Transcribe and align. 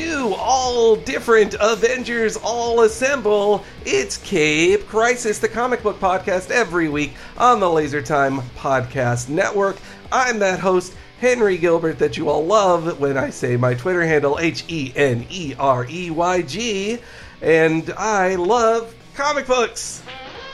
new, 0.00 0.34
all 0.34 0.96
different 0.96 1.54
Avengers 1.60 2.36
all 2.38 2.82
assemble. 2.82 3.64
It's 3.84 4.16
Cape 4.16 4.86
Crisis, 4.86 5.38
the 5.38 5.48
comic 5.48 5.82
book 5.82 6.00
podcast 6.00 6.50
every 6.50 6.88
week 6.88 7.12
on 7.36 7.60
the 7.60 7.68
Laser 7.68 8.00
Time 8.00 8.40
Podcast 8.56 9.28
Network. 9.28 9.76
I'm 10.10 10.38
that 10.38 10.58
host, 10.58 10.94
Henry 11.20 11.58
Gilbert, 11.58 11.98
that 11.98 12.16
you 12.16 12.30
all 12.30 12.44
love 12.46 12.98
when 12.98 13.18
I 13.18 13.28
say 13.28 13.56
my 13.56 13.74
Twitter 13.74 14.02
handle, 14.02 14.38
H 14.38 14.64
E 14.68 14.90
N 14.96 15.26
E 15.28 15.54
R 15.58 15.86
E 15.90 16.10
Y 16.10 16.42
G. 16.42 16.98
And 17.42 17.92
I 17.98 18.36
love 18.36 18.94
comic 19.14 19.46
books. 19.46 20.02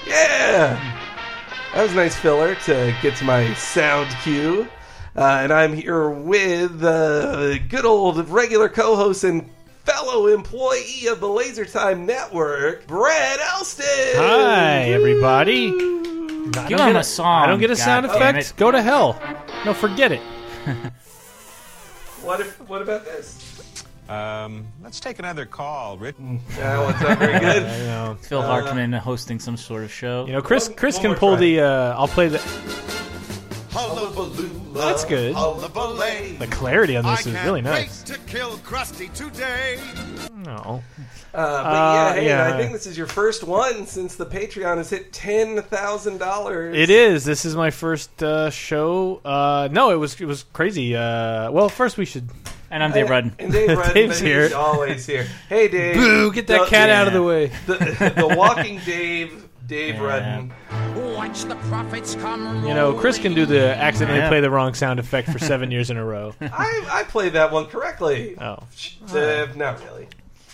Yeah! 0.09 0.75
That 1.73 1.83
was 1.83 1.93
a 1.93 1.97
nice 1.97 2.17
filler 2.17 2.57
to 2.57 2.97
get 3.01 3.17
to 3.19 3.25
my 3.25 3.55
sound 3.55 4.09
cue. 4.23 4.67
Uh, 5.17 5.23
and 5.43 5.53
I'm 5.53 5.73
here 5.73 6.11
with 6.11 6.83
uh, 6.85 7.59
good 7.69 7.87
old 7.87 8.29
regular 8.29 8.69
co-host 8.69 9.25
and 9.25 9.49
fellow 9.85 10.27
employee 10.27 11.07
of 11.09 11.21
the 11.21 11.29
Laser 11.29 11.65
Time 11.65 12.05
Network, 12.05 12.87
Brett 12.87 13.39
Elston. 13.41 13.85
Hi, 14.17 14.81
everybody. 14.91 15.69
I 15.69 15.71
Give 16.69 16.79
don't 16.79 16.89
him 16.89 16.93
get 16.95 16.97
a 16.97 17.05
song, 17.05 17.45
I 17.45 17.47
don't 17.47 17.61
get 17.61 17.71
a 17.71 17.75
God 17.75 17.79
sound 17.83 18.07
effect. 18.07 18.39
it. 18.39 18.53
Go 18.57 18.71
to 18.71 18.83
hell. 18.83 19.21
No, 19.65 19.73
forget 19.73 20.13
it. 20.13 20.21
What 22.23 22.41
if? 22.41 22.61
What 22.69 22.83
about 22.83 23.05
this? 23.05 23.43
Um, 24.09 24.67
let's 24.83 25.01
take 25.01 25.19
another 25.19 25.47
call, 25.47 25.97
Rick. 25.97 26.17
Yeah, 26.59 26.85
what's 26.85 27.01
up? 27.03 27.19
Very 27.19 27.41
good. 27.41 27.63
You 27.81 27.85
know, 27.87 28.17
Phil 28.21 28.43
Hartman 28.43 28.93
hosting 28.93 29.39
some 29.41 29.57
sort 29.57 29.83
of 29.83 29.91
show. 29.93 30.27
you 30.27 30.33
know, 30.33 30.43
Chris. 30.43 30.69
One- 30.69 30.77
Chris 30.77 30.97
one 30.97 31.03
can 31.07 31.15
pull 31.15 31.31
try. 31.33 31.41
the. 31.41 31.61
Uh, 31.63 31.95
I'll 31.99 32.07
play 32.09 32.29
the. 32.29 32.39
Hullabaloo, 33.77 34.73
That's 34.73 35.05
good. 35.05 35.35
hullabaloo. 35.35 36.39
The 36.39 36.47
clarity 36.47 36.97
on 36.97 37.05
I 37.05 37.17
this 37.17 37.27
is 37.27 37.33
can't 37.35 37.45
really 37.45 37.61
wait 37.63 37.71
nice. 37.71 38.03
to 38.05 38.19
kill 38.21 38.57
Krusty 38.59 39.13
today. 39.13 39.79
No. 40.35 40.83
Uh, 41.35 41.35
but 41.35 41.39
Uh, 41.39 41.93
yeah, 41.95 42.15
hey, 42.15 42.27
yeah. 42.27 42.55
I 42.55 42.57
think 42.57 42.73
this 42.73 42.87
is 42.87 42.97
your 42.97 43.07
first 43.07 43.45
one 43.45 43.87
since 43.87 44.15
the 44.15 44.25
Patreon 44.25 44.79
has 44.79 44.89
hit 44.89 45.13
ten 45.13 45.61
thousand 45.63 46.19
dollars. 46.19 46.75
It 46.75 46.89
is. 46.89 47.25
This 47.25 47.45
is 47.45 47.55
my 47.55 47.71
first 47.71 48.23
uh, 48.23 48.49
show. 48.49 49.21
Uh, 49.25 49.69
no, 49.71 49.91
it 49.91 49.97
was 49.97 50.19
it 50.21 50.25
was 50.27 50.45
crazy. 50.55 50.97
Uh, 50.97 51.51
well, 51.51 51.69
first 51.69 51.99
we 51.99 52.07
should. 52.07 52.31
and 52.71 52.83
I'm 52.83 52.93
Dave 52.93 53.11
Rudden. 53.11 53.35
And 53.39 53.53
Dave 53.53 53.69
Rudden, 53.77 53.93
Dave's 53.95 54.19
he's 54.21 54.27
here. 54.27 54.51
always 54.57 55.05
here. 55.05 55.27
Hey, 55.51 55.69
Dave. 55.69 55.97
Boo! 55.97 56.33
Get 56.33 56.47
that 56.47 56.61
The- 56.63 56.67
cat 56.67 56.89
yeah. 56.89 57.01
out 57.03 57.07
of 57.09 57.13
the 57.13 57.23
way. 57.23 57.53
The, 57.67 58.15
the 58.17 58.35
Walking 58.37 58.81
Dave, 58.87 59.46
Dave 59.67 59.97
Yeah. 59.97 60.03
Rudden. 60.05 60.53
Watch 61.15 61.45
the 61.45 61.57
profits 61.69 62.15
come. 62.17 62.65
You 62.67 62.75
know, 62.75 62.95
Chris 62.95 63.19
can 63.19 63.35
do 63.35 63.47
the 63.47 63.77
accidentally 63.77 64.21
Yeah. 64.21 64.29
play 64.29 64.41
the 64.41 64.51
wrong 64.51 64.75
sound 64.75 64.99
effect 65.01 65.31
for 65.31 65.39
seven 65.39 65.71
years 65.73 65.91
in 65.91 65.97
a 65.97 66.05
row. 66.05 66.35
I, 66.41 66.87
I 66.91 67.03
played 67.05 67.33
that 67.35 67.53
one 67.53 67.67
correctly. 67.67 68.37
Oh. 68.41 68.59
Uh, 69.13 69.47
not 69.57 69.83
really. 69.85 70.09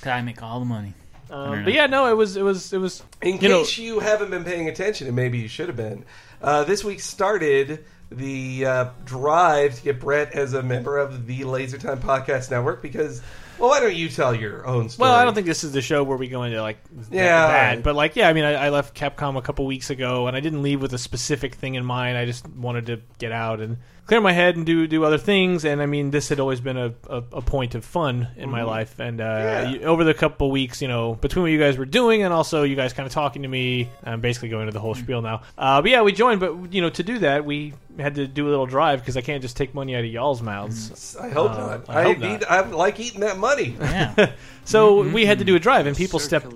I 0.05 0.21
make 0.23 0.43
all 0.43 0.59
the 0.59 0.67
money. 0.67 0.95
Um, 1.31 1.65
but 1.65 1.73
yeah, 1.73 1.87
no, 1.87 2.11
it 2.11 2.17
was 2.17 2.37
it 2.37 2.43
was 2.43 2.73
it 2.73 2.79
was. 2.79 3.03
In 3.23 3.39
you 3.39 3.49
know, 3.49 3.61
case 3.61 3.79
you 3.79 4.01
haven't 4.01 4.31
been 4.31 4.45
paying 4.45 4.69
attention, 4.69 5.07
and 5.07 5.17
maybe 5.17 5.39
you 5.39 5.49
should 5.49 5.69
have 5.69 5.77
been, 5.77 6.05
uh, 6.43 6.65
this 6.65 6.85
week 6.85 7.01
started 7.01 7.85
the 8.11 8.67
uh, 8.67 8.85
drive 9.07 9.77
to 9.77 9.83
get 9.83 9.99
Brett 10.01 10.33
as 10.33 10.53
a 10.53 10.63
member 10.63 10.99
of 10.99 11.27
the 11.27 11.45
Laser 11.45 11.79
Time 11.79 12.01
Podcast 12.01 12.51
Network 12.51 12.83
because, 12.83 13.23
well, 13.63 13.71
why 13.71 13.79
don't 13.79 13.95
you 13.95 14.09
tell 14.09 14.35
your 14.35 14.67
own 14.67 14.89
story? 14.89 15.09
Well, 15.09 15.17
I 15.17 15.25
don't 15.25 15.35
think 15.35 15.47
this 15.47 15.63
is 15.63 15.71
the 15.71 15.81
show 15.81 16.03
where 16.03 16.17
we 16.17 16.27
go 16.27 16.43
into 16.43 16.61
like 16.61 16.79
Yeah, 17.13 17.77
but 17.77 17.95
like 17.95 18.17
yeah, 18.17 18.29
I 18.29 18.33
mean, 18.33 18.43
I, 18.43 18.55
I 18.55 18.69
left 18.71 18.97
Capcom 18.97 19.39
a 19.39 19.41
couple 19.43 19.65
weeks 19.67 19.89
ago, 19.89 20.27
and 20.27 20.37
I 20.37 20.41
didn't 20.41 20.63
leave 20.63 20.83
with 20.83 20.93
a 20.95 20.99
specific 20.99 21.55
thing 21.55 21.77
in 21.77 21.85
mind. 21.85 22.19
I 22.19 22.25
just 22.25 22.49
wanted 22.49 22.87
to 22.87 23.01
get 23.19 23.31
out 23.31 23.61
and 23.61 23.79
clear 24.07 24.21
my 24.21 24.33
head 24.33 24.57
and 24.57 24.67
do 24.67 24.87
do 24.87 25.05
other 25.05 25.19
things. 25.19 25.65
And 25.65 25.81
I 25.81 25.87
mean, 25.87 26.11
this 26.11 26.29
had 26.29 26.41
always 26.41 26.61
been 26.61 26.77
a, 26.77 26.93
a, 27.09 27.17
a 27.33 27.43
point 27.43 27.75
of 27.75 27.85
fun 27.85 28.29
in 28.37 28.51
my 28.51 28.63
life. 28.65 28.99
And 29.01 29.21
uh, 29.21 29.25
Mm-hmm. 29.25 29.73
Yeah. 29.73 29.81
you- 29.81 29.83
over 29.87 30.05
the 30.05 30.15
couple 30.15 30.51
weeks, 30.51 30.83
you 30.83 30.89
know, 30.89 31.15
between 31.15 31.43
what 31.45 31.53
you 31.53 31.59
guys 31.59 31.79
were 31.79 31.85
doing 31.87 32.23
and 32.23 32.33
also 32.33 32.63
you 32.65 32.77
guys 32.77 32.93
kind 32.93 33.07
of 33.07 33.13
talking 33.13 33.43
to 33.43 33.49
me, 33.49 33.89
I'm 34.05 34.21
basically 34.21 34.49
going 34.51 34.63
into 34.63 34.73
the 34.73 34.81
whole 34.81 34.95
spiel 34.95 35.23
now. 35.23 35.43
Uh, 35.57 35.81
but 35.83 35.91
yeah, 35.91 36.03
we 36.03 36.13
joined, 36.13 36.41
but 36.41 36.73
you 36.73 36.81
know, 36.83 36.91
to 36.91 37.03
do 37.03 37.19
that, 37.21 37.45
we 37.45 37.75
had 37.99 38.15
to 38.17 38.27
do 38.27 38.49
a 38.49 38.51
little 38.51 38.67
drive 38.67 39.01
because 39.01 39.17
I 39.17 39.21
can't 39.21 39.43
just 39.43 39.57
take 39.57 39.75
money 39.75 39.95
out 39.95 40.05
of 40.05 40.11
y'all's 40.11 40.43
mouths. 40.43 41.17
I 41.17 41.29
hope 41.31 41.53
Uh, 41.53 41.57
not. 41.59 41.91
I 41.91 42.01
I, 42.01 42.03
hope 42.05 42.19
need. 42.19 42.45
I 42.45 42.61
like 42.63 42.99
eating 43.01 43.21
that 43.21 43.39
money. 43.39 43.77
Yeah. 43.81 44.33
So 44.65 45.03
we 45.11 45.27
had 45.27 45.41
to 45.41 45.45
do 45.45 45.57
a 45.57 45.59
drive, 45.59 45.87
and 45.87 45.97
people 45.97 46.21
stepped 46.21 46.47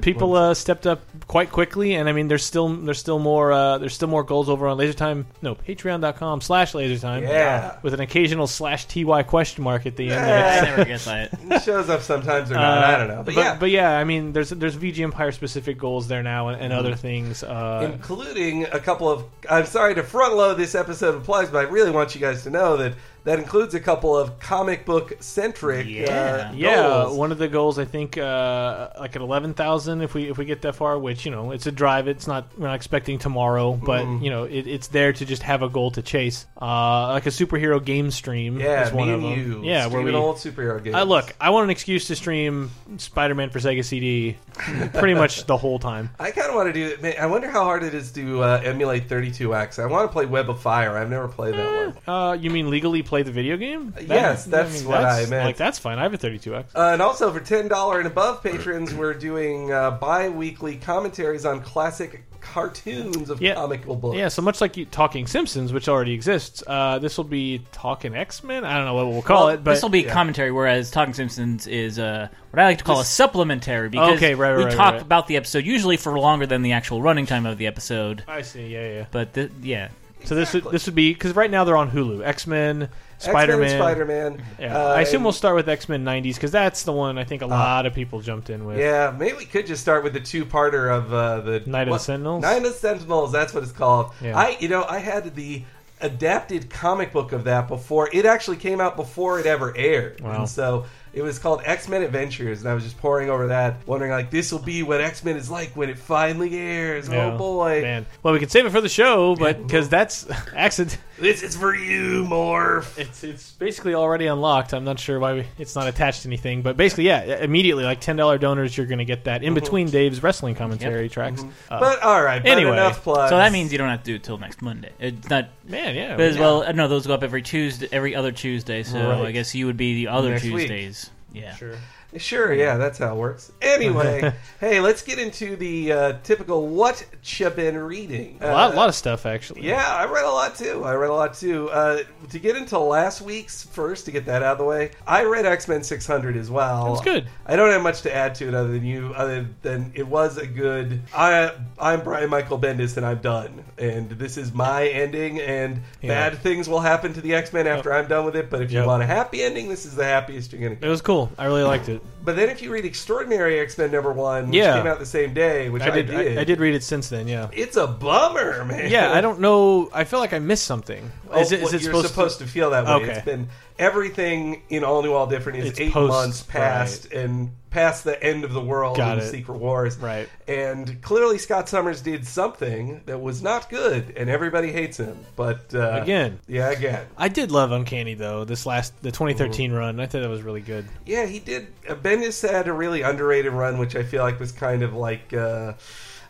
people 0.00 0.34
uh, 0.34 0.54
stepped 0.54 0.86
up 0.86 1.00
quite 1.26 1.50
quickly 1.50 1.94
and 1.94 2.08
i 2.08 2.12
mean 2.12 2.28
there's 2.28 2.44
still 2.44 2.68
there's 2.68 2.98
still 2.98 3.18
more 3.18 3.52
uh, 3.52 3.78
there's 3.78 3.94
still 3.94 4.08
more 4.08 4.22
goals 4.22 4.48
over 4.48 4.66
on 4.68 4.78
lasertime 4.78 5.24
no 5.42 5.54
patreon.com 5.54 6.40
slash 6.40 6.72
lasertime 6.72 7.22
Yeah. 7.22 7.76
with 7.82 7.94
an 7.94 8.00
occasional 8.00 8.46
slash 8.46 8.86
ty 8.86 9.22
question 9.22 9.64
mark 9.64 9.86
at 9.86 9.96
the 9.96 10.10
end 10.10 10.24
I 10.24 10.60
never 10.64 10.84
get 10.84 11.00
that. 11.04 11.38
It 11.50 11.62
shows 11.62 11.88
up 11.90 12.02
sometimes 12.02 12.50
or 12.50 12.54
not. 12.54 12.84
I 12.84 12.98
don't 12.98 13.08
know, 13.08 13.22
but, 13.22 13.34
yeah. 13.34 13.52
Uh, 13.52 13.56
but 13.58 13.70
yeah 13.70 13.98
i 13.98 14.04
mean 14.04 14.32
there's 14.32 14.50
there's 14.50 14.76
vg 14.76 14.98
empire 15.00 15.32
specific 15.32 15.78
goals 15.78 16.08
there 16.08 16.22
now 16.22 16.48
and, 16.48 16.60
and 16.60 16.72
other 16.72 16.94
things 16.94 17.42
uh, 17.42 17.88
including 17.92 18.64
a 18.66 18.78
couple 18.80 19.10
of. 19.10 19.24
I'm 19.50 19.66
sorry 19.66 19.94
to 19.94 20.02
front 20.02 20.34
load 20.36 20.56
this 20.56 20.74
episode 20.74 21.14
of 21.14 21.24
plugs, 21.24 21.50
but 21.50 21.58
I 21.58 21.68
really 21.68 21.90
want 21.90 22.14
you 22.14 22.20
guys 22.20 22.42
to 22.44 22.50
know 22.50 22.76
that 22.76 22.94
that 23.24 23.38
includes 23.38 23.74
a 23.74 23.80
couple 23.80 24.16
of 24.16 24.38
comic 24.40 24.84
book 24.84 25.14
centric. 25.20 25.86
Yeah. 25.86 26.48
uh, 26.50 26.52
yeah, 26.54 26.76
goals. 26.76 27.16
one 27.18 27.32
of 27.32 27.38
the 27.38 27.48
goals 27.48 27.78
I 27.78 27.84
think 27.84 28.18
uh, 28.18 28.90
like 28.98 29.14
at 29.16 29.22
eleven 29.22 29.54
thousand 29.54 30.00
if 30.02 30.14
we 30.14 30.30
if 30.30 30.38
we 30.38 30.44
get 30.44 30.62
that 30.62 30.74
far, 30.74 30.98
which 30.98 31.24
you 31.24 31.30
know 31.30 31.52
it's 31.52 31.66
a 31.66 31.72
drive. 31.72 32.08
It's 32.08 32.26
not 32.26 32.46
we're 32.58 32.66
not 32.68 32.74
expecting 32.76 33.18
tomorrow, 33.18 33.74
but 33.74 34.02
Mm-hmm. 34.02 34.24
you 34.24 34.30
know 34.30 34.44
it, 34.44 34.66
it's 34.66 34.88
there 34.88 35.12
to 35.12 35.24
just 35.24 35.42
have 35.42 35.62
a 35.62 35.68
goal 35.68 35.90
to 35.92 36.02
chase, 36.02 36.46
uh, 36.60 37.08
like 37.08 37.26
a 37.26 37.30
superhero 37.30 37.82
game 37.84 38.10
stream. 38.10 38.58
Yeah, 38.58 38.86
is 38.86 38.92
one 38.92 39.08
me 39.08 39.14
of 39.14 39.22
and 39.24 39.32
them. 39.32 39.38
you. 39.62 39.64
Yeah, 39.64 39.82
where 39.86 39.90
streaming 40.00 40.14
we 40.14 40.20
old 40.20 40.36
superhero 40.36 40.82
games. 40.82 40.96
I 40.96 41.02
look. 41.02 41.34
I 41.40 41.50
want 41.50 41.64
an 41.64 41.70
excuse 41.70 42.06
to 42.08 42.16
stream 42.16 42.70
Spider-Man 42.96 43.50
for 43.50 43.58
Sega 43.60 43.84
CD, 43.84 44.36
pretty 44.94 45.14
much 45.14 45.46
the 45.46 45.56
whole 45.56 45.78
time. 45.78 46.10
I 46.18 46.30
kind 46.30 46.48
of 46.48 46.54
want 46.54 46.68
to 46.68 46.72
do 46.72 46.86
it. 46.94 47.02
man, 47.02 47.14
I 47.20 47.26
wonder 47.26 47.48
how 47.48 47.64
hard 47.64 47.82
it 47.84 47.94
is 47.94 48.10
to 48.12 48.42
uh, 48.42 48.60
emulate 48.64 49.08
32X. 49.08 49.82
I 49.82 49.86
want 49.86 50.08
to 50.08 50.12
play 50.12 50.26
Web 50.26 50.50
of 50.50 50.60
Fire. 50.60 50.96
I've 50.96 51.10
never 51.10 51.28
played 51.28 51.54
that 51.54 51.94
one. 52.06 52.14
Uh, 52.14 52.32
you 52.32 52.50
mean 52.50 52.70
legally 52.70 53.02
play 53.12 53.22
the 53.22 53.30
video 53.30 53.58
game? 53.58 53.92
Yes, 54.06 54.46
that's 54.46 54.82
what 54.84 55.04
I 55.04 55.26
meant. 55.26 55.44
Like 55.44 55.58
that's 55.58 55.78
fine. 55.78 55.98
I 55.98 56.04
have 56.04 56.14
a 56.14 56.18
32x. 56.18 56.74
Uh, 56.74 56.80
and 56.94 57.02
also 57.02 57.30
for 57.30 57.40
ten 57.40 57.68
dollar 57.68 57.98
and 57.98 58.06
above 58.06 58.42
patrons, 58.42 58.94
we're 59.00 59.12
doing 59.12 59.70
uh, 59.70 59.90
bi-weekly 59.90 60.76
commentaries 60.76 61.44
on 61.44 61.60
classic 61.60 62.24
cartoons 62.40 63.28
of 63.28 63.40
Yeah. 63.42 63.54
comical 63.54 63.96
books. 63.96 64.16
Yeah, 64.16 64.28
so 64.28 64.40
much 64.40 64.62
like 64.62 64.76
you, 64.78 64.86
Talking 64.86 65.26
Simpsons, 65.26 65.74
which 65.74 65.88
already 65.88 66.12
exists, 66.14 66.62
uh, 66.66 66.98
this 66.98 67.16
will 67.18 67.24
be 67.24 67.64
Talking 67.70 68.16
X 68.16 68.42
Men. 68.42 68.64
I 68.64 68.76
don't 68.78 68.86
know 68.86 68.94
what 68.94 69.08
we'll 69.08 69.20
call 69.22 69.46
Well, 69.46 69.54
it, 69.54 69.62
but 69.62 69.72
this 69.74 69.82
will 69.82 69.90
be 69.90 70.00
yeah. 70.00 70.12
commentary, 70.12 70.50
whereas 70.50 70.90
Talking 70.90 71.12
Simpsons 71.14 71.66
is 71.66 71.98
uh, 71.98 72.28
what 72.50 72.60
I 72.60 72.64
like 72.64 72.78
to 72.78 72.84
call 72.84 72.98
a 73.00 73.04
supplementary 73.04 73.90
because 73.90 74.16
Okay, 74.16 74.34
right, 74.34 74.52
right, 74.52 74.56
we 74.58 74.64
right, 74.64 74.74
talk 74.74 74.92
right. 74.94 75.02
about 75.02 75.26
the 75.26 75.36
episode 75.36 75.64
usually 75.66 75.98
for 75.98 76.18
longer 76.18 76.46
than 76.46 76.62
the 76.62 76.72
actual 76.72 77.02
running 77.02 77.26
time 77.26 77.44
of 77.44 77.58
the 77.58 77.66
episode. 77.66 78.24
I 78.26 78.40
see. 78.42 78.68
Yeah, 78.68 78.88
yeah. 78.88 79.06
But 79.10 79.34
th- 79.34 79.52
yeah, 79.62 79.88
So 80.24 80.34
this 80.34 80.52
would 80.54 80.64
this 80.70 80.86
would 80.86 80.94
be 80.94 81.12
because 81.12 81.34
right 81.36 81.50
now 81.50 81.64
they're 81.64 81.76
on 81.76 81.90
Hulu. 81.90 82.24
X 82.24 82.46
Men, 82.46 82.88
Spider 83.18 83.56
Man, 83.58 83.78
Spider-Man. 83.78 84.42
Yeah, 84.58 84.76
Uh, 84.76 84.88
I 84.94 85.00
assume 85.02 85.22
we'll 85.24 85.32
start 85.32 85.54
with 85.56 85.68
X 85.68 85.88
Men 85.88 86.04
'90s 86.04 86.34
because 86.34 86.50
that's 86.52 86.84
the 86.84 86.92
one 86.92 87.18
I 87.18 87.24
think 87.24 87.42
a 87.42 87.46
lot 87.46 87.86
of 87.86 87.94
people 87.94 88.20
jumped 88.20 88.48
in 88.50 88.64
with. 88.64 88.78
Yeah, 88.78 89.14
maybe 89.16 89.36
we 89.38 89.44
could 89.44 89.66
just 89.66 89.82
start 89.82 90.04
with 90.04 90.12
the 90.12 90.20
two-parter 90.20 90.90
of 90.96 91.12
uh, 91.12 91.40
the 91.40 91.60
Night 91.66 91.82
of 91.82 91.86
the 91.86 91.90
what- 91.92 92.00
Sentinels? 92.00 92.42
Night 92.42 92.56
of 92.58 92.62
the 92.64 92.70
Sentinels. 92.70 93.32
That's 93.32 93.52
what 93.52 93.62
it's 93.62 93.72
called. 93.72 94.12
Yeah. 94.22 94.38
I, 94.38 94.56
you 94.60 94.68
know, 94.68 94.84
I 94.88 94.98
had 94.98 95.34
the 95.34 95.62
adapted 96.00 96.68
comic 96.70 97.12
book 97.12 97.32
of 97.32 97.44
that 97.44 97.68
before 97.68 98.08
it 98.12 98.26
actually 98.26 98.56
came 98.56 98.80
out 98.80 98.96
before 98.96 99.38
it 99.38 99.46
ever 99.46 99.76
aired, 99.76 100.20
Wow. 100.20 100.40
and 100.40 100.48
so 100.48 100.86
it 101.14 101.22
was 101.22 101.38
called 101.38 101.62
X 101.64 101.88
Men 101.88 102.02
Adventures, 102.02 102.60
and 102.60 102.68
I 102.70 102.74
was 102.74 102.84
just 102.84 102.98
poring 102.98 103.28
over 103.30 103.48
that, 103.48 103.86
wondering 103.86 104.10
like 104.10 104.30
this 104.30 104.50
will 104.52 104.58
be 104.60 104.82
what 104.82 105.00
X 105.00 105.22
Men 105.24 105.36
is 105.36 105.50
like 105.50 105.70
when 105.76 105.90
it 105.90 105.98
finally 105.98 106.56
airs. 106.58 107.08
Yeah. 107.08 107.32
Oh 107.34 107.38
boy, 107.38 107.82
man. 107.82 108.06
Well, 108.22 108.32
we 108.32 108.40
can 108.40 108.48
save 108.48 108.66
it 108.66 108.70
for 108.70 108.80
the 108.80 108.88
show, 108.88 109.36
but 109.36 109.62
because 109.62 109.88
that's 109.88 110.26
accident. 110.56 110.98
this 111.18 111.42
is 111.42 111.56
for 111.56 111.74
you, 111.74 112.24
Morph. 112.24 112.98
It's 112.98 113.22
it's 113.24 113.52
basically 113.52 113.94
already 113.94 114.26
unlocked. 114.26 114.72
I'm 114.72 114.84
not 114.84 114.98
sure 114.98 115.18
why 115.20 115.32
we, 115.34 115.46
it's 115.58 115.74
not 115.74 115.86
attached 115.86 116.22
to 116.22 116.28
anything, 116.28 116.62
but 116.62 116.76
basically, 116.76 117.04
yeah, 117.06 117.22
immediately 117.40 117.84
like 117.84 118.00
ten 118.00 118.16
dollar 118.16 118.38
donors, 118.38 118.76
you're 118.76 118.86
going 118.86 118.98
to 118.98 119.04
get 119.04 119.24
that 119.24 119.42
in 119.42 119.54
between 119.54 119.88
Dave's 119.90 120.22
wrestling 120.22 120.54
commentary 120.54 121.08
tracks. 121.08 121.44
Uh, 121.70 121.78
But 121.80 122.02
all 122.02 122.22
right, 122.22 122.42
but 122.42 122.50
Anyway, 122.50 122.72
enough 122.72 123.02
plugs. 123.02 123.30
so 123.30 123.36
that 123.36 123.52
means 123.52 123.70
you 123.72 123.78
don't 123.78 123.88
have 123.88 124.00
to 124.02 124.06
do 124.06 124.14
it 124.16 124.22
till 124.22 124.38
next 124.38 124.62
Monday. 124.62 124.90
It's 124.98 125.28
not 125.28 125.48
man, 125.68 125.94
yeah, 125.94 126.16
but 126.16 126.26
as 126.26 126.38
well. 126.38 126.62
uh, 126.62 126.72
No, 126.72 126.88
those 126.88 127.06
go 127.06 127.14
up 127.14 127.22
every 127.22 127.42
Tuesday, 127.42 127.88
every 127.92 128.14
other 128.14 128.32
Tuesday. 128.32 128.82
So 128.82 128.98
Right. 128.98 129.26
I 129.26 129.32
guess 129.32 129.54
you 129.54 129.66
would 129.66 129.76
be 129.76 129.94
the 129.94 130.08
other 130.08 130.30
Next 130.30 130.44
week. 130.44 131.01
Yeah. 131.32 131.54
sure. 131.56 131.76
Sure, 132.16 132.52
yeah, 132.52 132.76
that's 132.76 132.98
how 132.98 133.14
it 133.14 133.16
works. 133.18 133.50
Anyway, 133.62 134.32
hey, 134.60 134.80
let's 134.80 135.02
get 135.02 135.18
into 135.18 135.56
the 135.56 135.92
uh, 135.92 136.12
typical 136.22 136.68
what 136.68 137.04
you 137.24 137.48
been 137.50 137.76
reading. 137.78 138.36
a 138.42 138.52
lot, 138.52 138.72
Uh, 138.72 138.76
lot 138.76 138.88
of 138.90 138.94
stuff 138.94 139.24
actually. 139.24 139.62
Yeah, 139.66 139.86
I 139.86 140.04
read 140.04 140.24
a 140.24 140.30
lot 140.30 140.54
too. 140.56 140.84
I 140.84 140.94
read 140.94 141.08
a 141.08 141.14
lot 141.14 141.32
too. 141.34 141.70
Uh, 141.70 142.00
to 142.30 142.38
get 142.38 142.54
into 142.56 142.78
last 142.78 143.22
week's 143.22 143.62
first, 143.64 144.04
to 144.06 144.10
get 144.10 144.26
that 144.26 144.42
out 144.42 144.52
of 144.52 144.58
the 144.58 144.64
way, 144.64 144.90
I 145.06 145.24
read 145.24 145.46
X 145.46 145.68
Men 145.68 145.82
600 145.82 146.36
as 146.36 146.50
well. 146.50 146.86
It 146.86 146.90
was 146.90 147.00
good. 147.00 147.28
I 147.46 147.56
don't 147.56 147.70
have 147.70 147.82
much 147.82 148.02
to 148.02 148.14
add 148.14 148.34
to 148.36 148.48
it 148.48 148.52
other 148.54 148.72
than 148.72 148.84
you, 148.84 149.12
other 149.16 149.46
than 149.62 149.92
it 149.94 150.06
was 150.06 150.36
a 150.36 150.46
good. 150.46 151.00
I 151.14 151.52
I'm 151.78 152.02
Brian 152.02 152.28
Michael 152.28 152.58
Bendis 152.58 152.98
and 152.98 153.06
I'm 153.06 153.18
done. 153.18 153.64
And 153.78 154.10
this 154.10 154.36
is 154.36 154.52
my 154.52 154.86
ending. 154.86 155.40
And 155.40 155.80
Yeah. 156.02 156.30
bad 156.30 156.38
things 156.40 156.68
will 156.68 156.80
happen 156.80 157.14
to 157.14 157.20
the 157.22 157.34
X 157.34 157.54
Men 157.54 157.66
after 157.66 157.90
I'm 157.92 158.06
done 158.06 158.26
with 158.26 158.36
it. 158.36 158.50
But 158.50 158.60
if 158.60 158.70
you 158.70 158.78
Yep. 158.80 158.86
want 158.86 159.02
a 159.02 159.06
happy 159.06 159.42
ending, 159.42 159.68
this 159.70 159.86
is 159.86 159.94
the 159.94 160.04
happiest 160.04 160.52
you're 160.52 160.60
gonna 160.60 160.74
Get. 160.74 160.86
It 160.86 160.90
was 160.90 161.00
cool. 161.00 161.30
I 161.38 161.46
really 161.46 161.62
liked 161.64 161.88
it. 161.88 162.01
But 162.24 162.36
then 162.36 162.50
if 162.50 162.62
you 162.62 162.72
read 162.72 162.84
Extraordinary 162.84 163.58
X 163.58 163.76
Men 163.78 163.90
number 163.90 164.12
one, 164.12 164.46
which 164.46 164.54
Yeah. 164.54 164.76
came 164.76 164.86
out 164.86 165.00
the 165.00 165.06
same 165.06 165.34
day, 165.34 165.68
which 165.70 165.82
I, 165.82 165.88
I 165.88 165.90
did. 165.90 166.38
I, 166.38 166.40
I 166.42 166.44
did 166.44 166.60
read 166.60 166.74
it 166.74 166.84
since 166.84 167.08
then. 167.08 167.26
Yeah. 167.26 167.48
It's 167.52 167.76
a 167.76 167.86
bummer, 167.86 168.64
man. 168.64 168.90
Yeah. 168.90 169.12
I 169.12 169.20
don't 169.20 169.40
know. 169.40 169.90
I 169.92 170.04
feel 170.04 170.20
like 170.20 170.32
I 170.32 170.38
missed 170.38 170.64
something. 170.64 171.10
Oh, 171.30 171.40
is 171.40 171.50
it, 171.50 171.56
is 171.56 171.62
well, 171.62 171.68
it 171.74 171.82
you're 171.82 172.04
supposed, 172.04 172.38
to... 172.38 172.46
feel 172.46 172.70
that 172.70 172.84
way. 172.84 172.92
Okay. 172.92 173.12
It's 173.12 173.24
been 173.24 173.48
everything 173.78 174.62
in 174.68 174.84
All 174.84 175.02
New, 175.02 175.12
All 175.12 175.26
Different 175.26 175.58
is 175.58 175.70
It's 175.70 175.80
eight 175.80 175.92
post- 175.92 176.10
months 176.10 176.42
past 176.42 177.12
and 177.12 177.50
past 177.72 178.04
the 178.04 178.22
end 178.22 178.44
of 178.44 178.52
the 178.52 178.60
world 178.60 178.96
Got 178.96 179.18
in 179.18 179.24
it. 179.24 179.30
Secret 179.30 179.58
Wars. 179.58 179.96
Right. 179.98 180.28
And 180.46 181.02
clearly 181.02 181.38
Scott 181.38 181.68
Summers 181.68 182.00
did 182.02 182.26
something 182.26 183.00
that 183.06 183.20
was 183.20 183.42
not 183.42 183.68
good, 183.70 184.12
and 184.16 184.30
everybody 184.30 184.70
hates 184.70 184.98
him. 184.98 185.18
But 185.34 185.74
uh, 185.74 186.00
Again. 186.02 186.38
yeah, 186.46 186.70
again, 186.70 187.06
I 187.18 187.28
did 187.28 187.50
love 187.50 187.72
Uncanny 187.72 188.14
though. 188.14 188.44
This 188.44 188.66
last 188.66 188.92
the 189.02 189.10
2013 189.10 189.70
Mm-hmm. 189.70 189.78
run, 189.78 190.00
I 190.00 190.06
thought 190.06 190.20
that 190.22 190.28
was 190.30 190.42
really 190.42 190.60
good. 190.60 190.86
yeah, 191.06 191.26
he 191.26 191.38
did. 191.38 191.66
Uh, 191.88 191.94
Bendis 191.94 192.48
had 192.48 192.68
a 192.68 192.72
really 192.72 193.02
underrated 193.02 193.52
run, 193.52 193.78
which 193.78 193.96
I 193.96 194.02
feel 194.02 194.22
like 194.22 194.38
was 194.38 194.52
kind 194.52 194.82
of 194.82 194.94
like. 194.94 195.32
Uh, 195.32 195.72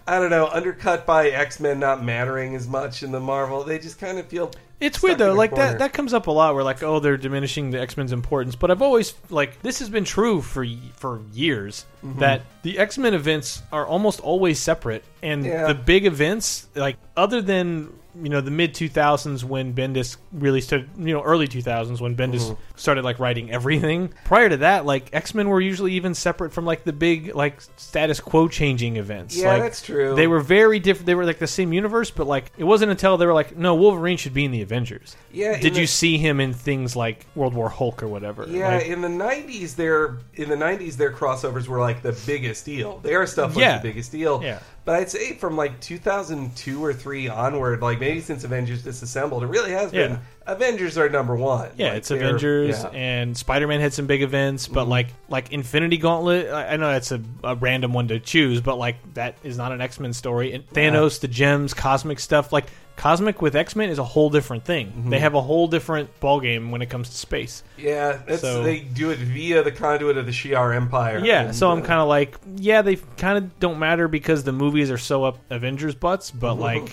I 0.04 0.18
don't 0.18 0.30
know, 0.30 0.48
undercut 0.48 1.06
by 1.06 1.28
X 1.28 1.60
Men 1.60 1.78
not 1.78 2.02
mattering 2.02 2.56
as 2.56 2.66
much 2.66 3.04
in 3.04 3.12
the 3.12 3.20
Marvel. 3.20 3.62
They 3.62 3.78
just 3.78 4.00
kind 4.00 4.18
of 4.18 4.26
feel 4.26 4.50
It's 4.82 5.02
weird 5.02 5.18
though. 5.18 5.32
Like 5.32 5.54
that 5.54 5.78
that 5.78 5.92
comes 5.92 6.12
up 6.12 6.26
a 6.26 6.30
lot. 6.30 6.54
Where 6.54 6.64
like, 6.64 6.82
oh, 6.82 6.98
they're 7.00 7.16
diminishing 7.16 7.70
the 7.70 7.80
X 7.80 7.96
Men's 7.96 8.12
importance. 8.12 8.56
But 8.56 8.70
I've 8.70 8.82
always 8.82 9.14
like 9.30 9.62
this 9.62 9.78
has 9.78 9.88
been 9.88 10.04
true 10.04 10.42
for 10.42 10.66
for 10.96 11.20
years 11.32 11.86
Mm-hmm. 12.04 12.18
that 12.18 12.42
the 12.62 12.80
X 12.80 12.98
Men 12.98 13.14
events 13.14 13.62
are 13.70 13.86
almost 13.86 14.18
always 14.20 14.58
separate, 14.58 15.04
and 15.22 15.44
Yeah. 15.46 15.68
the 15.68 15.74
big 15.74 16.04
events, 16.04 16.66
like 16.74 16.96
other 17.16 17.40
than 17.40 17.92
you 18.20 18.28
know 18.28 18.40
the 18.40 18.50
mid 18.50 18.74
2000s 18.74 19.42
when 19.44 19.72
Bendis 19.74 20.16
really 20.32 20.60
started, 20.60 20.90
you 20.98 21.14
know, 21.14 21.22
early 21.22 21.48
2000s 21.48 22.00
when 22.00 22.16
Bendis 22.16 22.40
Mm-hmm. 22.42 22.54
started 22.76 23.04
like 23.04 23.18
writing 23.18 23.50
everything. 23.50 24.12
Prior 24.24 24.48
to 24.48 24.56
that, 24.58 24.84
like 24.84 25.08
X 25.12 25.34
Men 25.34 25.48
were 25.48 25.60
usually 25.60 25.92
even 25.94 26.14
separate 26.14 26.52
from 26.52 26.64
like 26.66 26.84
the 26.84 26.92
big 26.92 27.34
like 27.34 27.60
status 27.76 28.20
quo 28.20 28.48
changing 28.48 28.96
events. 28.96 29.36
Yeah, 29.36 29.52
like, 29.52 29.62
that's 29.62 29.82
true. 29.82 30.14
They 30.14 30.26
were 30.26 30.40
very 30.40 30.78
different. 30.78 31.06
They 31.06 31.14
were 31.14 31.24
like 31.24 31.38
the 31.38 31.46
same 31.46 31.72
universe, 31.72 32.10
but 32.10 32.26
like 32.26 32.52
it 32.58 32.64
wasn't 32.64 32.90
until 32.90 33.16
they 33.16 33.26
were 33.26 33.32
like, 33.34 33.56
no, 33.56 33.74
Wolverine 33.74 34.16
should 34.16 34.34
be 34.34 34.44
in 34.44 34.50
the 34.50 34.62
Avengers. 34.62 35.16
Yeah, 35.32 35.58
Did 35.58 35.74
the- 35.74 35.80
you 35.80 35.86
see 35.86 36.18
him 36.18 36.40
in 36.40 36.52
things 36.52 36.94
like 36.94 37.24
World 37.34 37.54
War 37.54 37.68
Hulk 37.70 38.02
or 38.02 38.08
whatever? 38.08 38.46
Yeah, 38.48 38.76
Like, 38.76 38.86
in 38.86 39.00
the 39.00 39.08
'90s, 39.08 39.74
their 39.76 40.18
in 40.34 40.48
the 40.48 40.56
'90s, 40.56 40.96
their 40.96 41.12
crossovers 41.12 41.66
were 41.68 41.80
like 41.80 42.02
the 42.02 42.12
biggest 42.26 42.64
deal. 42.66 42.98
Their 42.98 43.26
stuff 43.26 43.54
was 43.54 43.62
Yeah. 43.62 43.78
the 43.78 43.82
biggest 43.88 44.12
deal. 44.12 44.42
Yeah. 44.42 44.58
But 44.84 44.96
I'd 44.96 45.10
say 45.10 45.34
from 45.34 45.56
like 45.56 45.80
2002 45.80 46.84
or 46.84 46.92
three 46.92 47.28
onward, 47.28 47.80
like 47.82 48.00
maybe 48.00 48.20
since 48.20 48.42
Avengers 48.42 48.82
Disassembled, 48.82 49.44
it 49.44 49.46
really 49.46 49.70
has 49.70 49.92
been 49.92 50.12
Yeah. 50.12 50.18
Avengers 50.44 50.98
are 50.98 51.08
number 51.08 51.36
one. 51.36 51.70
yeah, 51.76 51.90
Like, 51.90 51.98
it's 51.98 52.10
Avengers 52.10 52.78
yeah. 52.80 52.86
Mm-hmm. 52.86 52.96
and 52.96 53.36
Spider 53.36 53.68
Man 53.68 53.80
had 53.80 53.92
some 53.92 54.06
big 54.06 54.22
events, 54.22 54.66
but 54.66 54.88
like 54.88 55.08
like 55.28 55.52
Infinity 55.52 55.98
Gauntlet. 55.98 56.52
I, 56.52 56.76
know 56.76 56.90
that's 56.90 57.12
a, 57.12 57.20
a 57.44 57.54
random 57.54 57.92
one 57.92 58.08
to 58.08 58.18
choose, 58.18 58.60
but 58.60 58.76
like 58.76 58.96
that 59.14 59.36
is 59.44 59.56
not 59.56 59.70
an 59.70 59.80
X 59.80 60.00
Men 60.00 60.12
story. 60.12 60.52
And 60.52 60.68
Thanos, 60.70 61.20
the 61.20 61.28
gems, 61.28 61.74
cosmic 61.74 62.18
stuff, 62.18 62.52
like 62.52 62.66
cosmic 62.96 63.40
with 63.42 63.56
X 63.56 63.74
Men 63.74 63.88
is 63.90 63.98
a 63.98 64.04
whole 64.04 64.30
different 64.30 64.64
thing. 64.64 64.88
Mm-hmm. 64.88 65.10
They 65.10 65.18
have 65.18 65.34
a 65.34 65.40
whole 65.40 65.66
different 65.68 66.20
ballgame 66.20 66.70
when 66.70 66.82
it 66.82 66.86
comes 66.90 67.08
to 67.10 67.16
space. 67.16 67.62
Yeah, 67.76 68.20
that's, 68.26 68.40
So- 68.42 68.62
they 68.62 68.80
do 68.80 69.10
it 69.10 69.18
via 69.18 69.62
the 69.62 69.72
conduit 69.72 70.16
of 70.16 70.26
the 70.26 70.32
Shi'ar 70.32 70.74
Empire. 70.74 71.18
Yeah, 71.24 71.42
And, 71.46 71.54
so 71.56 71.70
I'm 71.70 71.82
uh, 71.82 71.86
kind 71.86 72.00
of 72.00 72.08
like, 72.08 72.36
yeah, 72.56 72.82
they 72.82 72.96
kind 73.16 73.38
of 73.38 73.58
don't 73.60 73.78
matter 73.78 74.08
because 74.08 74.44
the 74.44 74.52
movies 74.52 74.90
are 74.90 74.98
so 74.98 75.24
up 75.24 75.38
Avengers 75.50 75.94
butts, 75.94 76.30
but 76.30 76.54
like 76.58 76.92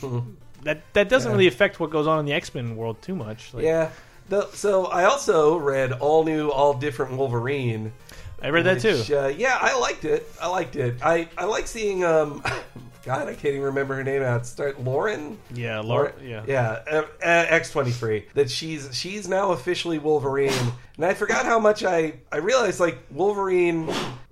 that 0.64 0.82
that 0.94 1.10
doesn't 1.10 1.30
Yeah. 1.30 1.34
really 1.36 1.48
affect 1.48 1.80
what 1.80 1.90
goes 1.90 2.08
on 2.08 2.20
in 2.20 2.26
the 2.26 2.34
X 2.34 2.54
Men 2.56 2.76
world 2.76 3.02
too 3.02 3.16
much. 3.16 3.54
Like, 3.54 3.64
Yeah. 3.64 3.90
The, 4.30 4.48
so 4.54 4.86
I 4.86 5.06
also 5.06 5.58
read 5.58 5.92
all 5.94 6.24
new, 6.24 6.50
all 6.50 6.76
different 6.76 7.14
Wolverine. 7.18 7.92
I 8.42 8.50
read 8.52 8.66
that 8.66 8.80
too. 8.80 9.04
Uh, 9.14 9.28
yeah, 9.28 9.58
I 9.60 9.76
liked 9.78 10.06
it. 10.06 10.32
I 10.40 10.48
liked 10.48 10.76
it. 10.76 10.96
I, 11.04 11.28
I 11.38 11.46
like 11.46 11.66
seeing. 11.68 12.04
Um, 12.06 12.44
God, 13.04 13.28
I 13.28 13.34
can't 13.34 13.54
even 13.54 13.62
remember 13.62 13.96
her 13.96 14.04
name. 14.04 14.22
It 14.22 14.46
start 14.46 14.82
Lauren. 14.84 15.38
Yeah, 15.54 15.80
Lauren. 15.80 16.14
Yeah. 16.22 16.44
yeah. 16.48 16.84
Uh, 16.90 16.96
uh, 16.96 17.06
X 17.22 17.72
twenty 17.72 17.92
three. 17.92 18.26
That 18.34 18.50
she's 18.50 18.90
she's 18.94 19.28
now 19.28 19.52
officially 19.52 20.00
Wolverine, 20.00 20.52
and 20.98 21.06
I 21.06 21.14
forgot 21.14 21.46
how 21.46 21.60
much 21.60 21.84
I 21.84 22.16
I 22.32 22.38
realized 22.38 22.80
like 22.80 22.98
Wolverine. 23.12 23.90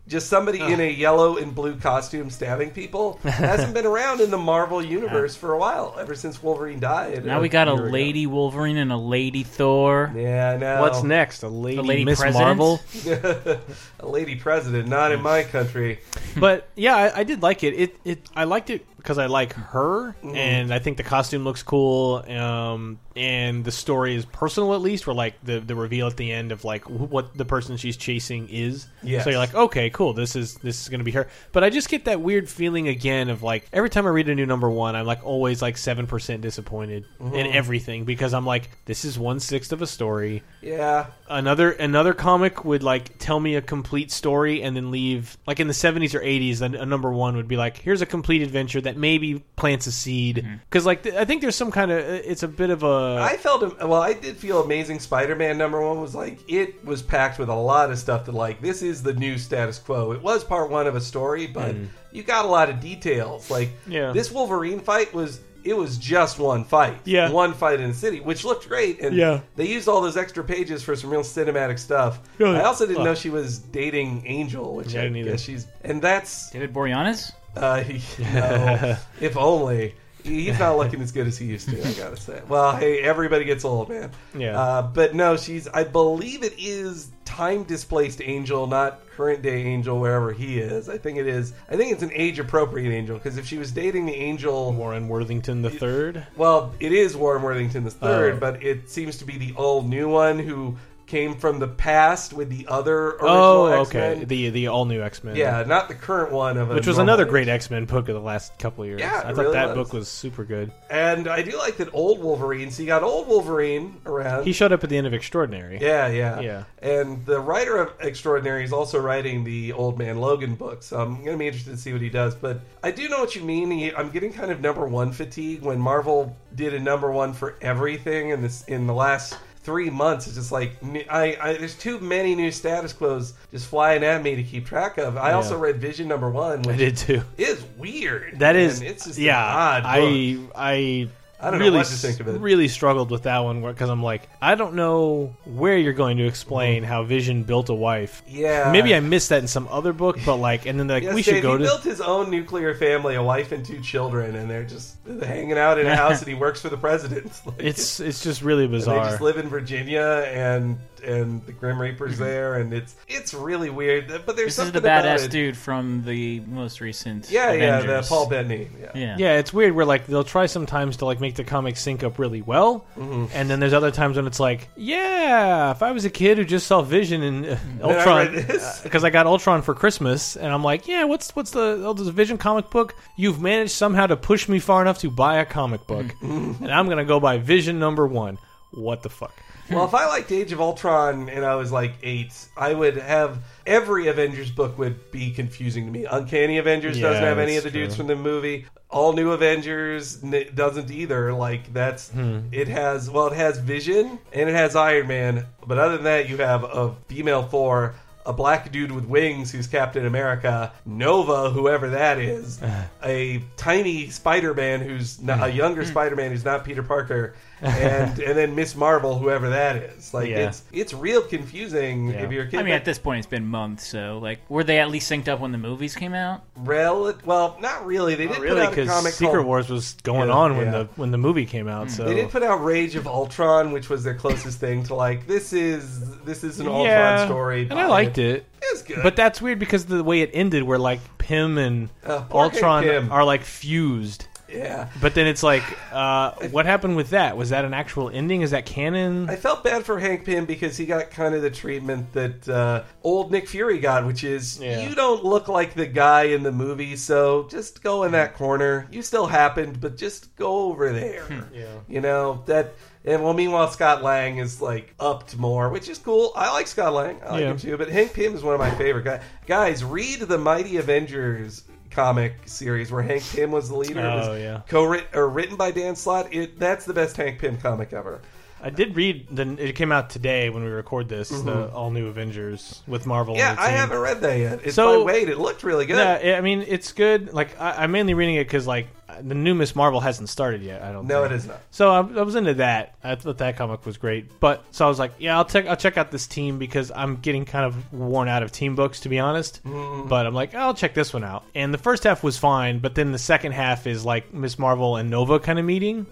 Just 0.07 0.29
somebody 0.29 0.61
in 0.61 0.79
oh. 0.79 0.83
a 0.83 0.89
yellow 0.89 1.37
and 1.37 1.53
blue 1.53 1.75
costume 1.75 2.29
stabbing 2.29 2.71
people 2.71 3.17
hasn't 3.23 3.73
been 3.73 3.85
around 3.85 4.21
in 4.21 4.31
the 4.31 4.37
Marvel 4.37 4.83
universe 4.83 5.35
for 5.35 5.53
a 5.53 5.57
while, 5.57 5.95
ever 5.99 6.15
since 6.15 6.41
Wolverine 6.41 6.79
died. 6.79 7.25
Now 7.25 7.41
we 7.41 7.49
got 7.49 7.67
a 7.67 7.71
year 7.71 7.83
ago. 7.83 7.91
lady 7.91 8.25
Wolverine 8.25 8.77
and 8.77 8.91
a 8.91 8.97
lady 8.97 9.43
Thor. 9.43 10.13
Yeah, 10.15 10.51
I 10.51 10.57
know. 10.57 10.81
What's 10.81 11.03
next? 11.03 11.43
A 11.43 11.49
lady, 11.49 11.81
lady 11.81 12.05
Miss 12.05 12.19
president? 12.19 12.57
Marvel. 12.57 12.79
a 13.99 14.07
lady 14.07 14.35
president, 14.35 14.87
not 14.87 15.11
in 15.11 15.21
my 15.21 15.43
country. 15.43 15.99
but 16.37 16.69
yeah, 16.75 16.95
I, 16.95 17.19
I 17.19 17.23
did 17.23 17.41
like 17.41 17.63
it. 17.63 17.73
It 17.73 17.95
it 18.05 18.29
I 18.33 18.45
liked 18.45 18.69
it 18.69 18.85
because 18.97 19.17
I 19.17 19.27
like 19.27 19.53
her, 19.53 20.15
Mm-hmm. 20.23 20.35
and 20.35 20.73
I 20.73 20.79
think 20.79 20.97
the 20.97 21.03
costume 21.03 21.43
looks 21.43 21.63
cool. 21.63 22.23
Um, 22.29 22.99
and 23.15 23.63
the 23.65 23.71
story 23.71 24.15
is 24.15 24.25
personal 24.25 24.73
at 24.75 24.81
least, 24.81 25.07
where 25.07 25.15
like 25.15 25.35
the 25.43 25.59
the 25.59 25.75
reveal 25.75 26.07
at 26.07 26.17
the 26.17 26.31
end 26.31 26.51
of 26.51 26.63
like 26.65 26.83
wh- 26.83 27.11
what 27.11 27.35
the 27.35 27.45
person 27.45 27.77
she's 27.77 27.97
chasing 27.97 28.47
is. 28.49 28.87
Yes. 29.01 29.23
So 29.23 29.29
you're 29.31 29.39
like, 29.39 29.55
okay, 29.55 29.89
cool. 29.89 30.13
This 30.13 30.35
is 30.35 30.55
this 30.55 30.81
is 30.81 30.89
gonna 30.89 31.03
be 31.03 31.11
her. 31.11 31.27
But 31.51 31.63
I 31.63 31.69
just 31.69 31.89
get 31.89 32.05
that 32.05 32.21
weird 32.21 32.47
feeling 32.49 32.87
again 32.87 33.29
of 33.29 33.41
like 33.43 33.67
every 33.73 33.89
time 33.89 34.05
I 34.05 34.09
read 34.09 34.29
a 34.29 34.35
new 34.35 34.45
number 34.45 34.69
one, 34.69 34.95
I'm 34.95 35.05
like 35.05 35.23
always 35.25 35.61
like 35.61 35.77
seven 35.77 36.05
percent 36.07 36.41
disappointed 36.41 37.05
Mm-hmm. 37.19 37.35
in 37.35 37.47
everything 37.47 38.05
because 38.05 38.33
I'm 38.33 38.45
like, 38.45 38.69
this 38.85 39.03
is 39.05 39.17
one 39.17 39.39
sixth 39.39 39.71
of 39.71 39.81
a 39.81 39.87
story 39.87 40.43
Yeah, 40.61 41.07
another 41.29 41.71
another 41.71 42.13
comic 42.13 42.63
would 42.65 42.83
like 42.83 43.17
tell 43.17 43.39
me 43.39 43.55
a 43.55 43.61
complete 43.61 44.11
story 44.11 44.61
and 44.61 44.75
then 44.75 44.91
leave 44.91 45.37
like 45.47 45.59
in 45.59 45.67
the 45.67 45.73
70s 45.73 46.13
or 46.13 46.19
80s 46.19 46.61
a, 46.61 46.81
a 46.81 46.85
number 46.85 47.11
one 47.11 47.35
would 47.35 47.47
be 47.47 47.57
like 47.57 47.77
here's 47.77 48.01
a 48.01 48.05
complete 48.05 48.41
adventure 48.43 48.81
that 48.81 48.96
maybe 48.97 49.43
plants 49.55 49.87
a 49.87 49.91
seed 49.91 50.45
because 50.69 50.85
like 50.85 51.03
th- 51.03 51.15
i 51.15 51.25
think 51.25 51.41
there's 51.41 51.55
some 51.55 51.71
kind 51.71 51.91
of 51.91 51.99
it's 51.99 52.43
a 52.43 52.47
bit 52.47 52.69
of 52.69 52.83
a 52.83 53.19
I 53.21 53.37
felt 53.37 53.77
well. 53.79 54.01
I 54.01 54.13
did 54.13 54.37
feel 54.37 54.61
Amazing 54.63 54.99
Spider-Man 54.99 55.57
number 55.57 55.81
one 55.81 55.99
was 56.01 56.13
like 56.15 56.39
it 56.47 56.83
was 56.85 57.01
packed 57.01 57.39
with 57.39 57.49
a 57.49 57.55
lot 57.55 57.91
of 57.91 57.97
stuff 57.97 58.25
that 58.25 58.33
like 58.33 58.61
this 58.61 58.81
is 58.81 59.03
the 59.03 59.13
new 59.13 59.37
status 59.37 59.79
quo. 59.79 60.11
It 60.11 60.21
was 60.21 60.43
part 60.43 60.69
one 60.69 60.87
of 60.87 60.95
a 60.95 61.01
story, 61.01 61.47
but 61.47 61.75
you 62.11 62.23
got 62.23 62.45
a 62.45 62.47
lot 62.47 62.69
of 62.69 62.79
details. 62.79 63.49
Like 63.49 63.69
Mm. 63.87 63.93
Yeah. 63.93 64.11
this 64.11 64.31
Wolverine 64.31 64.79
fight 64.79 65.13
was. 65.13 65.39
It 65.63 65.75
was 65.75 65.97
just 65.97 66.39
one 66.39 66.63
fight, 66.63 66.95
Yeah. 67.03 67.29
one 67.29 67.51
fight 67.53 67.81
in 67.81 67.89
the 67.89 67.93
city, 67.95 68.21
which 68.21 68.45
looked 68.45 68.69
great, 68.69 69.01
and 69.01 69.13
Yeah. 69.13 69.41
they 69.57 69.65
used 69.67 69.89
all 69.89 69.99
those 69.99 70.15
extra 70.15 70.41
pages 70.41 70.81
for 70.81 70.95
some 70.95 71.09
real 71.09 71.23
cinematic 71.23 71.77
stuff. 71.77 72.21
Yeah. 72.39 72.51
I 72.51 72.63
also 72.63 72.85
didn't 72.85 73.01
Oh. 73.01 73.05
know 73.05 73.15
she 73.15 73.29
was 73.29 73.57
dating 73.59 74.23
Angel, 74.25 74.75
which 74.75 74.93
Yeah, 74.93 74.99
I 75.01 75.03
I 75.03 75.05
didn't 75.07 75.17
either. 75.17 75.31
guess 75.31 75.41
she's, 75.41 75.67
and 75.83 76.01
that's 76.01 76.51
David 76.51 76.73
Boreanaz? 76.73 77.33
Uh, 77.55 77.83
no, 78.19 78.97
if 79.21 79.37
only. 79.37 79.95
He's 80.23 80.59
not 80.59 80.75
looking 80.75 80.99
as 81.01 81.13
good 81.13 81.25
as 81.25 81.37
he 81.37 81.45
used 81.45 81.69
to. 81.69 81.79
I 81.87 81.93
gotta 81.93 82.17
say. 82.17 82.41
Well, 82.49 82.75
hey, 82.75 82.99
everybody 82.99 83.45
gets 83.45 83.63
old, 83.63 83.87
man. 83.87 84.11
Yeah. 84.37 84.59
Uh, 84.59 84.81
but 84.81 85.15
no, 85.15 85.37
she's. 85.37 85.69
I 85.69 85.85
believe 85.85 86.43
it 86.43 86.53
is 86.57 87.11
time 87.23 87.63
displaced 87.63 88.21
Angel, 88.21 88.67
not 88.67 88.99
current 89.15 89.41
day 89.41 89.63
Angel, 89.63 89.97
wherever 89.97 90.33
he 90.33 90.59
is. 90.59 90.89
I 90.89 90.97
think 90.97 91.17
it 91.17 91.27
is. 91.27 91.53
I 91.69 91.77
think 91.77 91.93
it's 91.93 92.03
an 92.03 92.11
age 92.13 92.39
appropriate 92.39 92.91
Angel 92.91 93.15
because 93.17 93.37
if 93.37 93.45
she 93.47 93.57
was 93.57 93.71
dating 93.71 94.05
the 94.05 94.15
Angel, 94.15 94.73
warren 94.73 95.07
worthington 95.07 95.61
the 95.61 95.69
third 95.69 96.27
well, 96.35 96.73
it 96.81 96.91
is 96.91 97.15
Warren 97.15 97.41
Worthington 97.43 97.85
the 97.85 97.91
third, 97.91 98.35
Oh. 98.35 98.39
but 98.39 98.61
it 98.61 98.89
seems 98.89 99.17
to 99.19 99.25
be 99.25 99.37
the 99.37 99.53
old 99.55 99.87
new 99.87 100.09
one 100.09 100.39
who 100.39 100.75
came 101.07 101.35
from 101.35 101.59
the 101.59 101.67
past 101.67 102.33
with 102.33 102.49
the 102.49 102.67
other 102.67 103.13
oh, 103.21 103.65
original 103.65 103.79
oh 103.79 103.81
X-Men. 103.81 104.11
okay 104.17 104.25
the 104.25 104.49
the 104.49 104.67
all 104.67 104.85
new 104.85 105.01
x-men 105.01 105.35
Yeah, 105.35 105.63
not 105.65 105.87
the 105.87 105.95
current 105.95 106.31
one 106.31 106.57
of 106.57 106.69
a 106.69 106.75
which 106.75 106.87
was 106.87 106.97
another 106.97 107.25
great 107.25 107.47
x-men 107.47 107.85
book 107.85 108.09
of 108.09 108.15
the 108.15 108.21
last 108.21 108.57
couple 108.59 108.83
of 108.83 108.89
years 108.89 108.99
Yeah, 108.99 109.21
i 109.25 109.33
thought 109.33 109.37
really 109.37 109.53
that 109.53 109.75
was. 109.75 109.87
book 109.87 109.93
was 109.93 110.07
super 110.07 110.43
good 110.43 110.71
And 110.89 111.27
I 111.27 111.41
do 111.41 111.57
like 111.57 111.77
that 111.77 111.89
old 111.93 112.19
Wolverine. 112.19 112.71
So 112.71 112.83
you 112.83 112.87
got 112.87 113.03
old 113.03 113.27
Wolverine 113.27 113.99
around. 114.05 114.45
he 114.45 114.53
showed 114.53 114.71
up 114.71 114.83
at 114.83 114.89
the 114.89 114.97
end 114.97 115.07
of 115.07 115.13
extraordinary 115.13 115.79
yeah, 115.81 116.07
yeah, 116.07 116.39
Yeah. 116.41 116.63
And 116.79 117.25
the 117.25 117.39
writer 117.39 117.77
of 117.77 117.93
Extraordinary 117.99 118.63
is 118.63 118.73
also 118.73 118.99
writing 118.99 119.43
the 119.43 119.73
Old 119.73 119.97
Man 119.97 120.19
Logan 120.19 120.55
book, 120.55 120.83
so 120.83 120.99
I'm 120.99 121.15
going 121.23 121.33
to 121.33 121.37
be 121.37 121.47
interested 121.47 121.71
to 121.71 121.77
see 121.77 121.91
what 121.91 122.01
he 122.01 122.09
does. 122.09 122.35
But 122.35 122.61
I 122.83 122.91
do 122.91 123.09
know 123.09 123.19
what 123.19 123.35
you 123.35 123.41
mean. 123.43 123.71
He, 123.71 123.93
I'm 123.93 124.09
getting 124.09 124.31
kind 124.31 124.51
of 124.51 124.61
number 124.61 124.85
one 124.85 125.11
fatigue 125.11 125.61
when 125.61 125.79
Marvel 125.79 126.35
did 126.55 126.73
a 126.73 126.79
number 126.79 127.11
one 127.11 127.33
for 127.33 127.55
everything 127.61 128.29
in 128.29 128.41
this 128.41 128.63
in 128.65 128.87
the 128.87 128.93
last 128.93 129.37
three 129.67 129.89
months. 129.89 130.27
It's 130.27 130.37
just 130.37 130.49
like 130.53 130.71
I, 131.09 131.37
I 131.41 131.53
there's 131.57 131.75
too 131.77 131.99
many 131.99 132.35
new 132.35 132.51
status 132.51 132.93
quos 132.93 133.33
just 133.51 133.67
flying 133.67 134.01
at 134.01 134.23
me 134.23 134.37
to 134.37 134.43
keep 134.43 134.65
track 134.65 134.97
of. 134.97 135.17
I 135.17 135.33
also 135.33 135.57
read 135.57 135.81
Vision 135.81 136.07
number 136.07 136.29
one, 136.29 136.61
which 136.61 136.75
I 136.75 136.77
did 136.77 136.95
too. 136.97 137.21
is 137.37 137.61
weird. 137.77 138.39
That 138.39 138.55
is, 138.55 138.79
And 138.79 138.87
it's 138.87 139.03
just 139.03 139.19
yeah. 139.19 139.37
odd 139.43 139.83
book. 139.83 140.51
I 140.55 141.09
I 141.39 141.51
don't 141.51 141.59
know 141.59 141.65
really 141.65 141.77
what 141.77 141.85
to 141.87 141.93
think 141.93 142.19
of 142.19 142.27
it. 142.27 142.39
really 142.41 142.67
struggled 142.67 143.11
with 143.11 143.23
that 143.23 143.39
one 143.39 143.61
because 143.61 143.89
I'm 143.89 144.01
like, 144.01 144.27
I 144.41 144.55
don't 144.55 144.73
know 144.73 145.35
where 145.45 145.77
you're 145.77 145.93
going 145.93 146.17
to 146.17 146.25
explain 146.25 146.83
how 146.83 147.03
Vision 147.03 147.43
built 147.43 147.69
a 147.69 147.75
wife. 147.75 148.23
Mm-hmm. 148.27 148.37
Yeah. 148.37 148.71
maybe 148.71 148.95
I 148.95 148.99
missed 149.01 149.29
that 149.29 149.41
in 149.41 149.47
some 149.47 149.67
other 149.69 149.93
book, 149.93 150.17
but 150.25 150.37
like, 150.37 150.65
and 150.65 150.79
then 150.79 150.87
like, 150.87 151.03
Yes, 151.03 151.13
we 151.13 151.21
should 151.21 151.33
Dave, 151.33 151.43
go 151.43 151.51
he 151.53 151.57
to. 151.59 151.63
built 151.65 151.83
his 151.83 152.01
own 152.01 152.31
nuclear 152.31 152.73
family, 152.73 153.13
a 153.15 153.21
wife 153.23 153.51
and 153.51 153.63
two 153.63 153.79
children, 153.81 154.35
and 154.35 154.49
they're 154.49 154.63
just 154.63 154.95
hanging 155.05 155.57
out 155.59 155.77
in 155.77 155.85
a 155.85 155.95
house, 156.03 156.19
and 156.19 156.27
he 156.27 156.33
works 156.33 156.61
for 156.61 156.69
the 156.69 156.77
president. 156.77 157.31
Like, 157.45 157.55
It's 157.59 157.99
it's 157.99 158.23
just 158.23 158.41
really 158.41 158.65
and 158.65 158.73
they 158.73 158.79
just 158.85 159.21
live 159.21 159.37
in 159.37 159.47
Virginia, 159.47 160.25
and 160.33 160.77
and 161.01 161.45
the 161.45 161.51
Grim 161.51 161.79
Reaper's 161.81 162.17
there, 162.17 162.55
and 162.55 162.73
it's 162.73 162.95
it's 163.07 163.33
really 163.33 163.69
weird. 163.69 164.07
But 164.07 164.35
there's 164.35 164.37
This 164.37 164.47
is 164.47 164.55
something 164.55 164.73
the 164.73 164.79
about 164.79 165.05
badass 165.05 165.25
it. 165.25 165.31
dude 165.31 165.57
from 165.57 166.03
the 166.05 166.39
most 166.41 166.81
recent. 166.81 167.29
Yeah, 167.29 167.51
yeah, 167.53 167.81
the 167.81 168.05
Paul 168.07 168.27
Bettany. 168.27 168.67
Yeah. 168.79 168.91
Yeah. 168.95 169.15
Yeah, 169.17 169.33
it's 169.37 169.53
weird 169.53 169.73
where 169.73 169.85
like 169.85 170.07
they'll 170.07 170.23
try 170.23 170.45
sometimes 170.45 170.97
to 170.97 171.05
like 171.05 171.19
make 171.19 171.35
the 171.35 171.43
comics 171.43 171.81
sync 171.81 172.03
up 172.03 172.19
really 172.19 172.41
well, 172.41 172.85
Mm-hmm. 172.97 173.25
and 173.33 173.49
then 173.49 173.59
there's 173.59 173.73
other 173.73 173.91
times 173.91 174.15
when 174.17 174.27
it's 174.27 174.39
like, 174.39 174.69
yeah, 174.75 175.71
if 175.71 175.81
I 175.83 175.91
was 175.91 176.05
a 176.05 176.09
kid 176.09 176.37
who 176.37 176.45
just 176.45 176.67
saw 176.67 176.81
Vision 176.81 177.23
and 177.23 177.45
uh, 177.45 177.57
Ultron, 177.83 178.33
read 178.33 178.47
this. 178.47 178.81
because 178.81 179.03
I 179.03 179.09
got 179.09 179.25
Ultron 179.27 179.61
for 179.61 179.73
Christmas, 179.73 180.35
and 180.35 180.51
I'm 180.53 180.63
like, 180.63 180.87
yeah, 180.87 181.03
what's 181.03 181.35
what's 181.35 181.51
the 181.51 181.81
oh, 181.85 181.93
there's 181.93 182.07
a 182.07 182.11
Vision 182.11 182.37
comic 182.37 182.69
book? 182.69 182.95
You've 183.15 183.41
managed 183.41 183.71
somehow 183.71 184.07
to 184.07 184.17
push 184.17 184.47
me 184.49 184.59
far 184.59 184.81
enough 184.81 184.99
to 184.99 185.09
buy 185.11 185.37
a 185.37 185.45
comic 185.45 185.85
book, 185.87 186.05
Mm-hmm. 186.21 186.63
and 186.63 186.71
I'm 186.73 186.87
gonna 186.89 187.05
go 187.05 187.19
buy 187.19 187.37
Vision 187.37 187.79
number 187.79 188.05
one. 188.07 188.37
What 188.71 189.01
the 189.03 189.09
fuck? 189.09 189.33
Well, 189.69 189.85
if 189.85 189.93
I 189.93 190.07
liked 190.07 190.31
Age 190.31 190.51
of 190.53 190.61
Ultron 190.61 191.29
and 191.29 191.43
I 191.45 191.55
was 191.55 191.71
like 191.71 191.93
eight, 192.03 192.33
I 192.55 192.73
would 192.73 192.97
have 192.97 193.39
every 193.65 194.07
Avengers 194.07 194.49
book 194.51 194.77
would 194.77 195.11
be 195.11 195.31
confusing 195.31 195.85
to 195.85 195.91
me. 195.91 196.05
Uncanny 196.05 196.57
Avengers 196.57 196.97
Yeah, 196.97 197.09
doesn't 197.09 197.23
have 197.23 197.37
any 197.39 197.57
of 197.57 197.63
that's 197.63 197.73
the 197.73 197.79
dudes 197.79 197.95
from 197.95 198.07
the 198.07 198.15
movie. 198.15 198.65
All 198.89 199.11
New 199.11 199.31
Avengers 199.31 200.23
n- 200.23 200.45
doesn't 200.55 200.89
either. 200.89 201.33
Like 201.33 201.73
that's 201.73 202.09
Hmm. 202.11 202.39
it 202.53 202.69
has 202.69 203.09
well, 203.09 203.27
it 203.27 203.33
has 203.33 203.57
Vision 203.59 204.19
and 204.31 204.49
it 204.49 204.53
has 204.55 204.75
Iron 204.75 205.07
Man, 205.07 205.45
but 205.65 205.77
other 205.77 205.95
than 205.97 206.05
that, 206.05 206.29
you 206.29 206.37
have 206.37 206.63
a 206.63 206.93
female 207.07 207.43
Thor. 207.43 207.95
A 208.25 208.33
black 208.33 208.73
dude 208.73 208.91
with 208.91 209.05
wings 209.05 209.53
who's 209.53 209.67
Captain 209.67 210.05
America, 210.05 210.73
Nova, 210.85 211.49
whoever 211.49 211.91
that 211.91 212.19
is, 212.19 212.59
a 213.03 213.41
tiny 213.55 214.09
Spider-Man 214.09 214.81
who's 214.81 215.21
not, 215.21 215.41
a 215.47 215.49
younger 215.49 215.85
Spider-Man 215.85 216.31
who's 216.31 216.43
not 216.43 216.65
Peter 216.65 216.83
Parker, 216.83 217.35
and 217.61 218.19
and 218.19 218.37
then 218.37 218.55
Miss 218.55 218.75
Marvel, 218.75 219.17
whoever 219.17 219.49
that 219.49 219.75
is. 219.77 220.13
Like 220.13 220.29
Yeah. 220.29 220.47
it's 220.49 220.63
it's 220.71 220.93
real 220.93 221.21
confusing 221.21 222.09
Yeah. 222.09 222.23
if 222.23 222.31
you're 222.31 222.43
a 222.43 222.47
kid. 222.47 222.59
I 222.59 222.63
mean, 222.63 222.73
at 222.73 222.85
this 222.85 222.99
point, 222.99 223.19
it's 223.19 223.27
been 223.27 223.45
months, 223.47 223.85
so 223.87 224.19
like, 224.21 224.39
were 224.49 224.63
they 224.63 224.79
at 224.79 224.89
least 224.89 225.11
synced 225.11 225.27
up 225.27 225.39
when 225.39 225.51
the 225.51 225.57
movies 225.57 225.95
came 225.95 226.13
out? 226.13 226.43
Rel- 226.55 227.13
well, 227.25 227.57
not 227.61 227.85
really. 227.85 228.15
They 228.15 228.25
Not 228.25 228.35
did 228.35 228.41
really, 228.43 228.55
put 228.55 228.65
out 228.65 228.73
a 228.73 228.75
because 229.03 229.15
Secret 229.15 229.33
called, 229.35 229.45
Wars 229.47 229.69
was 229.69 229.95
going 230.03 230.29
Yeah, 230.29 230.35
on 230.35 230.57
when 230.57 230.67
yeah. 230.67 230.71
the 230.79 230.89
when 230.95 231.11
the 231.11 231.17
movie 231.17 231.45
came 231.45 231.67
out. 231.67 231.89
So 231.89 232.05
They 232.05 232.13
did 232.15 232.29
put 232.29 232.43
out 232.43 232.63
Rage 232.63 232.95
of 232.95 233.07
Ultron, 233.07 233.71
which 233.71 233.89
was 233.89 234.03
their 234.03 234.15
closest 234.15 234.59
thing 234.59 234.83
to 234.83 234.95
like 234.95 235.25
this 235.27 235.53
is 235.53 236.17
this 236.25 236.43
is 236.43 236.59
an 236.59 236.67
Ultron 236.67 236.85
yeah, 236.85 237.25
story, 237.25 237.67
and 237.69 237.79
I 237.79 237.87
liked 237.87 238.17
it. 238.17 238.45
It 238.61 238.73
was 238.73 238.81
good, 238.83 238.99
But 239.03 239.15
that's 239.15 239.41
weird 239.41 239.59
because 239.59 239.85
the 239.85 240.03
way 240.03 240.21
it 240.21 240.31
ended, 240.33 240.63
where 240.63 240.79
like 240.79 240.99
Pym 241.19 241.57
and 241.57 241.89
Uh, 242.05 242.21
poor 242.21 242.41
Hank 242.43 242.53
Ultron 242.55 242.83
Pym. 242.83 243.11
are 243.11 243.23
like 243.23 243.43
fused. 243.43 244.27
Yeah. 244.49 244.89
But 245.01 245.13
then 245.15 245.27
it's 245.27 245.43
like, 245.43 245.63
uh, 245.91 246.31
what 246.51 246.65
happened 246.65 246.95
with 246.95 247.09
that? 247.11 247.35
Was 247.37 247.49
that 247.49 247.65
an 247.65 247.73
actual 247.73 248.09
ending? 248.09 248.41
Is 248.41 248.51
that 248.51 248.65
canon? 248.65 249.29
I 249.29 249.35
felt 249.35 249.63
bad 249.63 249.85
for 249.85 249.99
Hank 249.99 250.25
Pym 250.25 250.45
because 250.45 250.77
he 250.77 250.85
got 250.85 251.09
kind 251.11 251.35
of 251.35 251.41
the 251.41 251.49
treatment 251.51 252.11
that 252.13 252.47
uh, 252.49 252.83
old 253.03 253.31
Nick 253.31 253.47
Fury 253.49 253.79
got, 253.79 254.05
which 254.05 254.23
is 254.23 254.59
Yeah. 254.59 254.87
you 254.87 254.95
don't 254.95 255.23
look 255.23 255.47
like 255.47 255.73
the 255.73 255.85
guy 255.87 256.23
in 256.23 256.43
the 256.43 256.51
movie, 256.51 256.95
so 256.95 257.47
just 257.49 257.83
go 257.83 258.03
in 258.03 258.11
that 258.13 258.35
corner. 258.35 258.87
You 258.91 259.01
still 259.01 259.27
happened, 259.27 259.81
but 259.81 259.97
just 259.97 260.35
go 260.35 260.63
over 260.69 260.91
there. 260.93 261.25
Yeah. 261.53 261.65
You 261.87 262.01
know 262.01 262.43
that. 262.45 262.73
And 263.05 263.23
well, 263.23 263.33
meanwhile, 263.33 263.69
Scott 263.69 264.03
Lang 264.03 264.37
is 264.37 264.61
like 264.61 264.93
upped 264.99 265.37
more, 265.37 265.69
which 265.69 265.87
is 265.87 265.97
cool. 265.97 266.33
I 266.35 266.51
like 266.51 266.67
Scott 266.67 266.91
Lang. 266.93 267.17
I 267.23 267.31
like 267.31 267.41
Yeah. 267.41 267.51
him 267.51 267.57
too. 267.57 267.77
But 267.77 267.87
Hank 267.89 268.13
Pym 268.13 268.35
is 268.35 268.43
one 268.43 268.53
of 268.53 268.59
my 268.59 268.71
favorite 268.71 269.05
guys. 269.05 269.21
Guys, 269.45 269.83
read 269.83 270.19
the 270.19 270.37
Mighty 270.37 270.75
Avengers 270.75 271.63
comic 271.91 272.33
series 272.45 272.91
where 272.91 273.01
Hank 273.03 273.23
Pym 273.31 273.51
was 273.51 273.69
the 273.69 273.75
leader. 273.75 273.99
It 273.99 274.03
was 274.03 274.27
Oh, 274.27 274.35
yeah. 274.35 274.61
co-written 274.67 275.07
or 275.13 275.27
written 275.29 275.55
by 275.55 275.71
Dan 275.71 275.95
Slott. 275.95 276.33
It 276.33 276.59
that's 276.59 276.85
the 276.85 276.93
best 276.93 277.17
Hank 277.17 277.39
Pym 277.39 277.57
comic 277.57 277.93
ever. 277.93 278.21
I 278.61 278.69
did 278.69 278.95
read. 278.95 279.27
The, 279.29 279.55
it 279.59 279.73
came 279.75 279.91
out 279.91 280.09
today 280.09 280.49
when 280.49 280.63
we 280.63 280.69
record 280.69 281.09
this. 281.09 281.29
The 281.29 281.69
all 281.71 281.91
new 281.91 282.07
Avengers 282.07 282.81
with 282.87 283.05
Marvel. 283.05 283.35
Mm-hmm. 283.35 283.39
Yeah, 283.39 283.55
I 283.57 283.69
haven't 283.69 283.99
read 283.99 284.21
that 284.21 284.37
yet. 284.37 284.59
It's 284.63 284.75
So- 284.75 285.05
by 285.05 285.13
Waid. 285.13 285.27
It 285.27 285.37
looked 285.37 285.63
really 285.63 285.85
good. 285.85 285.97
Yeah, 285.97 286.37
I 286.37 286.41
mean 286.41 286.63
it's 286.67 286.91
good. 286.91 287.33
Like 287.33 287.59
I, 287.59 287.83
I'm 287.83 287.91
mainly 287.91 288.13
reading 288.13 288.35
it 288.35 288.45
because 288.45 288.67
like 288.67 288.87
the 289.21 289.35
new 289.35 289.55
Miss 289.55 289.75
Marvel 289.75 289.99
hasn't 289.99 290.29
started 290.29 290.61
yet. 290.61 290.81
I 290.81 290.91
don't. 290.91 291.07
No, 291.07 291.21
think. 291.21 291.31
it 291.31 291.35
is 291.35 291.47
not. 291.47 291.61
So 291.71 291.89
I, 291.91 291.99
I 291.99 292.21
was 292.23 292.35
into 292.35 292.55
that. 292.55 292.95
I 293.03 293.15
thought 293.15 293.37
that 293.39 293.57
comic 293.57 293.85
was 293.85 293.97
great. 293.97 294.39
But 294.39 294.63
so 294.71 294.85
I 294.85 294.89
was 294.89 294.99
like, 294.99 295.13
yeah, 295.19 295.37
I'll 295.37 295.45
check. 295.45 295.65
I'll 295.65 295.77
check 295.77 295.97
out 295.97 296.11
this 296.11 296.27
team 296.27 296.59
because 296.59 296.91
I'm 296.91 297.17
getting 297.17 297.45
kind 297.45 297.65
of 297.65 297.93
worn 297.93 298.27
out 298.27 298.43
of 298.43 298.51
team 298.51 298.75
books, 298.75 299.01
to 299.01 299.09
be 299.09 299.19
honest. 299.19 299.63
Mm-hmm. 299.63 300.07
But 300.07 300.25
I'm 300.25 300.33
like, 300.33 300.55
I'll 300.55 300.73
check 300.73 300.93
this 300.93 301.13
one 301.13 301.23
out. 301.23 301.43
And 301.55 301.73
the 301.73 301.77
first 301.77 302.03
half 302.03 302.23
was 302.23 302.37
fine, 302.37 302.79
but 302.79 302.95
then 302.95 303.11
the 303.11 303.17
second 303.17 303.53
half 303.53 303.87
is 303.87 304.03
like 304.05 304.33
Miss 304.33 304.59
Marvel 304.59 304.97
and 304.97 305.09
Nova 305.09 305.39
kind 305.39 305.57
of 305.59 305.65
meeting, 305.65 306.05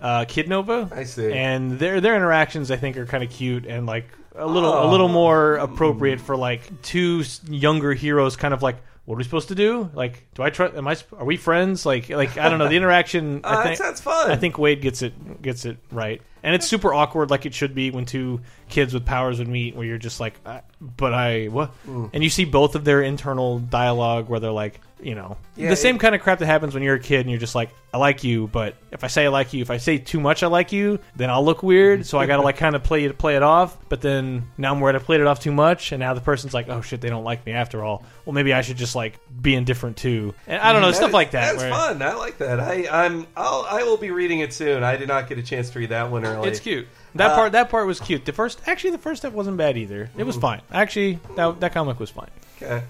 uh, 0.00 0.24
Kid 0.26 0.48
Nova. 0.48 0.86
Mm. 0.86 0.92
I 0.92 1.04
see. 1.04 1.32
And 1.32 1.71
their 1.78 2.00
their 2.00 2.16
interactions, 2.16 2.70
I 2.70 2.76
think, 2.76 2.96
are 2.96 3.06
kind 3.06 3.22
of 3.24 3.30
cute 3.30 3.66
and 3.66 3.86
like 3.86 4.06
a 4.34 4.46
little 4.46 4.72
a 4.72 4.82
Oh. 4.84 4.90
little 4.90 5.08
more 5.08 5.54
appropriate 5.56 6.20
for 6.20 6.36
like 6.36 6.82
two 6.82 7.20
s- 7.20 7.40
younger 7.48 7.92
heroes, 7.94 8.36
kind 8.36 8.54
of 8.54 8.62
like. 8.62 8.76
What 9.04 9.16
are 9.16 9.18
we 9.18 9.24
supposed 9.24 9.48
to 9.48 9.56
do? 9.56 9.90
Like, 9.94 10.28
do 10.34 10.44
I 10.44 10.50
trust? 10.50 10.76
Am 10.76 10.86
I? 10.86 10.94
sp- 10.94 11.18
Are 11.18 11.24
we 11.24 11.36
friends? 11.36 11.84
Like, 11.84 12.08
like 12.08 12.38
I 12.38 12.48
don't 12.48 12.60
know. 12.60 12.68
The 12.68 12.76
interaction. 12.76 13.40
Uh, 13.44 13.48
I 13.48 13.54
that 13.56 13.64
think, 13.64 13.76
sounds 13.78 14.00
fun. 14.00 14.30
I 14.30 14.36
think 14.36 14.54
Waid 14.54 14.80
gets 14.80 15.02
it 15.02 15.42
gets 15.42 15.64
it 15.64 15.78
right, 15.90 16.22
and 16.44 16.54
it's 16.54 16.68
super 16.68 16.94
awkward, 16.94 17.28
like 17.28 17.44
it 17.44 17.52
should 17.52 17.74
be 17.74 17.90
when 17.90 18.04
two 18.06 18.42
kids 18.68 18.94
with 18.94 19.04
powers 19.04 19.40
would 19.40 19.48
meet, 19.48 19.74
where 19.74 19.84
you're 19.84 19.98
just 19.98 20.20
like, 20.20 20.34
uh, 20.46 20.60
"But 20.80 21.12
I 21.14 21.46
what?" 21.46 21.72
Mm. 21.84 22.10
And 22.12 22.22
you 22.22 22.30
see 22.30 22.44
both 22.44 22.76
of 22.76 22.84
their 22.84 23.02
internal 23.02 23.58
dialogue 23.58 24.28
where 24.28 24.38
they're 24.38 24.52
like, 24.52 24.80
you 25.02 25.14
know, 25.14 25.36
Yeah, 25.56 25.68
the 25.70 25.76
same 25.76 25.96
it- 25.96 26.00
kind 26.00 26.14
of 26.14 26.20
crap 26.22 26.38
that 26.38 26.46
happens 26.46 26.74
when 26.74 26.82
you're 26.82 26.94
a 26.94 27.00
kid 27.00 27.20
and 27.20 27.30
you're 27.30 27.40
just 27.40 27.54
like, 27.54 27.70
"I 27.92 27.98
like 27.98 28.24
you," 28.24 28.46
but 28.48 28.76
if 28.90 29.04
I 29.04 29.06
say 29.08 29.24
I 29.24 29.28
like 29.28 29.52
you, 29.52 29.60
if 29.62 29.70
I 29.70 29.76
say 29.78 29.98
too 29.98 30.20
much 30.20 30.42
I 30.42 30.46
like 30.46 30.72
you, 30.72 30.98
then 31.16 31.28
I'll 31.30 31.44
look 31.44 31.62
weird. 31.62 32.06
So 32.06 32.18
I 32.18 32.26
got 32.26 32.36
to 32.36 32.42
like 32.42 32.56
kind 32.56 32.74
of 32.76 32.82
play 32.82 33.04
it 33.04 33.18
play 33.18 33.36
it 33.36 33.42
off. 33.42 33.76
But 33.88 34.00
then 34.00 34.44
now 34.56 34.72
I'm 34.72 34.80
worried 34.80 34.96
I 34.96 35.00
played 35.00 35.20
it 35.20 35.26
off 35.26 35.40
too 35.40 35.52
much, 35.52 35.92
and 35.92 36.00
now 36.00 36.14
the 36.14 36.20
person's 36.20 36.54
like, 36.54 36.68
"Oh 36.68 36.80
shit, 36.80 37.00
they 37.00 37.08
don't 37.10 37.24
like 37.24 37.44
me 37.46 37.52
after 37.52 37.84
all." 37.84 38.04
Well, 38.24 38.32
maybe 38.32 38.52
I 38.52 38.62
should 38.62 38.76
just 38.76 38.94
like 38.94 39.18
be 39.40 39.54
indifferent 39.54 39.96
too. 39.96 40.34
And 40.46 40.60
I 40.60 40.72
don't 40.72 40.80
know 40.82 40.88
That 40.88 40.96
stuff 40.96 41.08
is- 41.08 41.14
like 41.14 41.30
that. 41.32 41.52
That's 41.52 41.62
where- 41.62 41.70
fun. 41.70 42.00
I 42.02 42.14
like 42.14 42.38
that. 42.38 42.60
I, 42.60 42.86
I'm. 42.90 43.26
I'll. 43.36 43.66
I 43.68 43.82
will 43.82 43.96
be 43.98 44.10
reading 44.10 44.40
it 44.40 44.52
soon. 44.52 44.82
I 44.82 44.96
did 44.96 45.08
not 45.08 45.28
get 45.28 45.38
a 45.38 45.42
chance 45.42 45.70
to 45.70 45.78
read 45.78 45.90
that 45.90 46.10
one 46.10 46.24
early. 46.24 46.48
It's 46.48 46.60
cute. 46.60 46.86
That 47.16 47.32
Uh, 47.32 47.34
part 47.34 47.52
that 47.52 47.68
part 47.68 47.86
was 47.86 48.00
cute. 48.00 48.24
The 48.24 48.32
first 48.32 48.60
actually 48.66 48.90
the 48.92 48.98
first 48.98 49.20
step 49.22 49.32
wasn't 49.34 49.58
bad 49.58 49.76
either. 49.76 50.08
It 50.16 50.24
was 50.24 50.36
fine. 50.36 50.62
Actually, 50.72 51.18
that 51.36 51.60
that 51.60 51.74
comic 51.74 52.00
was 52.00 52.08
fine. 52.08 52.30
Okay. 52.62 52.82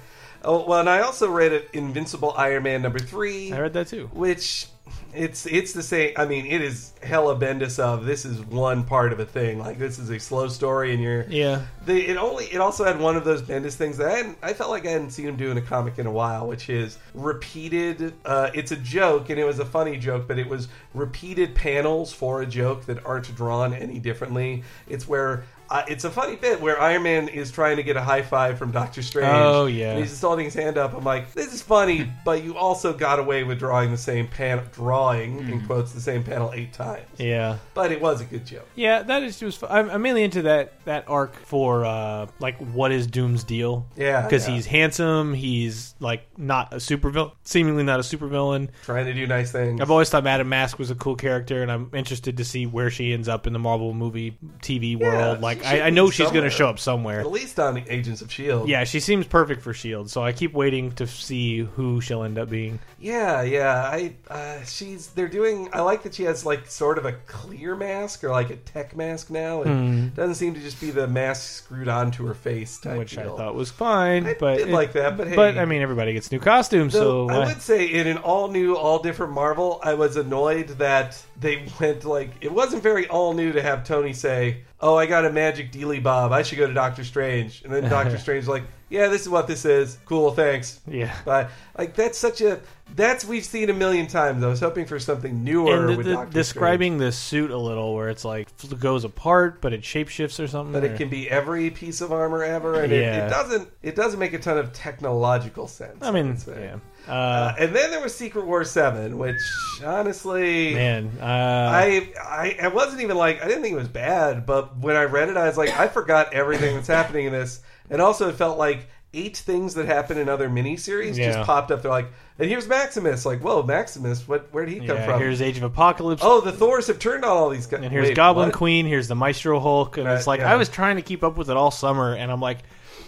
Oh 0.45 0.67
well, 0.67 0.81
and 0.81 0.91
I 0.91 1.01
also 1.01 1.31
read 1.31 1.53
it, 1.53 1.69
Invincible 1.73 2.35
Iron 2.37 2.65
Man 2.65 2.83
number 2.83 2.99
three, 2.99 3.53
I 3.53 3.61
read 3.61 3.73
that 3.75 3.89
too. 3.89 4.11
which 4.13 4.67
it's 5.15 5.47
it's 5.47 5.73
the 5.73 5.83
same. 5.83 6.15
I 6.17 6.25
mean, 6.25 6.47
it 6.47 6.63
is 6.63 6.93
hella 7.03 7.37
Bendis 7.37 7.79
of 7.79 8.05
this 8.05 8.25
is 8.25 8.41
one 8.41 8.85
part 8.85 9.13
of 9.13 9.21
a 9.21 9.27
thing. 9.27 9.59
Like 9.59 9.79
this 9.79 9.99
is 9.99 10.11
a 10.11 10.19
slow 10.19 10.49
story, 10.49 10.93
and 10.95 11.03
you're 11.03 11.25
Yeah. 11.29 11.63
The, 11.85 12.11
it 12.11 12.17
only 12.17 12.47
it 12.47 12.61
also 12.61 12.85
had 12.85 12.99
one 12.99 13.17
of 13.17 13.25
those 13.25 13.43
Bendis 13.43 13.75
things 13.75 13.99
that 13.99 14.09
I, 14.09 14.17
hadn't, 14.17 14.39
I 14.43 14.53
felt 14.55 14.71
like 14.71 14.87
I 14.87 14.91
hadn't 14.91 15.11
seen 15.11 15.29
him 15.29 15.37
do 15.37 15.51
in 15.51 15.59
a 15.59 15.63
comic 15.63 15.99
in 15.99 16.07
a 16.07 16.11
while, 16.11 16.47
which 16.47 16.71
is 16.71 16.99
repeated. 17.15 18.15
Uh, 18.25 18.51
it's 18.55 18.73
a 18.73 18.77
joke, 18.77 19.31
and 19.31 19.39
it 19.39 19.45
was 19.45 19.59
a 19.59 19.67
funny 19.67 19.97
joke, 19.99 20.27
but 20.27 20.39
it 20.39 20.49
was 20.49 20.69
repeated 20.95 21.55
panels 21.55 22.13
for 22.13 22.43
a 22.43 22.47
joke 22.47 22.87
that 22.87 23.05
aren't 23.05 23.35
drawn 23.37 23.75
any 23.75 23.99
differently. 23.99 24.65
It's 24.89 25.07
where. 25.07 25.45
Uh, 25.73 25.83
it's 25.89 26.05
a 26.05 26.11
funny 26.11 26.37
bit 26.37 26.61
where 26.61 26.79
Iron 26.79 27.03
Man 27.03 27.29
is 27.29 27.51
trying 27.51 27.77
to 27.77 27.83
get 27.83 27.97
a 27.97 28.03
high 28.03 28.21
five 28.21 28.59
from 28.59 28.73
Doctor 28.73 29.01
Strange. 29.01 29.33
Oh, 29.33 29.65
yeah. 29.65 29.93
and 29.93 30.01
he's 30.01 30.11
just 30.11 30.21
holding 30.21 30.45
his 30.45 30.53
hand 30.53 30.77
up. 30.77 30.93
I'm 30.93 31.03
like, 31.03 31.33
this 31.33 31.55
is 31.55 31.63
funny, 31.63 32.13
but 32.27 32.45
you 32.45 32.59
also 32.59 32.93
got 32.93 33.19
away 33.19 33.43
with 33.43 33.59
drawing 33.59 33.91
the 33.91 33.97
same 33.97 34.29
panel, 34.29 34.63
drawing 34.73 35.39
in 35.49 35.65
quotes 35.65 35.93
the 35.93 36.01
same 36.01 36.25
panel 36.25 36.53
eight 36.53 36.75
times. 36.75 37.07
Yeah. 37.17 37.57
But 37.73 37.91
it 37.91 38.03
was 38.03 38.21
a 38.21 38.27
good 38.27 38.45
joke. 38.45 38.69
Yeah, 38.75 39.03
that 39.05 39.23
is 39.23 39.41
just. 39.41 39.65
I'm, 39.65 39.89
I'm 39.89 40.03
mainly 40.03 40.25
into 40.25 40.43
that 40.43 40.85
that 40.85 41.09
arc 41.09 41.37
for 41.37 41.87
uh 41.87 42.27
like 42.39 42.59
what 42.59 42.93
is 42.93 43.07
Doom's 43.07 43.43
deal? 43.43 43.87
Yeah, 43.97 44.21
because 44.23 44.47
yeah. 44.47 44.55
he's 44.57 44.67
handsome. 44.67 45.33
He's 45.33 45.95
like 46.01 46.27
not 46.37 46.75
a 46.75 46.77
supervillain, 46.77 47.33
seemingly 47.45 47.83
not 47.83 47.99
a 47.99 48.03
supervillain. 48.03 48.69
Trying 48.83 49.07
to 49.07 49.15
do 49.15 49.27
nice 49.27 49.53
things. 49.53 49.81
I've 49.81 49.91
always 49.91 50.11
thought 50.11 50.25
Madame 50.25 50.51
Masque 50.51 50.79
was 50.79 50.91
a 50.91 50.95
cool 50.95 51.17
character, 51.17 51.63
and 51.63 51.73
I'm 51.73 51.91
interested 51.95 52.37
to 52.37 52.45
see 52.45 52.67
where 52.67 52.91
she 52.91 53.15
ends 53.15 53.27
up 53.27 53.47
in 53.47 53.55
the 53.55 53.59
Marvel 53.59 53.95
movie 53.95 54.37
TV 54.61 54.97
world. 54.99 55.41
Like, 55.41 55.62
I, 55.65 55.83
I 55.83 55.91
know 55.91 56.11
she's 56.11 56.31
going 56.31 56.45
to 56.45 56.51
show 56.51 56.69
up 56.69 56.79
somewhere. 56.79 57.21
At 57.21 57.31
least 57.31 57.59
on 57.59 57.83
Agents 57.89 58.23
of 58.23 58.31
Shield. 58.33 58.69
Yeah, 58.69 58.85
she 58.85 59.01
seems 59.01 59.27
perfect 59.27 59.63
for 59.63 59.73
Shield, 59.75 60.11
so 60.11 60.23
I 60.23 60.33
keep 60.33 60.53
waiting 60.53 60.93
to 60.93 61.07
see 61.07 61.59
who 61.59 62.01
she'll 62.01 62.23
end 62.23 62.39
up 62.39 62.49
being. 62.51 62.79
Yeah, 62.99 63.43
yeah. 63.43 63.83
I 63.93 64.15
uh, 64.29 64.63
she's 64.65 65.09
they're 65.09 65.29
doing. 65.29 65.69
I 65.73 65.81
like 65.83 66.03
that 66.05 66.15
she 66.15 66.23
has 66.25 66.45
like 66.47 66.67
sort 66.67 66.99
of 66.99 67.05
a 67.07 67.13
clear 67.27 67.75
mask 67.75 68.23
or 68.25 68.31
like 68.31 68.51
a 68.51 68.57
tech 68.57 68.97
mask 68.97 69.31
now. 69.31 69.63
It 69.63 69.69
Hmm. 69.69 70.09
doesn't 70.09 70.37
seem 70.37 70.55
to 70.55 70.61
just 70.61 70.81
be 70.81 70.91
the 70.91 71.07
mask 71.07 71.65
screwed 71.65 71.89
onto 71.89 72.27
her 72.27 72.35
face 72.35 72.79
type 72.79 72.99
which 72.99 73.17
I 73.19 73.25
thought 73.25 73.55
was 73.55 73.71
fine. 73.71 74.27
I 74.27 74.35
but 74.39 74.59
did 74.59 74.69
it- 74.69 74.73
like 74.73 74.93
that, 74.93 75.17
but 75.17 75.29
hey. 75.29 75.37
but 75.37 75.59
I 75.59 75.65
mean, 75.65 75.83
everybody 75.83 76.13
gets 76.13 76.31
new 76.31 76.39
costumes, 76.39 76.93
so 76.93 77.29
I 77.29 77.39
why- 77.39 77.47
would 77.47 77.61
say 77.63 77.87
in 77.87 78.07
an 78.07 78.19
all 78.19 78.49
new, 78.49 78.77
all 78.77 78.99
different 79.01 79.33
Marvel, 79.33 79.81
I 79.83 79.95
was 79.95 80.17
annoyed 80.17 80.69
that 80.79 81.21
they 81.41 81.65
went 81.81 82.05
like 82.05 82.31
it 82.41 82.53
wasn't 82.53 82.83
very 82.83 83.09
all 83.09 83.33
new 83.35 83.53
to 83.53 83.63
have 83.63 83.85
Tony 83.85 84.13
say, 84.13 84.59
"Oh, 84.83 84.97
I 84.97 85.07
got 85.07 85.25
a 85.25 85.31
magic 85.31 85.71
dealy 85.73 86.03
bob. 86.03 86.33
I 86.33 86.43
should 86.43 86.59
go 86.59 86.67
to 86.67 86.75
Doctor 86.75 87.05
Strange," 87.05 87.63
and 87.65 87.73
then 87.73 87.89
Doctor 87.89 88.19
Strange 88.27 88.47
like, 88.49 88.65
"Yeah, 88.91 89.09
this 89.09 89.23
is 89.23 89.29
what 89.29 89.47
this 89.47 89.65
is. 89.65 89.99
Cool, 90.05 90.33
thanks." 90.33 90.81
yeah. 90.87 91.15
But 91.25 91.51
like 91.79 91.95
that's 91.95 92.19
such 92.19 92.41
a 92.41 92.61
that's 92.95 93.25
we've 93.25 93.45
seen 93.45 93.71
a 93.71 93.73
million 93.73 94.07
times. 94.07 94.43
I 94.45 94.49
was 94.49 94.61
hoping 94.61 94.85
for 94.85 94.99
something 94.99 95.43
newer 95.45 95.81
And 95.81 95.89
the, 95.89 95.97
with 95.97 96.07
the- 96.07 96.13
Doctor 96.15 96.33
describing 96.33 96.99
the 96.99 97.11
suit 97.13 97.51
a 97.51 97.57
little, 97.57 97.95
where 97.95 98.11
it's 98.11 98.25
like 98.25 98.49
goes 98.81 99.05
apart, 99.05 99.61
but 99.63 99.73
it 99.73 99.81
shapeshifts 99.83 100.43
or 100.43 100.47
something. 100.49 100.73
But 100.73 100.83
or- 100.85 100.93
it 100.93 100.99
can 100.99 101.09
be 101.09 101.31
every 101.31 101.71
piece 101.71 102.01
of 102.03 102.13
armor 102.13 102.43
ever, 102.43 102.83
and 102.83 102.93
it, 102.93 103.01
Yeah. 103.01 103.27
it 103.27 103.31
doesn't. 103.31 103.69
It 103.83 103.97
doesn't 103.97 104.19
make 104.19 104.33
a 104.35 104.39
ton 104.39 104.59
of 104.59 104.73
technological 104.73 105.69
sense. 105.69 105.99
I 106.03 106.11
mean, 106.11 106.37
say. 106.37 106.61
yeah. 106.61 106.77
Uh, 107.09 107.13
Uh, 107.13 107.55
and 107.59 107.75
then 107.75 107.91
there 107.91 108.01
was 108.01 108.15
Secret 108.15 108.47
War 108.47 108.65
Seven, 108.65 109.19
which 109.19 109.37
honestly, 109.85 110.75
man, 110.75 111.11
uh, 111.21 111.25
I, 111.25 112.13
I 112.21 112.57
I 112.63 112.69
wasn't 112.69 113.03
even 113.03 113.17
like 113.17 113.43
I 113.43 113.49
didn't 113.49 113.63
think 113.63 113.73
it 113.75 113.79
was 113.79 113.89
bad, 113.89 114.47
but 114.47 114.77
when 114.79 114.97
I 114.97 115.05
read 115.05 115.29
it, 115.29 115.37
I 115.37 115.47
was 115.47 115.57
like 115.59 115.71
I 115.79 115.89
forgot 115.89 116.33
everything 116.33 116.75
that's 116.75 116.89
happening 116.89 117.27
in 117.27 117.33
this, 117.33 117.61
and 117.91 118.01
also 118.01 118.29
it 118.29 118.37
felt 118.37 118.59
like 118.59 118.89
eight 119.15 119.37
things 119.37 119.75
that 119.75 119.85
happen 119.85 120.17
in 120.17 120.27
other 120.29 120.49
miniseries 120.49 121.17
Yeah. 121.19 121.33
just 121.33 121.47
popped 121.47 121.71
up. 121.71 121.83
They're 121.83 121.91
like, 121.91 122.11
and 122.39 122.49
here's 122.49 122.67
Maximus. 122.67 123.27
Like, 123.27 123.41
whoa, 123.41 123.63
Maximus, 123.63 124.27
what? 124.27 124.49
Where 124.53 124.65
did 124.65 124.73
he 124.81 124.87
come 124.87 124.97
yeah, 124.97 125.05
from? 125.07 125.21
here's 125.21 125.43
Age 125.43 125.59
of 125.59 125.65
Apocalypse. 125.65 126.23
oh, 126.25 126.41
the 126.41 126.53
Thors 126.53 126.87
have 126.87 126.99
turned 126.99 127.25
on 127.25 127.31
all 127.37 127.51
these 127.51 127.67
guys. 127.67 127.83
And 127.83 127.93
here's 127.93 128.09
Wait, 128.09 128.17
Goblin 128.17 128.49
what? 128.49 128.55
Queen. 128.55 128.87
Here's 128.87 129.09
the 129.09 129.15
Maestro 129.15 129.61
Hulk, 129.61 129.99
and 129.99 130.07
Right, 130.07 130.17
it's 130.17 130.27
like 130.27 130.41
yeah. 130.41 130.53
I 130.53 130.57
was 130.57 130.69
trying 130.71 130.97
to 130.97 131.03
keep 131.03 131.23
up 131.23 131.37
with 131.37 131.51
it 131.51 131.57
all 131.57 131.71
summer, 131.71 132.15
and 132.15 132.33
I'm 132.33 132.41
like, 132.41 132.59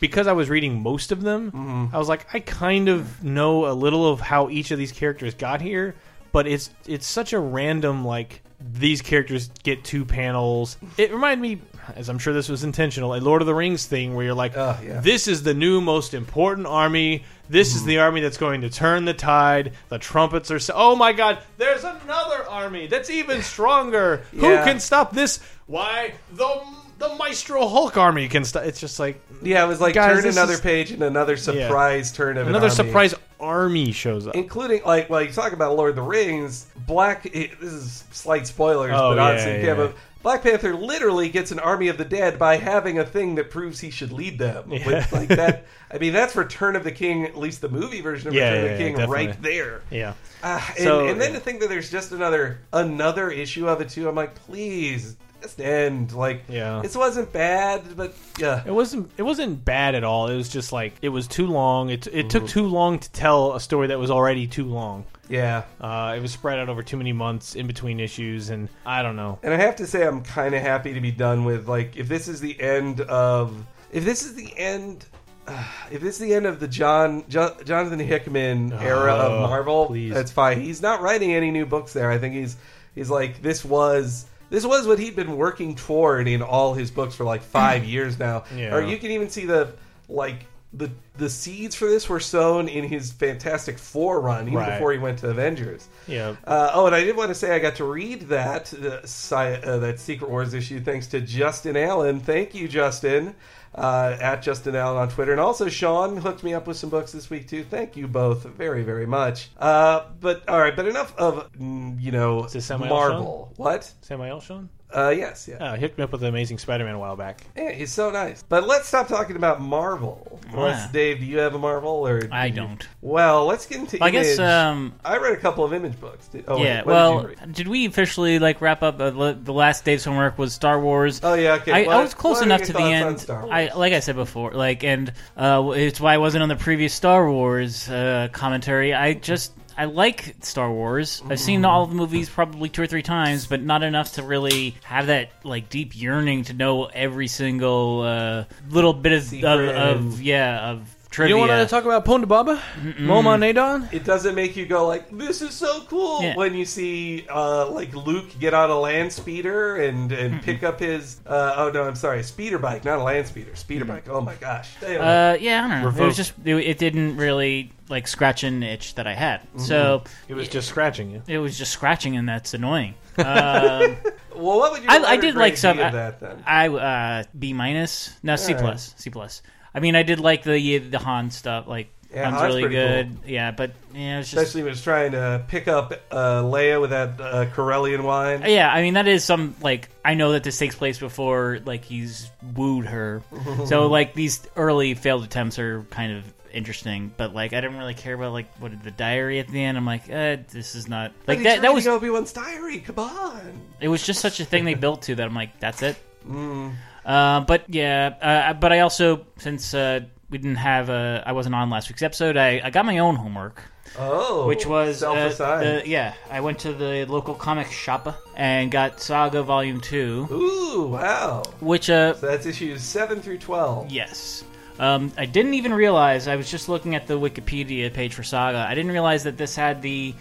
because 0.00 0.26
I 0.26 0.32
was 0.32 0.48
reading 0.50 0.82
most 0.82 1.12
of 1.12 1.22
them, 1.22 1.50
Mm-hmm. 1.52 1.94
I 1.94 1.98
was 1.98 2.08
like, 2.08 2.26
I 2.34 2.40
kind 2.40 2.88
of 2.88 3.22
know 3.24 3.66
a 3.66 3.74
little 3.74 4.08
of 4.10 4.20
how 4.20 4.48
each 4.50 4.70
of 4.70 4.78
these 4.78 4.92
characters 4.92 5.34
got 5.34 5.60
here, 5.60 5.94
but 6.32 6.46
it's 6.46 6.70
it's 6.86 7.06
such 7.06 7.32
a 7.32 7.38
random 7.38 8.04
like 8.04 8.42
these 8.60 9.02
characters 9.02 9.50
get 9.62 9.84
two 9.84 10.04
panels. 10.06 10.78
It 10.96 11.12
reminded 11.12 11.42
me, 11.42 11.60
as 11.96 12.08
I'm 12.08 12.18
sure 12.18 12.32
this 12.32 12.48
was 12.48 12.64
intentional, 12.64 13.14
a 13.14 13.18
Lord 13.20 13.42
of 13.42 13.46
the 13.46 13.54
Rings 13.54 13.84
thing 13.84 14.14
where 14.14 14.24
you're 14.24 14.34
like, 14.34 14.56
Oh, 14.56 14.78
yeah. 14.82 15.00
this 15.00 15.28
is 15.28 15.42
the 15.42 15.52
new 15.52 15.80
most 15.82 16.14
important 16.14 16.66
army. 16.66 17.24
This 17.48 17.68
Mm-hmm. 17.70 17.76
is 17.76 17.84
the 17.84 17.98
army 17.98 18.20
that's 18.22 18.38
going 18.38 18.62
to 18.62 18.70
turn 18.70 19.04
the 19.04 19.12
tide. 19.12 19.72
The 19.90 19.98
trumpets 19.98 20.50
are. 20.50 20.58
So- 20.58 20.72
oh 20.74 20.96
my 20.96 21.12
God! 21.12 21.38
There's 21.58 21.84
another 21.84 22.48
army 22.48 22.86
that's 22.86 23.10
even 23.10 23.42
stronger. 23.42 24.24
Who 24.32 24.48
Yeah. 24.48 24.64
can 24.64 24.80
stop 24.80 25.12
this? 25.12 25.40
Why 25.66 26.14
the 26.32 26.62
the 27.08 27.14
Maestro 27.16 27.66
Hulk 27.68 27.96
army 27.96 28.28
can 28.28 28.44
stop? 28.44 28.64
It's 28.64 28.80
just 28.80 28.98
like 28.98 29.20
Yeah, 29.42 29.64
it 29.64 29.68
was 29.68 29.80
like 29.80 29.94
Guys, 29.94 30.14
turn 30.16 30.22
this 30.24 30.36
another 30.36 30.54
is- 30.54 30.60
page 30.60 30.90
and 30.90 31.02
another 31.02 31.36
surprise 31.36 32.12
turn 32.12 32.36
of 32.36 32.44
an 32.46 32.50
another 32.50 32.66
army. 32.66 32.74
surprise 32.76 33.14
army 33.40 33.92
shows 33.92 34.26
up. 34.26 34.34
including 34.34 34.82
like 34.84 35.10
well, 35.10 35.22
you 35.22 35.32
talk 35.32 35.52
about 35.52 35.76
Lord 35.76 35.90
of 35.90 35.96
the 35.96 36.02
Rings. 36.02 36.66
Black. 36.86 37.26
It, 37.26 37.60
this 37.60 37.72
is 37.72 38.04
slight 38.10 38.46
spoilers, 38.46 38.92
Oh, 38.94 39.10
but 39.10 39.16
yeah, 39.16 39.22
honestly, 39.28 39.52
yeah. 39.58 39.66
yeah. 39.66 39.74
but 39.74 39.94
Black 40.22 40.42
Panther 40.42 40.74
literally 40.74 41.28
gets 41.28 41.50
an 41.52 41.58
army 41.58 41.88
of 41.88 41.98
the 41.98 42.04
dead 42.04 42.38
by 42.38 42.56
having 42.56 42.98
a 42.98 43.04
thing 43.04 43.34
that 43.34 43.50
proves 43.50 43.78
he 43.80 43.90
should 43.90 44.10
lead 44.10 44.38
them. 44.38 44.72
Yeah. 44.72 44.86
With, 44.86 45.12
like 45.12 45.28
that. 45.36 45.66
I 45.92 45.98
mean, 45.98 46.14
that's 46.14 46.34
Return 46.34 46.76
of 46.76 46.84
the 46.84 46.92
King. 46.92 47.24
At 47.26 47.36
least 47.36 47.60
the 47.60 47.68
movie 47.68 48.00
version 48.00 48.28
of 48.28 48.34
Yeah, 48.34 48.52
Return 48.52 48.54
yeah, 48.64 48.70
of 48.72 48.78
the 48.78 48.82
yeah, 48.82 48.88
King, 48.88 48.96
definitely. 48.96 49.26
right 49.26 49.42
there. 49.42 49.82
yeah. 49.90 50.12
Ah, 50.42 50.66
and, 50.78 50.84
So- 50.84 51.06
and 51.08 51.20
then 51.20 51.32
to 51.34 51.40
think 51.40 51.60
that 51.60 51.68
there's 51.68 51.90
just 51.90 52.12
another 52.12 52.60
another 52.72 53.30
issue 53.30 53.68
of 53.68 53.82
it 53.82 53.90
too. 53.90 54.08
I'm 54.08 54.14
like, 54.14 54.34
please, 54.34 55.16
just 55.44 55.60
end. 55.60 56.12
Like, 56.12 56.42
Yeah. 56.48 56.80
this 56.82 56.96
wasn't 56.96 57.32
bad, 57.32 57.82
but 57.96 58.14
yeah, 58.38 58.62
It 58.66 58.72
wasn't. 58.72 59.10
It 59.16 59.22
wasn't 59.22 59.64
bad 59.64 59.94
at 59.94 60.02
all. 60.04 60.28
It 60.28 60.36
was 60.36 60.48
just 60.48 60.72
like 60.72 60.94
it 61.02 61.10
was 61.10 61.26
too 61.28 61.46
long. 61.46 61.90
It 61.90 62.06
it 62.08 62.12
Mm-hmm. 62.12 62.28
took 62.28 62.48
too 62.48 62.66
long 62.66 62.98
to 62.98 63.10
tell 63.12 63.54
a 63.54 63.60
story 63.60 63.86
that 63.88 63.98
was 63.98 64.10
already 64.10 64.46
too 64.46 64.64
long. 64.64 65.04
yeah. 65.28 65.62
Uh, 65.80 66.14
it 66.16 66.20
was 66.20 66.32
spread 66.32 66.58
out 66.58 66.68
over 66.68 66.82
too 66.82 66.96
many 66.96 67.12
months 67.12 67.54
in 67.54 67.66
between 67.66 68.00
issues, 68.00 68.50
and 68.50 68.68
I 68.84 69.02
don't 69.02 69.16
know. 69.16 69.38
And 69.42 69.54
I 69.54 69.56
have 69.58 69.76
to 69.76 69.86
say, 69.86 70.06
I'm 70.06 70.22
kind 70.22 70.54
of 70.54 70.60
happy 70.62 70.92
to 70.94 71.00
be 71.00 71.10
done 71.12 71.44
with 71.44 71.68
like 71.68 71.96
if 71.96 72.08
this 72.08 72.26
is 72.28 72.40
the 72.40 72.60
end 72.60 73.00
of 73.02 73.54
if 73.92 74.04
this 74.04 74.24
is 74.24 74.34
the 74.34 74.52
end. 74.58 75.06
Uh, 75.46 75.62
if 75.90 76.00
this 76.00 76.14
is 76.20 76.26
the 76.26 76.34
end 76.34 76.46
of 76.46 76.58
the 76.58 76.66
John 76.68 77.24
jo- 77.28 77.54
Jonathan 77.66 77.98
Hickman 77.98 78.72
era 78.72 79.12
Oh, 79.14 79.34
of 79.34 79.40
Marvel, 79.50 79.86
please. 79.86 80.14
that's 80.14 80.32
fine. 80.32 80.58
He's 80.62 80.80
not 80.80 81.02
writing 81.02 81.34
any 81.34 81.50
new 81.50 81.66
books 81.66 81.92
there. 81.92 82.10
I 82.10 82.16
think 82.16 82.34
he's 82.34 82.56
he's 82.94 83.10
like 83.10 83.42
this 83.42 83.62
was 83.64 84.24
this 84.54 84.64
was 84.64 84.86
what 84.86 84.98
he'd 84.98 85.16
been 85.16 85.36
working 85.36 85.74
toward 85.74 86.28
in 86.28 86.40
all 86.42 86.74
his 86.74 86.90
books 86.90 87.14
for 87.14 87.24
like 87.24 87.42
five 87.42 87.84
years 87.94 88.18
now. 88.18 88.44
Yeah. 88.56 88.74
Or 88.74 88.80
you 88.82 88.96
can 88.98 89.10
even 89.10 89.28
see 89.28 89.44
the 89.46 89.72
like 90.08 90.46
the 90.72 90.90
the 91.16 91.28
seeds 91.30 91.74
for 91.76 91.86
this 91.88 92.08
were 92.08 92.18
sown 92.20 92.66
in 92.68 92.84
his 92.84 93.12
Fantastic 93.12 93.78
Four 93.78 94.20
run 94.20 94.46
even 94.46 94.54
Right. 94.58 94.72
before 94.72 94.92
he 94.92 94.98
went 94.98 95.18
to 95.20 95.30
Avengers. 95.30 95.88
Yeah. 96.08 96.34
Uh, 96.44 96.70
oh, 96.74 96.86
and 96.86 96.94
I 96.94 97.04
did 97.04 97.16
want 97.16 97.28
to 97.28 97.34
say 97.34 97.54
I 97.54 97.58
got 97.60 97.76
to 97.76 97.84
read 97.84 98.22
that 98.22 98.72
uh, 98.74 99.36
uh, 99.36 99.78
that 99.78 100.00
Secret 100.00 100.28
Wars 100.30 100.54
issue 100.54 100.80
thanks 100.80 101.06
to 101.08 101.20
Justin 101.20 101.76
Allen. 101.76 102.18
Thank 102.20 102.54
you, 102.54 102.66
Justin, 102.66 103.34
uh, 103.74 104.16
at 104.20 104.42
Justin 104.42 104.76
Allen 104.76 104.98
on 104.98 105.08
Twitter, 105.08 105.32
and 105.32 105.40
also 105.40 105.68
Sean 105.68 106.16
hooked 106.16 106.42
me 106.42 106.54
up 106.54 106.66
with 106.66 106.76
some 106.76 106.90
books 106.90 107.12
this 107.12 107.30
week 107.30 107.48
too. 107.48 107.64
Thank 107.64 107.96
you 107.96 108.06
both 108.06 108.44
very 108.44 108.82
very 108.82 109.06
much. 109.06 109.50
Uh, 109.58 110.04
but 110.20 110.48
all 110.48 110.60
right, 110.60 110.74
but 110.74 110.86
enough 110.86 111.16
of 111.16 111.50
mm, 111.52 112.00
you 112.00 112.12
know 112.12 112.46
this 112.46 112.66
Samuel 112.66 112.88
Marvel. 112.88 113.52
What? 113.56 113.92
Samuel 114.00 114.40
Sean? 114.40 114.68
Uh, 114.94 115.10
yes, 115.10 115.48
yeah. 115.50 115.56
Uh, 115.56 115.74
he 115.74 115.80
hooked 115.82 115.98
me 115.98 116.04
up 116.04 116.12
with 116.12 116.20
the 116.20 116.28
Amazing 116.28 116.58
Spider-Man 116.58 116.94
a 116.94 116.98
while 116.98 117.16
back. 117.16 117.42
yeah, 117.56 117.72
he's 117.72 117.92
so 117.92 118.10
nice. 118.10 118.44
But 118.48 118.66
let's 118.66 118.86
stop 118.88 119.08
talking 119.08 119.36
about 119.36 119.60
Marvel. 119.60 120.40
Unless, 120.52 120.88
Ah. 120.88 120.90
Dave, 120.92 121.18
do 121.18 121.24
you 121.26 121.38
have 121.38 121.54
a 121.54 121.58
Marvel 121.58 122.06
or 122.06 122.28
I 122.30 122.48
do 122.48 122.54
you- 122.54 122.60
don't. 122.60 122.88
Well, 123.02 123.46
let's 123.46 123.66
get 123.66 123.78
into. 123.80 124.02
I 124.02 124.10
guess. 124.10 124.38
Um, 124.38 124.94
I 125.04 125.16
read 125.18 125.32
a 125.32 125.36
couple 125.36 125.64
of 125.64 125.72
image 125.72 126.00
books. 126.00 126.28
Did- 126.28 126.44
oh, 126.46 126.56
wait, 126.58 126.64
yeah. 126.64 126.76
what 126.78 126.84
did 126.84 126.86
Well, 126.92 127.22
you 127.22 127.28
read? 127.40 127.52
did 127.52 127.68
we 127.68 127.86
officially 127.86 128.38
like 128.38 128.60
wrap 128.60 128.82
up? 128.82 129.00
Uh, 129.00 129.08
le- 129.14 129.34
the 129.34 129.52
last 129.52 129.84
day's 129.84 130.04
homework 130.04 130.38
was 130.38 130.52
Star 130.54 130.78
Wars. 130.80 131.20
Oh 131.24 131.34
yeah, 131.34 131.54
okay. 131.54 131.72
I, 131.72 131.82
What- 131.86 131.96
I 131.96 132.02
was 132.02 132.14
close 132.14 132.34
what 132.36 132.42
are 132.42 132.44
enough 132.46 132.60
your 132.60 132.66
to 132.68 132.72
the 132.74 132.78
thoughts 132.78 133.02
on 133.02 133.08
end. 133.08 133.20
Star 133.20 133.40
Wars? 133.42 133.50
I 133.52 133.70
like 133.74 133.92
I 133.92 134.00
said 134.00 134.16
before, 134.16 134.52
like, 134.52 134.84
and 134.84 135.12
uh, 135.36 135.72
it's 135.74 136.00
why 136.00 136.14
I 136.14 136.18
wasn't 136.18 136.42
on 136.42 136.48
the 136.48 136.56
previous 136.56 136.94
Star 136.94 137.28
Wars 137.30 137.88
uh, 137.88 138.28
commentary. 138.32 138.94
I 138.94 139.14
just 139.14 139.52
I 139.76 139.86
like 139.86 140.36
Star 140.40 140.70
Wars. 140.70 141.22
I've 141.28 141.40
seen 141.40 141.64
all 141.64 141.86
the 141.86 141.94
movies 141.94 142.28
probably 142.28 142.68
two 142.68 142.82
or 142.82 142.86
three 142.86 143.02
times, 143.02 143.46
but 143.46 143.62
not 143.62 143.82
enough 143.82 144.12
to 144.14 144.22
really 144.22 144.76
have 144.84 145.08
that 145.08 145.30
like 145.42 145.68
deep 145.68 145.96
yearning 145.96 146.44
to 146.44 146.52
know 146.52 146.84
every 146.86 147.28
single 147.28 148.02
uh, 148.02 148.44
little 148.70 148.92
bit 148.92 149.12
of, 149.12 149.32
of, 149.44 149.60
of 149.60 150.22
yeah 150.22 150.70
of 150.70 150.93
You 151.18 151.28
don't 151.28 151.40
want 151.48 151.50
to 151.52 151.66
talk 151.66 151.84
about 151.84 152.04
Ponda 152.04 152.26
Baba? 152.26 152.60
Momaw 152.82 153.38
Nadon? 153.38 153.92
it 153.92 154.04
doesn't 154.04 154.34
make 154.34 154.56
you 154.56 154.66
go 154.66 154.86
like 154.86 155.08
this 155.16 155.42
is 155.42 155.54
so 155.54 155.82
cool 155.82 156.22
Yeah. 156.22 156.34
when 156.36 156.54
you 156.54 156.64
see 156.64 157.26
uh, 157.30 157.68
like 157.70 157.94
Luke 157.94 158.26
get 158.40 158.52
on 158.54 158.70
a 158.70 158.78
land 158.78 159.12
speeder 159.12 159.76
and 159.76 160.10
and 160.12 160.42
pick 160.42 160.62
up 160.62 160.80
his 160.80 161.20
uh, 161.26 161.54
oh 161.56 161.70
no 161.70 161.84
I'm 161.84 161.94
sorry 161.94 162.22
speeder 162.22 162.58
bike 162.58 162.84
not 162.84 162.98
a 162.98 163.02
land 163.02 163.26
speeder 163.28 163.54
speeder 163.54 163.84
bike 163.84 164.08
oh 164.08 164.20
my 164.20 164.34
gosh 164.36 164.70
Damn. 164.80 165.00
Uh, 165.00 165.36
yeah, 165.40 165.58
I 165.58 165.60
don't 165.60 165.70
know. 165.70 165.82
It 165.82 165.84
Revoke. 165.86 166.06
was 166.08 166.16
just 166.16 166.32
it, 166.44 166.56
it 166.56 166.78
didn't 166.78 167.16
really 167.16 167.70
like 167.88 168.08
scratch 168.08 168.42
an 168.44 168.62
itch 168.62 168.94
that 168.96 169.06
I 169.06 169.14
had. 169.14 169.42
So 169.58 170.04
It 170.26 170.34
was 170.34 170.48
just 170.48 170.68
scratching 170.68 171.10
you. 171.10 171.22
it 171.28 171.38
was 171.38 171.56
just 171.58 171.70
scratching, 171.72 172.16
and 172.16 172.28
that's 172.28 172.54
annoying. 172.54 172.94
Um, 173.16 173.96
well 174.34 174.58
what 174.58 174.72
would 174.72 174.82
you 174.82 174.88
I- 174.90 175.12
I 175.12 175.16
did 175.16 175.36
like 175.36 175.56
some- 175.56 175.78
of 175.78 175.84
I- 175.86 175.90
that 175.90 176.18
then 176.18 176.42
I 176.44 176.66
uh 176.68 177.22
B 177.38 177.52
minus. 177.52 178.16
No, 178.24 178.34
C 178.34 178.54
plus. 178.54 178.92
C 178.96 179.08
plus. 179.10 179.40
I 179.74 179.80
mean, 179.80 179.96
I 179.96 180.02
did 180.02 180.20
like 180.20 180.42
the 180.42 180.78
the 180.78 180.98
Han 180.98 181.30
stuff. 181.30 181.66
Like 181.66 181.88
Yeah, 182.12 182.24
Han's 182.30 182.40
Han's 182.40 182.54
really 182.54 182.68
good. 182.68 183.18
Yeah, 183.26 183.50
but 183.50 183.72
yeah, 183.92 184.20
just 184.20 184.32
especially 184.32 184.62
when 184.62 184.74
trying 184.74 185.12
to 185.12 185.44
pick 185.48 185.68
up 185.68 185.92
uh, 186.10 186.42
Leia 186.42 186.80
with 186.80 186.90
that 186.90 187.20
uh, 187.20 187.46
Corellian 187.46 188.02
wine 188.04 188.44
yeah. 188.46 188.72
I 188.72 188.82
mean, 188.82 188.94
that 188.94 189.08
is 189.08 189.24
some 189.24 189.54
like 189.60 189.88
I 190.04 190.14
know 190.14 190.32
that 190.32 190.44
this 190.44 190.58
takes 190.58 190.74
place 190.74 190.98
before 190.98 191.60
like 191.64 191.84
he's 191.84 192.30
wooed 192.54 192.86
her. 192.86 193.22
so 193.66 193.88
like 193.88 194.14
these 194.14 194.46
early 194.56 194.94
failed 194.94 195.24
attempts 195.24 195.58
are 195.58 195.82
kind 195.90 196.12
of 196.12 196.24
interesting, 196.52 197.12
but 197.16 197.34
like 197.34 197.52
I 197.52 197.60
didn't 197.60 197.78
really 197.78 197.94
care 197.94 198.14
about 198.14 198.32
like 198.32 198.46
what 198.58 198.80
the 198.84 198.92
diary 198.92 199.40
at 199.40 199.48
the 199.48 199.62
end. 199.62 199.76
I'm 199.76 199.86
like, 199.86 200.04
uh, 200.04 200.36
this 200.50 200.76
is 200.76 200.88
not 200.88 201.12
like 201.26 201.42
that. 201.42 201.62
That 201.62 201.74
was 201.74 201.84
reading 201.84 201.96
Obi-Wan's 201.96 202.32
diary 202.32 202.78
come 202.78 202.98
on 202.98 203.60
it 203.84 203.88
was 203.88 204.04
just 204.04 204.20
such 204.20 204.40
a 204.40 204.44
thing 204.44 204.64
they 204.64 204.74
built 204.74 205.02
to 205.02 205.14
that 205.14 205.26
I'm 205.26 205.34
like, 205.34 205.60
that's 205.60 205.82
it. 205.82 205.96
Mm. 206.26 206.74
Uh, 207.04 207.40
but 207.40 207.64
yeah, 207.68 208.14
uh, 208.20 208.54
but 208.54 208.72
I 208.72 208.80
also 208.80 209.26
since 209.38 209.74
uh, 209.74 210.00
we 210.30 210.38
didn't 210.38 210.56
have 210.56 210.88
uh, 210.90 211.22
I 211.26 211.32
wasn't 211.32 211.54
on 211.54 211.70
last 211.70 211.88
week's 211.88 212.02
episode, 212.02 212.36
I, 212.36 212.60
I 212.64 212.70
got 212.70 212.86
my 212.86 212.98
own 212.98 213.16
homework, 213.16 213.62
oh 213.98 214.46
which 214.46 214.66
was 214.66 215.02
uh, 215.02 215.28
the- 215.38 215.82
yeah, 215.86 216.14
I 216.30 216.40
went 216.40 216.58
to 216.60 216.72
the 216.72 217.04
local 217.06 217.34
comic 217.34 217.70
shop 217.70 218.16
and 218.36 218.70
got 218.70 219.00
Saga 219.00 219.42
Volume 219.42 219.80
Two, 219.80 220.26
ooh 220.30 220.86
wow 220.88 221.42
which 221.60 221.90
uh 221.90 222.14
so 222.14 222.26
that's 222.26 222.46
issues 222.46 222.82
seven 222.82 223.20
through 223.20 223.38
twelve 223.38 223.90
yes. 223.90 224.44
Um, 224.76 225.12
I 225.16 225.24
didn't 225.26 225.54
even 225.54 225.72
realize 225.72 226.26
I 226.26 226.34
was 226.34 226.50
just 226.50 226.68
looking 226.68 226.96
at 226.96 227.06
the 227.06 227.14
Wikipedia 227.14 227.92
page 227.94 228.12
for 228.12 228.24
Saga. 228.24 228.66
I 228.68 228.74
didn't 228.74 228.90
realize 228.90 229.22
that 229.22 229.36
this 229.36 229.54
had 229.54 229.80
the 229.82 230.12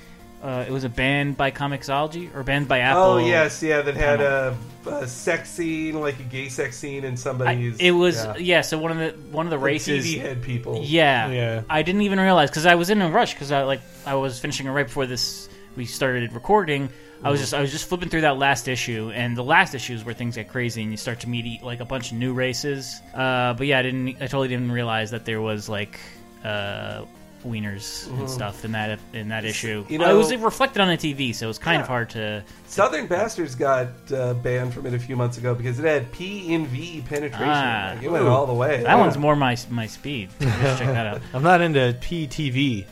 Uh, 0.44 0.66
it 0.68 0.72
was 0.72 0.84
a 0.84 0.90
banned 0.90 1.38
by 1.38 1.52
Comixology 1.52 2.36
or 2.36 2.44
banned 2.44 2.68
by 2.68 2.80
Apple. 2.80 3.02
Oh 3.02 3.18
yes, 3.18 3.64
yeah, 3.64 3.82
that 3.82 3.96
had 3.96 4.20
a, 4.20 4.58
a 4.86 5.08
sex 5.08 5.50
scene, 5.50 5.98
like 6.02 6.20
a 6.20 6.24
gay 6.24 6.50
sex 6.50 6.78
scene, 6.78 7.06
in 7.06 7.14
I, 7.14 7.16
somebody's. 7.16 7.78
it 7.80 7.92
was 7.92 8.18
yeah. 8.18 8.36
yeah. 8.36 8.62
So 8.62 8.78
one 8.78 8.92
of 8.92 8.98
the 8.98 9.12
one 9.32 9.46
of 9.46 9.52
the 9.52 9.58
The 9.58 9.64
races. 9.64 10.06
TV 10.06 10.20
head 10.20 10.42
people. 10.42 10.82
Yeah, 10.84 11.30
Yeah. 11.30 11.62
I 11.70 11.82
didn't 11.82 12.02
even 12.02 12.20
realize 12.20 12.50
because 12.50 12.66
I 12.66 12.76
was 12.76 12.90
in 12.90 13.02
a 13.02 13.10
rush 13.10 13.34
because 13.34 13.54
I 13.54 13.64
like 13.64 13.80
I 14.06 14.16
was 14.16 14.38
finishing 14.38 14.68
it 14.68 14.72
right 14.72 14.86
before 14.86 15.06
this 15.06 15.48
we 15.78 15.86
started 15.86 16.34
recording. 16.34 16.90
I 17.24 17.32
was 17.32 17.40
just 17.40 17.54
I 17.54 17.62
was 17.62 17.72
just 17.72 17.88
flipping 17.88 18.10
through 18.10 18.22
that 18.22 18.38
last 18.38 18.68
issue, 18.68 19.14
and 19.16 19.38
the 19.38 19.46
last 19.46 19.74
issue 19.74 19.94
is 19.94 20.04
where 20.04 20.14
things 20.14 20.36
get 20.36 20.50
crazy 20.50 20.82
and 20.82 20.92
you 20.92 20.98
start 20.98 21.22
to 21.22 21.30
meet 21.30 21.64
like 21.64 21.80
a 21.80 21.86
bunch 21.86 22.12
of 22.12 22.18
new 22.18 22.34
races. 22.34 23.00
Uh, 23.16 23.54
but 23.54 23.66
yeah, 23.66 23.80
I 23.80 23.82
didn't 23.82 24.10
I 24.18 24.28
totally 24.28 24.50
didn't 24.50 24.74
realize 24.74 25.12
that 25.12 25.24
there 25.24 25.40
was 25.40 25.70
like 25.70 26.02
uh, 26.44 27.06
wieners 27.44 28.08
and 28.20 28.30
stuff 28.30 28.66
in 28.66 28.72
that 28.74 29.00
in 29.14 29.30
that 29.30 29.46
issue. 29.46 29.86
you 29.90 30.02
Uh, 30.02 30.10
it 30.10 30.14
was 30.14 30.32
know- 30.32 30.38
reflected 30.40 30.82
on 30.82 30.88
the 30.88 30.98
TV, 30.98 31.34
so 31.34 31.46
it 31.46 31.48
was 31.48 31.58
kind 31.60 31.78
of 31.82 31.86
Yeah. 31.86 31.88
hard 31.88 32.10
to. 32.12 32.44
Southern 32.68 33.06
Bastards 33.08 33.54
got 33.56 33.88
uh, 34.12 34.34
banned 34.36 34.74
from 34.74 34.88
it 34.88 34.94
a 34.96 35.00
few 35.00 35.16
months 35.16 35.38
ago 35.38 35.54
because 35.54 35.78
it 35.80 35.86
had 35.86 36.12
P 36.12 36.54
in 36.54 36.66
V 36.68 37.04
penetration. 37.08 37.48
Ah. 37.48 37.92
Like, 37.96 38.04
it 38.04 38.12
went 38.12 38.26
all 38.28 38.48
the 38.48 38.54
way. 38.54 38.82
That 38.84 38.98
one's 38.98 39.18
more 39.18 39.36
my 39.36 39.56
my 39.70 39.86
speed. 39.88 40.30
So 40.40 40.46
just 40.48 40.80
check 40.80 40.88
that 40.88 41.06
out. 41.08 41.22
I'm 41.34 41.44
not 41.44 41.62
into 41.62 41.96
PTV. 42.02 42.86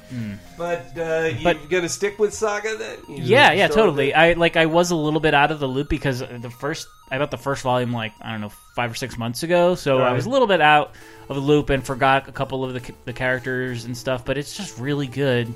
But 0.57 0.91
uh, 0.97 1.29
you 1.37 1.43
But- 1.43 1.69
gonna 1.69 1.89
stick 1.89 2.19
with 2.19 2.33
Saga 2.33 2.75
then? 2.77 2.97
You 3.09 3.23
Yeah, 3.23 3.51
yeah, 3.53 3.65
still- 3.67 3.85
totally. 3.85 4.13
I 4.13 4.33
like 4.33 4.55
I 4.57 4.67
was 4.67 4.91
a 4.91 4.95
little 4.95 5.19
bit 5.19 5.33
out 5.33 5.51
of 5.51 5.59
the 5.59 5.67
loop 5.67 5.89
because 5.89 6.19
the 6.19 6.49
first 6.59 6.87
I 7.09 7.17
bought 7.17 7.31
the 7.31 7.37
first 7.37 7.63
volume 7.63 7.91
like 7.91 8.13
I 8.21 8.31
don't 8.31 8.41
know 8.41 8.51
five 8.75 8.91
or 8.91 8.95
six 8.95 9.17
months 9.17 9.43
ago, 9.43 9.75
so 9.75 9.99
I 9.99 10.13
was 10.13 10.25
a 10.25 10.29
little 10.29 10.47
bit 10.47 10.61
out 10.61 10.91
of 11.31 11.35
the 11.37 11.41
loop 11.41 11.69
and 11.69 11.83
forgot 11.83 12.27
a 12.27 12.31
couple 12.31 12.63
of 12.63 12.73
the 12.73 12.93
the 13.05 13.13
characters 13.13 13.85
and 13.85 13.97
stuff. 13.97 14.23
But 14.25 14.37
it's 14.37 14.55
just 14.55 14.77
really 14.77 15.07
good. 15.07 15.53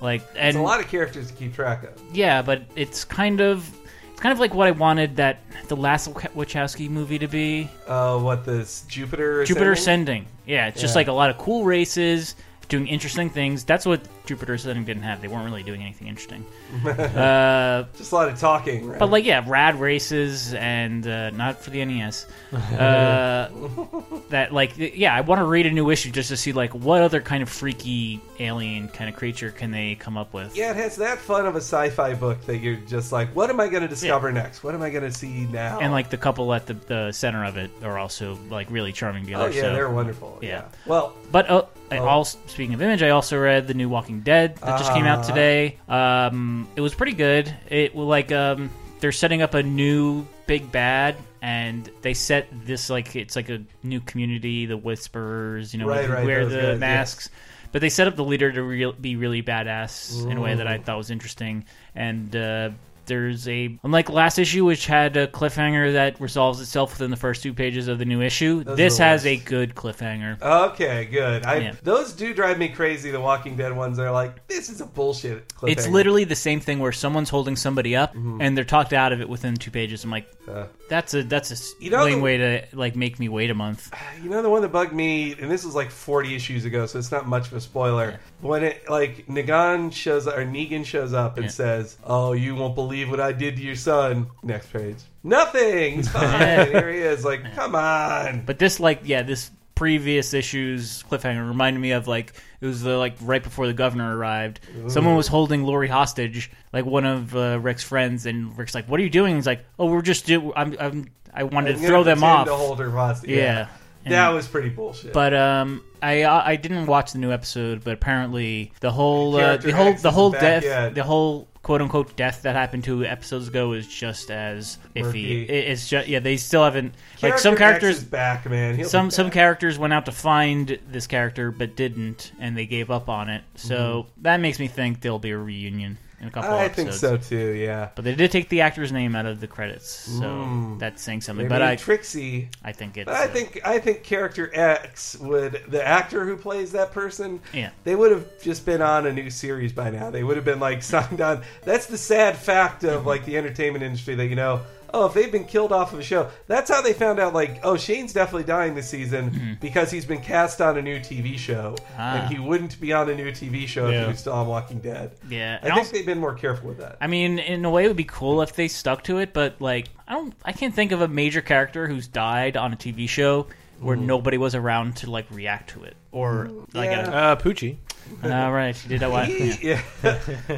Like 0.00 0.20
It's 0.22 0.36
and 0.36 0.56
a 0.56 0.62
lot 0.62 0.78
of 0.80 0.88
characters 0.88 1.28
to 1.28 1.34
keep 1.34 1.54
track 1.54 1.82
of. 1.84 2.00
yeah, 2.14 2.42
but 2.42 2.62
it's 2.76 3.04
kind 3.04 3.40
of 3.40 3.68
it's 4.12 4.20
kind 4.20 4.32
of 4.32 4.38
like 4.38 4.54
what 4.54 4.66
I 4.68 4.72
wanted 4.72 5.16
that 5.16 5.40
the 5.68 5.76
last 5.76 6.12
Wachowski 6.12 6.88
movie 6.88 7.18
to 7.18 7.28
be. 7.28 7.68
Uh, 7.86 8.18
what 8.18 8.44
this 8.44 8.84
Jupiter? 8.88 9.44
Jupiter 9.44 9.72
Ascending? 9.72 10.22
Ascending. 10.22 10.26
Yeah, 10.46 10.68
it's 10.68 10.80
just 10.80 10.94
like 10.94 11.08
a 11.08 11.12
lot 11.12 11.30
of 11.30 11.38
cool 11.38 11.64
races 11.64 12.36
doing 12.68 12.86
interesting 12.86 13.30
things. 13.30 13.64
That's 13.64 13.86
what 13.86 14.00
Jupiter 14.26 14.54
Ascending 14.54 14.84
didn't 14.84 15.02
have. 15.04 15.20
They 15.22 15.28
weren't 15.28 15.44
really 15.46 15.62
doing 15.62 15.80
anything 15.82 16.08
interesting. 16.08 16.44
uh, 16.86 17.84
Just 17.96 18.12
a 18.12 18.14
lot 18.14 18.28
of 18.28 18.38
talking, 18.38 18.86
right? 18.88 18.98
but 18.98 19.10
like 19.10 19.24
yeah, 19.24 19.44
rad 19.46 19.80
races 19.80 20.52
and 20.54 21.06
uh, 21.06 21.30
not 21.30 21.60
for 21.62 21.70
the 21.70 21.84
NES. 21.84 22.26
Uh, 22.52 23.48
that 24.30 24.52
like 24.52 24.72
yeah, 24.76 25.14
I 25.14 25.20
want 25.22 25.40
to 25.40 25.44
read 25.44 25.66
a 25.66 25.70
new 25.70 25.90
issue 25.90 26.10
just 26.10 26.28
to 26.30 26.36
see 26.36 26.52
like 26.52 26.72
what 26.74 27.02
other 27.02 27.20
kind 27.20 27.42
of 27.42 27.48
freaky 27.48 28.20
alien 28.38 28.88
kind 28.88 29.08
of 29.08 29.16
creature 29.16 29.50
can 29.50 29.70
they 29.70 29.94
come 29.94 30.16
up 30.16 30.34
with. 30.34 30.56
yeah, 30.56 30.70
it 30.70 30.76
has 30.76 30.96
that 30.96 31.18
fun 31.18 31.46
of 31.46 31.54
a 31.54 31.60
sci-fi 31.60 32.14
book 32.14 32.40
that 32.46 32.58
you're 32.58 32.76
just 32.76 33.12
like, 33.12 33.34
what 33.34 33.50
am 33.50 33.60
I 33.60 33.68
going 33.68 33.82
to 33.82 33.88
discover 33.88 34.30
next? 34.32 34.62
What 34.62 34.74
am 34.74 34.82
I 34.82 34.90
going 34.90 35.04
to 35.04 35.12
see 35.12 35.46
now? 35.46 35.78
And 35.80 35.92
like 35.92 36.10
the 36.10 36.16
couple 36.18 36.52
at 36.52 36.66
the, 36.66 36.74
the 36.74 37.12
center 37.12 37.44
of 37.44 37.56
it 37.56 37.70
are 37.82 37.98
also 37.98 38.38
like 38.50 38.70
really 38.70 38.92
charming 38.92 39.24
together. 39.24 39.44
oh 39.44 39.48
yeah, 39.48 39.62
so. 39.62 39.72
they're 39.72 39.90
wonderful. 39.90 40.38
yeah. 40.42 40.48
Yeah. 40.48 40.64
Well, 40.86 41.14
But 41.30 41.50
I 41.50 41.98
Oh. 41.98 42.04
also 42.06 42.38
speaking 42.46 42.74
of 42.74 42.82
image, 42.82 43.02
I 43.02 43.10
also 43.10 43.38
read 43.38 43.68
the 43.68 43.74
new 43.74 43.88
Walking 43.88 44.15
Dead 44.20 44.56
that 44.56 44.78
just 44.78 44.92
came 44.92 45.04
out 45.04 45.20
Ah. 45.20 45.22
today. 45.22 45.78
Um, 45.88 46.68
it 46.76 46.80
was 46.80 46.94
pretty 46.94 47.12
good. 47.12 47.52
It 47.68 47.94
was 47.94 48.06
like 48.06 48.32
um, 48.32 48.70
they're 49.00 49.12
setting 49.12 49.42
up 49.42 49.54
a 49.54 49.62
new 49.62 50.26
big 50.46 50.70
bad, 50.72 51.16
and 51.42 51.88
they 52.02 52.14
set 52.14 52.48
this 52.64 52.88
like 52.90 53.14
it's 53.16 53.36
like 53.36 53.48
a 53.48 53.62
new 53.82 54.00
community, 54.00 54.66
the 54.66 54.76
Whisperers, 54.76 55.72
you 55.74 55.80
know, 55.80 55.86
Right, 55.88 56.04
who 56.04 56.12
right, 56.12 56.24
wear 56.26 56.44
those 56.44 56.52
the 56.52 56.60
guys, 56.72 56.80
masks. 56.80 57.30
But 57.72 57.80
they 57.80 57.88
set 57.90 58.06
up 58.08 58.16
the 58.16 58.24
leader 58.24 58.50
to 58.50 58.62
real 58.62 58.92
be 58.92 59.16
really 59.16 59.42
badass 59.42 60.24
in 60.30 60.36
a 60.36 60.40
way 60.40 60.54
that 60.54 60.66
I 60.66 60.78
thought 60.78 60.96
was 60.98 61.10
interesting, 61.10 61.64
and. 61.94 62.34
Uh, 62.34 62.70
there's 63.06 63.46
a 63.48 63.78
unlike 63.82 64.10
last 64.10 64.38
issue, 64.38 64.64
which 64.64 64.86
had 64.86 65.16
a 65.16 65.26
cliffhanger 65.26 65.94
that 65.94 66.20
resolves 66.20 66.60
itself 66.60 66.92
within 66.92 67.10
the 67.10 67.16
first 67.16 67.42
two 67.42 67.54
pages 67.54 67.88
of 67.88 67.98
the 67.98 68.04
new 68.04 68.20
issue. 68.20 68.64
Those 68.64 68.76
this 68.76 68.98
has 68.98 69.24
worst. 69.24 69.26
a 69.42 69.44
good 69.44 69.74
cliffhanger. 69.74 70.40
okay, 70.42 71.04
good. 71.06 71.44
I 71.44 71.56
Yeah. 71.56 71.72
those 71.82 72.12
do 72.12 72.34
drive 72.34 72.58
me 72.58 72.68
crazy. 72.68 73.10
The 73.10 73.20
Walking 73.20 73.56
Dead 73.56 73.76
ones 73.76 73.98
are 73.98 74.10
like, 74.10 74.46
this 74.48 74.68
is 74.68 74.80
a 74.80 74.86
bullshit. 74.86 75.48
Cliffhanger. 75.48 75.70
It's 75.72 75.88
literally 75.88 76.24
the 76.24 76.36
same 76.36 76.60
thing 76.60 76.78
where 76.78 76.92
someone's 76.92 77.30
holding 77.30 77.56
somebody 77.56 77.96
up 77.96 78.14
and 78.14 78.56
they're 78.56 78.64
talked 78.64 78.92
out 78.92 79.12
of 79.12 79.20
it 79.20 79.28
within 79.28 79.56
two 79.56 79.70
pages. 79.70 80.04
I'm 80.04 80.10
like, 80.10 80.26
Uh, 80.48 80.66
that's 80.88 81.12
a 81.14 81.24
that's 81.24 81.50
a 81.50 81.82
You 81.84 81.90
know 81.90 82.04
lame 82.04 82.18
the- 82.18 82.22
way 82.24 82.36
to 82.36 82.62
like 82.72 82.94
make 82.94 83.18
me 83.18 83.28
wait 83.28 83.50
a 83.50 83.54
month. 83.54 83.92
You 84.22 84.30
know 84.30 84.42
the 84.42 84.50
one 84.50 84.62
that 84.62 84.72
bugged 84.72 84.92
me, 84.92 85.34
and 85.40 85.50
this 85.50 85.64
was 85.64 85.74
like 85.74 85.90
40 85.90 86.34
issues 86.34 86.64
ago, 86.64 86.86
so 86.86 86.98
it's 86.98 87.12
not 87.12 87.28
much 87.28 87.46
of 87.48 87.52
a 87.52 87.60
spoiler. 87.60 88.18
When 88.40 88.62
it 88.64 88.88
like 88.90 89.26
Negan 89.28 89.92
shows 89.92 90.26
or 90.26 90.44
Negan 90.44 90.84
shows 90.84 91.14
up 91.14 91.36
and 91.36 91.46
Yeah. 91.46 91.50
says, 91.50 91.96
"Oh, 92.04 92.32
you 92.32 92.54
won't 92.54 92.74
believe 92.74 93.10
what 93.10 93.18
I 93.20 93.32
did 93.32 93.56
to 93.56 93.62
your 93.62 93.76
son." 93.76 94.26
Next 94.42 94.72
page, 94.72 94.96
nothing. 95.24 96.02
Here 96.06 96.90
he 96.92 96.98
is. 96.98 97.24
Like, 97.24 97.54
come 97.54 97.74
on. 97.74 98.42
But 98.44 98.58
this 98.58 98.78
like 98.78 99.00
yeah, 99.04 99.22
this 99.22 99.50
previous 99.74 100.32
issues 100.32 101.02
cliffhanger 101.10 101.46
reminded 101.46 101.80
me 101.80 101.92
of 101.92 102.08
like 102.08 102.32
it 102.60 102.66
was 102.66 102.82
the 102.82 102.96
like 102.96 103.14
right 103.22 103.42
before 103.42 103.66
the 103.66 103.72
governor 103.74 104.16
arrived. 104.16 104.60
Someone 104.88 105.16
was 105.16 105.28
holding 105.28 105.64
Lori 105.64 105.88
hostage, 105.88 106.50
like 106.72 106.84
one 106.84 107.04
of 107.06 107.34
uh, 107.36 107.58
Rick's 107.60 107.84
friends, 107.84 108.26
and 108.26 108.56
Rick's 108.58 108.74
like, 108.74 108.86
"What 108.86 109.00
are 109.00 109.02
you 109.02 109.10
doing?" 109.10 109.36
He's 109.36 109.46
like, 109.46 109.64
"Oh, 109.78 109.86
we're 109.86 110.02
just 110.02 110.26
do. 110.26 110.52
I'm, 110.54 110.76
I'm 110.78 111.06
I 111.32 111.42
wanted 111.44 111.76
I'm 111.76 111.80
to 111.82 111.86
throw 111.86 112.04
them 112.04 112.22
off." 112.24 112.46
To 112.46 112.54
hold 112.54 112.78
her 112.80 112.90
hostage. 112.90 113.30
Yeah. 113.30 113.54
that 113.64 113.70
And- 114.14 114.34
was 114.34 114.48
pretty 114.48 114.68
bullshit. 114.68 115.12
But 115.12 115.34
um, 115.34 115.82
I 116.02 116.24
I 116.24 116.56
didn't 116.56 116.86
watch 116.86 117.12
the 117.12 117.18
new 117.18 117.32
episode, 117.32 117.82
but 117.84 117.94
apparently 117.94 118.72
the 118.80 118.92
whole 118.92 119.36
uh, 119.36 119.56
the 119.56 119.72
whole 119.72 119.94
the 119.94 120.10
whole 120.10 120.30
death 120.30 120.64
yet. 120.64 120.94
the 120.94 121.02
whole 121.02 121.48
quote 121.62 121.82
unquote 121.82 122.14
death 122.14 122.42
that 122.42 122.54
happened 122.54 122.84
two 122.84 123.04
episodes 123.04 123.48
ago 123.48 123.72
is 123.72 123.88
just 123.88 124.30
as 124.30 124.78
iffy. 124.94 125.02
Murky. 125.02 125.42
It, 125.42 125.68
it's 125.70 125.88
just 125.88 126.06
yeah 126.06 126.20
they 126.20 126.36
still 126.36 126.62
haven't 126.62 126.94
like 127.14 127.20
Character 127.20 127.42
some 127.42 127.52
X 127.54 127.58
characters 127.58 127.96
is 127.98 128.04
back, 128.04 128.48
man. 128.48 128.76
He'll 128.76 128.88
some 128.88 129.08
be 129.08 129.10
some 129.10 129.30
characters 129.30 129.78
went 129.78 129.92
out 129.92 130.06
to 130.06 130.12
find 130.12 130.78
this 130.88 131.06
character 131.08 131.50
but 131.50 131.74
didn't 131.74 132.30
and 132.38 132.56
they 132.56 132.66
gave 132.66 132.90
up 132.90 133.08
on 133.08 133.28
it. 133.28 133.42
So 133.56 134.06
that 134.22 134.38
makes 134.38 134.60
me 134.60 134.68
think 134.68 135.00
there'll 135.00 135.18
be 135.18 135.30
a 135.30 135.38
reunion 135.38 135.98
in 136.26 136.28
a 136.28 136.42
couple. 136.42 136.56
I 136.56 136.68
think 136.68 136.92
so 136.92 137.16
too. 137.16 137.52
Yeah. 137.54 137.90
But 137.94 138.04
they 138.04 138.14
did 138.14 138.30
take 138.30 138.48
the 138.48 138.62
actor's 138.62 138.92
name 138.92 139.14
out 139.14 139.26
of 139.26 139.40
the 139.40 139.46
credits, 139.46 139.88
so 139.88 140.76
that's 140.78 141.02
saying 141.02 141.20
something. 141.22 141.44
They 141.44 141.48
but 141.48 141.62
I 141.62 141.76
Trixie. 141.76 142.48
I 142.64 142.72
think 142.72 142.96
it's 142.96 143.06
But 143.06 143.14
I 143.14 143.24
uh, 143.24 143.28
think 143.28 143.60
I 143.64 143.78
think 143.78 144.02
character 144.02 144.50
X 144.52 145.16
would 145.18 145.62
the 145.68 145.86
actor 145.86 146.24
who 146.24 146.36
plays 146.36 146.72
that 146.72 146.92
person. 146.92 147.40
Yeah. 147.52 147.70
they 147.84 147.94
would 147.94 148.10
have 148.10 148.26
just 148.42 148.66
been 148.66 148.82
on 148.82 149.06
a 149.06 149.12
new 149.12 149.30
series 149.30 149.72
by 149.72 149.90
now. 149.90 150.10
They 150.10 150.24
would 150.24 150.36
have 150.36 150.44
been 150.44 150.60
like 150.60 150.82
signed 150.82 151.20
on. 151.20 151.42
That's 151.64 151.86
the 151.86 151.98
sad 151.98 152.36
fact 152.36 152.84
of 152.84 153.06
like 153.06 153.24
the 153.24 153.36
entertainment 153.36 153.84
industry 153.84 154.14
that 154.16 154.26
you 154.26 154.36
know. 154.36 154.62
Oh, 154.94 155.06
if 155.06 155.14
they've 155.14 155.30
been 155.32 155.44
killed 155.44 155.72
off 155.72 155.92
of 155.92 155.98
a 155.98 156.02
show, 156.02 156.30
that's 156.46 156.70
how 156.70 156.80
they 156.80 156.92
found 156.92 157.18
out. 157.18 157.34
Like, 157.34 157.60
oh, 157.62 157.76
Shane's 157.76 158.12
definitely 158.12 158.44
dying 158.44 158.74
this 158.74 158.88
season 158.88 159.58
because 159.60 159.90
he's 159.90 160.04
been 160.04 160.20
cast 160.20 160.60
on 160.60 160.76
a 160.78 160.82
new 160.82 160.98
TV 160.98 161.36
show. 161.38 161.76
Ah. 161.98 162.16
and 162.16 162.32
he 162.34 162.38
wouldn't 162.38 162.80
be 162.80 162.92
on 162.92 163.08
a 163.10 163.14
new 163.14 163.30
TV 163.30 163.66
show 163.66 163.88
if 163.88 164.00
he 164.02 164.06
was 164.08 164.20
still 164.20 164.32
on 164.34 164.46
Walking 164.46 164.78
Dead. 164.80 165.12
yeah. 165.28 165.52
I 165.54 165.54
and 165.54 165.62
think 165.64 165.76
also- 165.78 165.92
they've 165.92 166.06
been 166.06 166.18
more 166.20 166.34
careful 166.34 166.68
with 166.68 166.78
that. 166.78 166.96
I 167.00 167.06
mean, 167.06 167.38
in 167.38 167.64
a 167.64 167.70
way, 167.70 167.84
it 167.84 167.88
would 167.88 167.96
be 167.96 168.04
cool 168.04 168.42
if 168.42 168.54
they 168.54 168.68
stuck 168.68 169.04
to 169.04 169.18
it. 169.18 169.32
But 169.32 169.60
like, 169.60 169.88
I 170.06 170.14
don't, 170.14 170.34
I 170.44 170.52
can't 170.52 170.74
think 170.74 170.92
of 170.92 171.00
a 171.00 171.08
major 171.08 171.40
character 171.40 171.86
who's 171.86 172.06
died 172.06 172.56
on 172.56 172.72
a 172.72 172.76
TV 172.76 173.08
show 173.08 173.46
where 173.80 173.96
nobody 173.96 174.38
was 174.38 174.54
around 174.54 174.96
to 174.96 175.10
like 175.10 175.26
react 175.30 175.70
to 175.70 175.84
it, 175.84 175.96
or 176.10 176.48
like, 176.72 176.90
Yeah. 176.90 177.10
Uh, 177.32 177.36
Poochie. 177.36 177.76
a, 178.22 178.44
all 178.44 178.52
right, 178.52 178.74
she 178.74 178.88
did 178.88 179.00
that. 179.00 179.10
What? 179.10 179.26
He- 179.28 179.68
yeah. 179.68 179.82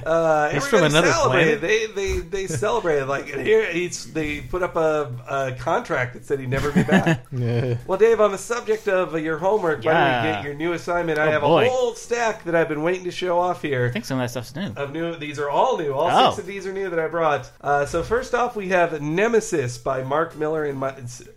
uh, 0.06 0.50
He's 0.50 0.66
from 0.66 0.84
everybody 0.84 0.86
another 0.86 1.12
celebrated. 1.12 1.60
planet. 1.60 1.60
They 1.60 1.86
they 1.86 2.18
they 2.20 2.46
celebrated 2.46 3.06
like 3.08 3.26
here. 3.26 3.70
He's 3.72 4.12
they 4.12 4.40
put 4.40 4.62
up 4.62 4.76
a, 4.76 5.12
a 5.28 5.52
contract 5.58 6.14
that 6.14 6.24
said 6.24 6.40
he'd 6.40 6.48
never 6.50 6.70
be 6.72 6.82
back. 6.82 7.26
Yeah. 7.32 7.76
well, 7.86 7.98
Dave, 7.98 8.20
on 8.20 8.32
the 8.32 8.38
subject 8.38 8.88
of 8.88 9.14
uh, 9.14 9.18
your 9.18 9.38
homework, 9.38 9.84
why 9.84 9.92
don't 9.92 10.00
Yeah. 10.02 10.26
you 10.28 10.32
get 10.36 10.44
your 10.44 10.54
new 10.54 10.72
assignment? 10.72 11.18
I 11.18 11.28
Oh, 11.28 11.30
have 11.32 11.42
boy. 11.42 11.66
a 11.66 11.68
whole 11.68 11.94
stack 11.94 12.44
that 12.44 12.54
I've 12.54 12.68
been 12.68 12.82
waiting 12.82 13.04
to 13.04 13.10
show 13.10 13.38
off 13.38 13.62
here. 13.62 13.86
I 13.86 13.90
think 13.92 14.04
some 14.06 14.18
of 14.18 14.24
that 14.24 14.30
stuff's 14.30 14.54
new. 14.56 14.72
Of 14.80 14.92
new, 14.92 15.14
these 15.16 15.38
are 15.38 15.48
all 15.50 15.76
new. 15.78 15.92
All 15.92 16.08
Oh. 16.10 16.30
six 16.30 16.38
of 16.40 16.46
these 16.46 16.66
are 16.66 16.72
new 16.72 16.88
that 16.90 16.98
I 16.98 17.06
brought. 17.06 17.50
Uh, 17.60 17.86
so 17.86 18.02
first 18.02 18.34
off, 18.34 18.56
we 18.56 18.68
have 18.70 19.00
Nemesis 19.00 19.78
by 19.78 20.02
Mark 20.02 20.36
Millar 20.36 20.64
and 20.64 20.78
my, 20.78 20.94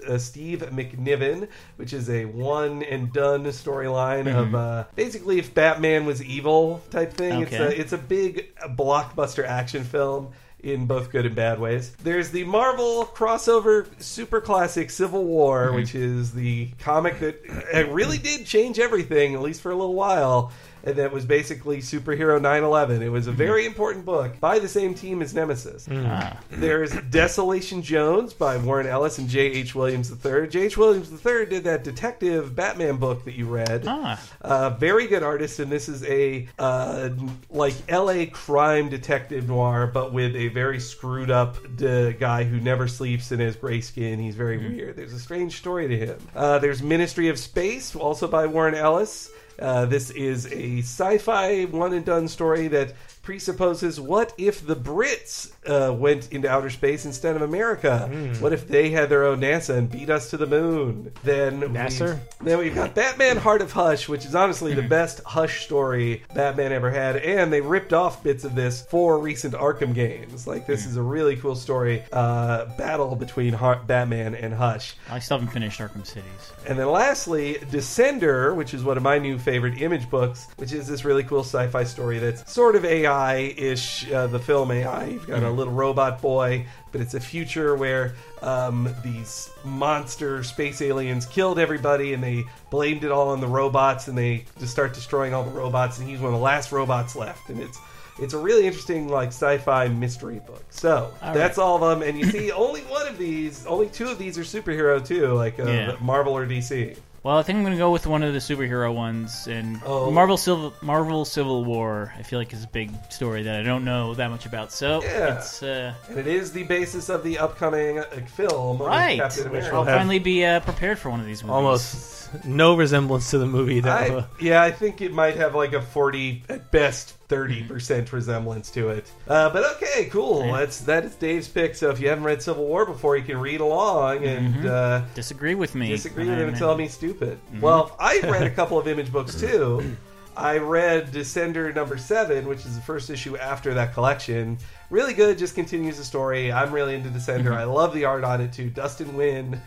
uh, 0.08 0.17
Steve 0.17 0.60
McNiven, 0.71 1.47
which 1.76 1.93
is 1.93 2.10
a 2.10 2.26
one 2.26 2.84
and 2.84 3.12
done 3.13 3.43
storyline 3.45 4.26
Mm-hmm. 4.26 4.38
of 4.38 4.56
uh, 4.56 4.84
basically 4.95 5.39
if 5.39 5.54
Batman 5.54 6.01
was 6.06 6.24
evil 6.24 6.82
type 6.92 7.14
thing. 7.14 7.42
It's 7.44 7.52
a 7.54 7.80
it's 7.82 7.94
a 7.94 7.98
big 7.98 8.56
blockbuster 8.76 9.46
action 9.46 9.84
film. 9.84 10.32
In 10.64 10.86
both 10.86 11.10
good 11.12 11.26
and 11.26 11.34
bad 11.36 11.58
ways. 11.60 11.90
There's 12.04 12.30
the 12.30 12.44
Marvel 12.44 13.04
crossover 13.16 13.88
super 14.00 14.40
classic 14.40 14.92
Civil 14.92 15.24
War, 15.26 15.66
Mm-hmm. 15.66 15.76
which 15.76 15.96
is 15.96 16.34
the 16.34 16.68
comic 16.78 17.18
that 17.18 17.42
uh, 17.74 17.92
really 17.92 18.20
did 18.20 18.46
change 18.46 18.78
everything, 18.78 19.34
at 19.34 19.42
least 19.42 19.62
for 19.62 19.72
a 19.72 19.76
little 19.76 19.96
while. 19.96 20.52
And 20.84 20.96
that 20.96 21.12
was 21.12 21.26
basically 21.26 21.78
superhero 21.80 22.39
9/11. 22.39 23.02
It 23.02 23.10
was 23.10 23.28
a 23.28 23.32
very 23.32 23.65
important 23.65 24.06
book 24.06 24.39
by 24.39 24.60
the 24.60 24.67
same 24.67 24.94
team 24.94 25.22
as 25.22 25.34
Nemesis. 25.34 25.88
Ah. 25.91 26.38
There's 26.50 26.91
Desolation 27.10 27.82
Jones 27.82 28.34
by 28.34 28.58
Warren 28.58 28.88
Ellis 28.88 29.17
and 29.17 29.30
J. 29.30 29.41
H. 29.41 29.76
Williams 29.76 30.12
III. 30.12 30.48
J. 30.48 30.62
H. 30.62 30.78
Williams 30.78 31.12
III 31.12 31.46
did 31.46 31.63
that 31.65 31.84
detective 31.84 32.56
Batman 32.56 32.98
book 32.98 33.26
that 33.26 33.36
you 33.36 33.46
read. 33.46 33.84
Ah. 33.88 34.22
Uh, 34.41 34.70
very 34.72 35.08
good 35.08 35.24
artist, 35.24 35.60
and 35.60 35.72
this 35.72 35.88
is 35.89 36.04
a 36.06 36.48
uh, 36.60 37.10
like 37.50 37.74
L.A. 37.89 38.26
crime 38.26 38.89
detective 38.89 39.48
noir, 39.48 39.88
but 39.88 40.13
with 40.13 40.36
a 40.36 40.48
very 40.50 40.80
screwed 40.80 41.32
up 41.32 41.58
d- 41.76 42.13
guy 42.13 42.44
who 42.44 42.60
never 42.60 42.88
sleeps 42.88 43.32
and 43.32 43.41
has 43.41 43.56
gray 43.56 43.82
skin. 43.82 44.20
He's 44.20 44.36
very 44.36 44.58
weird. 44.58 44.96
There's 44.96 45.13
a 45.13 45.20
strange 45.20 45.58
story 45.58 45.88
to 45.88 45.98
him. 45.98 46.17
Uh, 46.36 46.60
there's 46.60 46.82
Ministry 46.82 47.28
of 47.30 47.38
Space, 47.38 47.96
also 47.96 48.28
by 48.28 48.46
Warren 48.48 48.76
Ellis. 48.76 49.30
Uh, 49.60 49.86
this 49.86 50.10
is 50.12 50.48
a 50.52 50.80
sci-fi 50.80 51.66
one 51.66 51.94
and 51.94 52.06
done 52.06 52.28
story 52.28 52.68
that 52.70 52.94
presupposes 53.22 54.00
what 54.00 54.34
if 54.38 54.66
the 54.66 54.76
Brits 54.76 55.52
uh, 55.66 55.94
went 55.94 56.32
into 56.32 56.50
outer 56.50 56.70
space 56.70 57.06
instead 57.06 57.36
of 57.36 57.42
America? 57.42 58.10
What 58.40 58.52
if 58.54 58.68
they 58.68 58.90
had 58.90 59.10
their 59.10 59.26
own 59.26 59.40
NASA 59.42 59.78
and 59.78 59.90
beat 59.92 60.10
us 60.10 60.30
to 60.32 60.38
the 60.38 60.48
moon? 60.48 61.12
Then 61.24 61.62
NASA? 61.62 62.16
we've- 62.16 62.20
then 62.42 62.58
we've 62.58 62.74
got 62.76 62.96
Batman 62.96 63.38
Heart 63.38 63.62
of 63.62 63.72
Hush, 63.72 64.10
which 64.10 64.26
is 64.26 64.34
honestly 64.34 64.74
the 64.74 64.82
best 64.82 65.22
Hush 65.24 65.64
story 65.64 66.24
Batman 66.34 66.72
ever 66.72 66.90
had, 66.90 67.18
and 67.18 67.54
they 67.54 67.62
ripped 67.62 67.94
off 67.94 68.24
bits 68.24 68.44
of 68.44 68.56
this 68.56 68.82
for 68.90 69.20
recent 69.20 69.54
Arkham 69.54 69.94
games. 69.94 70.48
Like 70.48 70.66
this 70.66 70.86
is 70.88 70.98
a 70.98 71.02
really 71.04 71.36
cool 71.36 71.56
story, 71.56 72.04
uh, 72.12 72.66
battle 72.78 73.16
between 73.16 73.52
Batman 73.86 74.34
and 74.34 74.54
Hush. 74.54 74.96
I 75.10 75.20
still 75.20 75.38
haven't 75.38 75.54
finished 75.54 75.80
Arkham 75.80 76.06
Cities. 76.06 76.52
And 76.68 76.80
then 76.80 76.90
lastly, 76.90 77.56
Descender, 77.70 78.56
which 78.56 78.74
is 78.74 78.84
one 78.84 78.98
of 78.98 79.04
my 79.04 79.20
new 79.20 79.38
favorite 79.38 79.80
image 79.82 80.10
books, 80.10 80.48
which 80.58 80.72
is 80.74 80.88
this 80.88 81.06
really 81.06 81.24
cool 81.24 81.44
sci 81.44 81.68
fi 81.68 81.84
story 81.84 82.18
that's 82.18 82.52
sort 82.52 82.76
of 82.76 82.84
AI 82.86 83.11
ish, 83.58 84.12
uh, 84.12 84.28
the 84.28 84.39
film 84.39 84.71
AI. 84.71 85.06
You've 85.06 85.28
got 85.28 85.43
a 85.43 85.50
little 85.50 85.74
robot 85.74 86.21
boy, 86.21 86.65
but 86.91 87.02
it's 87.02 87.13
a 87.13 87.19
future 87.19 87.76
where 87.76 88.15
um, 88.41 88.93
these 89.04 89.50
monster 89.63 90.43
space 90.43 90.82
aliens 90.82 91.26
killed 91.26 91.60
everybody 91.60 92.13
and 92.13 92.24
they 92.24 92.43
blamed 92.69 93.04
it 93.04 93.12
all 93.12 93.30
on 93.30 93.41
the 93.41 93.47
robots 93.47 94.08
and 94.08 94.17
they 94.17 94.45
just 94.60 94.71
start 94.71 94.93
destroying 94.93 95.34
all 95.34 95.43
the 95.43 95.52
robots, 95.52 96.00
and 96.00 96.08
he's 96.08 96.19
one 96.19 96.34
of 96.34 96.39
the 96.39 96.43
last 96.43 96.71
robots 96.71 97.15
left. 97.15 97.50
And 97.50 97.60
it's 97.60 97.78
it's 98.19 98.34
a 98.34 98.38
really 98.38 98.67
interesting 98.67 99.08
like 99.08 99.30
sci-fi 99.30 99.88
mystery 99.88 100.39
book. 100.45 100.63
So 100.69 101.12
All 101.21 101.34
that's 101.34 101.58
all 101.58 101.82
of 101.84 102.00
them, 102.00 102.08
and 102.08 102.17
you 102.19 102.26
see 102.30 102.52
only 102.52 102.82
one 102.82 103.08
of 103.08 103.17
these, 103.17 103.65
only 103.65 103.88
two 103.89 104.08
of 104.10 104.17
these 104.19 104.38
are 104.38 104.41
superhero 104.43 105.04
too, 105.06 105.28
like 105.34 105.60
uh, 105.60 105.63
Yeah. 105.65 105.95
Marvel 106.02 106.36
or 106.38 106.45
DC. 106.45 106.97
Well, 107.24 107.38
I 107.38 107.44
think 107.44 107.58
I'm 107.58 107.64
going 107.64 107.74
to 107.74 107.78
go 107.78 107.92
with 107.92 108.08
one 108.08 108.24
of 108.24 108.34
the 108.34 108.40
superhero 108.40 108.92
ones, 108.94 109.46
and 109.48 109.80
Oh. 109.86 110.10
Marvel 110.10 110.38
Civil 110.38 110.74
Marvel 110.82 111.24
Civil 111.24 111.64
War. 111.64 112.12
I 112.18 112.24
feel 112.24 112.40
like 112.40 112.52
is 112.52 112.64
a 112.64 112.68
big 112.68 112.92
story 113.12 113.44
that 113.44 113.60
I 113.60 113.64
don't 113.64 113.86
know 113.86 114.16
that 114.16 114.32
much 114.32 114.48
about. 114.48 114.72
So 114.72 115.04
Yeah. 115.04 115.38
it's 115.38 115.62
uh, 115.62 115.94
And 116.10 116.18
it 116.18 116.26
is 116.26 116.52
the 116.52 116.64
basis 116.64 117.10
of 117.10 117.24
the 117.24 117.38
upcoming 117.38 118.00
uh, 118.00 118.06
film 118.36 118.80
right. 118.80 119.20
Captain 119.20 119.46
America. 119.48 119.76
I'll 119.76 119.84
have- 119.84 119.98
finally 120.00 120.18
be 120.18 120.44
uh, 120.44 120.62
prepared 120.62 120.98
for 120.98 121.12
one 121.12 121.20
of 121.20 121.28
these 121.28 121.44
movies. 121.44 121.54
Almost 121.54 122.21
no 122.46 122.76
resemblance 122.76 123.32
to 123.32 123.38
the 123.38 123.46
movie. 123.46 123.80
That 123.80 124.12
I, 124.12 124.26
yeah, 124.39 124.62
I 124.62 124.72
think 124.72 125.02
it 125.02 125.13
might 125.13 125.36
have 125.36 125.56
like 125.56 125.74
a 125.74 125.82
40, 125.82 126.44
at 126.50 126.72
best 126.72 127.17
30% 127.28 128.12
resemblance 128.12 128.72
to 128.72 128.89
it. 128.89 129.12
Uh, 129.28 129.50
but 129.50 129.63
okay, 129.76 130.06
cool. 130.06 130.46
Yeah. 130.46 130.60
That's 130.60 130.82
that 130.82 131.06
is 131.06 131.15
Dave's 131.15 131.48
pick. 131.48 131.76
So 131.76 131.89
if 131.89 132.00
you 132.00 132.10
haven't 132.10 132.24
read 132.24 132.41
Civil 132.41 132.65
War 132.65 132.86
before, 132.86 133.17
you 133.17 133.24
can 133.24 133.38
read 133.38 133.62
along 133.62 134.24
and 134.26 134.65
uh, 134.67 135.02
disagree 135.15 135.56
with 135.56 135.76
me. 135.76 135.89
disagree 135.89 136.28
with 136.28 136.38
him 136.38 136.50
and 136.50 136.58
tell 136.58 136.76
me 136.76 136.88
stupid. 136.88 137.39
Well, 137.60 137.96
I 138.00 138.20
read 138.24 138.44
a 138.44 138.52
couple 138.52 138.78
of 138.78 138.88
image 138.88 139.12
books 139.12 139.39
too. 139.39 139.96
I 140.36 140.58
read 140.58 141.12
Descender 141.12 141.74
number 141.76 141.98
seven, 141.98 142.48
which 142.48 142.65
is 142.65 142.76
the 142.76 142.82
first 142.82 143.10
issue 143.10 143.36
after 143.38 143.74
that 143.74 143.94
collection. 143.94 144.58
Really 144.91 145.13
good, 145.13 145.38
just 145.38 145.56
continues 145.56 145.97
the 145.97 146.04
story. 146.04 146.51
I'm 146.51 146.73
really 146.73 146.95
into 146.95 147.08
Descender. 147.08 147.54
I 147.54 147.63
love 147.63 147.93
the 147.93 148.04
art 148.04 148.25
on 148.25 148.41
it 148.41 148.51
too. 148.51 148.69
Dustin 148.69 149.08
Nguyen 149.13 149.58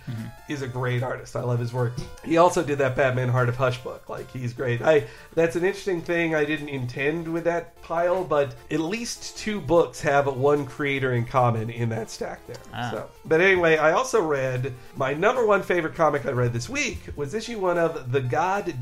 is 0.50 0.60
a 0.60 0.68
great 0.68 1.02
artist. 1.02 1.34
I 1.34 1.40
love 1.40 1.58
his 1.58 1.72
work. 1.72 1.94
He 2.22 2.36
also 2.36 2.62
did 2.62 2.76
that 2.76 2.94
Batman 2.94 3.30
Heart 3.30 3.48
of 3.48 3.56
Hush 3.56 3.78
book. 3.78 4.10
Like 4.10 4.30
he's 4.30 4.52
great. 4.52 4.82
I 4.82 5.06
that's 5.34 5.56
an 5.56 5.64
interesting 5.64 6.02
thing 6.02 6.34
I 6.34 6.44
didn't 6.44 6.68
intend 6.68 7.26
with 7.26 7.44
that 7.44 7.80
pile, 7.82 8.22
but 8.22 8.54
at 8.70 8.80
least 8.80 9.38
two 9.38 9.62
books 9.62 9.98
have 10.02 10.26
one 10.26 10.66
creator 10.66 11.14
in 11.14 11.24
common 11.24 11.70
in 11.70 11.88
that 11.88 12.10
stack 12.10 12.46
there. 12.46 12.56
Ah. 12.74 12.90
So 12.90 13.10
but 13.24 13.40
anyway, 13.40 13.78
I 13.78 13.92
also 13.92 14.22
read 14.22 14.74
my 14.94 15.14
number 15.14 15.46
one 15.46 15.62
favorite 15.62 15.94
comic 15.94 16.26
I 16.26 16.32
read 16.32 16.52
this 16.52 16.68
week 16.68 17.00
was 17.16 17.32
issue 17.32 17.58
one 17.58 17.78
of 17.78 18.12
The 18.12 18.20
God 18.20 18.78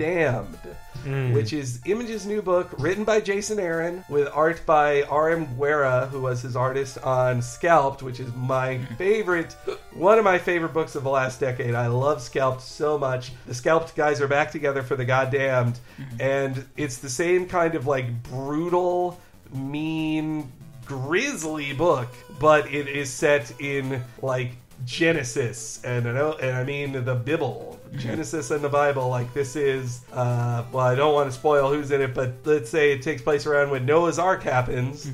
Damned, 1.05 1.35
which 1.35 1.53
is 1.53 1.81
Image's 1.85 2.27
new 2.27 2.43
book 2.43 2.71
written 2.79 3.05
by 3.05 3.21
Jason 3.21 3.59
Aaron 3.59 4.05
with 4.09 4.29
art 4.33 4.63
by 4.67 5.03
R.M. 5.03 5.57
Guerra, 5.59 6.07
who 6.07 6.21
was 6.21 6.43
his 6.43 6.57
artist 6.57 6.99
on 6.99 7.43
Scalped, 7.43 8.03
which 8.03 8.21
is 8.21 8.33
my 8.35 8.79
favorite, 8.99 9.53
one 9.93 10.19
of 10.19 10.25
my 10.25 10.39
favorite 10.39 10.73
books 10.73 10.95
of 10.95 11.05
the 11.05 11.11
last 11.11 11.41
decade. 11.41 11.75
I 11.75 11.89
love 11.89 12.23
Scalped 12.23 12.63
so 12.63 12.99
much. 12.99 13.33
The 13.47 13.55
Scalped 13.55 13.95
guys 13.95 14.21
are 14.21 14.29
back 14.29 14.51
together 14.51 14.83
for 14.83 14.97
The 14.97 15.05
Goddamned, 15.05 15.79
mm-hmm. 15.99 16.17
and 16.21 16.65
it's 16.77 16.99
the 16.99 17.11
same 17.11 17.47
kind 17.47 17.75
of 17.75 17.87
like 17.87 18.23
brutal, 18.23 19.21
mean, 19.53 20.53
grisly 20.85 21.73
book, 21.73 22.09
but 22.39 22.73
it 22.73 22.89
is 22.89 23.11
set 23.11 23.53
in 23.61 24.03
like 24.21 24.53
Genesis 24.85 25.83
and 25.85 26.09
I 26.09 26.13
know 26.13 26.33
and 26.35 26.57
I 26.57 26.65
mean 26.65 26.93
the 27.05 27.15
Bible, 27.15 27.79
Genesis 27.97 28.51
and 28.51 28.63
the 28.63 28.69
Bible. 28.69 29.09
Like 29.09 29.33
this 29.35 29.57
is, 29.57 30.03
uh, 30.13 30.65
well, 30.73 30.87
I 30.87 30.95
don't 30.95 31.15
want 31.15 31.31
to 31.31 31.37
spoil 31.37 31.73
who's 31.73 31.91
in 31.91 32.01
it, 32.01 32.15
but 32.15 32.35
let's 32.45 32.71
say 32.71 32.93
it 32.93 33.03
takes 33.03 33.23
place 33.23 33.47
around 33.47 33.71
when 33.71 33.87
Noah's 33.87 34.19
Ark 34.19 34.43
happens, 34.43 35.11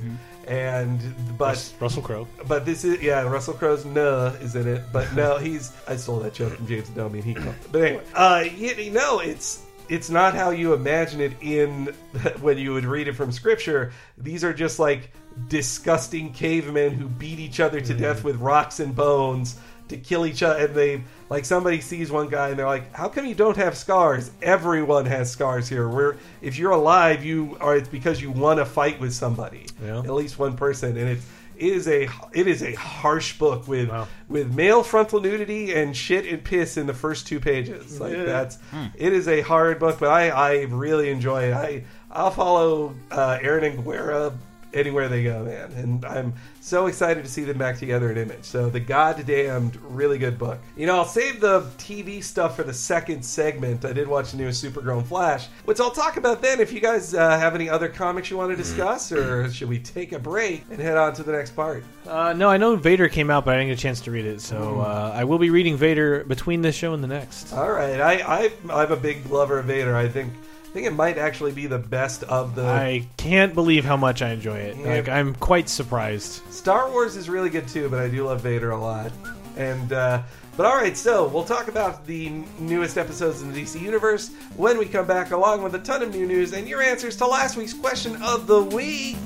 and 0.47 1.01
but 1.37 1.73
Russell 1.81 2.03
Crowe. 2.03 2.29
but 2.47 2.65
this 2.65 2.85
is 2.85 3.03
yeah, 3.03 3.23
Russell 3.23 3.55
Crowe's 3.55 3.85
Nuh 3.85 4.35
is 4.41 4.57
in 4.57 4.67
it, 4.67 4.83
but 4.93 5.13
no, 5.15 5.39
he's 5.39 5.73
I 5.87 5.97
stole 5.97 6.21
that 6.21 6.35
joke 6.35 6.55
from 6.55 6.67
James 6.67 6.89
Adomi 6.91 7.15
and 7.15 7.25
he 7.25 7.35
but 7.71 7.83
anyway, 7.83 8.05
uh, 8.15 8.45
you, 8.57 8.75
you 8.75 8.91
know 8.91 9.21
it's 9.21 9.65
it's 9.89 10.11
not 10.11 10.35
how 10.35 10.51
you 10.51 10.75
imagine 10.75 11.21
it 11.21 11.33
in 11.41 11.87
when 12.41 12.59
you 12.59 12.73
would 12.73 12.85
read 12.85 13.09
it 13.09 13.15
from 13.15 13.33
scripture. 13.33 13.93
These 14.17 14.45
are 14.45 14.53
just 14.53 14.79
like 14.79 15.11
disgusting 15.49 16.33
cavemen 16.33 16.93
who 16.93 17.09
beat 17.09 17.39
each 17.39 17.61
other 17.61 17.81
to 17.81 17.95
death 17.95 18.25
with 18.25 18.37
rocks 18.37 18.81
and 18.81 18.95
bones 18.95 19.59
to 19.89 19.97
kill 19.97 20.27
each 20.27 20.43
other. 20.43 20.67
And 20.67 20.75
they 20.75 21.03
like 21.31 21.45
somebody 21.45 21.81
sees 21.81 22.11
one 22.11 22.29
guy 22.29 22.49
and 22.51 22.59
they're 22.59 22.67
like, 22.67 22.93
"How 22.95 23.09
come 23.09 23.27
you 23.27 23.35
don't 23.35 23.57
have 23.57 23.77
scars? 23.77 24.31
Everyone 24.43 25.07
has 25.07 25.31
scars 25.31 25.69
here. 25.69 25.89
Where 25.89 26.17
if 26.41 26.59
you're 26.59 26.73
alive, 26.73 27.25
you 27.25 27.57
are 27.61 27.77
it's 27.77 27.89
because 27.89 28.21
you 28.23 28.31
want 28.31 28.59
to 28.59 28.65
fight 28.65 28.99
with 29.01 29.13
somebody, 29.15 29.67
Yeah. 29.83 29.99
at 29.99 30.11
least 30.15 30.39
one 30.39 30.57
person." 30.57 30.97
And 30.97 31.09
it's 31.09 31.27
it 31.57 31.73
is 31.73 31.89
a 31.89 32.09
it 32.33 32.47
is 32.47 32.63
a 32.63 32.73
harsh 32.75 33.37
book 33.37 33.67
with 33.67 33.89
Wow. 33.91 34.07
with 34.29 34.55
male 34.55 34.83
frontal 34.85 35.21
nudity 35.21 35.75
and 35.75 35.97
shit 35.97 36.25
and 36.27 36.43
piss 36.43 36.77
in 36.77 36.87
the 36.87 36.95
first 36.95 37.27
two 37.27 37.41
pages. 37.41 38.01
Like 38.01 38.13
Yeah. 38.13 38.25
that's 38.25 38.59
it 38.97 39.13
is 39.13 39.27
a 39.29 39.41
hard 39.41 39.79
book, 39.81 39.99
but 39.99 40.09
I 40.09 40.29
I 40.31 40.63
really 40.71 41.11
enjoy 41.11 41.45
it. 41.51 41.55
I 41.55 41.83
I'll 42.11 42.31
follow 42.31 42.95
uh, 43.11 43.39
Aaron 43.43 43.65
and 43.65 43.85
Guerra 43.85 44.33
anywhere 44.75 45.09
they 45.09 45.23
go, 45.23 45.45
man, 45.45 45.73
and 45.73 46.05
I'm 46.05 46.35
so 46.61 46.87
excited 46.87 47.25
to 47.25 47.31
see 47.31 47.45
them 47.45 47.59
back 47.59 47.79
together 47.79 48.11
at 48.11 48.19
Image. 48.19 48.45
So 48.45 48.69
the 48.69 48.81
goddamned 48.81 49.77
really 49.83 50.19
good 50.19 50.39
book. 50.39 50.59
You 50.77 50.87
know, 50.87 50.97
I'll 50.97 51.05
save 51.05 51.41
the 51.41 51.63
TV 51.79 52.23
stuff 52.23 52.57
for 52.57 52.63
the 52.63 52.75
second 52.75 53.23
segment. 53.25 53.85
I 53.85 53.93
did 53.93 54.07
watch 54.07 54.33
the 54.33 54.37
newest 54.37 54.63
Supergrown 54.63 55.05
Flash, 55.07 55.47
which 55.65 55.81
I'll 55.81 55.91
talk 55.91 56.17
about 56.17 56.43
then. 56.43 56.61
If 56.61 56.73
you 56.73 56.81
guys 56.81 57.15
uh, 57.15 57.39
have 57.39 57.55
any 57.55 57.69
other 57.69 57.89
comics 57.89 58.31
you 58.31 58.37
want 58.37 58.51
to 58.51 58.57
discuss, 58.57 59.11
or 59.13 59.51
should 59.51 59.69
we 59.69 59.79
take 59.79 60.13
a 60.13 60.19
break 60.19 60.65
and 60.71 60.81
head 60.81 60.97
on 60.97 61.15
to 61.15 61.23
the 61.23 61.33
next 61.33 61.53
part? 61.57 61.85
Uh, 62.07 62.33
no, 62.33 62.49
I 62.49 62.57
know 62.57 62.77
Vader 62.77 63.09
came 63.09 63.31
out, 63.31 63.45
but 63.45 63.55
I 63.55 63.59
didn't 63.59 63.71
get 63.71 63.79
a 63.79 63.83
chance 63.83 64.01
to 64.03 64.11
read 64.11 64.27
it. 64.27 64.41
So 64.41 64.81
uh, 64.81 65.13
I 65.15 65.25
will 65.25 65.39
be 65.39 65.51
reading 65.51 65.77
Vader 65.77 66.25
between 66.25 66.63
this 66.63 66.75
show 66.75 66.95
and 66.95 67.03
the 67.03 67.09
next. 67.09 67.53
All 67.53 67.71
right, 67.71 68.01
I, 68.01 68.15
I 68.45 68.53
I'm 68.71 68.93
a 68.93 68.97
big 68.97 69.27
lover 69.27 69.59
of 69.59 69.67
Vader. 69.67 69.97
I 69.97 70.09
think 70.09 70.33
I 70.69 70.71
think 70.71 70.87
it 70.87 70.93
might 70.93 71.17
actually 71.17 71.53
be 71.53 71.67
the 71.67 71.79
best 71.79 72.25
of 72.25 72.55
the. 72.55 72.67
I 72.67 73.09
can't 73.17 73.55
believe 73.55 73.87
how 73.87 73.97
much 73.97 74.21
I 74.21 74.31
enjoy 74.31 74.59
it. 74.59 74.77
Yeah. 74.77 74.97
Like 74.97 75.09
I'm 75.09 75.35
quite 75.35 75.69
surprised. 75.71 76.43
Star 76.53 76.91
Wars 76.91 77.17
is 77.17 77.31
really 77.31 77.49
good 77.49 77.67
too, 77.67 77.89
but 77.89 78.01
I 78.01 78.09
do 78.09 78.25
love 78.25 78.43
Vader 78.43 78.73
a 78.73 78.79
lot. 78.79 79.11
And 79.57 79.93
uh, 79.95 80.23
but 80.59 80.67
all 80.67 80.77
right, 80.77 80.97
so 80.97 81.27
we'll 81.29 81.45
talk 81.45 81.69
about 81.69 82.07
the 82.07 82.31
newest 82.59 82.99
episodes 82.99 83.41
in 83.41 83.53
the 83.53 83.63
DC 83.63 83.81
universe 83.81 84.31
when 84.57 84.77
we 84.77 84.85
come 84.85 85.07
back, 85.07 85.31
along 85.31 85.63
with 85.63 85.75
a 85.75 85.79
ton 85.79 86.03
of 86.03 86.15
new 86.15 86.27
news 86.27 86.53
and 86.53 86.69
your 86.69 86.83
answers 86.83 87.17
to 87.17 87.27
last 87.27 87.57
week's 87.57 87.73
question 87.73 88.21
of 88.23 88.47
the 88.47 88.63
week. 88.63 89.17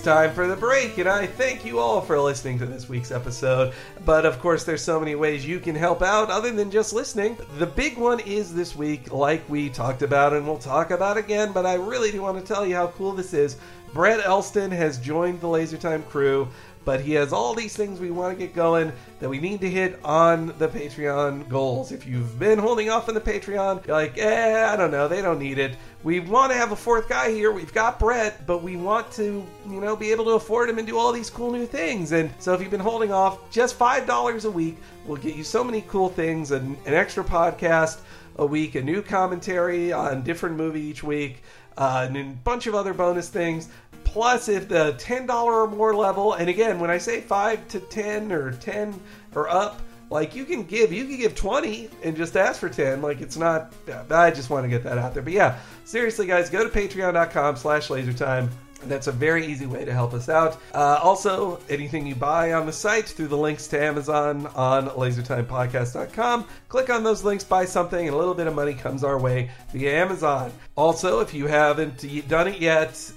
It's 0.00 0.06
time 0.06 0.32
for 0.32 0.46
the 0.46 0.56
break, 0.56 0.96
and 0.96 1.06
I 1.06 1.26
thank 1.26 1.62
you 1.62 1.78
all 1.78 2.00
for 2.00 2.18
listening 2.18 2.58
to 2.60 2.64
this 2.64 2.88
week's 2.88 3.10
episode. 3.10 3.74
But 4.06 4.24
of 4.24 4.38
course, 4.38 4.64
there's 4.64 4.80
so 4.80 4.98
many 4.98 5.14
ways 5.14 5.44
you 5.44 5.60
can 5.60 5.74
help 5.74 6.00
out 6.00 6.30
other 6.30 6.50
than 6.50 6.70
just 6.70 6.94
listening. 6.94 7.36
The 7.58 7.66
big 7.66 7.98
one 7.98 8.18
is 8.20 8.54
this 8.54 8.74
week, 8.74 9.12
like 9.12 9.46
we 9.46 9.68
talked 9.68 10.00
about, 10.00 10.32
and 10.32 10.46
we'll 10.46 10.56
talk 10.56 10.90
about 10.90 11.18
again, 11.18 11.52
but 11.52 11.66
I 11.66 11.74
really 11.74 12.10
do 12.10 12.22
want 12.22 12.38
to 12.38 12.44
tell 12.44 12.64
you 12.64 12.76
how 12.76 12.86
cool 12.86 13.12
this 13.12 13.34
is. 13.34 13.58
Brett 13.92 14.24
Elston 14.24 14.70
has 14.70 14.96
joined 14.96 15.42
the 15.42 15.48
Laser 15.48 15.76
Time 15.76 16.02
crew 16.04 16.48
but 16.90 17.00
he 17.00 17.12
has 17.12 17.32
all 17.32 17.54
these 17.54 17.76
things 17.76 18.00
we 18.00 18.10
want 18.10 18.36
to 18.36 18.44
get 18.44 18.52
going 18.52 18.92
that 19.20 19.28
we 19.28 19.38
need 19.38 19.60
to 19.60 19.70
hit 19.70 20.00
on 20.04 20.48
the 20.58 20.66
Patreon 20.66 21.48
goals. 21.48 21.92
If 21.92 22.04
you've 22.04 22.36
been 22.36 22.58
holding 22.58 22.90
off 22.90 23.08
on 23.08 23.14
the 23.14 23.20
Patreon, 23.20 23.86
you're 23.86 23.94
like, 23.94 24.18
eh, 24.18 24.68
I 24.68 24.74
don't 24.74 24.90
know, 24.90 25.06
they 25.06 25.22
don't 25.22 25.38
need 25.38 25.60
it. 25.60 25.76
We 26.02 26.18
want 26.18 26.50
to 26.50 26.58
have 26.58 26.72
a 26.72 26.76
fourth 26.76 27.08
guy 27.08 27.30
here. 27.30 27.52
We've 27.52 27.72
got 27.72 28.00
Brett, 28.00 28.44
but 28.44 28.64
we 28.64 28.76
want 28.76 29.08
to, 29.12 29.46
you 29.68 29.80
know, 29.80 29.94
be 29.94 30.10
able 30.10 30.24
to 30.24 30.32
afford 30.32 30.68
him 30.68 30.78
and 30.78 30.86
do 30.88 30.98
all 30.98 31.12
these 31.12 31.30
cool 31.30 31.52
new 31.52 31.64
things. 31.64 32.10
And 32.10 32.28
so 32.40 32.54
if 32.54 32.60
you've 32.60 32.72
been 32.72 32.80
holding 32.80 33.12
off, 33.12 33.48
just 33.52 33.76
five 33.76 34.04
dollars 34.04 34.44
a 34.44 34.50
week 34.50 34.76
will 35.06 35.14
get 35.14 35.36
you 35.36 35.44
so 35.44 35.62
many 35.62 35.82
cool 35.82 36.08
things: 36.08 36.50
an, 36.50 36.76
an 36.86 36.94
extra 36.94 37.22
podcast 37.22 38.00
a 38.34 38.44
week, 38.44 38.74
a 38.74 38.82
new 38.82 39.00
commentary 39.00 39.92
on 39.92 40.24
different 40.24 40.56
movie 40.56 40.82
each 40.82 41.04
week, 41.04 41.44
uh, 41.78 42.08
and 42.08 42.16
a 42.16 42.24
bunch 42.42 42.66
of 42.66 42.74
other 42.74 42.92
bonus 42.92 43.28
things. 43.28 43.68
Plus, 44.12 44.48
if 44.48 44.68
the 44.68 44.94
ten 44.98 45.24
dollar 45.24 45.62
or 45.62 45.66
more 45.68 45.94
level, 45.94 46.32
and 46.32 46.48
again, 46.48 46.80
when 46.80 46.90
I 46.90 46.98
say 46.98 47.20
five 47.20 47.66
to 47.68 47.78
ten 47.78 48.32
or 48.32 48.50
ten 48.52 49.00
or 49.36 49.48
up, 49.48 49.80
like 50.10 50.34
you 50.34 50.44
can 50.44 50.64
give, 50.64 50.92
you 50.92 51.04
can 51.04 51.16
give 51.16 51.36
twenty 51.36 51.88
and 52.02 52.16
just 52.16 52.36
ask 52.36 52.58
for 52.58 52.68
ten. 52.68 53.02
Like 53.02 53.20
it's 53.20 53.36
not. 53.36 53.72
I 54.10 54.32
just 54.32 54.50
want 54.50 54.64
to 54.64 54.68
get 54.68 54.82
that 54.82 54.98
out 54.98 55.14
there. 55.14 55.22
But 55.22 55.32
yeah, 55.32 55.60
seriously, 55.84 56.26
guys, 56.26 56.50
go 56.50 56.68
to 56.68 56.70
Patreon.com/slash 56.70 57.86
LaserTime. 57.86 58.48
That's 58.84 59.06
a 59.06 59.12
very 59.12 59.46
easy 59.46 59.66
way 59.66 59.84
to 59.84 59.92
help 59.92 60.14
us 60.14 60.28
out. 60.28 60.58
Uh, 60.74 60.98
also, 61.02 61.60
anything 61.68 62.06
you 62.06 62.14
buy 62.14 62.52
on 62.52 62.66
the 62.66 62.72
site 62.72 63.06
through 63.06 63.28
the 63.28 63.36
links 63.36 63.66
to 63.68 63.82
Amazon 63.82 64.46
on 64.48 64.88
lasertimepodcast.com, 64.88 66.46
click 66.68 66.90
on 66.90 67.04
those 67.04 67.24
links, 67.24 67.44
buy 67.44 67.64
something, 67.64 68.06
and 68.06 68.14
a 68.14 68.18
little 68.18 68.34
bit 68.34 68.46
of 68.46 68.54
money 68.54 68.74
comes 68.74 69.04
our 69.04 69.18
way 69.18 69.50
via 69.72 70.02
Amazon. 70.02 70.52
Also, 70.76 71.20
if 71.20 71.34
you 71.34 71.46
haven't 71.46 72.28
done 72.28 72.48
it 72.48 72.60
yet, 72.60 73.12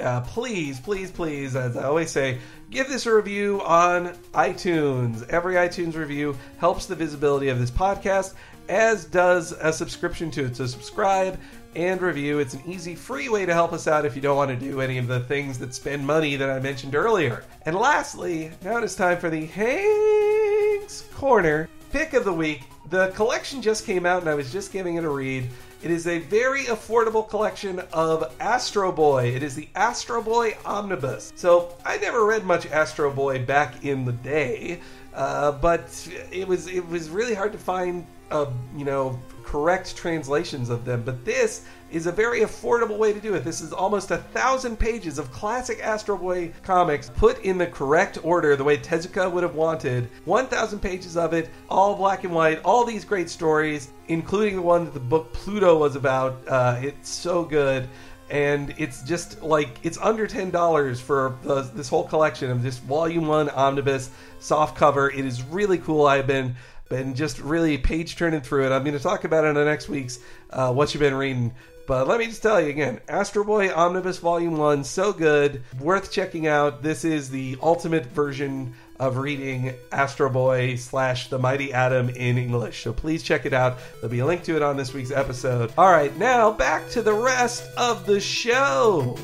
uh, 0.00 0.20
please, 0.22 0.80
please, 0.80 1.10
please, 1.10 1.56
as 1.56 1.76
I 1.76 1.84
always 1.84 2.10
say, 2.10 2.38
give 2.70 2.88
this 2.88 3.06
a 3.06 3.14
review 3.14 3.62
on 3.62 4.08
iTunes. 4.34 5.28
Every 5.28 5.54
iTunes 5.54 5.94
review 5.94 6.36
helps 6.58 6.86
the 6.86 6.94
visibility 6.94 7.48
of 7.48 7.58
this 7.58 7.70
podcast, 7.70 8.34
as 8.68 9.04
does 9.04 9.52
a 9.52 9.72
subscription 9.72 10.30
to 10.32 10.46
it. 10.46 10.56
So 10.56 10.66
subscribe 10.66 11.38
and 11.76 12.00
review. 12.00 12.38
It's 12.38 12.54
an 12.54 12.62
easy, 12.66 12.94
free 12.94 13.28
way 13.28 13.44
to 13.44 13.52
help 13.52 13.72
us 13.72 13.86
out 13.86 14.06
if 14.06 14.16
you 14.16 14.22
don't 14.22 14.36
want 14.36 14.50
to 14.50 14.56
do 14.56 14.80
any 14.80 14.96
of 14.96 15.06
the 15.06 15.20
things 15.20 15.58
that 15.58 15.74
spend 15.74 16.06
money 16.06 16.34
that 16.36 16.48
I 16.48 16.58
mentioned 16.58 16.94
earlier. 16.94 17.44
And 17.66 17.76
lastly, 17.76 18.50
now 18.62 18.78
it's 18.78 18.94
time 18.94 19.18
for 19.18 19.28
the 19.28 19.44
Hank's 19.44 21.02
Corner 21.14 21.68
pick 21.92 22.14
of 22.14 22.24
the 22.24 22.32
week. 22.32 22.62
The 22.88 23.08
collection 23.08 23.60
just 23.60 23.84
came 23.84 24.06
out 24.06 24.22
and 24.22 24.30
I 24.30 24.34
was 24.34 24.50
just 24.50 24.72
giving 24.72 24.96
it 24.96 25.04
a 25.04 25.08
read. 25.08 25.48
It 25.82 25.90
is 25.90 26.06
a 26.06 26.20
very 26.20 26.64
affordable 26.64 27.28
collection 27.28 27.80
of 27.92 28.34
Astro 28.40 28.90
Boy. 28.90 29.26
It 29.26 29.42
is 29.42 29.54
the 29.54 29.68
Astro 29.74 30.22
Boy 30.22 30.56
Omnibus. 30.64 31.32
So 31.36 31.76
I 31.84 31.98
never 31.98 32.24
read 32.24 32.44
much 32.44 32.66
Astro 32.66 33.12
Boy 33.12 33.44
back 33.44 33.84
in 33.84 34.04
the 34.04 34.12
day, 34.12 34.80
uh, 35.14 35.52
but 35.52 36.08
it 36.32 36.48
was 36.48 36.68
it 36.68 36.86
was 36.88 37.10
really 37.10 37.34
hard 37.34 37.52
to 37.52 37.58
find 37.58 38.06
uh, 38.30 38.46
you 38.76 38.84
know 38.84 39.18
correct 39.46 39.96
translations 39.96 40.68
of 40.68 40.84
them. 40.84 41.02
But 41.02 41.24
this 41.24 41.64
is 41.90 42.06
a 42.06 42.12
very 42.12 42.40
affordable 42.40 42.98
way 42.98 43.12
to 43.12 43.20
do 43.20 43.34
it. 43.34 43.44
This 43.44 43.60
is 43.60 43.72
almost 43.72 44.10
a 44.10 44.18
thousand 44.18 44.76
pages 44.76 45.18
of 45.18 45.30
classic 45.30 45.80
Astro 45.82 46.18
Boy 46.18 46.52
comics 46.62 47.10
put 47.10 47.42
in 47.44 47.56
the 47.56 47.66
correct 47.66 48.18
order, 48.22 48.56
the 48.56 48.64
way 48.64 48.76
Tezuka 48.76 49.30
would 49.30 49.44
have 49.44 49.54
wanted. 49.54 50.08
1,000 50.24 50.80
pages 50.80 51.16
of 51.16 51.32
it, 51.32 51.48
all 51.70 51.94
black 51.94 52.24
and 52.24 52.34
white, 52.34 52.60
all 52.64 52.84
these 52.84 53.04
great 53.04 53.30
stories, 53.30 53.90
including 54.08 54.56
the 54.56 54.62
one 54.62 54.84
that 54.84 54.94
the 54.94 55.00
book 55.00 55.32
Pluto 55.32 55.78
was 55.78 55.94
about. 55.94 56.36
Uh, 56.48 56.80
it's 56.82 57.08
so 57.08 57.44
good. 57.44 57.88
And 58.28 58.74
it's 58.76 59.02
just 59.02 59.40
like 59.40 59.68
it's 59.84 59.98
under 59.98 60.26
ten 60.26 60.50
dollars 60.50 61.00
for 61.00 61.36
the, 61.44 61.62
this 61.62 61.88
whole 61.88 62.02
collection 62.02 62.50
of 62.50 62.60
this 62.60 62.76
volume 62.78 63.28
one 63.28 63.48
omnibus 63.50 64.10
soft 64.40 64.76
cover. 64.76 65.08
It 65.12 65.24
is 65.24 65.44
really 65.44 65.78
cool. 65.78 66.06
I've 66.06 66.26
been 66.26 66.56
been 66.88 67.14
just 67.14 67.38
really 67.40 67.78
page 67.78 68.16
turning 68.16 68.40
through 68.40 68.66
it. 68.66 68.72
I'm 68.72 68.84
going 68.84 68.96
to 68.96 69.02
talk 69.02 69.24
about 69.24 69.44
it 69.44 69.56
on 69.56 69.64
next 69.64 69.88
week's 69.88 70.18
uh, 70.50 70.72
What 70.72 70.94
You've 70.94 71.00
Been 71.00 71.14
Reading. 71.14 71.54
But 71.86 72.08
let 72.08 72.18
me 72.18 72.26
just 72.26 72.42
tell 72.42 72.60
you 72.60 72.68
again 72.68 73.00
Astro 73.08 73.44
Boy 73.44 73.72
Omnibus 73.72 74.18
Volume 74.18 74.56
1, 74.56 74.82
so 74.82 75.12
good, 75.12 75.62
worth 75.80 76.10
checking 76.10 76.48
out. 76.48 76.82
This 76.82 77.04
is 77.04 77.30
the 77.30 77.56
ultimate 77.62 78.06
version 78.06 78.74
of 78.98 79.18
reading 79.18 79.72
Astro 79.92 80.28
Boy 80.28 80.74
slash 80.76 81.28
The 81.28 81.38
Mighty 81.38 81.72
Atom 81.72 82.08
in 82.10 82.38
English. 82.38 82.82
So 82.82 82.92
please 82.92 83.22
check 83.22 83.46
it 83.46 83.52
out. 83.52 83.78
There'll 83.94 84.08
be 84.08 84.18
a 84.18 84.26
link 84.26 84.42
to 84.44 84.56
it 84.56 84.62
on 84.62 84.76
this 84.76 84.94
week's 84.94 85.12
episode. 85.12 85.72
All 85.78 85.90
right, 85.90 86.16
now 86.16 86.50
back 86.50 86.88
to 86.90 87.02
the 87.02 87.14
rest 87.14 87.64
of 87.76 88.04
the 88.04 88.20
show. 88.20 89.16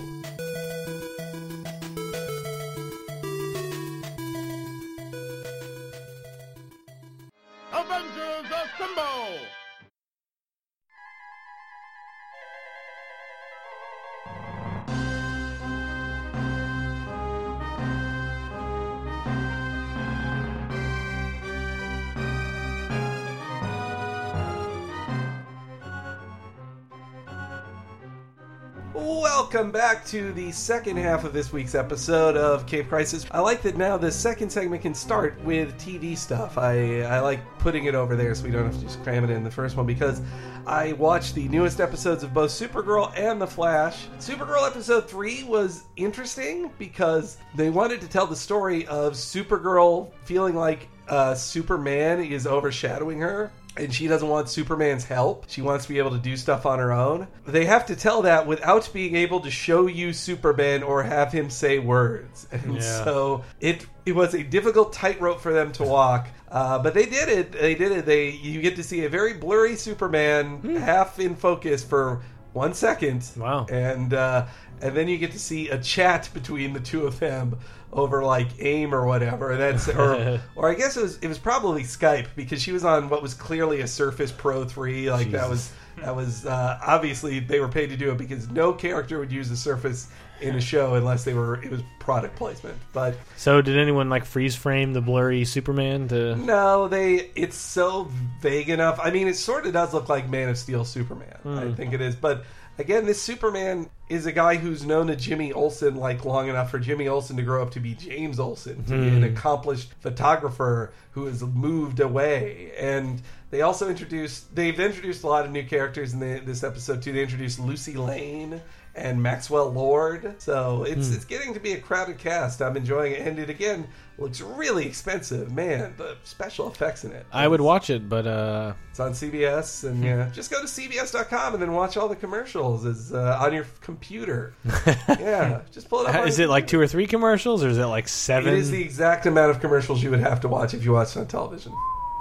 Welcome 29.53 29.71
back 29.71 30.07
to 30.07 30.33
the 30.33 30.51
second 30.51 30.97
half 30.97 31.25
of 31.25 31.35
this 31.35 31.53
week's 31.53 31.75
episode 31.75 32.39
of 32.39 32.67
Cape 32.67 32.89
Crisis. 32.89 33.27
I 33.31 33.41
like 33.41 33.61
that 33.63 33.77
now 33.77 33.99
the 33.99 34.11
second 34.11 34.49
segment 34.49 34.81
can 34.81 34.95
start 34.95 35.39
with 35.45 35.79
TV 35.79 36.17
stuff. 36.17 36.57
I, 36.57 37.03
I 37.03 37.21
like 37.21 37.41
putting 37.59 37.85
it 37.85 37.95
over 37.95 38.17
there 38.17 38.35
so 38.35 38.45
we 38.45 38.51
don't 38.51 38.65
have 38.65 38.77
to 38.77 38.81
just 38.81 39.03
cram 39.03 39.25
it 39.25 39.29
in 39.29 39.45
the 39.45 39.51
first 39.51 39.77
one 39.77 39.85
because 39.85 40.23
I 40.67 40.95
watched 40.95 41.35
the 41.35 41.49
newest 41.49 41.83
episodes 41.83 42.23
of 42.23 42.33
both 42.33 42.51
Supergirl 42.51 43.13
and 43.15 43.39
The 43.39 43.47
Flash. 43.47 44.07
Supergirl 44.21 44.67
episode 44.67 45.07
3 45.07 45.45
was 45.45 45.85
interesting 45.97 46.73
because 46.79 47.37
they 47.55 47.69
wanted 47.69 48.01
to 48.01 48.09
tell 48.09 48.27
the 48.27 48.35
story 48.35 48.87
of 48.87 49.13
Supergirl 49.13 50.13
feeling 50.25 50.55
like 50.55 50.89
uh, 51.09 51.35
Superman 51.35 52.25
is 52.25 52.47
overshadowing 52.47 53.19
her 53.19 53.53
and 53.77 53.93
she 53.93 54.07
doesn't 54.07 54.29
want 54.29 54.49
Superman's 54.49 55.05
help. 55.05 55.47
She 55.49 55.63
wants 55.63 55.87
to 55.87 55.93
be 55.93 55.99
able 55.99 56.11
to 56.11 56.19
do 56.19 56.37
stuff 56.37 56.67
on 56.67 56.79
her 56.79 56.93
own. 56.93 57.27
They 57.47 57.65
have 57.65 57.87
to 57.87 57.97
tell 57.97 58.23
that 58.23 58.47
without 58.47 58.91
being 58.93 59.17
able 59.17 59.41
to 59.41 59.51
show 59.51 59.87
you 59.87 60.13
Superman 60.13 60.83
or 60.83 61.03
have 61.03 61.33
him 61.33 61.49
say 61.51 61.79
words. 61.79 62.47
And 62.53 62.75
Yeah. 62.77 63.05
so 63.05 63.45
it 63.61 63.87
it 64.05 64.15
was 64.15 64.35
a 64.35 64.43
difficult 64.43 64.93
tightrope 64.93 65.41
for 65.41 65.53
them 65.53 65.73
to 65.73 65.85
walk. 65.85 66.29
Uh, 66.51 66.79
but 66.81 66.93
they 66.93 67.07
did 67.07 67.29
it. 67.31 67.53
They 67.53 67.75
did 67.75 67.93
it. 67.93 68.05
They 68.05 68.31
you 68.31 68.61
get 68.61 68.77
to 68.77 68.83
see 68.83 69.05
a 69.05 69.09
very 69.09 69.33
blurry 69.35 69.75
Superman 69.77 70.77
half 70.77 71.19
in 71.19 71.35
focus 71.35 71.83
for 71.83 72.23
one 72.53 72.75
second. 72.75 73.25
Wow. 73.37 73.67
And 73.71 74.13
uh, 74.13 74.47
and 74.83 74.95
then 74.95 75.09
you 75.09 75.17
get 75.17 75.33
to 75.33 75.39
see 75.39 75.71
a 75.71 75.79
chat 75.79 76.29
between 76.35 76.73
the 76.75 76.81
two 76.81 77.07
of 77.07 77.19
them 77.21 77.57
over 77.93 78.23
like 78.25 78.49
AIM 78.61 78.95
or 78.95 79.07
whatever. 79.07 79.57
That's 79.57 79.89
or 79.89 80.41
or 80.57 80.71
I 80.71 80.75
guess 80.75 80.97
it 80.97 81.03
was 81.03 81.19
it 81.19 81.29
was 81.29 81.39
probably 81.39 81.83
Skype 81.83 82.29
because 82.37 82.61
she 82.63 82.73
was 82.73 82.85
on 82.85 83.09
what 83.09 83.23
was 83.23 83.35
clearly 83.35 83.81
a 83.81 83.87
Surface 83.87 84.33
Pro 84.33 84.65
three. 84.65 85.11
Like 85.11 85.31
that 85.33 85.49
was 85.49 85.73
that 85.99 86.17
was 86.17 86.47
uh, 86.47 86.79
obviously 86.85 87.39
they 87.41 87.61
were 87.61 87.69
paid 87.69 87.89
to 87.89 87.97
do 87.97 88.11
it 88.11 88.19
because 88.19 88.49
no 88.49 88.73
character 88.73 89.19
would 89.19 89.31
use 89.31 89.49
the 89.49 89.57
Surface 89.57 90.09
in 90.41 90.57
a 90.57 90.61
show 90.61 90.95
unless 90.95 91.23
they 91.23 91.35
were 91.35 91.63
it 91.63 91.71
was 91.71 91.83
product 92.01 92.35
placement. 92.35 92.77
But 92.93 93.15
So, 93.37 93.63
did 93.63 93.79
anyone 93.79 94.09
like 94.11 94.25
freeze 94.25 94.57
frame 94.57 94.93
the 94.93 95.01
blurry 95.01 95.45
Superman 95.45 96.09
to? 96.09 96.35
no, 96.37 96.89
they 96.89 97.31
it's 97.37 97.57
so 97.57 98.11
vague 98.41 98.71
enough. 98.71 98.99
I 99.03 99.11
mean, 99.11 99.29
it 99.29 99.37
sort 99.37 99.67
of 99.67 99.73
does 99.75 99.93
look 99.95 100.09
like 100.09 100.29
Man 100.29 100.49
of 100.49 100.59
Steel 100.59 100.85
Superman. 100.85 101.37
I 101.45 101.71
think 101.73 101.93
it 101.93 102.01
is, 102.01 102.17
but 102.17 102.45
again, 102.79 103.07
this 103.07 103.21
Superman 103.23 103.89
is 104.13 104.27
a 104.27 104.33
guy 104.33 104.57
who's 104.57 104.85
known 104.85 105.07
to 105.07 105.17
Jimmy 105.17 105.55
Olsen 105.55 105.97
like 105.97 106.27
long 106.27 106.49
enough 106.49 106.71
for 106.71 106.79
Jimmy 106.79 107.09
Olsen 107.09 107.37
to 107.39 107.43
grow 107.43 107.63
up 107.63 107.71
to 107.71 107.81
be 107.81 107.95
James 107.95 108.39
Olsen, 108.39 108.85
to 108.85 108.91
be 108.91 109.09
an 109.09 109.23
hmm. 109.23 109.25
accomplished 109.25 109.95
photographer 110.01 110.93
who 111.13 111.25
has 111.25 111.43
moved 111.43 111.99
away. 111.99 112.73
And 112.79 113.23
they 113.51 113.63
also 113.63 113.89
introduced 113.89 114.55
they've 114.55 114.79
introduced 114.79 115.25
a 115.25 115.29
lot 115.29 115.47
of 115.47 115.51
new 115.51 115.65
characters 115.65 116.13
in 116.13 116.21
the, 116.21 116.43
this 116.45 116.63
episode 116.63 117.01
too. 117.01 117.13
They 117.13 117.23
introduced 117.23 117.59
Lucy 117.59 117.95
Lane 117.95 118.61
and 118.95 119.23
Maxwell 119.23 119.71
Lord. 119.71 120.35
So 120.39 120.85
it's 120.85 121.15
it's 121.15 121.25
getting 121.25 121.55
to 121.55 121.61
be 121.61 121.73
a 121.73 121.81
crowded 121.81 122.19
cast. 122.19 122.61
I'm 122.61 122.77
enjoying 122.77 123.13
it, 123.13 123.27
and 123.27 123.39
it 123.39 123.49
again 123.49 123.89
looks 124.19 124.41
really 124.41 124.87
expensive. 124.87 125.53
Man, 125.53 125.95
the 125.97 126.17
special 126.25 126.69
effects 126.69 127.05
in 127.05 127.13
it. 127.13 127.27
I 127.33 127.49
would 127.49 127.61
watch 127.61 127.91
it, 127.91 128.09
but 128.09 128.27
uh, 128.27 128.75
It's 128.91 129.01
on 129.01 129.13
CBS, 129.13 129.89
and 129.89 130.05
yeah, 130.05 130.31
just 130.33 130.51
go 130.51 130.61
to 130.61 130.67
CBS.com 130.67 131.55
and 131.55 131.63
then 131.63 131.73
watch 131.73 131.97
all 131.97 132.09
the 132.09 132.17
commercials 132.17 132.85
Is 132.85 133.13
uh, 133.13 133.39
on 133.41 133.53
your 133.53 133.67
computer. 133.81 134.55
yeah, 135.09 135.63
just 135.73 135.89
pull 135.89 136.03
it 136.03 136.15
up. 136.15 136.27
is 136.27 136.39
your 136.39 136.49
it 136.49 136.51
like 136.51 136.67
two 136.67 136.81
or 136.81 136.87
three 136.87 137.07
commercials, 137.07 137.65
or 137.65 137.69
is 137.69 137.79
it 137.79 137.87
like 137.87 138.09
seven? 138.09 138.55
is 138.55 138.71
the 138.71 138.83
exact 138.83 139.27
amount 139.27 139.51
of 139.51 139.61
commercials 139.61 140.03
you 140.03 140.11
would 140.11 140.21
have 140.21 140.41
to 140.41 140.49
watch 140.49 140.75
if 140.75 140.85
you 140.85 140.93
watched 140.93 141.17
on 141.17 141.27
television. 141.27 141.73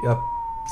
Yep. 0.03 0.19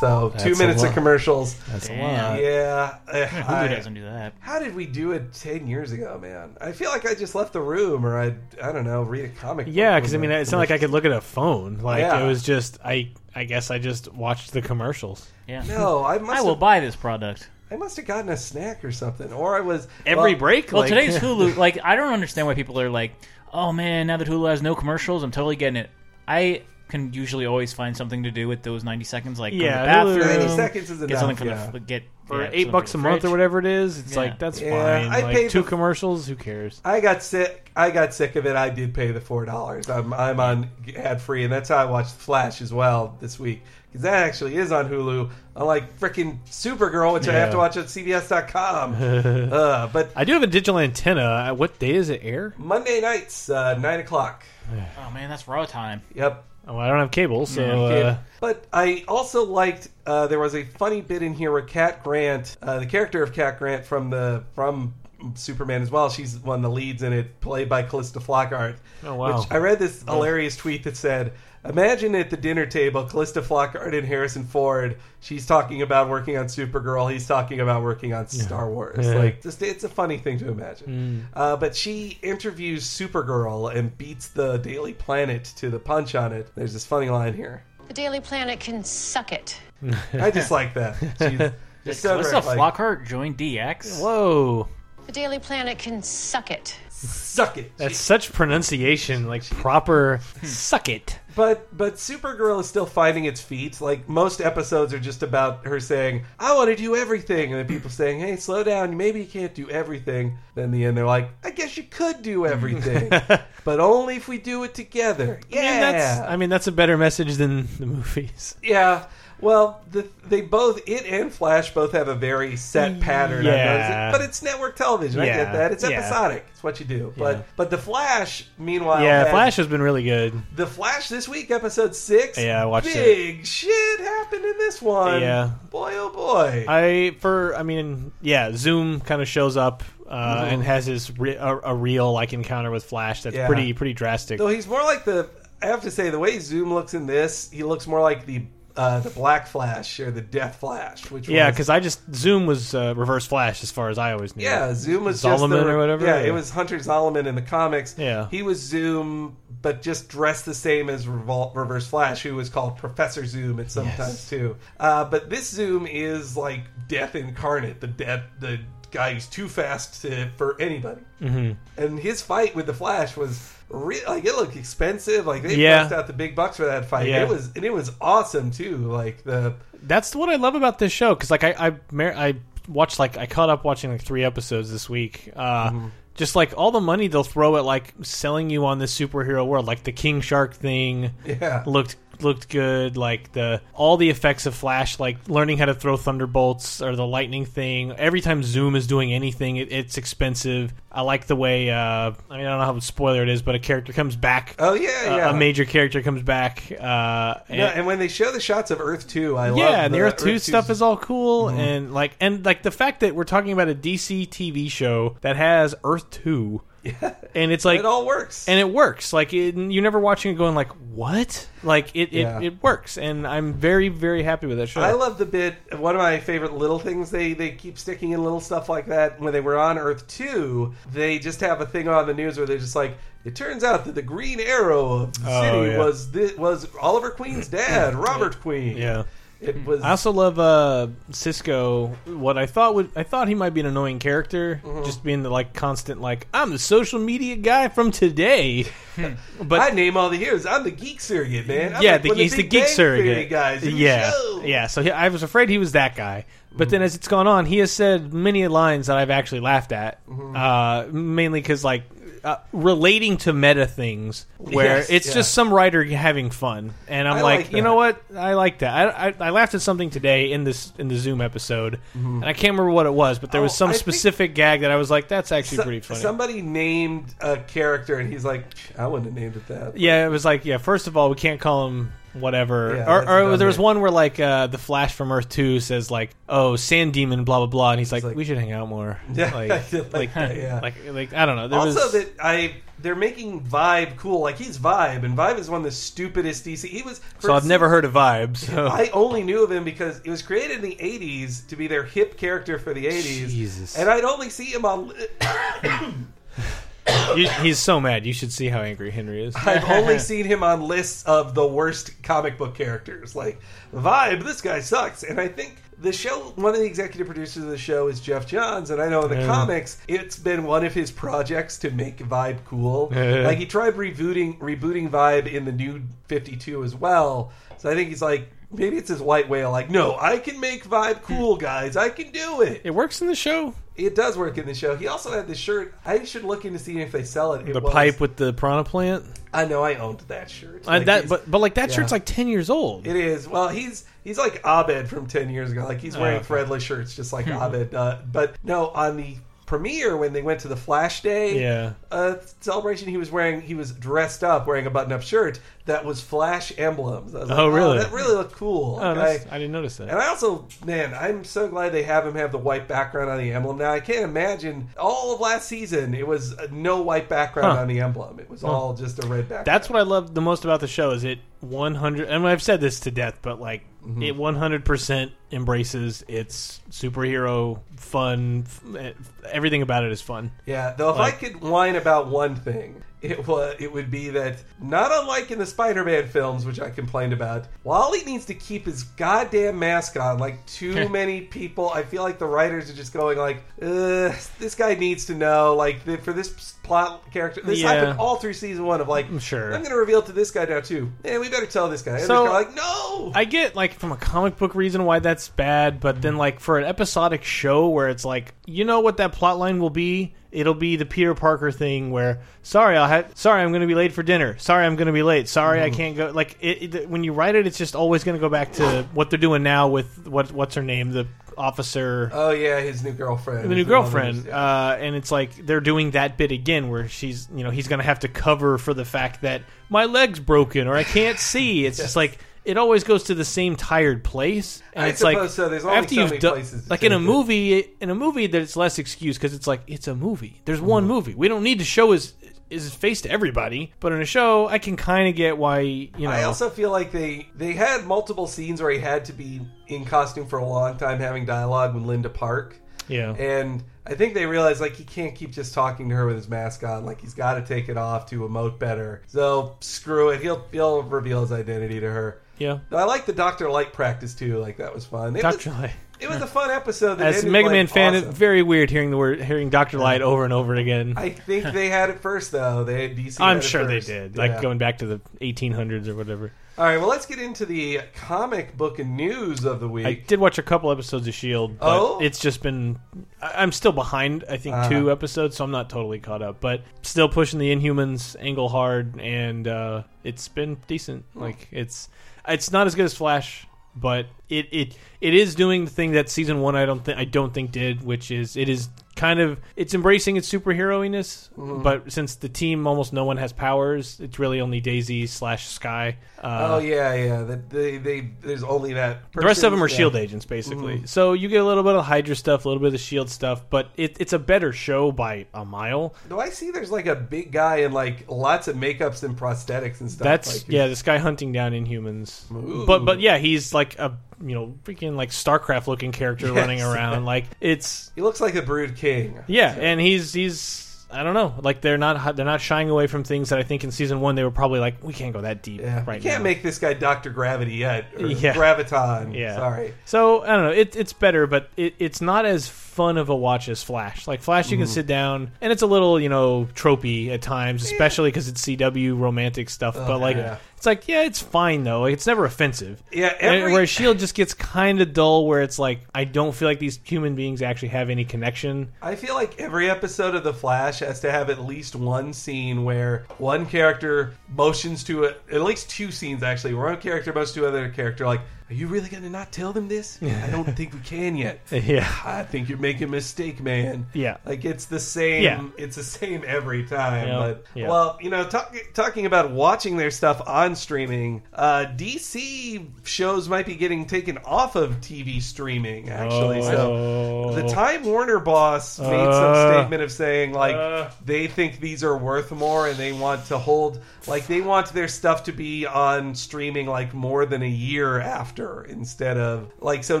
So 0.00 0.30
two 0.30 0.50
That's 0.50 0.60
a 0.60 0.62
minutes 0.62 0.82
of 0.84 0.92
commercials. 0.94 1.54
That's 1.64 1.86
a 1.86 1.88
Damn. 1.88 2.32
lot. 2.34 2.40
Yeah. 2.42 2.98
Hulu 3.08 3.48
I- 3.48 3.68
doesn't 3.68 3.94
do 3.94 4.02
that. 4.04 4.32
how 4.38 4.58
did 4.60 4.74
we 4.74 4.86
do 4.86 5.12
it 5.12 5.32
ten 5.32 5.66
years 5.66 5.92
ago, 5.92 6.18
man? 6.20 6.56
I 6.60 6.72
feel 6.72 6.90
like 6.90 7.04
I 7.06 7.14
just 7.14 7.34
left 7.34 7.52
the 7.52 7.60
room, 7.60 8.06
or 8.06 8.18
I, 8.20 8.34
I 8.62 8.70
don't 8.72 8.84
know, 8.84 9.02
read 9.02 9.24
a 9.24 9.28
comic. 9.28 9.66
Yeah, 9.68 9.98
because 9.98 10.14
I 10.14 10.18
mean, 10.18 10.30
it's 10.30 10.52
not 10.52 10.58
like 10.58 10.70
I 10.70 10.78
could 10.78 10.90
look 10.90 11.04
at 11.04 11.10
a 11.12 11.20
phone. 11.20 11.78
Like 11.78 12.00
Yeah. 12.00 12.22
it 12.22 12.26
was 12.26 12.42
just 12.42 12.78
I. 12.84 13.10
I 13.34 13.44
guess 13.44 13.70
I 13.70 13.78
just 13.78 14.12
watched 14.12 14.52
the 14.52 14.60
commercials. 14.62 15.30
Yeah. 15.46 15.62
No, 15.62 16.04
I 16.04 16.18
must. 16.18 16.38
I 16.40 16.42
will 16.42 16.50
have, 16.50 16.58
buy 16.60 16.80
this 16.80 16.96
product. 16.96 17.48
I 17.70 17.76
must 17.76 17.96
have 17.96 18.06
gotten 18.06 18.30
a 18.30 18.36
snack 18.36 18.84
or 18.84 18.90
something, 18.90 19.32
or 19.32 19.56
I 19.56 19.60
was 19.60 19.86
Every 20.06 20.32
well, 20.32 20.38
break. 20.40 20.72
Well, 20.72 20.82
like, 20.82 20.88
today's 20.88 21.16
Hulu. 21.18 21.56
Like, 21.56 21.78
I 21.84 21.94
don't 21.96 22.12
understand 22.12 22.46
why 22.46 22.54
people 22.54 22.80
are 22.80 22.90
like, 22.90 23.12
"Oh 23.52 23.72
man, 23.72 24.06
now 24.08 24.16
that 24.16 24.26
Hulu 24.26 24.48
has 24.50 24.60
no 24.62 24.74
commercials, 24.74 25.22
I'm 25.22 25.30
totally 25.30 25.54
getting 25.56 25.76
it." 25.76 25.90
I 26.26 26.62
can 26.88 27.12
usually 27.12 27.46
always 27.46 27.72
find 27.72 27.96
something 27.96 28.22
to 28.24 28.30
do 28.30 28.48
with 28.48 28.62
those 28.62 28.82
90 28.84 29.04
seconds, 29.04 29.38
like 29.38 29.52
Yeah, 29.54 30.02
go 30.04 30.04
to 30.04 30.12
the 30.14 30.18
bathroom, 30.20 30.38
90 30.40 30.56
seconds 30.56 30.90
is 30.90 30.98
get 31.00 31.10
enough, 31.10 31.20
something 31.20 31.36
from 31.36 31.48
yeah. 31.48 31.70
the 31.70 31.80
get 31.80 32.02
for 32.26 32.42
yeah, 32.42 32.48
eight 32.52 32.62
something 32.64 32.72
bucks 32.72 32.90
a 32.90 32.92
from 32.92 33.02
the 33.02 33.08
month 33.08 33.18
or 33.18 33.20
fridge. 33.22 33.30
whatever 33.32 33.58
it 33.60 33.66
is, 33.66 33.98
it's 33.98 34.12
Yeah. 34.12 34.18
like 34.18 34.38
that's 34.38 34.60
Yeah, 34.60 34.70
fine. 35.02 35.12
I 35.12 35.20
like 35.22 35.36
paid 35.36 35.50
two 35.50 35.62
the- 35.62 35.68
commercials, 35.68 36.26
who 36.26 36.34
cares? 36.36 36.80
I 36.84 37.00
got 37.00 37.22
sick. 37.22 37.70
I 37.76 37.90
got 37.90 38.12
sick 38.12 38.36
of 38.36 38.44
it. 38.46 38.56
I 38.56 38.70
did 38.70 38.92
pay 38.94 39.12
the 39.12 39.20
four 39.20 39.44
dollars. 39.44 39.88
I'm 39.88 40.12
I'm 40.12 40.40
on 40.40 40.70
ad 40.96 41.20
free, 41.22 41.44
and 41.44 41.52
that's 41.52 41.68
how 41.68 41.76
I 41.76 41.84
watched 41.84 42.14
Flash 42.16 42.60
as 42.60 42.72
well 42.72 43.16
this 43.20 43.38
week 43.38 43.62
because 43.86 44.02
that 44.02 44.24
actually 44.24 44.56
is 44.56 44.72
on 44.72 44.88
Hulu. 44.90 45.30
Unlike 45.56 45.98
freaking 45.98 46.38
Supergirl, 46.46 47.14
which 47.14 47.26
I 47.28 47.32
have 47.32 47.48
Yeah. 47.48 47.52
to 47.52 47.56
watch 47.58 47.76
at 47.76 47.86
CBS.com. 47.86 48.94
uh, 49.52 49.86
but 49.88 50.10
I 50.14 50.24
do 50.24 50.34
have 50.34 50.42
a 50.42 50.46
digital 50.46 50.78
antenna. 50.78 51.22
Uh, 51.22 51.54
What 51.54 51.78
day 51.78 51.94
is 51.94 52.08
it 52.10 52.20
air? 52.22 52.54
Monday 52.58 53.00
nights, 53.00 53.48
uh, 53.48 53.74
nine 53.74 54.00
o'clock. 54.00 54.44
Oh 54.70 55.10
man, 55.12 55.30
that's 55.30 55.48
raw 55.48 55.64
time. 55.64 56.02
Yep. 56.14 56.44
Oh, 56.68 56.76
I 56.76 56.88
don't 56.88 56.98
have 56.98 57.10
cable, 57.10 57.46
so 57.46 57.86
uh, 57.86 58.18
But 58.40 58.66
I 58.72 59.02
also 59.08 59.44
liked 59.44 59.88
uh, 60.06 60.26
there 60.26 60.38
was 60.38 60.54
a 60.54 60.64
funny 60.64 61.00
bit 61.00 61.22
in 61.22 61.32
here 61.32 61.50
where 61.50 61.62
Cat 61.62 62.04
Grant, 62.04 62.58
uh, 62.60 62.78
the 62.78 62.86
character 62.86 63.22
of 63.22 63.32
Cat 63.32 63.58
Grant 63.58 63.86
from 63.86 64.10
the 64.10 64.44
from 64.54 64.92
Superman 65.34 65.80
as 65.82 65.90
well, 65.90 66.10
she's 66.10 66.36
one 66.38 66.58
of 66.58 66.62
the 66.62 66.70
leads 66.70 67.02
in 67.02 67.12
it, 67.12 67.40
played 67.40 67.70
by 67.70 67.82
Calista 67.82 68.20
Flockhart. 68.20 68.76
Oh, 69.02 69.14
wow. 69.14 69.38
Which 69.38 69.50
I 69.50 69.56
read 69.56 69.78
this 69.78 70.02
hilarious 70.02 70.56
tweet 70.56 70.84
that 70.84 70.96
said, 70.96 71.32
"Imagine 71.68 72.14
at 72.14 72.30
the 72.30 72.36
dinner 72.36 72.66
table, 72.66 73.04
Calista 73.04 73.42
Flockhart 73.42 73.96
and 73.96 74.06
Harrison 74.06 74.44
Ford. 74.44 74.96
She's 75.20 75.46
talking 75.46 75.82
about 75.82 76.08
working 76.08 76.36
on 76.36 76.46
Supergirl. 76.46 77.10
He's 77.12 77.26
talking 77.26 77.60
about 77.60 77.82
working 77.82 78.14
on 78.14 78.26
Star 78.28 78.70
Wars. 78.70 79.06
Yeah. 79.06 79.14
Like, 79.14 79.42
just, 79.42 79.60
it's 79.62 79.84
a 79.84 79.88
funny 79.88 80.18
thing 80.18 80.38
to 80.38 80.48
imagine. 80.48 81.26
Uh, 81.34 81.56
but 81.56 81.76
she 81.76 82.18
interviews 82.22 82.84
Supergirl 82.84 83.74
and 83.74 83.96
beats 83.98 84.28
the 84.28 84.58
Daily 84.58 84.94
Planet 84.94 85.44
to 85.56 85.70
the 85.70 85.78
punch 85.78 86.14
on 86.14 86.32
it. 86.32 86.48
There's 86.54 86.72
this 86.72 86.86
funny 86.86 87.10
line 87.10 87.34
here. 87.34 87.62
The 87.88 87.94
Daily 87.94 88.20
Planet 88.20 88.60
can 88.60 88.84
suck 88.84 89.32
it. 89.32 89.60
I 90.12 90.30
just 90.30 90.50
like 90.50 90.74
that. 90.74 90.96
She's 91.18 91.50
just 91.84 92.02
so 92.02 92.16
What's 92.16 92.32
like, 92.32 92.58
Flockhart? 92.58 93.06
Join 93.06 93.34
DX. 93.34 94.00
whoa, 94.00 94.68
The 95.06 95.12
Daily 95.12 95.38
Planet 95.38 95.78
can 95.78 96.02
suck 96.02 96.50
it. 96.50 96.76
Suck 97.06 97.56
it. 97.58 97.72
that's 97.76 97.90
She- 97.92 97.96
such 97.96 98.32
pronunciation, 98.32 99.26
like 99.26 99.48
proper. 99.48 100.20
suck 100.42 100.88
it. 100.88 101.18
but 101.36 101.68
but 101.76 101.94
Supergirl 101.94 102.60
is 102.60 102.66
still 102.68 102.86
finding 102.86 103.24
its 103.24 103.40
feet. 103.40 103.80
Like 103.80 104.08
most 104.08 104.40
episodes 104.40 104.92
are 104.92 104.98
just 104.98 105.22
about 105.22 105.64
her 105.66 105.78
saying, 105.78 106.24
"I 106.38 106.54
want 106.56 106.70
to 106.70 106.76
do 106.76 106.96
everything," 106.96 107.52
and 107.52 107.60
then 107.60 107.66
people 107.66 107.90
saying, 107.90 108.20
"Hey, 108.20 108.36
slow 108.36 108.64
down. 108.64 108.96
Maybe 108.96 109.20
you 109.20 109.26
can't 109.26 109.54
do 109.54 109.70
everything." 109.70 110.38
Then 110.54 110.64
in 110.64 110.70
the 110.72 110.84
end, 110.84 110.96
they're 110.96 111.06
like, 111.06 111.30
"I 111.44 111.50
guess 111.50 111.76
you 111.76 111.84
could 111.84 112.22
do 112.22 112.44
everything, 112.46 113.08
but 113.64 113.78
only 113.80 114.16
if 114.16 114.26
we 114.26 114.38
do 114.38 114.64
it 114.64 114.74
together." 114.74 115.38
Yeah, 115.48 115.60
I 115.60 115.62
mean, 115.70 115.80
that's, 115.80 116.20
I 116.20 116.36
mean, 116.36 116.50
that's 116.50 116.66
a 116.66 116.72
better 116.72 116.96
message 116.96 117.36
than 117.36 117.68
the 117.78 117.86
movies. 117.86 118.56
yeah. 118.62 119.06
Well, 119.40 119.80
the, 119.92 120.06
they 120.26 120.40
both 120.40 120.80
it 120.88 121.06
and 121.06 121.32
Flash 121.32 121.72
both 121.72 121.92
have 121.92 122.08
a 122.08 122.14
very 122.14 122.56
set 122.56 122.98
pattern. 123.00 123.46
I've 123.46 123.54
Yeah. 123.54 124.10
but 124.10 124.20
it's 124.20 124.42
network 124.42 124.74
television. 124.76 125.20
I 125.20 125.26
get 125.26 125.52
that. 125.52 125.70
It's 125.72 125.84
Yeah. 125.88 125.98
episodic. 125.98 126.44
It's 126.50 126.62
what 126.62 126.80
you 126.80 126.86
do. 126.86 127.12
Yeah. 127.16 127.22
But 127.22 127.46
but 127.56 127.70
the 127.70 127.78
Flash, 127.78 128.46
meanwhile, 128.58 129.02
yeah, 129.02 129.18
had- 129.24 129.30
Flash 129.30 129.56
has 129.56 129.66
been 129.68 129.80
really 129.82 130.02
good. 130.02 130.34
The 130.56 130.66
Flash 130.66 131.08
this 131.08 131.28
week, 131.28 131.50
episode 131.52 131.94
six. 131.94 132.36
Yeah, 132.38 132.60
I 132.62 132.64
watched 132.66 132.88
it. 132.88 132.94
Big 132.94 133.46
shit 133.46 134.00
happened 134.00 134.44
in 134.44 134.58
this 134.58 134.82
one. 134.82 135.20
Yeah. 135.20 135.50
Boy, 135.70 135.92
oh 135.94 136.10
boy. 136.10 136.64
I 136.68 137.14
for 137.20 137.54
I 137.56 137.62
mean, 137.62 138.10
yeah, 138.20 138.50
Zoom 138.54 139.00
kind 139.00 139.22
of 139.22 139.28
shows 139.28 139.56
up 139.56 139.84
uh, 140.10 140.46
and 140.50 140.62
has 140.64 140.86
his 140.86 141.16
re- 141.18 141.36
a, 141.36 141.58
a 141.64 141.74
real 141.74 142.12
like 142.12 142.32
encounter 142.32 142.70
with 142.70 142.84
Flash 142.84 143.22
that's 143.22 143.36
Yeah. 143.36 143.46
pretty 143.46 143.72
pretty 143.72 143.92
drastic. 143.94 144.38
Though 144.38 144.48
he's 144.48 144.66
more 144.66 144.82
like 144.82 145.04
the. 145.04 145.28
I 145.60 145.66
have 145.66 145.82
to 145.82 145.90
say, 145.90 146.10
the 146.10 146.20
way 146.20 146.38
Zoom 146.38 146.72
looks 146.72 146.94
in 146.94 147.06
this, 147.06 147.50
he 147.50 147.64
looks 147.64 147.86
more 147.88 148.00
like 148.00 148.26
the 148.26 148.42
uh, 148.78 149.00
the 149.00 149.10
Black 149.10 149.48
Flash 149.48 149.98
or 149.98 150.12
the 150.12 150.20
Death 150.20 150.60
Flash, 150.60 151.10
which 151.10 151.28
Yeah, 151.28 151.50
because 151.50 151.68
I 151.68 151.80
just 151.80 152.00
Zoom 152.14 152.46
was 152.46 152.74
uh, 152.74 152.94
Reverse 152.96 153.26
Flash 153.26 153.62
as 153.64 153.72
far 153.72 153.88
as 153.88 153.98
I 153.98 154.12
always 154.12 154.36
knew. 154.36 154.44
Yeah, 154.44 154.72
Zoom 154.72 155.04
was 155.04 155.20
Solomon 155.20 155.58
just 155.58 155.66
the, 155.66 155.72
or 155.72 155.78
whatever? 155.78 156.06
Yeah, 156.06 156.20
it 156.20 156.30
was 156.32 156.48
Hunter 156.50 156.78
Zolomon 156.78 157.26
in 157.26 157.34
the 157.34 157.42
comics. 157.42 157.96
Yeah. 157.98 158.28
he 158.30 158.42
was 158.42 158.60
Zoom, 158.60 159.36
but 159.62 159.82
just 159.82 160.08
dressed 160.08 160.44
the 160.46 160.54
same 160.54 160.88
as 160.88 161.06
Revol- 161.06 161.54
Reverse 161.56 161.88
Flash, 161.88 162.22
who 162.22 162.36
was 162.36 162.48
called 162.48 162.78
Professor 162.78 163.26
Zoom 163.26 163.58
at 163.58 163.70
sometimes 163.70 163.98
Yes. 163.98 164.30
too. 164.30 164.56
Uh, 164.78 165.04
but 165.04 165.28
this 165.28 165.50
Zoom 165.50 165.86
is 165.86 166.36
like 166.36 166.60
Death 166.86 167.16
incarnate, 167.16 167.80
the 167.80 167.88
death, 167.88 168.22
the 168.38 168.60
guy 168.92 169.12
who's 169.12 169.26
too 169.26 169.48
fast 169.48 170.02
to, 170.02 170.30
for 170.36 170.56
anybody. 170.60 171.02
Mm-hmm. 171.20 171.52
And 171.82 171.98
his 171.98 172.22
fight 172.22 172.54
with 172.54 172.66
the 172.66 172.74
Flash 172.74 173.16
was. 173.16 173.54
Re- 173.70 174.04
like 174.06 174.24
it 174.24 174.34
looked 174.34 174.56
expensive. 174.56 175.26
Like 175.26 175.42
they 175.42 175.56
Yeah. 175.56 175.88
out 175.92 176.06
the 176.06 176.12
big 176.12 176.34
bucks 176.34 176.56
for 176.56 176.64
that 176.66 176.86
fight. 176.86 177.08
Yeah. 177.08 177.22
It 177.22 177.28
was 177.28 177.50
and 177.54 177.64
it 177.64 177.72
was 177.72 177.92
awesome 178.00 178.50
too. 178.50 178.76
Like 178.78 179.24
the 179.24 179.54
That's 179.82 180.14
what 180.14 180.28
I 180.28 180.36
love 180.36 180.54
about 180.54 180.78
this 180.78 180.92
show 180.92 181.14
because 181.14 181.30
like 181.30 181.44
I 181.44 181.54
I, 181.98 182.28
I 182.28 182.34
watched 182.66 182.98
like 182.98 183.16
I 183.18 183.26
caught 183.26 183.50
up 183.50 183.64
watching 183.64 183.90
like 183.90 184.02
three 184.02 184.24
episodes 184.24 184.70
this 184.70 184.88
week. 184.88 185.30
Uh, 185.36 185.70
Mm-hmm. 185.70 185.86
Just 186.14 186.34
like 186.34 186.52
all 186.56 186.72
the 186.72 186.80
money 186.80 187.06
they'll 187.06 187.22
throw 187.22 187.56
at 187.58 187.64
like 187.64 187.94
selling 188.02 188.50
you 188.50 188.66
on 188.66 188.80
this 188.80 188.92
superhero 188.98 189.46
world, 189.46 189.66
like 189.66 189.84
the 189.84 189.92
King 189.92 190.20
Shark 190.20 190.52
thing 190.52 191.12
yeah 191.24 191.62
looked 191.64 191.94
looked 192.22 192.48
good. 192.48 192.96
Like 192.96 193.32
the 193.32 193.60
all 193.74 193.96
the 193.96 194.10
effects 194.10 194.46
of 194.46 194.54
Flash, 194.54 194.98
like 194.98 195.28
learning 195.28 195.58
how 195.58 195.66
to 195.66 195.74
throw 195.74 195.96
thunderbolts 195.96 196.80
or 196.82 196.96
the 196.96 197.06
lightning 197.06 197.44
thing. 197.44 197.92
Every 197.92 198.20
time 198.20 198.42
Zoom 198.42 198.76
is 198.76 198.86
doing 198.86 199.12
anything, 199.12 199.56
it, 199.56 199.70
it's 199.72 199.98
expensive. 199.98 200.72
I 200.90 201.02
like 201.02 201.26
the 201.26 201.36
way. 201.36 201.70
Uh, 201.70 201.76
I 201.76 202.12
mean, 202.36 202.46
I 202.46 202.50
don't 202.50 202.58
know 202.58 202.64
how 202.64 202.78
spoiler 202.80 203.22
it 203.22 203.28
is, 203.28 203.42
but 203.42 203.54
a 203.54 203.58
character 203.58 203.92
comes 203.92 204.16
back. 204.16 204.56
Oh 204.58 204.74
yeah, 204.74 204.88
a- 205.12 205.16
yeah. 205.16 205.30
a 205.30 205.34
major 205.36 205.64
character 205.64 206.02
comes 206.02 206.22
back. 206.22 206.70
Uh, 206.72 207.34
and, 207.48 207.58
No, 207.58 207.66
and 207.66 207.86
when 207.86 207.98
they 207.98 208.08
show 208.08 208.32
the 208.32 208.40
shots 208.40 208.70
of 208.70 208.80
Earth 208.80 209.06
Two, 209.08 209.36
I 209.36 209.50
love 209.50 209.58
it. 209.58 209.62
yeah, 209.62 209.84
and 209.84 209.92
the 209.94 209.98
the 209.98 210.04
Earth 210.04 210.16
Two 210.16 210.34
2's 210.34 210.42
stuff 210.44 210.70
is 210.70 210.80
all 210.82 210.96
cool, 210.96 211.48
and 211.50 211.92
like, 211.92 212.12
and 212.20 212.44
like 212.44 212.62
the 212.62 212.70
fact 212.70 213.00
that 213.00 213.14
we're 213.14 213.24
talking 213.24 213.52
about 213.52 213.68
a 213.68 213.74
DC 213.74 214.28
TV 214.28 214.70
show 214.70 215.16
that 215.20 215.36
has 215.36 215.74
Earth 215.84 216.08
Two, 216.10 216.62
Yeah, 216.84 217.14
and 217.34 217.50
it's 217.50 217.64
like, 217.64 217.80
it 217.80 217.84
all 217.86 218.06
works. 218.06 218.48
and 218.48 218.58
it 218.60 218.68
works. 218.70 219.12
Like, 219.12 219.34
it, 219.34 219.56
you're 219.56 219.82
never 219.82 219.98
watching 219.98 220.32
it 220.32 220.36
going 220.36 220.54
like, 220.54 220.70
what? 220.94 221.48
Like, 221.62 221.88
it, 221.94 222.10
it, 222.12 222.20
Yeah. 222.20 222.40
it 222.40 222.62
works, 222.62 222.96
and 222.98 223.26
I'm 223.26 223.52
very, 223.54 223.88
very 223.88 224.22
happy 224.22 224.46
with 224.46 224.58
that 224.58 224.68
show. 224.68 224.80
I 224.80 224.92
love 224.92 225.18
the 225.18 225.26
bit. 225.26 225.54
One 225.76 225.96
of 225.96 226.00
my 226.00 226.18
favorite 226.20 226.52
little 226.54 226.78
things 226.78 227.10
they 227.10 227.32
they 227.34 227.50
keep 227.50 227.78
sticking 227.78 228.12
in 228.12 228.22
little 228.22 228.40
stuff 228.40 228.68
like 228.68 228.86
that. 228.86 229.20
When 229.20 229.32
they 229.32 229.40
were 229.40 229.58
on 229.58 229.76
Earth 229.76 230.06
Two, 230.06 230.72
they 230.92 231.18
just 231.18 231.40
have 231.40 231.60
a 231.60 231.66
thing 231.66 231.88
on 231.88 232.06
the 232.06 232.14
news 232.14 232.36
where 232.36 232.46
they're 232.46 232.58
just 232.58 232.76
like, 232.76 232.96
"It 233.24 233.34
turns 233.34 233.64
out 233.64 233.84
that 233.84 233.94
the 233.96 234.02
Green 234.02 234.38
Arrow 234.40 234.92
of 235.02 235.12
the 235.22 235.28
Oh, 235.30 235.42
city 235.42 235.70
yeah. 235.72 235.78
was 235.78 236.06
thi- 236.06 236.34
was 236.36 236.68
Oliver 236.80 237.10
Queen's 237.10 237.48
dad, 237.48 237.94
Robert 237.96 238.40
Queen." 238.40 238.76
yeah. 238.76 239.02
It 239.40 239.64
was. 239.64 239.82
I 239.82 239.90
also 239.90 240.10
love 240.12 240.38
uh, 240.38 240.88
Cisco. 241.10 241.88
What 242.06 242.36
I 242.38 242.46
thought 242.46 242.74
would 242.74 242.90
I 242.96 243.02
thought 243.04 243.28
he 243.28 243.34
might 243.34 243.54
be 243.54 243.60
an 243.60 243.66
annoying 243.66 243.98
character, 243.98 244.60
Mm-hmm. 244.64 244.84
just 244.84 245.02
being 245.04 245.22
the 245.22 245.30
like 245.30 245.54
constant 245.54 246.00
like 246.00 246.26
I'm 246.34 246.50
the 246.50 246.58
social 246.58 246.98
media 246.98 247.36
guy 247.36 247.68
from 247.68 247.90
today. 247.90 248.66
but 249.42 249.60
I 249.60 249.70
name 249.70 249.96
all 249.96 250.10
the 250.10 250.16
heroes. 250.16 250.44
I'm 250.46 250.64
the 250.64 250.70
geek 250.70 251.00
surrogate, 251.00 251.46
man. 251.46 251.74
I'm 251.76 251.82
yeah, 251.82 251.92
like 251.92 252.02
the, 252.02 252.14
he's 252.14 252.32
the 252.32 252.42
Big 252.42 252.50
geek 252.50 252.64
Bang 252.64 252.72
surrogate 252.72 253.30
guys. 253.30 253.64
Yeah, 253.66 254.10
show. 254.10 254.42
yeah. 254.44 254.66
So 254.66 254.82
he, 254.82 254.90
I 254.90 255.08
was 255.08 255.22
afraid 255.22 255.48
he 255.48 255.58
was 255.58 255.72
that 255.72 255.94
guy, 255.94 256.24
but 256.52 256.68
then 256.70 256.82
as 256.82 256.94
it's 256.96 257.08
gone 257.08 257.26
on, 257.26 257.46
he 257.46 257.58
has 257.58 257.70
said 257.70 258.12
many 258.12 258.46
lines 258.48 258.88
that 258.88 258.96
I've 258.98 259.10
actually 259.10 259.40
laughed 259.40 259.72
at. 259.72 260.04
Mm-hmm. 260.06 260.36
Uh, 260.36 260.86
mainly 260.92 261.40
because 261.40 261.62
like 261.64 261.84
uh, 262.24 262.36
relating 262.52 263.16
to 263.18 263.32
meta 263.32 263.66
things 263.66 264.26
where 264.38 264.78
Yes, 264.78 264.90
it's 264.90 265.06
yeah. 265.08 265.14
just 265.14 265.34
some 265.34 265.52
writer 265.52 265.82
having 265.84 266.30
fun, 266.30 266.72
and 266.86 267.06
I'm 267.08 267.18
I 267.18 267.22
like, 267.22 267.38
like 267.46 267.52
you 267.52 267.62
know 267.62 267.74
what? 267.74 268.02
I 268.16 268.34
like 268.34 268.58
that. 268.60 268.74
I, 268.96 269.08
I, 269.08 269.14
I 269.28 269.30
laughed 269.30 269.54
at 269.54 269.60
something 269.62 269.90
today 269.90 270.32
in 270.32 270.44
this 270.44 270.72
in 270.78 270.88
the 270.88 270.96
Zoom 270.96 271.20
episode, 271.20 271.80
and 271.94 272.24
I 272.24 272.32
can't 272.32 272.52
remember 272.52 272.70
what 272.70 272.86
it 272.86 272.92
was, 272.94 273.18
but 273.18 273.32
there 273.32 273.40
was 273.42 273.52
Oh, 273.52 273.66
some 273.66 273.72
specific 273.72 274.34
gag 274.34 274.60
that 274.60 274.70
I 274.70 274.76
was 274.76 274.90
like, 274.90 275.08
that's 275.08 275.32
actually 275.32 275.58
So- 275.58 275.62
pretty 275.64 275.80
funny. 275.80 276.00
Somebody 276.00 276.42
named 276.42 277.14
a 277.20 277.36
character, 277.38 277.96
and 277.98 278.12
he's 278.12 278.24
like, 278.24 278.44
"I 278.78 278.86
wouldn't 278.86 279.06
have 279.06 279.14
named 279.14 279.36
it 279.36 279.46
that." 279.48 279.76
Yeah, 279.78 280.04
it 280.06 280.10
was 280.10 280.24
like, 280.24 280.44
yeah. 280.44 280.58
First 280.58 280.86
of 280.86 280.96
all, 280.96 281.10
we 281.10 281.16
can't 281.16 281.40
call 281.40 281.68
him 281.68 281.92
whatever. 282.20 282.76
Yeah, 282.76 282.92
or 282.92 283.00
that's 283.00 283.10
or 283.10 283.36
there 283.36 283.46
was 283.46 283.58
name. 283.58 283.64
one 283.64 283.80
where 283.80 283.90
like 283.90 284.18
uh, 284.20 284.46
the 284.48 284.58
Flash 284.58 284.94
from 284.94 285.12
Earth 285.12 285.28
Two 285.28 285.60
says 285.60 285.90
like, 285.90 286.10
"Oh, 286.28 286.56
Sand 286.56 286.92
Demon," 286.92 287.24
blah 287.24 287.38
blah 287.38 287.46
blah, 287.46 287.70
and 287.72 287.78
he's 287.78 287.92
like, 287.92 288.04
like- 288.04 288.16
"We 288.16 288.24
should 288.24 288.38
hang 288.38 288.52
out 288.52 288.68
more." 288.68 288.98
Yeah, 289.12 289.34
like, 289.34 289.50
I 289.50 289.62
like 289.92 290.14
that, 290.14 290.36
yeah. 290.36 290.60
like, 290.60 290.74
like 290.90 291.12
I 291.12 291.26
don't 291.26 291.36
know. 291.36 291.48
There 291.48 291.58
also, 291.58 291.80
was, 291.80 291.92
that 291.92 292.12
I 292.20 292.54
they're 292.80 292.94
making 292.94 293.44
Vibe 293.44 293.96
cool. 293.96 294.20
Like 294.20 294.36
he's 294.36 294.58
Vibe, 294.58 295.04
and 295.04 295.16
Vibe 295.16 295.38
is 295.38 295.50
one 295.50 295.58
of 295.58 295.64
the 295.64 295.70
stupidest 295.70 296.44
DC. 296.44 296.68
He 296.68 296.82
was. 296.82 297.00
so 297.18 297.34
I've 297.34 297.46
never 297.46 297.68
heard 297.68 297.84
of 297.84 297.92
vibes. 297.92 298.38
So. 298.38 298.66
I 298.72 298.90
only 298.92 299.22
knew 299.22 299.44
of 299.44 299.50
him 299.50 299.64
because 299.64 300.00
it 300.04 300.10
was 300.10 300.22
created 300.22 300.56
in 300.56 300.62
the 300.62 300.76
'80s 300.76 301.46
to 301.48 301.56
be 301.56 301.66
their 301.66 301.84
hip 301.84 302.16
character 302.16 302.58
for 302.58 302.74
the 302.74 302.86
'80s, 302.86 303.28
Jesus. 303.28 303.76
and 303.76 303.88
I'd 303.88 304.04
only 304.04 304.30
see 304.30 304.46
him 304.46 304.64
on. 304.64 304.92
You- 307.16 307.28
he's 307.28 307.58
so 307.58 307.80
mad. 307.80 308.06
You 308.06 308.12
should 308.12 308.32
see 308.32 308.48
how 308.48 308.60
angry 308.60 308.90
Henry 308.90 309.24
is. 309.24 309.34
I've 309.36 309.64
only 309.70 309.98
seen 309.98 310.24
him 310.24 310.42
on 310.42 310.62
lists 310.62 311.02
of 311.04 311.34
the 311.34 311.46
worst 311.46 312.02
comic 312.02 312.38
book 312.38 312.54
characters. 312.54 313.14
Like 313.16 313.40
Vibe, 313.74 314.24
this 314.24 314.40
guy 314.40 314.60
sucks. 314.60 315.02
And 315.02 315.20
I 315.20 315.28
think 315.28 315.56
the 315.80 315.92
show, 315.92 316.32
one 316.36 316.54
of 316.54 316.60
the 316.60 316.66
executive 316.66 317.06
producers 317.06 317.44
of 317.44 317.50
the 317.50 317.58
show 317.58 317.88
is 317.88 318.00
Geoff 318.00 318.26
Johns, 318.26 318.70
and 318.70 318.80
I 318.82 318.88
know 318.88 319.02
in 319.04 319.10
the 319.10 319.16
Yeah. 319.20 319.26
comics, 319.26 319.78
it's 319.86 320.18
been 320.18 320.42
one 320.44 320.64
of 320.64 320.74
his 320.74 320.90
projects 320.90 321.58
to 321.58 321.70
make 321.70 321.98
Vibe 321.98 322.44
cool. 322.44 322.90
Yeah. 322.94 323.22
like 323.26 323.38
he 323.38 323.46
tried 323.46 323.74
rebooting 323.74 324.38
rebooting 324.38 324.90
Vibe 324.90 325.32
in 325.32 325.44
the 325.44 325.52
new 325.52 325.82
Fifty 326.08 326.36
Two 326.36 326.64
as 326.64 326.74
well. 326.74 327.32
So 327.58 327.70
I 327.70 327.74
think 327.74 327.88
he's 327.90 328.02
like. 328.02 328.28
Maybe 328.50 328.78
it's 328.78 328.88
his 328.88 329.02
white 329.02 329.28
whale, 329.28 329.50
like, 329.50 329.68
no, 329.68 329.94
I 330.00 330.16
can 330.16 330.40
make 330.40 330.64
Vibe 330.64 331.02
cool, 331.02 331.36
guys. 331.36 331.76
I 331.76 331.90
can 331.90 332.12
do 332.12 332.40
it. 332.40 332.62
It 332.64 332.70
works 332.70 333.02
in 333.02 333.06
the 333.06 333.14
show. 333.14 333.52
It 333.78 333.94
does 333.94 334.18
work 334.18 334.36
in 334.36 334.44
the 334.46 334.54
show. 334.54 334.76
He 334.76 334.88
also 334.88 335.10
had 335.12 335.26
this 335.28 335.38
shirt. 335.38 335.72
I 335.86 336.04
should 336.04 336.24
look 336.24 336.44
into 336.44 336.58
seeing 336.58 336.78
if 336.78 336.92
they 336.92 337.04
sell 337.04 337.32
it. 337.34 337.48
It 337.48 337.52
The 337.54 337.60
was- 337.60 337.72
pipe 337.72 338.00
with 338.00 338.16
the 338.16 338.32
piranha 338.32 338.64
plant. 338.64 339.04
I 339.32 339.44
know 339.44 339.62
I 339.62 339.74
owned 339.76 340.00
that 340.08 340.30
shirt. 340.30 340.64
Uh, 340.66 340.80
that, 340.80 341.08
but 341.08 341.30
but 341.30 341.40
like 341.40 341.54
that 341.54 341.68
yeah. 341.68 341.76
shirt's 341.76 341.92
like 341.92 342.04
ten 342.04 342.28
years 342.28 342.50
old. 342.50 342.86
It 342.86 342.96
is. 342.96 343.28
Well, 343.28 343.48
he's 343.48 343.84
he's 344.02 344.16
like 344.18 344.40
Abed 344.44 344.88
from 344.88 345.06
ten 345.06 345.28
years 345.30 345.52
ago. 345.52 345.64
Like 345.64 345.80
he's 345.80 345.96
wearing 345.96 346.16
Oh, 346.16 346.20
okay. 346.20 346.26
threadless 346.44 346.60
shirts, 346.62 346.96
just 346.96 347.12
like 347.12 347.26
Abed. 347.28 347.74
Uh, 347.74 347.98
but 348.10 348.36
no, 348.42 348.68
on 348.68 348.96
the 348.96 349.16
premiere 349.48 349.96
when 349.96 350.12
they 350.12 350.20
went 350.20 350.40
to 350.40 350.48
the 350.48 350.56
Flash 350.56 351.00
Day 351.02 351.40
Yeah. 351.40 351.72
uh, 351.90 352.16
celebration, 352.40 352.86
he 352.88 352.98
was 352.98 353.10
wearing 353.10 353.40
he 353.40 353.54
was 353.54 353.72
dressed 353.72 354.22
up 354.22 354.46
wearing 354.46 354.66
a 354.66 354.70
button 354.70 354.92
up 354.92 355.02
shirt 355.02 355.40
that 355.64 355.84
was 355.84 356.00
Flash 356.00 356.52
emblems. 356.58 357.14
I 357.14 357.20
was 357.20 357.28
like, 357.30 357.38
Oh, 357.38 357.48
really? 357.48 357.78
that 357.78 357.90
really 357.90 358.14
looked 358.14 358.34
cool. 358.34 358.78
Oh, 358.80 358.94
that's- 358.94 359.26
I 359.30 359.38
didn't 359.38 359.52
notice 359.52 359.76
that. 359.78 359.88
And 359.88 359.98
I 359.98 360.08
also, 360.08 360.46
man, 360.64 360.94
I'm 360.94 361.24
so 361.24 361.48
glad 361.48 361.72
they 361.72 361.82
have 361.82 362.06
him 362.06 362.14
have 362.14 362.30
the 362.32 362.38
white 362.38 362.68
background 362.68 363.10
on 363.10 363.18
the 363.18 363.32
emblem. 363.32 363.58
Now 363.58 363.72
I 363.72 363.80
can't 363.80 364.04
imagine 364.04 364.68
all 364.78 365.14
of 365.14 365.20
last 365.20 365.48
season 365.48 365.94
it 365.94 366.06
was 366.06 366.34
no 366.50 366.82
white 366.82 367.08
background 367.08 367.54
Huh. 367.56 367.62
on 367.62 367.68
the 367.68 367.80
emblem. 367.80 368.20
It 368.20 368.28
was 368.30 368.44
all 368.44 368.74
just 368.74 369.02
a 369.02 369.06
red 369.08 369.22
background. 369.30 369.46
That's 369.46 369.70
what 369.70 369.78
I 369.78 369.82
love 369.82 370.14
the 370.14 370.20
most 370.20 370.44
about 370.44 370.60
the 370.60 370.68
show 370.68 370.90
is 370.90 371.04
it 371.04 371.18
100 371.40 372.08
and 372.08 372.26
I've 372.26 372.42
said 372.42 372.60
this 372.60 372.80
to 372.80 372.90
death 372.90 373.18
but 373.22 373.40
like 373.40 373.62
Mm-hmm. 373.88 374.02
it 374.02 374.16
100% 374.16 375.12
embraces 375.32 376.04
its 376.08 376.60
superhero 376.70 377.60
fun 377.76 378.44
f- 378.46 378.94
everything 379.30 379.62
about 379.62 379.84
it 379.84 379.92
is 379.92 380.02
fun. 380.02 380.30
Yeah, 380.44 380.74
though 380.76 380.90
if 380.90 380.98
Like- 380.98 381.14
I 381.14 381.16
could 381.16 381.40
whine 381.40 381.74
about 381.76 382.08
one 382.08 382.36
thing, 382.36 382.82
it 383.02 383.26
was 383.26 383.56
it 383.58 383.72
would 383.72 383.90
be 383.90 384.10
that 384.10 384.42
not 384.60 384.90
unlike 384.92 385.30
in 385.30 385.38
the 385.38 385.46
Spider-Man 385.46 386.08
films, 386.08 386.44
which 386.44 386.60
I 386.60 386.70
complained 386.70 387.12
about, 387.12 387.46
Wally 387.64 388.02
needs 388.04 388.24
to 388.26 388.34
keep 388.34 388.66
his 388.66 388.82
goddamn 388.82 389.58
mask 389.58 389.98
on. 389.98 390.18
Like 390.18 390.44
too 390.46 390.88
many 390.90 391.20
people, 391.22 391.70
I 391.70 391.82
feel 391.82 392.02
like 392.02 392.18
the 392.18 392.26
writers 392.26 392.70
are 392.70 392.74
just 392.74 392.92
going 392.92 393.18
like, 393.18 393.42
this 393.58 394.54
guy 394.56 394.74
needs 394.74 395.06
to 395.06 395.14
know. 395.14 395.54
Like 395.54 395.84
the, 395.84 395.98
for 395.98 396.12
this 396.12 396.54
plot 396.62 397.10
character, 397.12 397.40
this 397.42 397.60
Yeah. 397.60 397.72
happened 397.72 397.98
all 397.98 398.16
through 398.16 398.34
season 398.34 398.64
one 398.64 398.80
of 398.80 398.88
like, 398.88 399.08
I'm 399.08 399.18
Sure. 399.18 399.46
I'm 399.54 399.62
going 399.62 399.70
to 399.70 399.76
reveal 399.76 400.02
to 400.02 400.12
this 400.12 400.30
guy 400.30 400.44
now 400.44 400.60
too. 400.60 400.90
And 401.04 401.20
we 401.20 401.28
better 401.28 401.46
tell 401.46 401.68
this 401.68 401.82
guy. 401.82 401.98
And 401.98 402.06
So- 402.06 402.24
like, 402.24 402.54
no. 402.54 403.12
I 403.14 403.24
get 403.24 403.54
like 403.56 403.74
from 403.74 403.92
a 403.92 403.96
comic 403.96 404.36
book 404.36 404.54
reason 404.54 404.84
why 404.84 404.98
that's 404.98 405.28
bad, 405.28 405.80
but 405.80 406.02
then 406.02 406.12
mm-hmm. 406.12 406.18
like 406.20 406.40
for 406.40 406.58
an 406.58 406.64
episodic 406.64 407.24
show 407.24 407.68
where 407.68 407.88
it's 407.88 408.04
like 408.04 408.34
you 408.46 408.64
know 408.64 408.80
what 408.80 408.96
that 408.98 409.12
plot 409.12 409.38
line 409.38 409.60
will 409.60 409.70
be, 409.70 410.14
it'll 410.30 410.54
be 410.54 410.76
the 410.76 410.86
Peter 410.86 411.14
Parker 411.14 411.50
thing 411.50 411.90
where 411.90 412.20
sorry 412.42 412.76
I'll 412.76 412.88
ha- 412.88 413.08
sorry 413.14 413.42
I'm 413.42 413.50
going 413.50 413.62
to 413.62 413.66
be 413.66 413.74
late 413.74 413.92
for 413.92 414.02
dinner. 414.02 414.38
Sorry 414.38 414.66
I'm 414.66 414.76
going 414.76 414.86
to 414.86 414.92
be 414.92 415.02
late. 415.02 415.28
Sorry 415.28 415.62
I 415.62 415.70
can't 415.80 415.96
go. 415.96 416.10
Like 416.10 416.36
it, 416.40 416.74
it, 416.74 416.88
when 416.88 417.04
you 417.04 417.12
write 417.12 417.34
it, 417.34 417.46
it's 417.46 417.58
just 417.58 417.74
always 417.74 418.04
going 418.04 418.16
to 418.16 418.20
go 418.20 418.28
back 418.28 418.52
to 418.54 418.86
what 418.92 419.10
they're 419.10 419.18
doing 419.18 419.42
now 419.42 419.68
with 419.68 420.06
what 420.06 420.32
what's 420.32 420.54
her 420.54 420.62
name, 420.62 420.92
the 420.92 421.06
officer. 421.36 422.10
oh 422.12 422.30
yeah, 422.30 422.60
his 422.60 422.82
new 422.82 422.92
girlfriend. 422.92 423.48
the 423.50 423.54
new 423.54 423.64
girlfriend, 423.64 424.26
yeah. 424.26 424.36
uh, 424.36 424.76
and 424.80 424.96
it's 424.96 425.12
like 425.12 425.34
they're 425.46 425.60
doing 425.60 425.92
that 425.92 426.16
bit 426.16 426.32
again, 426.32 426.68
where 426.68 426.88
she's, 426.88 427.28
you 427.32 427.44
know, 427.44 427.50
he's 427.50 427.68
gonna 427.68 427.84
have 427.84 428.00
to 428.00 428.08
cover 428.08 428.58
for 428.58 428.74
the 428.74 428.84
fact 428.84 429.22
that 429.22 429.42
my 429.70 429.84
leg's 429.84 430.18
broken 430.20 430.66
or 430.66 430.74
I 430.74 430.84
can't 430.84 431.18
see. 431.18 431.64
It's 431.64 431.78
just 431.78 431.96
like 431.96 432.18
it 432.48 432.56
always 432.56 432.82
goes 432.82 433.04
to 433.04 433.14
the 433.14 433.24
same 433.24 433.54
tired 433.56 434.02
place, 434.02 434.62
and 434.72 434.86
I 434.86 434.88
it's 434.88 435.02
like 435.02 435.16
suppose 435.16 435.34
so. 435.34 435.48
There's 435.48 435.64
only 435.64 435.76
after 435.76 435.94
so 435.94 436.00
you've 436.00 436.10
many 436.10 436.20
done, 436.20 436.32
places 436.34 436.64
to 436.64 436.70
like 436.70 436.82
in 436.82 436.92
a 436.92 436.96
take 436.96 437.02
it. 437.02 437.06
movie, 437.06 437.64
in 437.80 437.90
a 437.90 437.94
movie, 437.94 438.26
there's 438.26 438.56
less 438.56 438.78
excuse 438.78 439.16
because 439.18 439.34
it's 439.34 439.46
like 439.46 439.60
it's 439.66 439.86
a 439.86 439.94
movie. 439.94 440.40
There's 440.44 440.60
one 440.60 440.84
Mm-hmm. 440.84 440.92
movie. 440.92 441.14
We 441.14 441.28
don't 441.28 441.42
need 441.42 441.58
to 441.60 441.64
show 441.64 441.92
his 441.92 442.14
his 442.50 442.72
face 442.74 443.02
to 443.02 443.10
everybody, 443.10 443.72
but 443.78 443.92
in 443.92 444.00
a 444.00 444.06
show, 444.06 444.48
I 444.48 444.58
can 444.58 444.76
kind 444.76 445.06
of 445.08 445.14
get 445.14 445.36
why 445.36 445.60
you 445.60 445.90
know. 445.98 446.10
I 446.10 446.22
also 446.24 446.48
feel 446.48 446.70
like 446.70 446.90
they 446.90 447.28
they 447.36 447.52
had 447.52 447.86
multiple 447.86 448.26
scenes 448.26 448.62
where 448.62 448.70
he 448.70 448.78
had 448.78 449.04
to 449.04 449.12
be 449.12 449.42
in 449.66 449.84
costume 449.84 450.26
for 450.26 450.38
a 450.38 450.44
long 450.46 450.78
time, 450.78 450.98
having 450.98 451.26
dialogue 451.26 451.74
with 451.74 451.82
Linda 451.84 452.08
Park, 452.08 452.56
yeah. 452.88 453.12
and 453.16 453.62
I 453.84 453.94
think 453.94 454.14
they 454.14 454.24
realized 454.24 454.62
like 454.62 454.74
he 454.74 454.84
can't 454.84 455.14
keep 455.14 455.30
just 455.32 455.52
talking 455.52 455.90
to 455.90 455.94
her 455.94 456.06
with 456.06 456.16
his 456.16 456.28
mask 456.28 456.64
on. 456.64 456.86
Like 456.86 457.00
he's 457.02 457.12
got 457.14 457.34
to 457.34 457.42
take 457.44 457.68
it 457.68 457.76
off 457.76 458.06
to 458.10 458.20
emote 458.20 458.58
better. 458.58 459.02
So 459.06 459.56
screw 459.60 460.08
it. 460.10 460.22
He'll 460.22 460.46
he'll 460.50 460.82
reveal 460.82 461.20
his 461.20 461.32
identity 461.32 461.80
to 461.80 461.90
her. 461.90 462.22
Yeah. 462.38 462.58
I 462.72 462.84
like 462.84 463.06
the 463.06 463.12
Doctor 463.12 463.50
Light 463.50 463.72
practice 463.72 464.14
too. 464.14 464.38
Like 464.38 464.56
that 464.58 464.74
was 464.74 464.84
fun. 464.84 465.16
It 465.16 465.22
Doctor 465.22 465.50
was, 465.50 465.58
Light. 465.58 465.70
It 466.00 466.08
was 466.08 466.22
a 466.22 466.26
fun 466.28 466.50
episode. 466.50 467.00
As 467.00 467.16
a 467.16 467.18
ended, 467.18 467.32
Mega 467.32 467.46
like, 467.46 467.52
Man 467.54 467.66
fan, 467.66 467.94
awesome. 467.96 468.08
it's 468.10 468.18
very 468.18 468.42
weird 468.42 468.70
hearing 468.70 468.90
the 468.92 468.96
word 468.96 469.20
hearing 469.20 469.50
Doctor 469.50 469.78
Light 469.78 470.00
over 470.00 470.22
and 470.24 470.32
over 470.32 470.54
again. 470.54 470.94
I 470.96 471.10
think 471.10 471.44
they 471.52 471.68
had 471.68 471.90
it 471.90 472.00
first 472.00 472.30
though. 472.32 472.62
They 472.64 472.88
had 472.88 472.96
DC. 472.96 473.16
I'm 473.20 473.36
had 473.36 473.44
sure 473.44 473.66
they 473.66 473.80
did, 473.80 474.16
like 474.16 474.30
Yeah. 474.32 474.42
going 474.42 474.58
back 474.58 474.78
to 474.78 474.86
the 474.86 475.00
1800s 475.20 475.88
or 475.88 475.94
whatever. 475.96 476.32
All 476.56 476.64
right, 476.64 476.76
well, 476.76 476.88
let's 476.88 477.06
get 477.06 477.20
into 477.20 477.46
the 477.46 477.82
comic 477.94 478.56
book 478.56 478.80
and 478.80 478.96
news 478.96 479.44
of 479.44 479.60
the 479.60 479.68
week. 479.68 479.86
I 479.86 479.92
did 479.94 480.18
watch 480.18 480.38
a 480.38 480.42
couple 480.42 480.72
episodes 480.72 481.06
of 481.06 481.14
Shield, 481.14 481.56
but 481.60 481.68
Oh? 481.68 481.98
it's 482.00 482.18
just 482.18 482.42
been. 482.42 482.80
I'm 483.22 483.52
still 483.52 483.70
behind. 483.70 484.24
I 484.28 484.38
think 484.38 484.56
Uh-huh. 484.56 484.68
two 484.68 484.90
episodes, 484.90 485.36
so 485.36 485.44
I'm 485.44 485.52
not 485.52 485.70
totally 485.70 486.00
caught 486.00 486.20
up. 486.20 486.40
But 486.40 486.62
still 486.82 487.08
pushing 487.08 487.38
the 487.38 487.54
Inhumans 487.54 488.16
angle 488.18 488.48
hard, 488.48 489.00
and 489.00 489.46
uh, 489.46 489.82
it's 490.02 490.26
been 490.26 490.56
decent. 490.66 491.04
Like 491.14 491.46
it's 491.52 491.88
it's 492.28 492.50
not 492.50 492.66
as 492.66 492.74
good 492.74 492.84
as 492.84 492.94
Flash, 492.94 493.46
but 493.74 494.06
it 494.28 494.48
it 494.52 494.76
it 495.00 495.14
is 495.14 495.34
doing 495.34 495.64
the 495.64 495.70
thing 495.70 495.92
that 495.92 496.08
season 496.08 496.40
one 496.40 496.56
I 496.56 496.66
don't 496.66 496.84
think 496.84 496.98
I 496.98 497.04
don't 497.04 497.32
think 497.32 497.52
did, 497.52 497.82
which 497.82 498.10
is 498.10 498.36
it 498.36 498.48
is 498.48 498.68
kind 498.98 499.20
of 499.20 499.38
it's 499.54 499.74
embracing 499.74 500.16
its 500.16 500.30
superheroiness. 500.30 501.30
Mm-hmm. 501.38 501.62
But 501.62 501.90
since 501.90 502.16
the 502.16 502.28
team 502.28 502.66
almost 502.66 502.92
no 502.92 503.04
one 503.04 503.16
has 503.16 503.32
powers, 503.32 503.98
it's 504.00 504.18
really 504.18 504.40
only 504.40 504.60
Daisy 504.60 505.06
slash 505.06 505.46
Skye. 505.46 505.96
Uh, 506.18 506.56
oh 506.56 506.58
yeah, 506.58 506.94
yeah. 506.94 507.22
That 507.22 507.48
they, 507.48 507.78
they 507.78 508.10
there's 508.20 508.42
only 508.42 508.74
that. 508.74 509.12
the 509.12 509.20
rest 509.20 509.44
of 509.44 509.52
them 509.52 509.62
are 509.62 509.66
person- 509.66 509.78
Shield 509.78 509.96
agents, 509.96 510.26
basically. 510.26 510.78
Mm-hmm. 510.78 510.86
So 510.86 511.12
you 511.12 511.28
get 511.28 511.40
a 511.40 511.44
little 511.44 511.62
bit 511.62 511.76
of 511.76 511.84
Hydra 511.84 512.16
stuff, 512.16 512.44
a 512.44 512.48
little 512.48 512.62
bit 512.62 512.74
of 512.74 512.80
Shield 512.80 513.08
stuff, 513.08 513.48
but 513.48 513.70
it, 513.76 513.96
it's 514.00 514.12
a 514.12 514.18
better 514.18 514.52
show 514.52 514.90
by 514.90 515.26
a 515.32 515.44
mile. 515.44 515.94
Do 516.08 516.18
I 516.18 516.30
see 516.30 516.50
there's 516.50 516.72
like 516.72 516.86
a 516.86 516.96
big 516.96 517.30
guy 517.30 517.58
and 517.58 517.72
like 517.72 518.10
lots 518.10 518.48
of 518.48 518.56
makeups 518.56 519.04
and 519.04 519.16
prosthetics 519.16 519.80
and 519.80 519.90
stuff? 519.90 520.04
That's 520.04 520.42
like, 520.42 520.48
yeah, 520.48 520.66
this 520.66 520.82
guy 520.82 520.98
hunting 520.98 521.30
down 521.30 521.52
Inhumans. 521.52 522.30
Ooh. 522.32 522.66
But 522.66 522.84
but 522.84 522.98
yeah, 522.98 523.18
he's 523.18 523.54
like 523.54 523.78
a 523.78 523.96
you 524.22 524.34
know 524.34 524.54
freaking 524.64 524.96
like 524.96 525.10
Starcraft 525.10 525.66
looking 525.66 525.92
character 525.92 526.32
running 526.32 526.60
around. 526.62 527.04
Like 527.08 527.26
it's 527.40 527.90
He 527.94 528.02
looks 528.02 528.20
like 528.20 528.34
a 528.34 528.42
Brood 528.42 528.76
King. 528.76 529.18
yeah, 529.26 529.54
and 529.58 529.80
he's 529.80 530.12
he's. 530.12 530.64
I 530.90 531.02
don't 531.02 531.12
know. 531.12 531.34
Like 531.42 531.60
they're 531.60 531.76
not 531.76 532.16
they're 532.16 532.24
not 532.24 532.40
shying 532.40 532.70
away 532.70 532.86
from 532.86 533.04
things 533.04 533.28
that 533.28 533.38
I 533.38 533.42
think 533.42 533.62
in 533.62 533.70
season 533.70 534.00
one 534.00 534.14
they 534.14 534.24
were 534.24 534.30
probably 534.30 534.58
like 534.58 534.82
we 534.82 534.94
can't 534.94 535.12
go 535.12 535.20
that 535.20 535.42
deep 535.42 535.60
Yeah, 535.60 535.84
right 535.86 536.02
you 536.02 536.08
can't 536.10 536.20
now. 536.20 536.24
make 536.24 536.42
this 536.42 536.58
guy 536.58 536.72
Doctor 536.72 537.10
Gravity 537.10 537.56
yet. 537.56 537.88
Or 538.00 538.06
Yeah. 538.06 538.32
Graviton. 538.32 539.14
Yeah. 539.14 539.36
Sorry. 539.36 539.74
So 539.84 540.22
I 540.22 540.28
don't 540.28 540.44
know. 540.44 540.52
It, 540.52 540.76
it's 540.76 540.94
better, 540.94 541.26
but 541.26 541.50
it, 541.58 541.74
it's 541.78 542.00
not 542.00 542.24
as 542.24 542.48
fun 542.78 542.96
of 542.96 543.08
a 543.08 543.16
watch 543.16 543.48
as 543.48 543.60
Flash. 543.62 544.06
Like 544.06 544.22
Flash, 544.22 544.50
you 544.50 544.56
Mm-hmm. 544.56 544.62
can 544.64 544.72
sit 544.72 544.86
down, 544.86 545.32
and 545.40 545.52
it's 545.52 545.62
a 545.62 545.66
little 545.66 545.98
you 546.00 546.08
know 546.08 546.46
tropey 546.54 547.08
at 547.10 547.20
times, 547.22 547.64
especially 547.64 548.08
because 548.10 548.28
it's 548.28 548.40
CW 548.46 548.98
romantic 548.98 549.50
stuff. 549.50 549.74
but 549.74 549.98
like 549.98 550.16
yeah. 550.16 550.38
It's 550.56 550.66
like, 550.66 550.88
yeah, 550.88 551.02
it's 551.02 551.22
fine 551.22 551.62
though. 551.62 551.82
Like, 551.82 551.92
it's 551.92 552.06
never 552.08 552.24
offensive. 552.24 552.82
Yeah, 552.90 553.14
And 553.20 553.36
every- 553.36 553.52
where 553.52 553.64
Shield 553.64 554.00
just 554.00 554.16
gets 554.16 554.34
kind 554.34 554.80
of 554.80 554.92
dull, 554.92 555.24
where 555.28 555.40
it's 555.42 555.56
like 555.56 555.82
I 555.94 556.02
don't 556.02 556.34
feel 556.34 556.48
like 556.48 556.58
these 556.58 556.80
human 556.82 557.14
beings 557.14 557.42
actually 557.42 557.68
have 557.68 557.90
any 557.90 558.04
connection. 558.04 558.72
I 558.82 558.96
feel 558.96 559.14
like 559.14 559.38
every 559.40 559.70
episode 559.70 560.16
of 560.16 560.24
The 560.24 560.34
Flash 560.34 560.80
has 560.80 560.98
to 561.02 561.12
have 561.12 561.30
at 561.30 561.44
least 561.44 561.76
one 561.76 562.12
scene 562.12 562.64
where 562.64 563.06
one 563.18 563.46
character 563.46 564.14
motions 564.34 564.82
to 564.84 565.04
a, 565.04 565.08
at 565.32 565.42
least 565.42 565.70
two 565.70 565.92
scenes 565.92 566.24
actually, 566.24 566.54
where 566.54 566.66
one 566.66 566.80
character 566.80 567.12
motions 567.12 567.34
to 567.34 567.42
another 567.46 567.68
character 567.68 568.04
like, 568.06 568.20
"Are 568.50 568.54
you 568.54 568.66
really 568.66 568.88
going 568.88 569.02
to 569.02 569.10
not 569.10 569.30
tell 569.32 569.52
them 569.52 569.68
this? 569.68 569.98
I 570.02 570.28
don't 570.30 570.56
think 570.56 570.72
we 570.72 570.80
can 570.80 571.16
yet. 571.16 571.40
Yeah. 571.52 571.86
I 572.04 572.22
think 572.22 572.48
you're 572.48 572.58
making 572.58 572.84
a 572.84 572.90
mistake, 572.90 573.40
man. 573.42 573.86
Yeah. 573.92 574.16
like 574.24 574.44
it's 574.44 574.66
the 574.66 574.80
same. 574.80 575.22
Yeah. 575.22 575.44
It's 575.58 575.76
the 575.76 575.82
same 575.82 576.24
every 576.26 576.64
time. 576.64 577.08
But 577.08 577.44
well, 577.56 577.98
you 578.00 578.10
know, 578.10 578.24
talk, 578.26 578.54
talking 578.74 579.06
about 579.06 579.30
watching 579.32 579.76
their 579.76 579.90
stuff 579.90 580.22
on 580.26 580.54
streaming, 580.56 581.22
uh, 581.34 581.66
DC 581.76 582.66
shows 582.84 583.28
might 583.28 583.46
be 583.46 583.54
getting 583.54 583.86
taken 583.86 584.18
off 584.18 584.56
of 584.56 584.80
TV 584.80 585.20
streaming. 585.20 585.90
Actually, 585.90 586.42
so 586.42 586.72
Oh. 586.74 587.34
the 587.34 587.48
Time 587.48 587.84
Warner 587.84 588.18
boss 588.20 588.78
made 588.78 588.88
some 588.88 589.32
Uh, 589.34 589.52
statement 589.52 589.82
of 589.82 589.90
saying 589.92 590.32
like 590.32 590.54
uh. 590.54 590.88
they 591.04 591.26
think 591.26 591.60
these 591.60 591.82
are 591.84 591.96
worth 591.96 592.30
more 592.30 592.68
and 592.68 592.76
they 592.78 592.92
want 592.92 593.26
to 593.26 593.38
hold 593.38 593.80
like 594.06 594.26
they 594.26 594.40
want 594.40 594.68
their 594.72 594.88
stuff 594.88 595.24
to 595.24 595.32
be 595.32 595.66
on 595.66 596.14
streaming 596.14 596.66
like 596.66 596.94
more 596.94 597.26
than 597.26 597.42
a 597.42 597.48
year 597.48 598.00
after 598.00 598.37
instead 598.68 599.16
of 599.16 599.52
like 599.60 599.84
so 599.84 600.00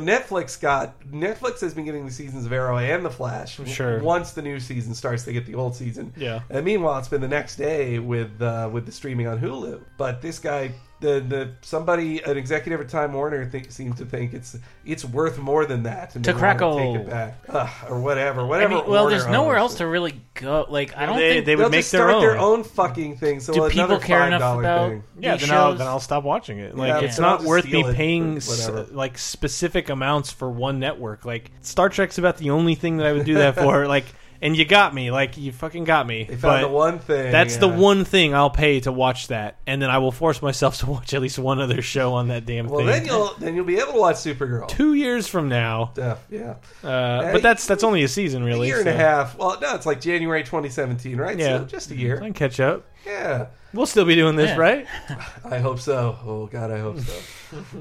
Netflix 0.00 0.60
got 0.60 1.00
Netflix 1.10 1.60
has 1.60 1.74
been 1.74 1.84
getting 1.84 2.04
the 2.04 2.12
seasons 2.12 2.46
of 2.46 2.52
Arrow 2.52 2.78
and 2.78 3.04
The 3.04 3.10
Flash. 3.10 3.60
Sure. 3.66 4.00
Once 4.02 4.32
the 4.32 4.42
new 4.42 4.60
season 4.60 4.94
starts, 4.94 5.24
they 5.24 5.32
get 5.32 5.46
the 5.46 5.54
old 5.54 5.74
season. 5.74 6.12
Yeah. 6.16 6.40
And 6.50 6.64
meanwhile, 6.64 6.98
it's 6.98 7.08
been 7.08 7.20
the 7.20 7.28
next 7.28 7.56
day 7.56 7.98
with 7.98 8.40
uh, 8.40 8.70
with 8.72 8.86
the 8.86 8.92
streaming 8.92 9.26
on 9.26 9.38
Hulu. 9.38 9.80
But 9.96 10.22
this 10.22 10.38
guy. 10.38 10.72
The, 11.00 11.20
the 11.20 11.50
somebody 11.60 12.20
an 12.24 12.36
executive 12.36 12.80
at 12.80 12.88
Time 12.88 13.12
Warner 13.12 13.46
think, 13.46 13.70
seems 13.70 13.98
to 13.98 14.04
think 14.04 14.34
it's 14.34 14.56
it's 14.84 15.04
worth 15.04 15.38
more 15.38 15.64
than 15.64 15.84
that 15.84 16.10
To 16.10 16.18
they 16.18 16.32
wanna 16.32 16.40
crackle. 16.40 16.76
take 16.76 16.96
it 17.02 17.08
back 17.08 17.38
Ugh, 17.48 17.70
or 17.88 18.00
whatever 18.00 18.40
I 18.40 18.44
whatever 18.44 18.74
mean, 18.74 18.84
well, 18.88 19.04
Warner 19.04 19.10
there's 19.16 19.26
nowhere 19.28 19.58
owns. 19.58 19.70
else 19.72 19.78
to 19.78 19.86
really 19.86 20.20
go. 20.34 20.66
Like, 20.68 20.96
I 20.96 21.06
don't 21.06 21.16
They- 21.18 21.34
think 21.34 21.46
they 21.46 21.54
would 21.54 21.62
They'll 21.64 21.70
make 21.70 21.78
just 21.82 21.92
their 21.92 22.00
start 22.00 22.14
own. 22.14 22.20
their 22.22 22.38
own 22.38 22.64
fucking 22.64 23.16
thing. 23.18 23.38
So 23.38 23.52
Do 23.52 23.64
another 23.66 23.74
people 23.94 23.98
care 24.00 24.26
enough 24.26 24.58
about- 24.58 24.90
thing. 24.90 25.04
Yeah, 25.20 25.36
these 25.36 25.48
then 25.48 25.56
I'll, 25.56 25.74
then 25.76 25.86
I'll 25.86 26.00
stop 26.00 26.24
watching 26.24 26.58
it. 26.58 26.76
Like 26.76 26.88
Yeah, 26.88 27.00
it's 27.06 27.16
then 27.16 27.22
not 27.26 27.44
worth 27.44 27.66
me 27.66 27.84
paying 27.92 28.38
s- 28.38 28.68
like 28.90 29.18
specific 29.18 29.90
amounts 29.90 30.32
for 30.32 30.50
one 30.50 30.80
network. 30.80 31.24
Like 31.24 31.52
Star 31.60 31.88
Trek's 31.88 32.18
about 32.18 32.38
the 32.38 32.50
only 32.50 32.74
thing 32.74 32.96
that 32.96 33.06
I 33.06 33.12
would 33.12 33.24
do 33.24 33.34
that 33.34 33.54
for. 33.54 33.86
Like, 33.86 34.06
and 34.40 34.56
you 34.56 34.64
got 34.64 34.94
me. 34.94 35.10
Like 35.10 35.36
you 35.36 35.52
fucking 35.52 35.84
got 35.84 36.06
me. 36.06 36.24
They 36.24 36.36
found 36.36 36.62
But 36.62 36.68
the 36.68 36.74
one 36.74 36.98
thing. 36.98 37.32
That's 37.32 37.56
the 37.56 37.68
one 37.68 38.04
thing 38.04 38.34
I'll 38.34 38.50
pay 38.50 38.80
to 38.80 38.92
watch 38.92 39.28
that, 39.28 39.56
and 39.66 39.80
then 39.82 39.90
I 39.90 39.98
will 39.98 40.12
force 40.12 40.40
myself 40.42 40.78
to 40.80 40.86
watch 40.86 41.12
at 41.14 41.22
least 41.22 41.38
one 41.38 41.60
other 41.60 41.82
show 41.82 42.14
on 42.14 42.28
that 42.28 42.46
damn 42.46 42.66
Well, 42.68 42.78
thing. 42.78 42.86
Well, 42.86 42.94
then 42.96 43.06
you'll 43.06 43.34
then 43.38 43.54
you'll 43.56 43.64
be 43.64 43.78
able 43.78 43.92
to 43.94 43.98
watch 44.00 44.16
Supergirl. 44.16 44.68
Two 44.68 44.94
years 44.94 45.26
from 45.26 45.48
now, 45.48 45.92
Yeah, 45.96 46.16
yeah. 46.30 46.54
uh, 46.82 47.22
Hey, 47.22 47.32
but 47.32 47.42
that's 47.42 47.66
that's 47.66 47.84
only 47.84 48.02
a 48.04 48.08
season, 48.08 48.42
A 48.42 48.46
really. 48.46 48.66
year 48.68 48.80
and 48.80 48.88
a 48.88 48.92
half. 48.94 49.36
Well, 49.38 49.58
no, 49.60 49.74
it's 49.74 49.86
like 49.86 50.00
January 50.00 50.42
2017, 50.42 51.16
right? 51.16 51.38
Yeah, 51.38 51.58
So 51.58 51.64
just 51.64 51.90
a 51.90 51.96
year. 51.96 52.18
can 52.18 52.32
catch 52.32 52.60
up. 52.60 52.84
Yeah. 53.06 53.46
We'll 53.74 53.86
still 53.86 54.04
be 54.06 54.14
doing 54.14 54.36
this, 54.36 54.48
Yeah. 54.50 54.56
right? 54.56 54.86
I 55.44 55.58
hope 55.58 55.78
so. 55.78 56.16
Oh 56.24 56.46
God, 56.46 56.70
I 56.70 56.78
hope 56.78 56.98
so. 57.00 57.20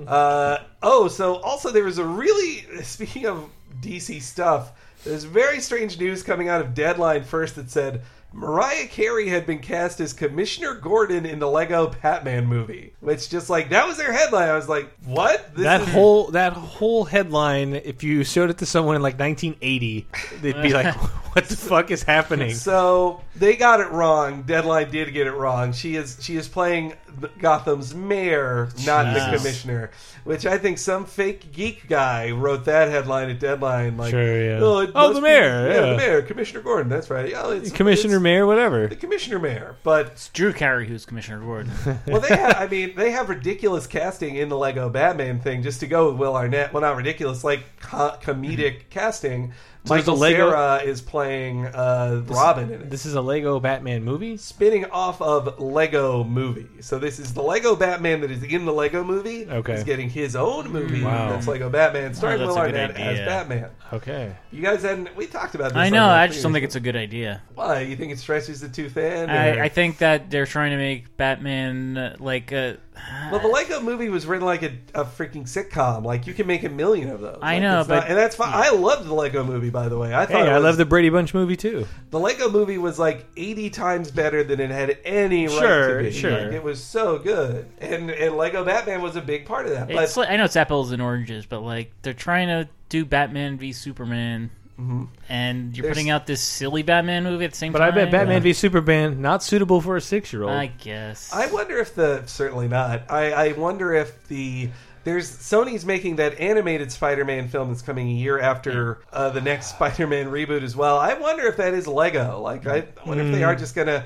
uh, 0.06 0.58
oh, 0.84 1.08
so 1.08 1.36
also 1.38 1.72
there 1.72 1.84
was 1.84 1.98
a 1.98 2.06
really 2.06 2.66
speaking 2.84 3.26
of 3.26 3.50
DC 3.82 4.22
stuff. 4.22 4.72
There's 5.08 5.24
very 5.24 5.62
strange 5.62 5.98
news 6.00 6.22
coming 6.22 6.50
out 6.50 6.60
of 6.60 6.74
Deadline 6.74 7.24
first 7.24 7.56
that 7.56 7.72
said 7.72 8.02
Mariah 8.38 8.86
Carey 8.86 9.28
had 9.28 9.48
been 9.48 9.58
cast 9.58 10.00
as 10.00 10.14
Commissioner 10.14 10.76
Gordon 10.76 11.26
in 11.26 11.40
the 11.40 11.50
Lego 11.50 11.88
Batman 12.04 12.46
movie. 12.46 12.94
Which 13.00 13.30
just 13.32 13.50
like 13.50 13.70
that 13.70 13.88
was 13.88 13.98
their 13.98 14.14
headline. 14.14 14.48
I 14.48 14.56
was 14.56 14.70
like, 14.70 14.92
what? 15.06 15.56
This 15.56 15.64
that 15.64 15.82
is- 15.82 15.90
whole 15.90 16.28
that 16.32 16.54
whole 16.54 17.04
headline, 17.06 17.74
if 17.74 18.04
you 18.04 18.24
showed 18.24 18.52
it 18.52 18.60
to 18.60 18.66
someone 18.68 18.96
in 18.96 19.02
like 19.02 19.18
1980, 19.20 20.08
they'd 20.42 20.62
be 20.62 20.72
like, 20.72 20.94
"What 21.36 21.46
the 21.50 21.56
fuck 21.58 21.90
is 21.90 22.04
happening?" 22.04 22.54
So 22.54 23.22
they 23.36 23.56
got 23.56 23.80
it 23.80 23.90
wrong. 23.90 24.44
Deadline 24.44 24.92
did 24.92 25.12
get 25.14 25.26
it 25.26 25.34
wrong. 25.34 25.74
She 25.74 25.96
is 25.96 26.20
she 26.22 26.36
is 26.38 26.48
playing 26.48 26.94
Gotham's 27.40 27.96
mayor, 27.96 28.70
not 28.86 29.14
the 29.16 29.36
commissioner. 29.38 29.90
Which 30.26 30.46
I 30.46 30.58
think 30.58 30.78
some 30.78 31.06
fake 31.06 31.54
geek 31.54 31.88
guy 31.88 32.32
wrote 32.32 32.66
that 32.66 32.90
headline 32.90 33.30
at 33.30 33.40
Deadline. 33.40 33.96
Like, 33.96 34.12
Sure, 34.12 34.44
yeah. 34.44 34.60
Oh, 34.62 34.86
Oh, 34.94 35.14
the 35.14 35.22
be- 35.22 35.28
mayor, 35.28 35.68
yeah, 35.70 35.74
yeah. 35.74 35.90
the 35.92 35.98
mayor, 35.98 36.22
Commissioner 36.22 36.60
Gordon. 36.62 36.90
That's 36.90 37.10
right. 37.10 37.32
Oh, 37.34 37.52
it's 37.52 37.72
Commissioner 37.72 38.16
it's 38.16 38.24
Mayor, 38.28 38.46
whatever. 38.46 38.88
the 38.88 38.96
Commissioner 38.98 39.40
Mayor. 39.40 39.78
But 39.84 40.08
It's 40.08 40.28
Drew 40.30 40.52
Carey, 40.52 40.86
who's 40.86 41.06
Commissioner 41.06 41.40
Gordon. 41.40 41.72
well, 42.08 42.20
they 42.20 42.36
have. 42.36 42.56
I 42.58 42.68
mean, 42.68 42.94
they 42.96 43.12
have 43.12 43.30
ridiculous 43.30 43.88
casting 43.88 44.36
in 44.36 44.50
the 44.50 44.58
Lego 44.58 44.90
Batman 44.90 45.40
thing 45.40 45.64
just 45.64 45.80
to 45.80 45.88
go 45.88 46.10
with 46.10 46.20
Will 46.20 46.36
Arnett. 46.36 46.74
Well, 46.74 46.82
not 46.82 46.98
ridiculous, 46.98 47.46
like 47.46 47.64
co- 47.80 48.18
comedic 48.22 48.90
casting. 48.90 49.54
So 49.88 49.94
there's 49.96 50.06
Michael 50.08 50.20
a 50.20 50.24
Lego- 50.24 50.50
Cera 50.50 50.76
is 50.84 51.02
playing 51.02 51.66
uh, 51.66 52.22
Robin 52.28 52.72
in 52.72 52.82
it. 52.82 52.90
This 52.90 53.06
is 53.06 53.14
a 53.16 53.22
Lego 53.22 53.60
Batman 53.60 54.04
movie. 54.04 54.38
spinning 54.38 54.86
off 54.86 55.22
of 55.22 55.60
Lego 55.60 56.24
movie. 56.24 56.68
So 56.82 57.00
this 57.00 57.20
is 57.20 57.34
the 57.34 57.42
Lego 57.42 57.76
Batman 57.76 58.22
that 58.22 58.32
is 58.32 58.44
in 58.44 58.66
the 58.66 58.74
Lego 58.74 59.04
movie. 59.04 59.46
Okay. 59.50 59.76
He's 59.76 59.84
getting 59.84 60.10
his 60.10 60.36
own 60.36 60.70
movie 60.72 61.04
Wow. 61.04 61.30
that's 61.30 61.48
Lego 61.48 61.70
Batman, 61.70 62.14
starring 62.14 62.40
that's 62.40 62.50
Will 62.50 62.62
a 62.62 62.66
good 62.72 62.76
Arnett 62.80 62.98
as 62.98 63.08
idea. 63.14 63.26
Batman. 63.26 63.70
Okay. 63.94 64.36
You 64.52 64.62
guys 64.62 64.84
hadn't 64.84 65.16
we 65.16 65.28
talked 65.28 65.56
about 65.56 65.70
this. 65.70 65.78
I 65.78 65.90
know. 65.90 66.06
the 66.08 66.14
I 66.14 66.28
just 66.28 66.44
don't 66.44 66.54
think 66.54 66.66
it's 66.66 66.76
a 66.76 66.80
good 66.82 66.96
idea. 66.96 67.42
Why? 67.56 67.82
You 67.82 67.96
think 67.96 68.12
it 68.12 68.20
stretches 68.20 68.62
it 68.64 68.74
too 68.74 68.90
thin? 68.90 69.30
I, 69.30 69.64
I 69.66 69.70
think 69.70 70.00
that 70.00 70.30
they're 70.30 70.46
trying 70.46 70.72
to 70.72 70.78
make 70.78 71.16
Batman 71.18 72.16
like 72.20 72.52
a. 72.52 72.78
well, 73.32 73.40
the 73.40 73.48
Lego 73.48 73.82
movie 73.82 74.10
was 74.10 74.26
written 74.26 74.46
like 74.46 74.64
a, 74.64 74.72
a 74.94 75.04
freaking 75.06 75.44
sitcom. 75.44 76.04
Like 76.04 76.28
you 76.28 76.34
can 76.34 76.48
make 76.48 76.64
a 76.64 76.70
million 76.70 77.10
of 77.10 77.22
those. 77.22 77.40
I 77.42 77.54
Like, 77.56 77.62
know, 77.62 77.80
it's 77.82 77.90
not- 77.90 78.02
but- 78.02 78.10
and 78.10 78.18
that's 78.18 78.36
fine. 78.36 78.52
Hmm. 78.52 78.56
I 78.58 78.70
loved 78.70 79.08
the 79.08 79.14
Lego 79.14 79.44
movie, 79.44 79.70
by 79.70 79.90
the 79.90 79.98
way. 79.98 80.14
I 80.14 80.26
thought 80.26 80.42
Hey, 80.42 80.48
it 80.48 80.50
I 80.50 80.56
was- 80.56 80.64
love 80.64 80.78
the 80.78 80.86
Brady 80.86 81.10
Bunch 81.10 81.34
movie 81.34 81.56
too. 81.56 81.86
the 82.12 82.20
Lego 82.20 82.50
movie 82.50 82.78
was 82.78 82.98
like 83.00 83.26
80 83.38 83.70
times 83.70 84.12
better 84.12 84.44
than 84.44 84.60
it 84.60 84.72
had 84.72 84.98
any 85.06 85.48
right 85.48 85.58
Sure, 85.58 85.98
to 86.00 86.04
be. 86.04 86.12
sure. 86.12 86.32
Like, 86.46 86.52
it 86.54 86.64
was 86.64 86.84
so 86.84 87.18
good. 87.20 87.68
And 87.80 88.10
and 88.10 88.38
Lego 88.38 88.64
Batman 88.66 89.02
was 89.02 89.16
a 89.16 89.22
big 89.22 89.46
part 89.46 89.66
of 89.66 89.74
that. 89.74 89.88
But 89.88 90.04
It's 90.04 90.18
like, 90.18 90.30
I 90.30 90.38
know 90.38 90.46
it's 90.46 90.56
apples 90.56 90.92
and 90.92 91.02
oranges, 91.02 91.46
but 91.46 91.62
like 91.62 91.92
they're 92.02 92.14
trying 92.14 92.48
to 92.48 92.68
do 92.90 93.04
Batman 93.06 93.58
v 93.58 93.74
Superman, 93.74 94.50
and 94.78 95.76
you're 95.76 95.84
There's- 95.84 95.96
putting 95.96 96.10
out 96.10 96.28
this 96.28 96.42
silly 96.42 96.84
Batman 96.84 97.24
movie 97.24 97.46
at 97.46 97.52
the 97.52 97.58
same 97.58 97.74
time. 97.74 97.80
But 97.82 97.86
time. 97.90 97.98
I 97.98 98.04
bet 98.04 98.12
Batman 98.12 98.42
v 98.44 98.54
Superman 98.54 99.22
not 99.22 99.44
suitable 99.44 99.82
for 99.82 99.96
a 99.98 100.02
six-year-old. 100.02 100.52
I 100.52 100.68
guess. 100.68 101.32
I 101.34 101.48
wonder 101.52 101.78
if 101.80 101.96
the 101.96 102.24
certainly 102.28 102.68
not. 102.68 103.10
I, 103.10 103.32
I 103.32 103.52
wonder 103.54 103.94
if 103.94 104.28
the 104.28 104.70
there's 105.04 105.30
Sony's 105.32 105.86
making 105.86 106.18
that 106.18 106.38
animated 106.40 106.92
Spider-Man 106.92 107.48
film 107.48 107.70
that's 107.70 107.82
coming 107.82 108.10
a 108.10 108.14
year 108.14 108.40
after 108.40 109.00
uh, 109.14 109.30
the 109.30 109.42
next 109.42 109.68
Spider-Man 109.76 110.28
reboot 110.28 110.64
as 110.64 110.76
well. 110.76 110.98
I 110.98 111.14
wonder 111.14 111.48
if 111.48 111.58
that 111.58 111.74
is 111.74 111.88
Lego. 111.88 112.42
Like 112.42 112.68
I 112.68 112.86
wonder 113.06 113.24
if 113.24 113.32
they 113.32 113.44
are 113.44 113.56
just 113.56 113.74
gonna 113.74 114.06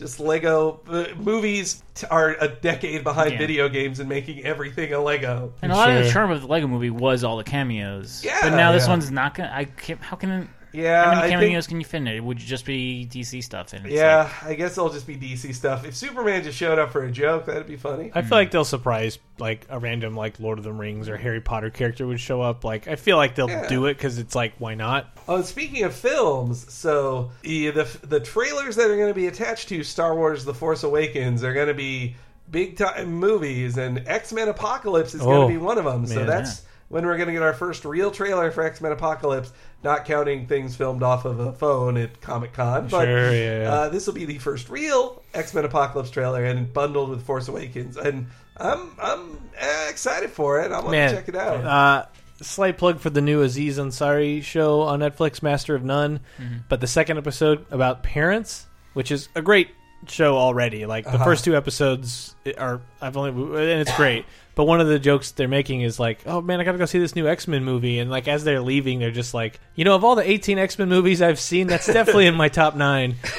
just 0.00 0.18
Lego 0.18 0.80
uh, 0.88 1.04
movies 1.18 1.82
t- 1.94 2.06
are 2.10 2.30
a 2.40 2.48
decade 2.48 3.04
behind 3.04 3.32
Yeah. 3.32 3.38
video 3.38 3.68
games 3.68 4.00
and 4.00 4.08
making 4.08 4.44
everything 4.44 4.92
a 4.94 4.98
Lego. 5.00 5.52
and 5.62 5.70
a 5.70 5.74
lot 5.76 5.90
of 5.90 5.96
the 5.96 6.02
Sure. 6.04 6.12
charm 6.12 6.30
of 6.32 6.40
the 6.40 6.46
Lego 6.48 6.66
movie 6.66 6.90
was 6.90 7.22
all 7.22 7.36
the 7.36 7.44
cameos. 7.44 8.22
Yeah, 8.24 8.38
but 8.42 8.56
now 8.56 8.72
this 8.72 8.84
yeah. 8.84 8.90
one's 8.90 9.10
not 9.10 9.34
gonna. 9.34 9.52
I 9.54 9.64
can't. 9.66 10.00
How 10.02 10.16
can? 10.16 10.48
Yeah, 10.72 11.04
how 11.04 11.10
I 11.10 11.14
many 11.16 11.28
think- 11.28 11.40
cameos 11.40 11.66
can 11.66 11.78
you 11.80 11.84
fit 11.84 11.96
in 11.98 12.08
it? 12.08 12.20
Would 12.22 12.40
you 12.40 12.46
just 12.46 12.64
be 12.64 13.08
DC 13.10 13.42
stuff? 13.42 13.72
And 13.72 13.86
it's 13.86 13.94
Yeah, 13.94 14.30
I 14.42 14.54
guess 14.54 14.72
it'll 14.72 14.90
just 14.90 15.06
be 15.06 15.16
DC 15.16 15.54
stuff. 15.54 15.84
If 15.84 15.96
Superman 15.96 16.42
just 16.42 16.56
showed 16.56 16.78
up 16.78 16.92
for 16.92 17.04
a 17.04 17.10
joke, 17.10 17.46
that'd 17.46 17.66
be 17.66 17.76
funny. 17.76 18.10
I 18.14 18.22
feel 18.22 18.28
hmm. 18.28 18.34
like 18.34 18.50
they'll 18.50 18.64
surprise 18.64 19.18
like 19.38 19.66
a 19.70 19.78
random 19.78 20.14
like 20.14 20.38
Lord 20.38 20.58
of 20.58 20.64
the 20.64 20.72
Rings 20.72 21.08
or 21.08 21.16
Harry 21.16 21.40
Potter 21.40 21.70
character 21.70 22.06
would 22.06 22.20
show 22.20 22.40
up. 22.42 22.62
Like 22.64 22.88
I 22.88 22.96
feel 22.96 23.16
like 23.16 23.34
they'll 23.34 23.48
Yeah. 23.48 23.66
do 23.68 23.86
it 23.86 23.94
because 23.94 24.18
it's 24.18 24.34
like 24.34 24.54
why 24.58 24.74
not? 24.74 25.06
Oh, 25.28 25.42
speaking 25.42 25.84
of 25.84 25.94
films, 25.94 26.72
so 26.72 27.30
yeah, 27.42 27.70
the 27.70 27.88
the 28.06 28.20
trailers 28.20 28.76
that 28.76 28.90
are 28.90 28.96
going 28.96 29.08
to 29.08 29.14
be 29.14 29.26
attached 29.26 29.68
to 29.70 29.82
Star 29.82 30.14
Wars: 30.14 30.44
The 30.44 30.54
Force 30.54 30.82
Awakens 30.82 31.42
are 31.42 31.54
going 31.54 31.68
to 31.68 31.74
be 31.74 32.16
big 32.50 32.76
time 32.76 33.12
movies, 33.12 33.76
and 33.78 34.02
X 34.06 34.32
Men 34.32 34.48
Apocalypse 34.48 35.14
is 35.14 35.22
Oh, 35.22 35.24
going 35.24 35.48
to 35.48 35.54
be 35.54 35.64
one 35.64 35.78
of 35.78 35.84
them. 35.84 36.06
so 36.06 36.16
man. 36.16 36.26
that's 36.26 36.62
when 36.90 37.06
we're 37.06 37.16
going 37.16 37.28
to 37.28 37.32
get 37.32 37.42
our 37.42 37.54
first 37.54 37.84
real 37.84 38.10
trailer 38.10 38.50
for 38.50 38.64
X 38.64 38.80
Men 38.80 38.90
Apocalypse, 38.92 39.52
not 39.82 40.04
counting 40.04 40.46
things 40.46 40.76
filmed 40.76 41.02
off 41.02 41.24
of 41.24 41.38
a 41.38 41.52
phone 41.52 41.96
at 41.96 42.20
Comic 42.20 42.52
Con. 42.52 42.88
But 42.88 43.06
Sure, 43.06 43.32
yeah, 43.32 43.62
yeah. 43.62 43.72
Uh, 43.72 43.88
this 43.88 44.06
will 44.06 44.14
be 44.14 44.24
the 44.24 44.38
first 44.38 44.68
real 44.68 45.22
X 45.32 45.54
Men 45.54 45.64
Apocalypse 45.64 46.10
trailer, 46.10 46.44
and 46.44 46.70
bundled 46.70 47.08
with 47.08 47.24
Force 47.24 47.48
Awakens, 47.48 47.96
and 47.96 48.26
I'm 48.56 48.90
I'm 49.00 49.50
uh, 49.60 49.86
excited 49.88 50.30
for 50.30 50.60
it. 50.60 50.72
I 50.72 50.80
want 50.80 50.90
Man, 50.90 51.10
to 51.10 51.16
check 51.16 51.28
it 51.28 51.36
out. 51.36 51.64
Uh, 51.64 52.06
slight 52.42 52.76
plug 52.76 52.98
for 52.98 53.10
the 53.10 53.20
new 53.20 53.42
Aziz 53.42 53.78
Ansari 53.78 54.42
show 54.42 54.80
on 54.82 54.98
Netflix, 54.98 55.42
Master 55.42 55.76
of 55.76 55.84
None. 55.84 56.20
Mm-hmm. 56.38 56.56
But 56.68 56.80
the 56.80 56.88
second 56.88 57.18
episode 57.18 57.66
about 57.70 58.02
parents, 58.02 58.66
which 58.94 59.12
is 59.12 59.28
a 59.36 59.42
great 59.42 59.68
show 60.08 60.36
already. 60.36 60.86
Like 60.86 61.04
the 61.04 61.14
Uh-huh. 61.14 61.24
first 61.24 61.44
two 61.44 61.56
episodes 61.56 62.34
are 62.58 62.80
I've 63.00 63.16
only 63.16 63.30
and 63.70 63.80
it's 63.80 63.94
great. 63.96 64.24
But 64.56 64.64
one 64.64 64.80
of 64.80 64.88
the 64.88 64.98
jokes 64.98 65.30
they're 65.30 65.48
making 65.48 65.80
is 65.82 65.98
like, 66.00 66.20
"Oh 66.26 66.40
man, 66.42 66.60
I 66.60 66.64
gotta 66.64 66.76
go 66.78 66.84
see 66.84 66.98
this 66.98 67.14
new 67.16 67.26
X 67.28 67.46
Men 67.48 67.64
movie." 67.64 67.98
And 67.98 68.10
like 68.10 68.28
as 68.28 68.44
they're 68.44 68.60
leaving, 68.60 68.98
they're 68.98 69.10
just 69.10 69.32
like, 69.32 69.58
"You 69.74 69.84
know, 69.84 69.94
of 69.94 70.04
all 70.04 70.16
the 70.16 70.28
eighteen 70.28 70.58
X 70.58 70.78
Men 70.78 70.88
movies 70.88 71.22
I've 71.22 71.38
seen, 71.40 71.66
that's 71.66 71.86
definitely 71.92 72.26
in 72.26 72.34
my 72.34 72.48
top 72.48 72.74
nine. 72.74 73.14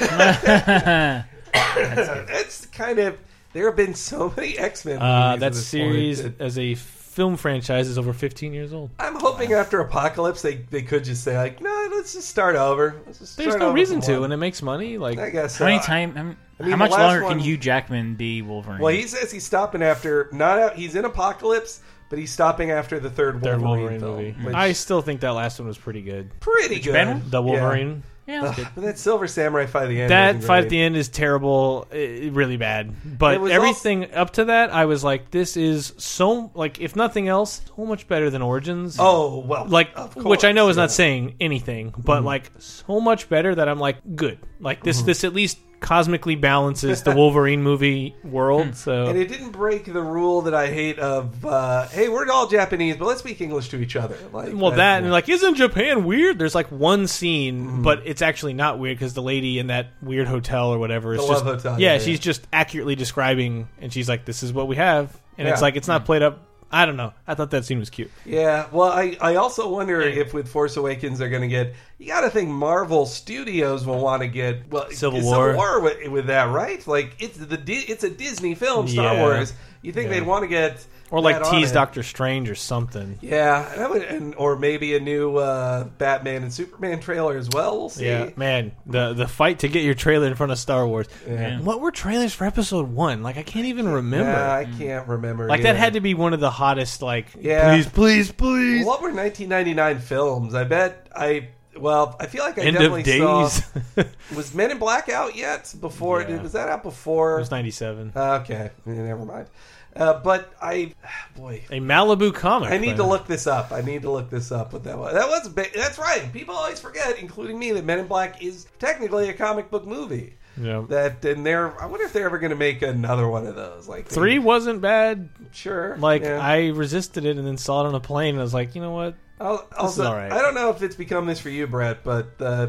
it's 1.54 2.66
kind 2.66 2.98
of 2.98 3.18
There 3.52 3.66
have 3.66 3.76
been 3.76 3.94
so 3.94 4.32
many 4.36 4.58
X 4.58 4.84
Men. 4.84 5.00
Uh, 5.00 5.36
that 5.36 5.54
series 5.54 6.20
as 6.40 6.58
a 6.58 6.74
film 7.12 7.36
franchise 7.36 7.88
is 7.88 7.98
over 7.98 8.12
15 8.14 8.54
years 8.54 8.72
old. 8.72 8.90
I'm 8.98 9.16
hoping 9.16 9.52
after 9.52 9.80
Apocalypse 9.80 10.40
they, 10.42 10.54
they 10.56 10.80
could 10.82 11.04
just 11.04 11.22
say 11.22 11.36
like, 11.36 11.60
no, 11.60 11.88
let's 11.92 12.14
just 12.14 12.28
start 12.28 12.56
over. 12.56 13.00
Let's 13.06 13.18
just 13.18 13.36
There's 13.36 13.50
start 13.50 13.60
no 13.60 13.66
over 13.66 13.74
reason 13.74 14.00
from 14.00 14.06
to, 14.06 14.12
one." 14.14 14.24
and 14.24 14.32
it 14.32 14.38
makes 14.38 14.62
money. 14.62 14.96
Like 14.98 15.18
I 15.18 15.30
guess. 15.30 15.58
How 15.58 15.66
many 15.66 15.78
so. 15.80 15.86
time? 15.86 16.14
How, 16.14 16.20
I 16.20 16.24
mean, 16.24 16.36
how 16.58 16.64
the 16.70 16.76
much 16.76 16.90
last 16.92 17.00
longer 17.00 17.22
one- 17.24 17.32
can 17.34 17.40
Hugh 17.40 17.56
Jackman 17.58 18.14
be 18.14 18.40
Wolverine? 18.42 18.80
Well, 18.80 18.94
he 18.94 19.02
says 19.06 19.30
he's 19.30 19.44
stopping 19.44 19.82
after 19.82 20.28
not 20.32 20.58
out, 20.58 20.74
he's 20.76 20.94
in 20.94 21.04
Apocalypse, 21.04 21.80
but 22.08 22.18
he's 22.18 22.30
stopping 22.32 22.70
after 22.70 22.98
the 22.98 23.10
third 23.10 23.42
third 23.42 23.60
Wolverine, 23.60 24.00
Wolverine 24.00 24.00
film. 24.00 24.16
movie. 24.16 24.46
which- 24.46 24.54
I 24.54 24.72
still 24.72 25.02
think 25.02 25.20
that 25.20 25.30
last 25.30 25.58
one 25.58 25.68
was 25.68 25.78
pretty 25.78 26.02
good. 26.02 26.30
pretty 26.40 26.80
good. 26.80 26.92
bad? 26.94 27.30
The 27.30 27.42
Wolverine. 27.42 28.02
Yeah, 28.32 28.42
that's 28.42 28.56
good. 28.56 28.68
But 28.74 28.80
that 28.84 28.98
Silver 28.98 29.26
Samurai 29.26 29.66
fight 29.66 29.84
at 29.84 29.88
the 29.88 30.00
end. 30.00 30.10
That 30.10 30.36
fight 30.36 30.46
great. 30.46 30.64
at 30.64 30.68
the 30.70 30.80
end 30.80 30.96
is 30.96 31.08
terrible, 31.08 31.86
really 31.92 32.56
bad. 32.56 32.94
But 33.18 33.34
It 33.34 33.40
was 33.40 33.52
everything 33.52 34.12
up 34.14 34.30
to 34.34 34.46
that, 34.46 34.72
I 34.72 34.86
was 34.86 35.04
like, 35.04 35.30
this 35.30 35.56
is 35.56 35.92
so 35.98 36.50
like, 36.54 36.80
if 36.80 36.96
nothing 36.96 37.28
else, 37.28 37.60
so 37.76 37.84
much 37.84 38.08
better 38.08 38.30
than 38.30 38.40
Origins. 38.40 38.96
Oh 38.98 39.40
well, 39.40 39.66
like 39.66 39.90
of 39.94 40.16
which 40.16 40.44
I 40.44 40.52
know 40.52 40.68
is 40.70 40.76
yeah. 40.76 40.84
not 40.84 40.90
saying 40.90 41.34
anything, 41.40 41.92
but 41.96 42.18
mm-hmm. 42.18 42.26
like 42.26 42.50
so 42.58 43.00
much 43.00 43.28
better 43.28 43.54
that 43.54 43.68
I'm 43.68 43.78
like 43.78 43.98
good. 44.16 44.38
Like 44.60 44.82
this, 44.82 44.98
mm-hmm. 44.98 45.06
this 45.06 45.24
at 45.24 45.34
least 45.34 45.58
cosmically 45.82 46.36
balances 46.36 47.02
the 47.02 47.10
Wolverine 47.14 47.62
movie 47.62 48.14
world. 48.24 48.74
So 48.76 49.06
And 49.06 49.18
it 49.18 49.28
didn't 49.28 49.50
break 49.50 49.84
the 49.92 50.00
rule 50.00 50.40
that 50.42 50.54
I 50.54 50.68
hate 50.68 50.98
of, 50.98 51.44
uh, 51.44 51.88
hey, 51.88 52.08
we're 52.08 52.30
all 52.30 52.46
Japanese, 52.46 52.96
but 52.96 53.04
let's 53.06 53.20
speak 53.20 53.40
English 53.42 53.68
to 53.70 53.76
each 53.78 53.96
other. 53.96 54.16
Like, 54.32 54.52
well, 54.54 54.70
that 54.70 55.02
and 55.02 55.12
like 55.12 55.28
isn't 55.28 55.56
Japan 55.56 56.04
weird? 56.04 56.38
There's 56.38 56.54
like 56.54 56.68
one 56.68 57.06
scene, 57.06 57.66
Mm-hmm. 57.66 57.82
but 57.82 58.06
it's 58.06 58.22
actually 58.22 58.54
not 58.54 58.78
weird 58.78 58.96
because 58.96 59.12
the 59.12 59.22
lady 59.22 59.58
in 59.58 59.66
that 59.66 59.88
weird 60.00 60.26
hotel 60.28 60.68
or 60.70 60.78
whatever 60.78 61.12
is 61.14 61.20
The 61.20 61.26
just 61.26 61.44
love 61.44 61.56
hotel, 61.56 61.80
yeah, 61.80 61.94
yeah, 61.94 61.98
she's 61.98 62.20
just 62.20 62.46
accurately 62.52 62.94
describing, 62.94 63.68
and 63.80 63.92
she's 63.92 64.08
like, 64.08 64.24
"This 64.24 64.42
is 64.42 64.52
what 64.52 64.68
we 64.68 64.76
have," 64.76 65.18
and 65.36 65.46
it's 65.48 65.60
like 65.60 65.76
it's 65.76 65.88
not 65.88 66.04
played 66.04 66.22
up. 66.22 66.46
I 66.74 66.86
don't 66.86 66.96
know. 66.96 67.12
I 67.26 67.34
thought 67.34 67.50
that 67.50 67.66
scene 67.66 67.78
was 67.78 67.90
cute. 67.90 68.10
Yeah, 68.24 68.66
well, 68.72 68.90
I, 68.90 69.16
I 69.20 69.34
also 69.34 69.68
wonder 69.68 70.00
if 70.00 70.32
with 70.32 70.48
Force 70.48 70.76
Awakens 70.78 71.18
they're 71.18 71.28
going 71.28 71.42
to 71.42 71.48
get. 71.48 71.74
You 71.98 72.06
got 72.06 72.22
to 72.22 72.30
think 72.30 72.48
Marvel 72.48 73.04
Studios 73.04 73.84
will 73.84 74.00
want 74.00 74.22
to 74.22 74.28
get 74.28 74.70
well 74.70 74.90
Civil 74.90 75.20
Civil 75.20 75.32
War. 75.32 75.54
War 75.54 75.80
with, 75.82 76.08
with 76.08 76.26
that, 76.28 76.44
right? 76.50 76.84
Like 76.86 77.14
it's 77.18 77.36
the 77.36 77.60
it's 77.66 78.04
a 78.04 78.10
Disney 78.10 78.54
film, 78.54 78.88
Star 78.88 79.14
Yeah. 79.14 79.20
Wars. 79.20 79.52
You 79.82 79.92
think 79.92 80.06
Yeah. 80.10 80.20
they'd 80.20 80.26
want 80.26 80.42
to 80.44 80.48
get 80.48 80.84
Or 81.10 81.20
like 81.20 81.36
that 81.36 81.44
on 81.46 81.50
tease 81.52 81.72
it. 81.72 81.74
Doctor 81.74 82.02
Strange 82.04 82.48
or 82.48 82.54
something. 82.54 83.18
Yeah, 83.20 83.68
and, 83.76 83.90
would, 83.90 84.02
and 84.02 84.34
or 84.36 84.56
maybe 84.56 84.94
a 84.96 85.00
new 85.00 85.36
uh, 85.36 85.84
Batman 85.98 86.42
and 86.44 86.52
Superman 86.52 87.00
trailer 87.00 87.36
as 87.36 87.48
well. 87.50 87.78
We'll 87.78 87.88
see. 87.88 88.06
Yeah, 88.06 88.30
man, 88.36 88.72
the 88.86 89.12
the 89.12 89.26
fight 89.26 89.58
to 89.60 89.68
get 89.68 89.82
your 89.82 89.94
trailer 89.94 90.28
in 90.28 90.34
front 90.36 90.52
of 90.52 90.58
Star 90.58 90.86
Wars. 90.86 91.08
Yeah. 91.28 91.58
What 91.60 91.80
were 91.80 91.90
trailers 91.90 92.32
for 92.32 92.44
Episode 92.44 92.88
One? 92.92 93.22
Like 93.22 93.36
I 93.36 93.42
can't 93.42 93.66
even 93.66 93.88
remember. 93.88 94.30
Yeah, 94.30 94.52
I 94.54 94.64
can't 94.64 95.08
remember. 95.08 95.48
like 95.48 95.62
that 95.62 95.76
had 95.76 95.94
to 95.94 96.00
be 96.00 96.14
one 96.14 96.32
of 96.32 96.40
the 96.40 96.50
hottest. 96.50 97.02
Like, 97.02 97.26
Yeah. 97.40 97.74
please, 97.74 97.86
please, 97.88 98.32
please. 98.32 98.86
What 98.86 99.02
were 99.02 99.12
1999 99.12 99.98
films? 99.98 100.54
I 100.54 100.64
bet 100.64 101.08
I. 101.14 101.48
Well, 101.76 102.16
I 102.20 102.26
feel 102.26 102.44
like 102.44 102.58
I 102.58 102.62
End 102.62 102.74
definitely 102.74 103.00
of 103.00 103.06
days. 103.06 103.64
saw. 103.96 104.04
Was 104.36 104.54
Men 104.54 104.70
in 104.70 104.78
Black 104.78 105.08
out 105.08 105.34
yet? 105.34 105.74
Before 105.80 106.20
Yeah. 106.22 106.42
was 106.42 106.52
that 106.52 106.68
out 106.68 106.82
before? 106.82 107.36
It 107.36 107.40
was 107.40 107.50
ninety 107.50 107.70
seven. 107.70 108.12
Okay, 108.14 108.70
yeah, 108.86 108.92
never 108.92 109.24
mind. 109.24 109.46
Uh, 109.94 110.20
but 110.20 110.52
I, 110.60 110.94
boy, 111.36 111.62
A 111.70 111.80
Malibu 111.80 112.34
comic. 112.34 112.70
I 112.70 112.78
need 112.78 112.96
to 112.96 113.04
look 113.06 113.26
this 113.26 113.46
up. 113.46 113.72
I 113.72 113.80
need 113.82 114.02
to 114.02 114.10
look 114.10 114.30
this 114.30 114.50
up. 114.52 114.72
What 114.72 114.84
that 114.84 114.98
was? 114.98 115.12
That 115.14 115.28
was 115.28 115.48
ba- 115.48 115.66
that's 115.74 115.98
right. 115.98 116.30
People 116.32 116.54
always 116.54 116.80
forget, 116.80 117.18
including 117.18 117.58
me, 117.58 117.72
that 117.72 117.84
Men 117.84 117.98
in 118.00 118.06
Black 118.06 118.42
is 118.42 118.66
technically 118.78 119.28
a 119.28 119.34
comic 119.34 119.70
book 119.70 119.86
movie. 119.86 120.34
Yeah. 120.60 120.84
That 120.88 121.24
and 121.24 121.46
they're. 121.46 121.80
I 121.80 121.86
wonder 121.86 122.04
if 122.04 122.12
they're 122.12 122.26
ever 122.26 122.38
going 122.38 122.50
to 122.50 122.56
make 122.56 122.82
another 122.82 123.28
one 123.28 123.46
of 123.46 123.54
those. 123.54 123.88
Like 123.88 124.06
Three 124.06 124.38
wasn't 124.38 124.80
bad. 124.80 125.28
sure. 125.52 125.96
Like 125.96 126.22
yeah. 126.22 126.38
I 126.38 126.68
resisted 126.68 127.24
it 127.24 127.36
and 127.38 127.46
then 127.46 127.56
saw 127.56 127.84
it 127.84 127.88
on 127.88 127.94
a 127.94 128.00
plane. 128.00 128.34
and 128.34 128.40
I 128.40 128.42
was 128.42 128.54
like, 128.54 128.74
you 128.74 128.82
know 128.82 128.92
what? 128.92 129.14
I'll, 129.40 129.66
also, 129.76 130.02
is 130.02 130.06
all 130.06 130.14
right. 130.14 130.30
I 130.30 130.40
don't 130.40 130.54
know 130.54 130.70
if 130.70 130.82
it's 130.82 130.94
become 130.94 131.26
this 131.26 131.40
for 131.40 131.48
you, 131.48 131.66
Brett, 131.66 132.04
but 132.04 132.28
uh, 132.40 132.68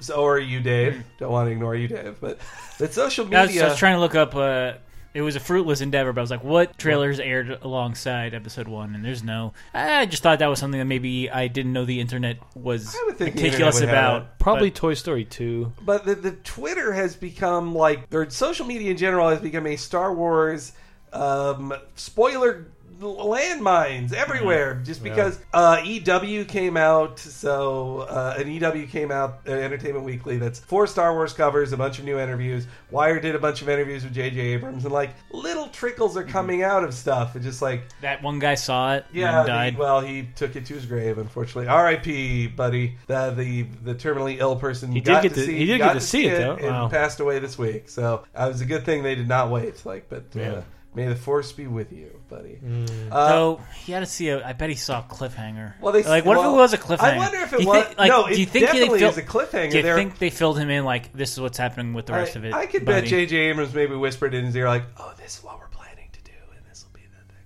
so 0.00 0.26
are 0.26 0.38
you, 0.38 0.60
Dave. 0.60 1.02
Don't 1.18 1.32
want 1.32 1.48
to 1.48 1.52
ignore 1.52 1.74
you, 1.74 1.88
Dave. 1.88 2.18
But 2.20 2.38
that 2.78 2.92
social 2.92 3.24
I 3.34 3.42
was, 3.42 3.48
media. 3.48 3.66
I 3.66 3.68
was 3.70 3.78
trying 3.78 3.94
to 3.94 4.00
look 4.00 4.14
up. 4.14 4.34
Uh, 4.34 4.74
it 5.12 5.22
was 5.22 5.36
a 5.36 5.40
fruitless 5.40 5.80
endeavor, 5.80 6.12
but 6.12 6.20
I 6.20 6.22
was 6.22 6.30
like, 6.30 6.44
what 6.44 6.78
trailers 6.78 7.18
aired 7.18 7.50
alongside 7.62 8.32
episode 8.32 8.68
one? 8.68 8.94
And 8.94 9.04
there's 9.04 9.22
no. 9.22 9.52
I 9.74 10.06
just 10.06 10.22
thought 10.22 10.38
that 10.38 10.46
was 10.46 10.58
something 10.58 10.78
that 10.78 10.84
maybe 10.84 11.28
I 11.30 11.48
didn't 11.48 11.72
know 11.72 11.84
the 11.84 12.00
internet 12.00 12.38
was 12.54 12.94
I 12.94 13.04
would 13.06 13.18
think 13.18 13.34
the 13.34 13.42
meticulous 13.42 13.76
internet 13.76 13.94
would 13.94 14.04
have 14.04 14.22
about. 14.22 14.38
Probably 14.38 14.70
but- 14.70 14.76
Toy 14.76 14.94
Story 14.94 15.24
two. 15.24 15.72
but 15.82 16.04
the, 16.04 16.14
the 16.14 16.32
Twitter 16.32 16.92
has 16.92 17.16
become 17.16 17.74
like, 17.74 18.12
or 18.14 18.30
social 18.30 18.66
media 18.66 18.90
in 18.92 18.96
general 18.96 19.28
has 19.28 19.40
become 19.40 19.66
a 19.66 19.76
Star 19.76 20.14
Wars 20.14 20.72
um, 21.12 21.74
spoiler 21.96 22.66
landmines 23.00 24.12
everywhere. 24.12 24.80
Just 24.84 25.02
because 25.02 25.38
uh, 25.52 25.80
EW 25.84 26.44
came 26.44 26.76
out, 26.76 27.18
so 27.18 28.00
uh, 28.00 28.34
an 28.38 28.48
EW 28.50 28.86
came 28.86 29.10
out, 29.10 29.40
uh, 29.46 29.52
Entertainment 29.52 30.04
Weekly, 30.04 30.38
that's 30.38 30.58
four 30.58 30.86
Star 30.86 31.12
Wars 31.14 31.32
covers, 31.32 31.72
a 31.72 31.76
bunch 31.76 31.98
of 31.98 32.04
new 32.04 32.18
interviews. 32.18 32.66
Wired 32.90 33.22
did 33.22 33.34
a 33.34 33.38
bunch 33.38 33.62
of 33.62 33.68
interviews 33.68 34.04
with 34.04 34.12
J.J. 34.14 34.38
Abrams, 34.40 34.84
and 34.84 34.92
like 34.92 35.10
little 35.32 35.68
trickles 35.68 36.16
are 36.16 36.24
coming 36.24 36.62
out 36.62 36.84
of 36.84 36.92
stuff. 36.94 37.36
It's 37.36 37.44
just 37.44 37.62
like 37.62 37.82
that 38.00 38.22
one 38.22 38.38
guy 38.38 38.54
saw 38.54 38.94
it. 38.94 39.06
yeah, 39.12 39.38
and 39.40 39.46
died. 39.46 39.74
the- 39.76 39.80
well, 39.80 40.00
he 40.00 40.28
took 40.36 40.56
it 40.56 40.66
to 40.66 40.74
his 40.74 40.86
grave, 40.86 41.18
unfortunately. 41.18 41.68
R.I.P., 41.68 42.48
buddy. 42.48 42.96
The 43.06 43.30
the 43.36 43.62
the 43.84 43.94
terminally 43.94 44.38
ill 44.38 44.56
person. 44.56 44.92
He 44.92 45.00
did 45.00 45.22
get 45.22 45.34
to 45.34 45.40
to- 45.40 45.46
see. 45.46 45.56
he 45.56 45.66
did 45.66 45.78
got 45.78 45.94
get 45.94 46.00
to 46.00 46.06
see 46.06 46.26
it, 46.26 46.38
though. 46.38 46.54
and 46.56 46.66
Wow. 46.66 46.88
passed 46.88 47.20
away 47.20 47.38
this 47.38 47.58
week. 47.58 47.88
So 47.88 48.24
uh, 48.38 48.44
it 48.44 48.48
was 48.48 48.60
a 48.60 48.64
good 48.66 48.84
thing 48.84 49.02
they 49.02 49.14
did 49.14 49.28
not 49.28 49.50
wait. 49.50 49.84
Like, 49.86 50.08
but 50.08 50.24
uh, 50.36 50.38
Yeah. 50.40 50.62
May 50.94 51.06
the 51.06 51.16
force 51.16 51.52
be 51.52 51.66
with 51.66 51.92
you, 51.92 52.10
buddy. 52.28 52.58
Mm. 52.64 53.10
Uh, 53.12 53.28
so 53.28 53.60
he 53.76 53.92
had 53.92 54.00
to 54.00 54.06
see 54.06 54.28
a. 54.28 54.44
I 54.44 54.52
bet 54.52 54.70
he 54.70 54.76
saw 54.76 55.00
a 55.00 55.02
cliffhanger. 55.02 55.74
Well, 55.80 55.92
they- 55.92 56.02
like 56.02 56.24
what 56.24 56.38
if 56.38 56.44
it 56.44 56.48
was 56.48 56.72
a 56.72 56.78
cliffhanger? 56.78 57.00
I 57.14 57.16
wonder 57.18 57.38
if 57.38 57.52
it 57.52 57.56
Do 57.58 57.62
you 57.62 57.68
was- 57.68 57.84
Think, 57.86 57.98
like, 57.98 58.08
no, 58.08 58.26
do 58.26 58.32
it 58.32 58.38
you 58.38 58.46
think 58.46 58.66
definitely 58.66 58.98
they 59.00 59.06
is 59.08 59.16
a 59.18 59.22
cliffhanger. 59.22 59.70
Do 59.70 59.76
you 59.76 59.82
They're- 59.82 59.94
think 59.94 60.18
they 60.18 60.30
filled 60.30 60.58
him 60.58 60.70
in 60.70 60.84
like 60.84 61.12
this 61.12 61.32
is 61.32 61.40
what's 61.40 61.58
happening 61.58 61.94
with 61.94 62.06
the 62.06 62.12
rest 62.12 62.36
I, 62.36 62.38
of 62.40 62.44
it? 62.44 62.52
I 62.54 62.66
could 62.66 62.84
buddy? 62.84 63.02
bet 63.02 63.08
J.J. 63.10 63.36
Abrams 63.36 63.74
maybe 63.74 63.94
whispered 63.94 64.34
in 64.34 64.44
his 64.44 64.56
ear, 64.56 64.68
like, 64.68 64.84
"Oh, 64.98 65.12
this 65.16 65.38
is 65.38 65.44
what 65.44 65.58
we're 65.58 65.68
planning 65.68 66.08
to 66.12 66.22
do, 66.22 66.32
and 66.56 66.64
this 66.68 66.84
will 66.84 66.98
be 66.98 67.06
the 67.06 67.32
thing." 67.32 67.44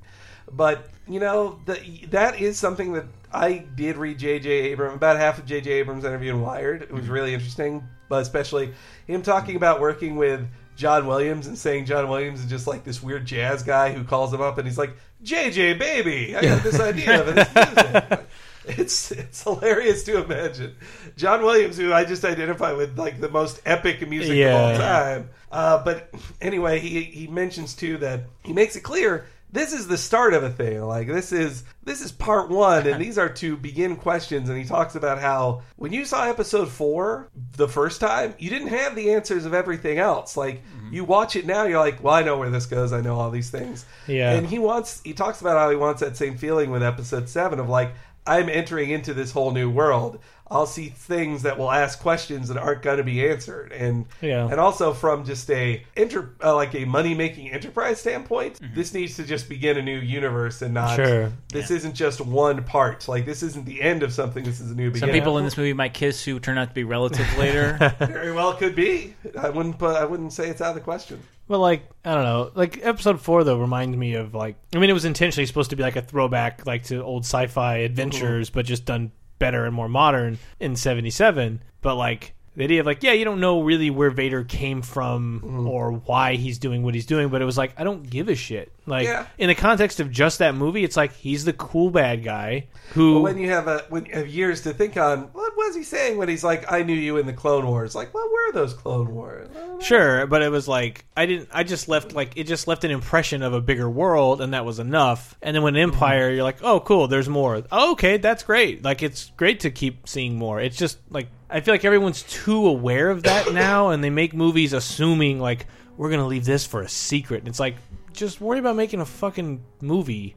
But 0.53 0.87
you 1.07 1.21
know, 1.21 1.59
the, 1.67 1.79
that 2.11 2.41
is 2.41 2.59
something 2.59 2.95
that 2.95 3.05
I 3.31 3.65
did 3.75 3.97
read 3.97 4.19
J.J. 4.19 4.49
Abrams 4.49 4.95
about 4.97 5.19
half 5.19 5.39
of 5.39 5.45
J.J. 5.45 5.71
Abrams' 5.73 6.05
interview 6.05 6.31
in 6.33 6.41
Wired. 6.41 6.83
It 6.83 6.93
was 6.93 7.09
really 7.09 7.35
interesting, 7.35 7.87
but 8.09 8.23
especially 8.23 8.73
him 9.07 9.21
talking 9.21 9.57
about 9.57 9.81
working 9.81 10.17
with 10.17 10.47
John 10.77 11.07
Williams 11.07 11.47
and 11.47 11.57
saying 11.57 11.87
John 11.87 12.09
Williams 12.09 12.41
is 12.41 12.47
just 12.51 12.67
like 12.67 12.85
this 12.85 13.03
weird 13.03 13.27
jazz 13.27 13.63
guy 13.63 13.93
who 13.93 14.05
calls 14.05 14.33
him 14.33 14.41
up 14.41 14.59
and 14.59 14.67
he's 14.67 14.79
like, 14.79 14.97
"JJ, 15.23 15.79
baby, 15.79 16.37
I 16.37 16.43
got 16.43 16.63
this 16.63 16.81
idea 16.81 17.21
of 17.21 17.35
this 17.35 17.55
music." 17.55 18.27
It's 18.67 19.11
it's 19.11 19.43
hilarious 19.43 20.05
to 20.05 20.25
imagine 20.25 20.75
John 21.17 21.43
Williams, 21.43 21.77
who 21.77 21.93
I 21.93 22.05
just 22.07 22.25
identify 22.25 22.73
with 22.73 22.99
like 22.99 23.21
the 23.21 23.29
most 23.29 23.61
epic 23.67 24.09
music 24.09 24.37
of 24.47 24.55
all 24.55 24.77
time. 24.79 25.29
Uh, 25.53 25.85
but 25.85 26.11
anyway, 26.41 26.79
he 26.79 27.03
he 27.03 27.27
mentions 27.27 27.75
too 27.75 27.99
that 27.99 28.21
he 28.43 28.53
makes 28.55 28.75
it 28.75 28.81
clear 28.81 29.27
this 29.55 29.73
is 29.73 29.87
the 29.87 29.97
start 29.97 30.35
of 30.35 30.43
a 30.43 30.51
thing. 30.51 30.83
Like 30.83 31.07
this 31.07 31.31
is 31.31 31.63
this 31.85 32.01
is 32.01 32.11
part 32.11 32.51
one, 32.51 32.89
and 32.89 33.01
these 33.01 33.17
are 33.17 33.29
to 33.35 33.57
begin 33.57 33.95
questions. 33.95 34.49
And 34.49 34.59
he 34.59 34.65
talks 34.65 34.97
about 34.97 35.21
how 35.21 35.63
when 35.77 35.93
you 35.93 36.05
saw 36.05 36.25
episode 36.25 36.69
four 36.69 37.31
the 37.53 37.69
first 37.69 38.01
time, 38.01 38.35
you 38.39 38.51
didn't 38.51 38.69
have 38.69 38.97
the 38.97 39.13
answers 39.13 39.47
of 39.47 39.55
everything 39.55 39.99
else. 39.99 40.37
Like 40.37 40.65
mm-hmm. 40.65 40.93
you 40.93 41.05
watch 41.05 41.37
it 41.37 41.47
now, 41.47 41.65
you're 41.65 41.79
like, 41.79 42.03
well, 42.03 42.15
I 42.15 42.23
know 42.23 42.37
where 42.37 42.51
this 42.51 42.67
goes. 42.67 42.93
I 42.93 43.01
know 43.01 43.15
all 43.15 43.31
these 43.31 43.51
things. 43.51 43.87
Yeah. 44.09 44.33
And 44.33 44.45
he 44.45 44.59
wants 44.59 45.01
he 45.05 45.13
talks 45.13 45.41
about 45.41 45.57
how 45.57 45.71
he 45.71 45.77
wants 45.77 46.01
that 46.01 46.17
same 46.17 46.37
feeling 46.37 46.71
with 46.73 46.83
episode 46.83 47.29
seven 47.29 47.61
of 47.61 47.69
like 47.69 47.95
I'm 48.27 48.49
entering 48.49 48.91
into 48.91 49.15
this 49.15 49.31
whole 49.31 49.53
new 49.53 49.71
world. 49.71 50.19
I'll 50.51 50.67
see 50.67 50.89
things 50.91 51.43
that 51.43 51.59
will 51.59 51.71
ask 51.71 51.99
questions 52.01 52.49
that 52.49 52.59
aren't 52.59 52.83
going 52.83 52.99
to 52.99 53.03
be 53.03 53.27
answered, 53.27 53.73
and 53.73 54.05
Yeah. 54.21 54.45
and 54.51 54.61
also 54.61 54.93
from 54.93 55.25
just 55.25 55.51
a 55.51 55.83
enter 55.97 56.35
uh, 56.43 56.55
like 56.55 56.75
a 56.75 56.85
money 56.85 57.15
making 57.15 57.51
enterprise 57.51 57.99
standpoint, 58.01 58.61
this 58.75 58.93
needs 58.93 59.17
to 59.17 59.25
just 59.25 59.49
begin 59.49 59.79
a 59.79 59.83
new 59.83 59.99
universe 59.99 60.61
and 60.61 60.75
not. 60.75 60.97
Sure. 60.97 61.33
This 61.49 61.71
isn't 61.71 61.95
just 61.95 62.21
one 62.21 62.63
part. 62.65 63.09
Like 63.09 63.25
this 63.25 63.43
isn't 63.43 63.65
the 63.65 63.81
end 63.81 64.03
of 64.03 64.13
something. 64.13 64.45
This 64.45 64.61
is 64.61 64.71
a 64.71 64.75
new 64.75 64.89
Some 64.89 64.93
beginning. 64.93 65.15
people 65.15 65.39
in 65.39 65.45
this 65.45 65.57
movie 65.57 65.73
might 65.73 65.95
kiss 65.95 66.23
who 66.25 66.39
turn 66.39 66.59
out 66.59 66.69
to 66.69 66.75
be 66.75 66.85
relatives 66.85 67.35
later. 67.39 67.79
very 67.99 68.33
well 68.33 68.53
could 68.55 68.75
be. 68.77 69.15
I 69.39 69.49
wouldn't. 69.49 69.79
Put, 69.79 69.97
I 69.97 70.05
wouldn't 70.05 70.33
say 70.35 70.51
it's 70.51 70.61
out 70.61 70.69
of 70.71 70.75
the 70.75 70.81
question. 70.83 71.21
But 71.49 71.59
like 71.59 71.89
I 72.05 72.15
don't 72.15 72.25
know, 72.25 72.51
like 72.55 72.81
episode 72.85 73.21
four 73.21 73.45
though 73.45 73.59
reminds 73.59 73.97
me 73.97 74.15
of 74.15 74.35
like 74.35 74.57
I 74.75 74.79
mean 74.79 74.91
it 74.91 74.95
was 74.95 75.05
intentionally 75.07 75.47
supposed 75.47 75.71
to 75.71 75.77
be 75.77 75.83
like 75.83 75.97
a 75.97 76.03
throwback 76.03 76.67
like 76.67 76.85
to 76.85 77.03
old 77.03 77.25
sci-fi 77.25 77.79
adventures, 77.79 78.51
but 78.51 78.65
just 78.67 78.85
done 78.85 79.11
better 79.45 79.67
and 79.67 79.75
more 79.75 79.91
modern 79.91 80.39
in 80.59 80.75
'77. 80.75 81.61
But 81.83 81.97
like 81.97 82.33
the 82.57 82.65
idea 82.65 82.81
of 82.81 82.87
like 82.87 83.03
yeah, 83.03 83.13
you 83.13 83.25
don't 83.25 83.41
know 83.41 83.63
really 83.63 83.91
where 83.91 84.11
Vader 84.11 84.45
came 84.45 84.83
from 84.83 85.41
mm. 85.45 85.69
or 85.69 85.93
why 85.93 86.35
he's 86.35 86.59
doing 86.59 86.83
what 86.83 86.95
he's 86.95 87.07
doing, 87.07 87.29
but 87.29 87.43
it 87.43 87.45
was 87.45 87.59
like 87.59 87.75
I 87.79 87.85
don't 87.85 88.09
give 88.09 88.29
a 88.29 88.35
shit. 88.35 88.73
Like 88.87 89.07
Yeah. 89.07 89.27
in 89.39 89.49
the 89.49 89.55
context 89.55 89.99
of 90.01 90.11
just 90.11 90.39
that 90.39 90.55
movie, 90.55 90.85
it's 90.85 90.97
like 90.97 91.15
he's 91.15 91.45
the 91.45 91.53
cool 91.53 91.91
bad 91.91 92.23
guy 92.23 92.67
who 92.93 93.15
But 93.15 93.21
when 93.23 93.39
you 93.39 93.51
have 93.51 93.67
a 93.67 93.85
when 93.89 94.07
you 94.07 94.13
have 94.13 94.29
years 94.29 94.63
to 94.63 94.73
think 94.73 94.97
on, 94.97 95.23
what 95.33 95.57
was 95.57 95.75
he 95.75 95.83
saying 95.83 96.17
when 96.17 96.29
he's 96.29 96.45
like, 96.45 96.71
"I 96.71 96.83
knew 96.83 96.95
you 96.95 97.17
in 97.17 97.27
the 97.27 97.33
Clone 97.33 97.67
Wars"? 97.67 97.95
Like, 97.95 98.13
what 98.15 98.31
were 98.31 98.53
those 98.53 98.75
Clone 98.75 99.15
Wars? 99.15 99.49
I 99.51 99.59
don't 99.59 99.75
know. 99.75 99.81
Sure, 99.81 100.27
but 100.27 100.43
it 100.43 100.51
was 100.51 100.69
like 100.69 101.07
I 101.17 101.27
didn't. 101.27 101.49
I 101.53 101.65
just 101.65 101.89
left 101.89 102.13
like 102.13 102.35
it 102.37 102.45
just 102.45 102.69
left 102.69 102.85
an 102.85 102.91
impression 102.91 103.43
of 103.43 103.53
a 103.53 103.61
bigger 103.61 103.89
world, 103.89 104.41
and 104.41 104.55
that 104.55 104.65
was 104.65 104.79
enough. 104.79 105.37
And 105.43 105.57
then 105.57 105.63
when 105.63 105.77
Empire, 105.77 106.29
mm-hmm. 106.29 106.37
you're 106.37 106.45
like, 106.45 106.63
oh, 106.63 106.81
cool, 106.81 107.09
there's 107.09 107.29
more. 107.29 107.63
Oh, 107.73 107.93
okay, 107.93 108.19
that's 108.19 108.43
great. 108.43 108.85
Like 108.85 109.03
it's 109.03 109.33
great 109.37 109.61
to 109.61 109.71
keep 109.71 110.09
seeing 110.09 110.37
more. 110.37 110.61
It's 110.61 110.77
just 110.77 110.99
like 111.11 111.29
I 111.55 111.61
feel 111.61 111.73
like 111.73 111.85
everyone's 111.85 112.25
too 112.25 112.67
aware 112.67 113.11
of 113.11 113.23
that 113.23 113.53
now, 113.53 113.91
and 113.91 114.03
they 114.03 114.11
make 114.11 114.35
movies 114.35 114.73
assuming 114.73 115.39
like 115.39 115.67
we're 115.97 116.11
gonna 116.11 116.27
leave 116.27 116.45
this 116.45 116.67
for 116.67 116.83
a 116.83 116.89
secret. 116.89 117.39
And 117.39 117.49
it's 117.49 117.61
like 117.61 117.77
just 118.13 118.41
worry 118.41 118.59
about 118.59 118.75
making 118.75 119.01
a 119.01 119.07
fucking 119.07 119.63
movie 119.81 120.35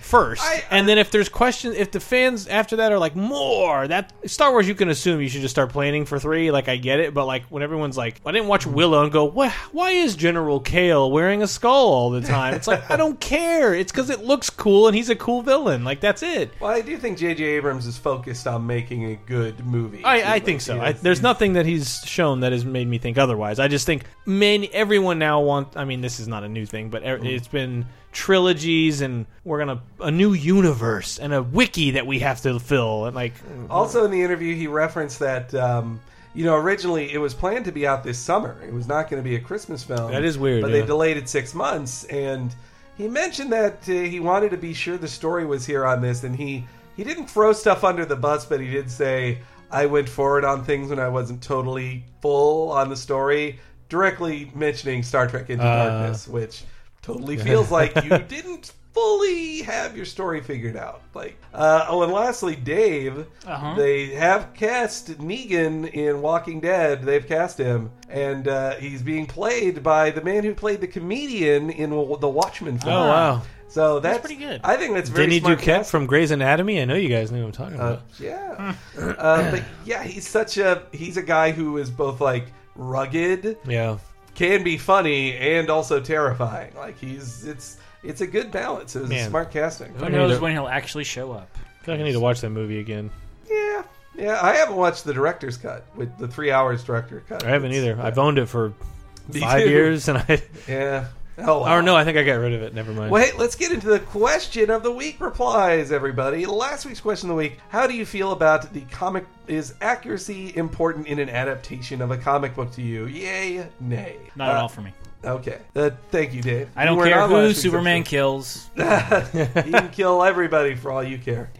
first, 0.00 0.42
I- 0.42 0.62
and 0.70 0.88
then 0.88 0.98
if 0.98 1.10
there's 1.10 1.28
questions, 1.28 1.76
if 1.76 1.90
the 1.90 2.00
fans 2.00 2.46
after 2.46 2.76
that 2.76 2.92
are 2.92 2.98
like 2.98 3.16
more, 3.16 3.86
that 3.88 4.12
Star 4.30 4.50
Wars, 4.52 4.66
you 4.68 4.74
can 4.74 4.88
assume 4.88 5.20
you 5.20 5.28
should 5.28 5.40
just 5.42 5.54
start 5.54 5.70
planning 5.70 6.04
for 6.04 6.18
three. 6.18 6.50
Like 6.50 6.68
I 6.68 6.76
get 6.76 7.00
it, 7.00 7.14
but 7.14 7.26
like 7.26 7.44
when 7.46 7.62
everyone's 7.62 7.96
like, 7.96 8.20
I 8.24 8.32
didn't 8.32 8.48
watch 8.48 8.66
Willow 8.66 9.02
and 9.02 9.12
go, 9.12 9.24
why, 9.24 9.48
why 9.72 9.90
is 9.90 10.16
General 10.16 10.60
Kale 10.60 11.10
wearing 11.10 11.42
a 11.42 11.46
skull 11.46 11.88
all 11.88 12.10
the 12.10 12.20
time? 12.20 12.54
It's 12.54 12.66
like 12.66 12.90
I 12.90 12.96
don't 12.96 13.18
care. 13.20 13.74
It's 13.74 13.92
because 13.92 14.10
it 14.10 14.24
looks 14.24 14.50
cool 14.50 14.86
and 14.88 14.96
he's 14.96 15.10
a 15.10 15.16
cool 15.16 15.42
villain. 15.42 15.84
Like 15.84 16.00
that's 16.00 16.22
it. 16.22 16.50
Well, 16.60 16.70
I 16.70 16.80
do 16.80 16.96
think 16.96 17.18
J.J. 17.18 17.42
Abrams 17.44 17.86
is 17.86 17.96
focused 17.98 18.46
on 18.46 18.66
making 18.66 19.04
a 19.06 19.16
good 19.16 19.64
movie. 19.66 20.04
I, 20.04 20.20
I 20.20 20.30
Like, 20.32 20.44
think 20.44 20.60
so. 20.60 20.74
he 20.74 20.80
I, 20.80 20.92
there's 20.92 21.22
nothing 21.22 21.54
that 21.54 21.66
he's 21.66 22.00
shown 22.04 22.40
that 22.40 22.52
has 22.52 22.64
made 22.64 22.88
me 22.88 22.98
think 22.98 23.18
otherwise. 23.18 23.58
I 23.58 23.68
just 23.68 23.86
think 23.86 24.04
many 24.26 24.72
everyone 24.72 25.18
now 25.18 25.40
want. 25.40 25.76
I 25.76 25.84
mean, 25.84 26.00
this 26.00 26.20
is 26.20 26.28
not 26.28 26.44
a 26.44 26.48
new 26.48 26.66
thing, 26.66 26.90
but 26.90 27.02
Mm. 27.02 27.24
it's 27.26 27.48
been 27.48 27.86
trilogies, 28.12 29.00
and 29.00 29.26
we're 29.44 29.58
gonna 29.58 29.82
a 30.00 30.10
new 30.10 30.32
universe 30.34 31.18
and 31.18 31.32
a 31.32 31.42
wiki 31.42 31.92
that 31.92 32.06
we 32.06 32.20
have 32.20 32.40
to 32.42 32.60
fill, 32.60 33.06
and 33.06 33.16
like 33.16 33.34
Also, 33.68 34.04
in 34.04 34.10
the 34.10 34.22
interview, 34.22 34.54
he 34.54 34.66
referenced 34.66 35.18
that 35.18 35.54
um, 35.54 36.00
you 36.34 36.44
know 36.44 36.56
originally 36.56 37.12
it 37.12 37.18
was 37.18 37.34
planned 37.34 37.64
to 37.64 37.72
be 37.72 37.86
out 37.86 38.04
this 38.04 38.18
summer. 38.18 38.56
It 38.66 38.72
was 38.72 38.86
not 38.86 39.10
going 39.10 39.22
to 39.22 39.28
be 39.28 39.36
a 39.36 39.40
Christmas 39.40 39.82
film. 39.82 40.12
That 40.12 40.24
is 40.24 40.38
weird, 40.38 40.62
but 40.62 40.70
yeah. 40.70 40.80
they 40.80 40.86
delayed 40.86 41.16
it 41.16 41.28
six 41.28 41.54
months. 41.54 42.04
And 42.04 42.54
he 42.96 43.08
mentioned 43.08 43.52
that 43.52 43.88
uh, 43.88 43.92
he 43.92 44.20
wanted 44.20 44.50
to 44.50 44.56
be 44.58 44.74
sure 44.74 44.96
the 44.98 45.08
story 45.08 45.44
was 45.44 45.66
here 45.66 45.84
on 45.84 46.00
this, 46.00 46.22
and 46.24 46.36
he 46.36 46.64
he 46.96 47.04
didn't 47.04 47.26
throw 47.26 47.52
stuff 47.52 47.84
under 47.84 48.04
the 48.04 48.16
bus, 48.16 48.44
but 48.44 48.60
he 48.60 48.70
did 48.70 48.90
say 48.90 49.38
I 49.70 49.86
went 49.86 50.08
forward 50.08 50.44
on 50.44 50.64
things 50.64 50.90
when 50.90 50.98
I 50.98 51.08
wasn't 51.08 51.42
totally 51.42 52.04
full 52.20 52.70
on 52.70 52.90
the 52.90 52.96
story, 52.96 53.58
directly 53.88 54.50
mentioning 54.54 55.02
Star 55.02 55.26
Trek 55.26 55.48
Into 55.48 55.64
Uh. 55.64 55.88
Darkness, 55.88 56.28
which 56.28 56.64
totally 57.02 57.36
feels 57.48 57.70
like 57.70 57.94
you 58.04 58.18
didn't 58.18 58.72
fully 58.94 59.62
have 59.62 59.96
your 59.96 60.04
story 60.04 60.40
figured 60.42 60.76
out. 60.76 61.00
Like, 61.14 61.36
uh, 61.54 61.86
oh, 61.88 62.02
and 62.02 62.12
lastly, 62.12 62.54
Dave. 62.56 63.26
Uh-huh. 63.46 63.74
They 63.74 64.08
have 64.08 64.52
cast 64.54 65.18
Negan 65.18 65.90
in 65.92 66.20
Walking 66.20 66.60
Dead. 66.60 67.02
They've 67.02 67.26
cast 67.26 67.56
him, 67.58 67.90
and 68.10 68.48
uh, 68.48 68.74
he's 68.76 69.02
being 69.02 69.26
played 69.26 69.82
by 69.82 70.10
the 70.10 70.20
man 70.22 70.44
who 70.44 70.54
played 70.54 70.80
the 70.82 70.86
comedian 70.86 71.70
in 71.70 71.90
the 71.90 72.28
Watchmen 72.28 72.78
film. 72.78 72.92
oh 72.94 73.08
wow. 73.08 73.42
So 73.68 74.00
that's, 74.00 74.18
pretty 74.18 74.36
good. 74.36 74.60
I 74.64 74.76
think 74.76 74.92
that's 74.92 75.08
very 75.08 75.24
Denny 75.28 75.40
smart 75.40 75.58
Duquette 75.58 75.64
casting. 75.64 75.90
from 76.00 76.06
Grey's 76.06 76.30
Anatomy. 76.30 76.82
I 76.82 76.84
know 76.84 76.94
you 76.94 77.08
guys 77.08 77.32
knew 77.32 77.40
what 77.40 77.46
I'm 77.46 77.52
talking 77.52 77.80
Uh, 77.80 77.84
about. 77.84 78.02
yeah, 78.20 78.74
uh, 78.98 79.50
but 79.50 79.62
yeah, 79.86 80.02
he's 80.04 80.28
such 80.28 80.58
a 80.58 80.82
he's 80.92 81.16
a 81.16 81.22
guy 81.22 81.52
who 81.52 81.78
is 81.78 81.88
both 81.88 82.20
like 82.20 82.48
rugged, 82.74 83.56
yeah. 83.66 83.96
Can 84.34 84.62
be 84.64 84.76
funny, 84.78 85.36
and 85.36 85.68
also 85.70 86.00
terrifying. 86.00 86.74
Like 86.74 86.98
he's 86.98 87.44
it's 87.46 87.78
it's 88.02 88.20
a 88.20 88.26
good 88.26 88.50
balance. 88.50 88.96
It 88.96 89.00
was 89.02 89.10
a 89.10 89.14
Man. 89.14 89.28
smart 89.30 89.50
casting. 89.50 89.92
Who 89.94 90.04
I 90.06 90.08
knows 90.08 90.40
when 90.40 90.52
he'll 90.52 90.68
actually 90.68 91.04
show 91.04 91.32
up? 91.32 91.48
I 91.80 91.84
feel 91.84 91.94
like 91.94 92.00
I 92.02 92.04
need 92.04 92.12
to 92.12 92.20
watch 92.20 92.40
that 92.40 92.50
movie 92.50 92.78
again. 92.78 93.10
Yeah, 93.50 93.82
yeah. 94.16 94.38
I 94.42 94.54
haven't 94.54 94.76
watched 94.76 95.04
the 95.04 95.12
director's 95.14 95.56
cut 95.56 95.84
with 95.96 96.16
the 96.18 96.28
three 96.28 96.50
hours 96.50 96.82
director 96.84 97.22
cut. 97.28 97.44
I 97.44 97.48
haven't 97.50 97.72
It's- 97.72 97.84
either. 97.88 98.00
I've 98.00 98.18
owned 98.18 98.38
it 98.38 98.46
for 98.46 98.72
Me 99.32 99.40
five 99.40 99.64
too. 99.64 99.70
years, 99.70 100.08
and 100.08 100.18
I. 100.18 100.42
Yeah. 100.68 101.06
Oh, 101.38 101.60
wow. 101.60 101.76
Or 101.78 101.82
no, 101.82 101.96
I 101.96 102.04
think 102.04 102.18
I 102.18 102.22
got 102.24 102.34
rid 102.34 102.52
of 102.52 102.62
it. 102.62 102.74
Never 102.74 102.92
mind. 102.92 103.10
Wait, 103.10 103.38
let's 103.38 103.54
get 103.54 103.72
into 103.72 103.86
the 103.88 104.00
question 104.00 104.68
of 104.70 104.82
the 104.82 104.90
week 104.92 105.18
replies, 105.20 105.90
everybody. 105.90 106.44
Last 106.44 106.84
week's 106.84 107.00
question 107.00 107.30
of 107.30 107.36
the 107.36 107.38
week 107.38 107.58
How 107.70 107.86
do 107.86 107.94
you 107.94 108.04
feel 108.04 108.32
about 108.32 108.72
the 108.72 108.82
comic? 108.82 109.24
Is 109.48 109.74
accuracy 109.80 110.54
important 110.56 111.06
in 111.06 111.18
an 111.18 111.28
adaptation 111.30 112.00
of 112.02 112.10
a 112.10 112.16
comic 112.18 112.54
book 112.54 112.70
to 112.72 112.82
you? 112.82 113.06
Yay, 113.06 113.66
nay. 113.80 114.16
Not 114.36 114.50
at 114.50 114.56
Uh, 114.56 114.60
all 114.62 114.68
for 114.68 114.82
me. 114.82 114.92
Okay. 115.24 115.58
Uh, 115.74 115.90
thank 116.10 116.34
you, 116.34 116.42
Dave. 116.42 116.68
I 116.76 116.84
don't 116.84 116.94
You 116.94 116.98
weren't 117.00 117.12
care 117.12 117.22
on 117.22 117.32
last 117.32 117.46
who 117.48 117.54
Superman 117.54 118.00
episode. 118.02 118.10
kills. 118.10 118.70
you 118.76 119.72
can 119.72 119.88
kill 119.90 120.22
everybody 120.22 120.74
for 120.74 120.90
all 120.92 121.02
you 121.02 121.16
care. 121.18 121.50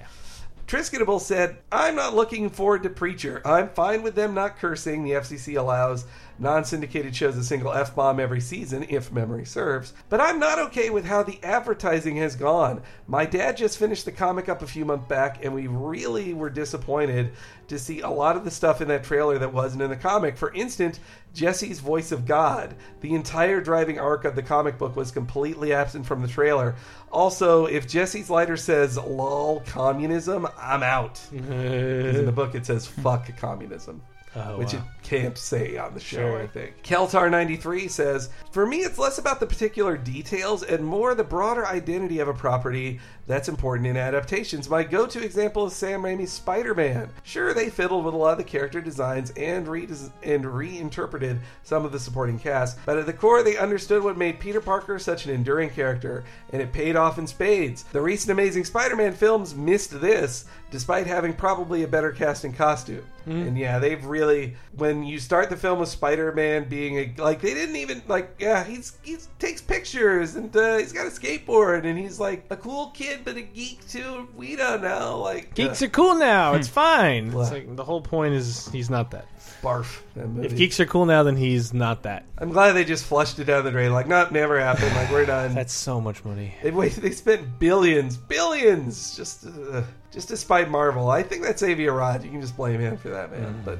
Triskinable 0.67 1.21
said, 1.21 1.59
I'm 1.71 1.95
not 1.97 2.15
looking 2.15 2.49
forward 2.49 2.83
to 2.85 2.89
Preacher. 2.91 3.43
I'm 3.45 3.69
fine 3.71 4.03
with 4.03 4.15
them 4.15 4.33
not 4.33 4.57
cursing. 4.59 5.05
The 5.05 5.11
FCC 5.13 5.59
allows 5.59 6.07
non 6.43 6.65
syndicated 6.65 7.15
shows 7.15 7.37
a 7.37 7.45
single 7.45 7.73
F 7.73 7.95
bomb 7.95 8.21
every 8.21 8.41
season, 8.41 8.85
if 8.89 9.13
memory 9.13 9.47
serves. 9.47 9.95
But 10.09 10.21
I'm 10.21 10.39
not 10.39 10.59
okay 10.59 10.91
with 10.91 11.05
how 11.05 11.23
the 11.23 11.39
advertising 11.43 12.17
has 12.17 12.37
gone. 12.37 12.83
My 13.07 13.25
dad 13.25 13.57
just 13.57 13.79
finished 13.79 14.05
the 14.05 14.13
comic 14.13 14.49
up 14.49 14.61
a 14.61 14.67
few 14.67 14.85
months 14.85 15.09
back, 15.09 15.45
and 15.45 15.55
we 15.55 15.69
really 15.69 16.35
were 16.35 16.51
disappointed 16.51 17.33
to 17.69 17.79
see 17.79 18.01
a 18.01 18.11
lot 18.11 18.37
of 18.37 18.45
the 18.45 18.51
stuff 18.51 18.81
in 18.81 18.89
that 18.89 19.05
trailer 19.05 19.39
that 19.39 19.53
wasn't 19.53 19.83
in 19.83 19.91
the 19.91 19.97
comic. 19.97 20.37
For 20.37 20.53
instance, 20.53 20.99
Jesse's 21.33 21.81
voice 21.81 22.13
of 22.13 22.27
God. 22.27 22.75
The 23.01 23.15
entire 23.15 23.61
driving 23.61 23.99
arc 23.99 24.25
of 24.25 24.35
the 24.35 24.43
comic 24.43 24.79
book 24.79 24.97
was 24.97 25.11
completely 25.11 25.73
absent 25.73 26.05
from 26.05 26.23
the 26.23 26.29
trailer. 26.29 26.75
Also, 27.11 27.67
if 27.67 27.89
Jesse's 27.89 28.29
lighter 28.29 28.57
says 28.57 28.99
lol 28.99 29.61
communism, 29.67 30.47
I'm 30.59 30.83
out. 30.83 31.21
in 31.33 32.27
the 32.27 32.33
book 32.33 32.55
it 32.55 32.67
says 32.67 32.87
fuck 32.87 33.35
communism. 33.37 34.03
Oh, 34.35 34.59
which 34.59 34.73
wow. 34.73 34.81
it 34.81 35.03
can't 35.03 35.37
say 35.37 35.77
on 35.77 35.93
the 35.95 36.01
show, 36.01 36.17
Sure. 36.17 36.43
I 36.43 36.47
think. 36.47 36.83
Keltar93 36.83 37.91
says, 37.91 38.31
For 38.51 38.67
me, 38.67 38.79
it's 38.79 38.99
less 38.99 39.19
about 39.19 39.41
the 39.41 39.47
particular 39.47 39.97
details 39.97 40.63
and 40.63 40.85
more 40.85 41.15
the 41.15 41.25
broader 41.25 41.67
identity 41.67 42.19
of 42.19 42.29
a 42.29 42.35
property 42.35 42.99
that's 43.27 43.49
important 43.49 43.87
in 43.87 43.97
adaptations. 43.97 44.69
My 44.69 44.83
go 44.83 45.07
to 45.07 45.25
example 45.25 45.67
is 45.67 45.75
Sam 45.75 46.03
Raimi's 46.03 46.33
Spider 46.33 46.75
Man. 46.75 47.11
Sure, 47.23 47.55
they 47.55 47.71
fiddled 47.71 48.05
with 48.05 48.15
a 48.15 48.17
lot 48.17 48.33
of 48.33 48.39
the 48.39 48.45
character 48.45 48.81
designs 48.81 49.31
and, 49.37 49.69
redes- 49.69 50.11
and 50.23 50.45
reinterpreted 50.45 51.41
some 51.63 51.85
of 51.85 51.93
the 51.93 52.01
supporting 52.01 52.39
cast, 52.39 52.79
but 52.85 52.99
at 52.99 53.07
the 53.07 53.13
core, 53.13 53.43
they 53.43 53.57
understood 53.57 54.03
what 54.03 54.17
made 54.19 54.41
Peter 54.41 54.61
Parker 54.61 54.99
such 54.99 55.27
an 55.27 55.35
enduring 55.35 55.71
character, 55.71 56.25
and 56.53 56.61
it 56.61 56.73
paid 56.73 56.97
off 56.97 57.19
in 57.19 57.27
spades. 57.27 57.85
The 57.85 58.01
recent 58.01 58.31
Amazing 58.31 58.65
Spider 58.65 58.97
Man 58.97 59.13
films 59.13 59.55
missed 59.55 60.01
this, 60.01 60.45
despite 60.71 61.07
having 61.07 61.33
probably 61.35 61.83
a 61.83 61.89
better 61.89 62.11
cast 62.13 62.45
and 62.45 62.57
costume. 62.57 63.05
And 63.25 63.57
yeah, 63.57 63.79
they've 63.79 64.05
really 64.05 64.57
when 64.77 65.05
you 65.05 65.21
start 65.21 65.49
the 65.49 65.57
film 65.57 65.79
with 65.79 65.89
Spider-Man 65.89 66.69
being 66.69 66.97
a 66.97 67.15
like 67.23 67.41
they 67.41 67.55
didn't 67.55 67.77
even 67.77 68.03
like 68.09 68.35
yeah 68.41 68.65
he's 68.65 68.95
he 69.03 69.17
takes 69.39 69.61
pictures 69.61 70.35
and 70.35 70.55
uh, 70.57 70.79
he's 70.79 70.93
got 70.93 71.07
a 71.07 71.11
skateboard 71.11 71.85
and 71.85 71.97
he's 71.97 72.19
like 72.19 72.45
a 72.51 72.57
cool 72.57 72.89
kid 72.89 73.22
but 73.25 73.37
a 73.37 73.43
geek 73.43 73.87
too. 73.89 74.29
We 74.37 74.57
don't 74.57 74.83
know 74.83 75.21
like 75.21 75.55
Geeks 75.55 75.83
uh, 75.83 75.87
are 75.87 75.89
cool 75.89 76.17
now. 76.17 76.55
It's 76.55 76.69
fine. 76.69 77.33
What? 77.33 77.43
It's 77.43 77.51
like 77.53 77.77
the 77.77 77.85
whole 77.85 78.01
point 78.01 78.35
is 78.35 78.69
he's 78.69 78.91
not 78.91 79.11
that. 79.13 79.27
barf. 79.63 80.01
that 80.15 80.29
movie. 80.29 80.47
If 80.47 80.57
geeks 80.57 80.81
are 80.81 80.87
cool 80.87 81.07
now, 81.07 81.23
then 81.23 81.37
he's 81.37 81.73
not 81.73 82.03
that. 82.03 82.25
I'm 82.39 82.51
glad 82.51 82.73
they 82.73 82.85
just 82.85 83.05
flushed 83.05 83.39
it 83.39 83.45
down 83.45 83.65
the 83.65 83.71
drain. 83.71 83.93
Like 83.93 84.09
not 84.09 84.33
never 84.33 84.59
happened. 84.61 84.95
Like 84.95 85.11
we're 85.11 85.27
done. 85.27 85.55
That's 85.55 85.73
so 85.73 86.01
much 86.01 86.25
money. 86.25 86.55
They 86.63 86.71
wait. 86.71 86.93
They 86.93 87.11
spent 87.11 87.59
billions, 87.59 88.17
billions 88.17 89.17
just 89.17 89.47
uh, 89.47 89.83
just 90.11 90.29
to 90.29 90.37
spite 90.37 90.71
Marvel. 90.71 91.11
I 91.11 91.23
think 91.23 91.43
that's 91.43 91.63
Avi 91.63 91.87
Arad. 91.89 92.23
You 92.23 92.31
can 92.31 92.41
just 92.41 92.57
blame 92.57 92.81
him 92.81 92.97
for 92.99 93.09
that, 93.11 93.31
man. 93.33 93.63
But 93.65 93.79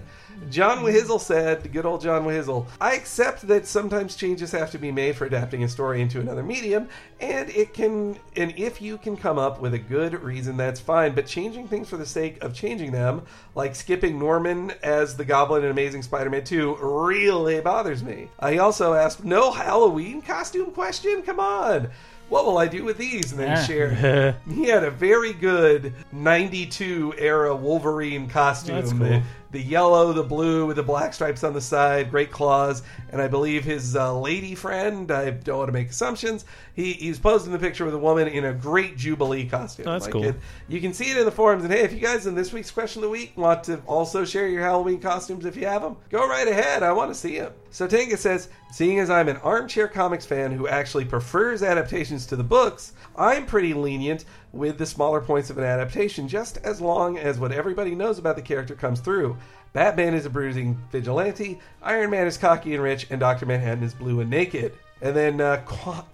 John 0.51 0.79
Wahizel 0.79 1.21
said, 1.21 1.73
good 1.73 1.87
old 1.87 2.01
John 2.01 2.25
Wahizel, 2.25 2.67
I 2.81 2.95
accept 2.95 3.47
that 3.49 3.67
sometimes 3.67 4.17
changes 4.17 4.53
have 4.53 4.71
to 4.73 4.79
be 4.79 4.91
made 4.93 5.17
for 5.17 5.25
adapting 5.27 5.65
a 5.65 5.69
story 5.69 6.01
into 6.01 6.21
another 6.21 6.43
medium, 6.43 6.89
and 7.21 7.49
it 7.51 7.73
can, 7.75 8.19
and 8.37 8.53
if 8.57 8.83
you 8.83 8.99
can 8.99 9.17
come 9.17 9.39
up 9.39 9.61
with 9.61 9.75
a 9.75 9.79
good 9.79 10.21
reason, 10.23 10.57
that's 10.57 10.81
fine. 10.81 11.15
But 11.15 11.27
changing 11.27 11.69
things 11.69 11.89
for 11.89 11.97
the 11.97 12.07
sake 12.07 12.43
of 12.43 12.55
changing 12.55 12.93
them, 12.93 13.23
like 13.55 13.75
skipping 13.75 14.19
Norman 14.19 14.73
as 14.83 15.17
the 15.17 15.25
Goblin 15.25 15.65
in 15.65 15.71
Amazing 15.71 16.03
Spider-Man 16.03 16.45
2, 16.45 16.77
really 16.81 17.61
bothers 17.61 18.03
me. 18.03 18.29
I 18.39 18.59
also 18.59 18.95
asked, 18.95 19.25
no 19.25 19.53
Halloween 19.53 20.23
costume 20.23 20.71
question? 20.73 21.23
Come 21.23 21.41
on. 21.41 21.91
What 22.29 22.47
will 22.47 22.57
I 22.57 22.67
do 22.67 22.83
with 22.83 22.97
these? 22.97 23.33
And 23.33 23.41
then 23.41 23.49
Yeah. 23.49 23.61
he 23.61 23.67
shared. 23.67 24.37
He 24.51 24.65
had 24.65 24.85
a 24.85 24.91
very 24.91 25.35
good 25.35 25.93
92 26.13 27.15
era 27.19 27.55
Wolverine 27.55 28.27
costume. 28.29 28.99
Cool. 28.99 29.23
The, 29.53 29.61
yellow, 29.61 30.13
the 30.13 30.23
blue 30.23 30.67
with 30.67 30.77
the 30.77 30.83
black 30.83 31.15
stripes 31.15 31.45
on 31.45 31.53
the 31.53 31.61
side, 31.61 32.11
great 32.11 32.31
claws. 32.31 32.83
And 33.11 33.21
I 33.21 33.29
believe 33.29 33.65
his 33.65 33.95
uh, 33.95 34.19
lady 34.19 34.55
friend, 34.55 35.11
I 35.11 35.31
don't 35.31 35.59
want 35.59 35.69
to 35.69 35.73
make 35.73 35.91
assumptions, 35.91 36.45
he, 36.75 36.95
he's 36.95 37.19
posed 37.19 37.45
in 37.47 37.53
the 37.53 37.59
picture 37.59 37.85
with 37.85 37.95
a 37.95 37.99
woman 37.99 38.29
in 38.29 38.47
a 38.47 38.53
great 38.55 38.97
Jubilee 38.97 39.47
costume. 39.47 39.87
Oh, 39.89 39.93
that's 39.93 40.09
cool. 40.09 40.25
it- 40.25 40.37
you 40.69 40.81
can 40.81 40.93
see 40.95 41.11
it 41.11 41.19
in 41.19 41.25
the 41.27 41.31
forums. 41.31 41.65
And 41.65 41.73
hey, 41.73 41.81
if 41.81 41.93
you 41.93 42.01
guys 42.01 42.27
in 42.27 42.35
this 42.35 42.53
week's 42.53 42.71
question 42.71 43.01
of 43.01 43.03
the 43.05 43.11
week 43.11 43.37
want 43.37 43.65
to 43.65 43.79
also 43.87 44.25
share 44.25 44.49
your 44.49 44.63
Halloween 44.63 45.01
costumes 45.01 45.45
if 45.45 45.55
you 45.57 45.67
have 45.67 45.83
them, 45.83 45.97
go 46.11 46.27
right 46.27 46.49
ahead. 46.49 46.83
I 46.83 46.93
want 46.93 47.11
to 47.11 47.15
see 47.15 47.39
them. 47.39 47.53
So 47.71 47.87
Tenga 47.87 48.17
says, 48.17 48.49
seeing 48.71 48.99
as 49.01 49.11
I'm 49.11 49.29
an 49.29 49.37
armchair 49.39 49.89
comics 49.89 50.25
fan 50.27 50.53
who 50.53 50.67
actually 50.69 51.05
prefers 51.05 51.63
adaptations 51.63 52.27
to 52.27 52.37
the 52.37 52.43
books, 52.45 52.93
I'm 53.17 53.45
pretty 53.47 53.75
lenient 53.75 54.25
with 54.53 54.79
the 54.79 54.87
smaller 54.87 55.21
points 55.21 55.51
of 55.51 55.59
an 55.59 55.65
adaptation, 55.65 56.29
just 56.29 56.59
as 56.59 56.81
long 56.81 57.19
as 57.19 57.39
what 57.39 57.53
everybody 57.53 57.95
knows 57.95 58.19
about 58.19 58.37
the 58.37 58.43
character 58.43 58.75
comes 58.75 59.01
through. 59.01 59.37
Batman 59.73 60.15
is 60.15 60.27
a 60.27 60.31
bruising 60.31 60.79
vigilante, 60.91 61.59
Iron 61.83 62.11
Man 62.11 62.27
is 62.27 62.37
cocky 62.37 62.75
and 62.75 62.83
rich, 62.83 63.07
and 63.11 63.19
Dr. 63.19 63.47
Manhattan 63.47 63.83
is 63.83 63.95
blue 63.95 64.21
and 64.21 64.29
naked. 64.29 64.75
And 65.03 65.17
then 65.17 65.41
uh, 65.41 65.63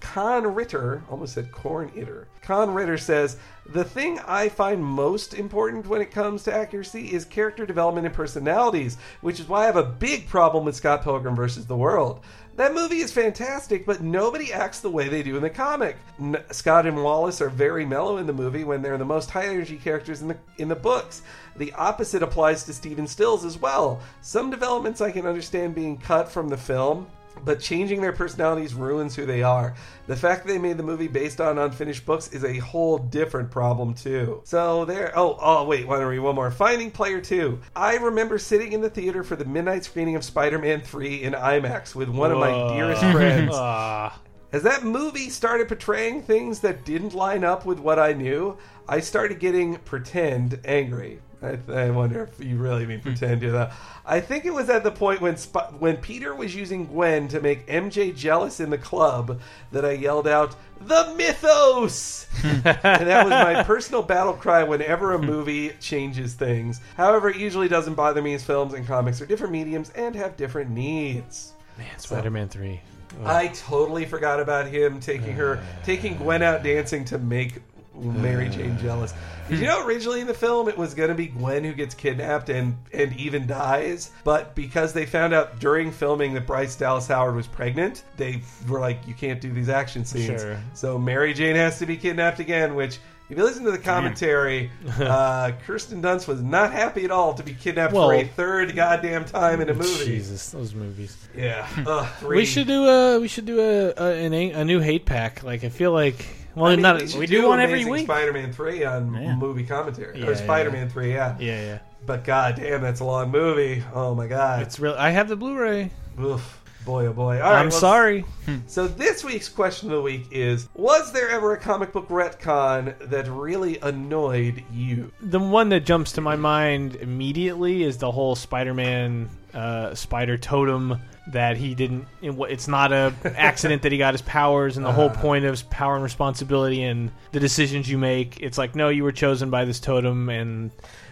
Con 0.01 0.55
Ritter, 0.55 1.03
almost 1.11 1.35
said 1.35 1.53
Corn 1.53 1.91
Itter. 1.91 2.25
Con 2.41 2.73
Ritter 2.73 2.97
says, 2.97 3.37
The 3.67 3.85
thing 3.85 4.19
I 4.21 4.49
find 4.49 4.83
most 4.83 5.35
important 5.35 5.87
when 5.87 6.01
it 6.01 6.11
comes 6.11 6.45
to 6.45 6.55
accuracy 6.55 7.13
is 7.13 7.27
character 7.27 7.67
development 7.67 8.07
and 8.07 8.17
personalities, 8.17 8.97
which 9.21 9.41
is 9.41 9.47
why 9.47 9.65
I 9.65 9.67
have 9.67 9.77
a 9.77 9.85
big 9.85 10.27
problem 10.27 10.65
with 10.65 10.75
Scott 10.75 11.05
Pilgrim 11.05 11.37
versus 11.37 11.67
the 11.67 11.77
World. 11.77 12.25
That 12.59 12.75
movie 12.75 12.99
is 12.99 13.13
fantastic, 13.13 13.87
but 13.87 14.03
nobody 14.03 14.53
acts 14.53 14.81
the 14.81 14.91
way 14.91 15.09
they 15.09 15.23
do 15.23 15.37
in 15.37 15.43
the 15.43 15.49
comic. 15.49 15.97
N- 16.19 16.43
Scott 16.51 16.87
and 16.87 17.05
Wallace 17.05 17.41
are 17.41 17.51
very 17.51 17.87
mellow 17.87 18.17
in 18.17 18.27
the 18.27 18.33
movie 18.33 18.65
when 18.65 18.83
they're 18.83 18.99
the 18.99 19.05
most 19.05 19.31
high 19.31 19.47
energy 19.47 19.77
characters 19.77 20.23
in 20.23 20.27
the 20.27 20.37
in 20.57 20.67
the 20.67 20.75
books. 20.75 21.23
The 21.57 21.73
opposite 21.75 22.21
applies 22.21 22.65
to 22.65 22.75
Stephen 22.75 23.07
Stills 23.07 23.45
as 23.45 23.59
well. 23.59 24.01
Some 24.23 24.51
developments 24.51 25.01
I 25.01 25.13
can 25.13 25.25
understand 25.25 25.77
being 25.77 25.99
cut 25.99 26.29
from 26.33 26.49
the 26.49 26.57
film, 26.57 27.07
but 27.45 27.61
changing 27.61 28.01
their 28.01 28.13
personalities 28.13 28.75
ruins 28.75 29.15
who 29.17 29.27
they 29.27 29.43
are. 29.43 29.75
The 30.07 30.17
fact 30.17 30.47
that 30.47 30.53
they 30.53 30.59
made 30.59 30.77
the 30.77 30.83
movie 30.83 31.09
based 31.09 31.41
on 31.41 31.59
unfinished 31.59 32.07
books 32.07 32.29
is 32.33 32.45
a 32.45 32.59
whole 32.59 32.99
different 32.99 33.51
problem 33.51 33.95
too. 33.95 34.41
So 34.45 34.85
there. 34.85 35.13
Oh, 35.17 35.39
oh, 35.41 35.65
wait. 35.65 35.87
Want 35.87 36.01
to 36.01 36.07
read 36.07 36.19
one 36.21 36.35
more? 36.35 36.51
Finding 36.51 36.91
Player 36.91 37.21
Two. 37.21 37.61
I 37.77 37.97
remember 37.97 38.39
sitting 38.39 38.73
in 38.73 38.81
the 38.81 38.91
theater 38.91 39.23
for 39.23 39.37
the 39.37 39.45
midnight 39.45 39.85
screening 39.85 40.17
of 40.17 40.25
Spider-Man 40.25 40.81
Three 40.81 41.23
in 41.23 41.33
IMAX 41.35 41.95
with 41.95 42.09
one 42.09 42.31
of 42.33 42.39
my 42.39 42.75
dearest 42.75 43.01
friends. 43.13 43.51
Ah, 43.55 44.19
As 44.53 44.63
that 44.63 44.83
movie 44.85 45.29
started 45.29 45.69
portraying 45.69 46.23
things 46.23 46.61
that 46.61 46.85
didn't 46.85 47.15
line 47.15 47.45
up 47.45 47.67
with 47.67 47.79
what 47.79 47.99
I 47.99 48.13
knew, 48.15 48.57
I 48.89 49.01
started 49.01 49.39
getting 49.41 49.77
pretend 49.77 50.59
angry. 50.65 51.21
I, 51.41 51.59
I 51.73 51.91
wonder 51.91 52.25
if 52.25 52.45
you 52.45 52.57
really 52.57 52.85
mean 52.85 53.01
pretend 53.01 53.43
to 53.43 53.53
that. 53.53 53.73
I 54.05 54.21
think 54.21 54.45
it 54.45 54.53
was 54.53 54.69
at 54.69 54.83
the 54.83 54.91
point 54.91 55.21
when 55.21 55.37
Sp- 55.39 55.71
when 55.79 55.97
Peter 55.99 56.35
was 56.35 56.55
using 56.55 56.87
Gwen 56.87 57.29
to 57.29 57.41
make 57.41 57.67
MJ 57.69 58.15
jealous 58.15 58.59
in 58.59 58.71
the 58.71 58.79
club 58.79 59.41
that 59.71 59.85
I 59.85 59.93
yelled 59.93 60.27
out, 60.27 60.57
"The 60.81 61.15
mythos!" 61.17 62.27
and 62.43 62.65
that 62.65 63.25
was 63.25 63.31
my 63.31 63.63
personal 63.67 64.03
battle 64.03 64.33
cry 64.33 64.65
whenever 64.65 65.15
a 65.15 65.19
movie 65.23 65.71
changes 65.81 66.35
things. 66.35 66.81
However, 66.97 67.29
it 67.31 67.37
usually 67.37 67.69
doesn't 67.69 67.95
bother 67.95 68.21
me 68.21 68.35
as 68.35 68.43
films 68.43 68.75
and 68.75 68.85
comics 68.87 69.21
are 69.21 69.27
different 69.27 69.53
mediums 69.53 69.91
and 69.91 70.17
have 70.17 70.37
different 70.37 70.71
needs. 70.71 71.53
man, 71.77 71.99
Spider-Man 71.99 72.49
Three. 72.49 72.81
I 73.25 73.49
totally 73.49 74.05
forgot 74.05 74.39
about 74.39 74.67
him 74.67 75.01
taking 75.01 75.35
her, 75.35 75.57
uh. 75.57 75.85
taking 75.85 76.17
Gwen 76.19 76.43
out 76.43 76.63
dancing 76.63 77.05
to 77.07 77.19
make 77.19 77.63
Mary 77.99 78.49
Jane 78.49 78.79
jealous. 78.79 79.15
Did 79.49 79.61
you 79.61 79.67
know 79.67 79.87
originally 79.87 80.21
in 80.21 80.27
the 80.27 80.35
film 80.35 80.69
it 80.69 80.77
was 80.77 80.95
going 80.95 81.09
to 81.09 81.15
be 81.15 81.27
Gwen 81.27 81.65
who 81.65 81.73
gets 81.73 81.95
kidnapped 81.95 82.51
and 82.51 82.77
and 82.93 83.17
even 83.17 83.47
dies, 83.47 84.11
but 84.25 84.55
because 84.55 84.93
they 84.93 85.07
found 85.07 85.33
out 85.33 85.59
during 85.59 85.91
filming 85.91 86.35
that 86.35 86.47
Bryce 86.47 86.77
Dallas 86.77 87.07
Howard 87.09 87.35
was 87.35 87.47
pregnant, 87.47 88.05
they 88.17 88.43
were 88.69 88.81
like, 88.81 89.07
you 89.07 89.15
can't 89.15 89.41
do 89.41 89.51
these 89.53 89.69
action 89.69 90.05
scenes. 90.05 90.43
Sure. 90.43 90.61
So 90.75 90.99
Mary 90.99 91.33
Jane 91.33 91.57
has 91.57 91.79
to 91.79 91.87
be 91.87 91.97
kidnapped 91.97 92.41
again, 92.41 92.75
which. 92.75 92.99
If 93.31 93.37
you 93.37 93.45
listen 93.45 93.63
to 93.65 93.71
the 93.71 93.77
commentary, 93.79 94.71
uh, 94.99 95.53
Kirsten 95.67 96.01
Dunst 96.01 96.27
was 96.27 96.41
not 96.41 96.73
happy 96.73 97.05
at 97.05 97.11
all 97.11 97.35
to 97.35 97.43
be 97.43 97.53
kidnapped 97.53 97.93
for 97.93 98.15
a 98.15 98.25
third 98.25 98.75
goddamn 98.75 99.27
time 99.27 99.61
in 99.61 99.69
a 99.69 99.75
movie. 99.75 100.07
Jesus, 100.07 100.49
those 100.49 100.75
movies. 100.75 101.15
Yeah, 101.37 101.69
Ugh, 101.87 102.09
three. 102.21 102.39
We 102.39 102.45
should 102.47 102.67
do 102.67 102.87
a 102.87 103.21
we 103.21 103.29
should 103.29 103.45
do 103.45 103.61
a 103.61 103.93
a, 104.03 104.25
an, 104.25 104.33
a 104.33 104.65
new 104.65 104.81
hate 104.81 105.05
pack. 105.05 105.43
Like 105.43 105.63
I 105.63 105.69
feel 105.69 105.93
like 105.93 106.25
well 106.55 106.67
I 106.67 106.71
mean, 106.77 106.83
not 106.83 107.03
we, 107.03 107.19
we 107.21 107.27
do 107.27 107.47
one 107.49 107.61
every 107.61 107.85
week. 107.85 108.05
Spider-Man 108.05 108.53
three 108.53 108.85
on 108.85 109.15
Yeah. 109.15 109.35
movie 109.37 109.65
commentary 109.65 110.19
Yeah, 110.21 110.27
or 110.27 110.31
yeah, 110.33 110.37
Spider-Man 110.37 110.89
three, 110.91 111.13
yeah. 111.15 111.37
yeah 111.39 111.61
yeah. 111.65 111.79
But 112.07 112.25
god 112.25 112.57
damn, 112.57 112.81
that's 112.83 113.01
a 113.01 113.05
long 113.05 113.31
movie. 113.31 113.83
Oh 113.95 114.15
my 114.15 114.27
god, 114.27 114.63
It's 114.63 114.79
real. 114.81 114.95
I 114.99 115.11
have 115.11 115.29
the 115.29 115.37
Blu-ray. 115.37 115.91
Oof. 116.21 116.63
boy 116.87 117.07
oh 117.07 117.13
boy. 117.13 117.35
All 117.41 117.51
right, 117.51 117.59
I'm 117.61 117.69
well, 117.69 117.79
sorry. 117.81 118.25
So 118.67 118.89
this 118.89 119.23
week's 119.23 119.49
question 119.49 119.91
of 119.91 119.97
the 119.97 120.03
week 120.03 120.27
is: 120.31 120.69
Was 120.75 121.13
there 121.13 121.29
ever 121.29 121.53
a 121.53 121.59
comic 121.59 121.93
book 121.93 122.09
retcon 122.09 122.95
that 123.11 123.29
really 123.29 123.79
annoyed 123.81 124.65
you? 124.73 125.13
The 125.21 125.39
one 125.39 125.69
that 125.69 125.81
jumps 125.85 126.13
to 126.13 126.21
my 126.23 126.37
mind 126.37 126.97
immediately 126.97 127.83
is 127.83 127.99
the 127.99 128.11
whole 128.11 128.35
Spider-Man 128.35 129.29
uh, 129.53 129.95
spider 129.95 130.39
totem 130.39 130.99
that 131.33 131.57
he 131.57 131.75
didn't. 131.75 132.07
It's 132.23 132.69
not 132.69 132.93
a 132.93 133.13
accident 133.37 133.83
that 133.83 133.93
he 133.93 133.99
got 133.99 134.15
his 134.15 134.23
powers, 134.23 134.77
and 134.77 134.85
the 134.85 134.93
whole 134.93 135.11
uh-huh. 135.11 135.21
point 135.21 135.45
of 135.45 135.69
power 135.71 135.95
and 135.95 136.03
responsibility 136.03 136.83
and 136.83 137.11
the 137.33 137.41
decisions 137.41 137.89
you 137.89 137.99
make. 137.99 138.41
It's 138.41 138.59
like 138.59 138.75
no, 138.75 138.89
you 138.89 139.05
were 139.05 139.13
chosen 139.13 139.51
by 139.51 139.65
this 139.65 139.81
totem, 139.81 140.29
and 140.29 140.71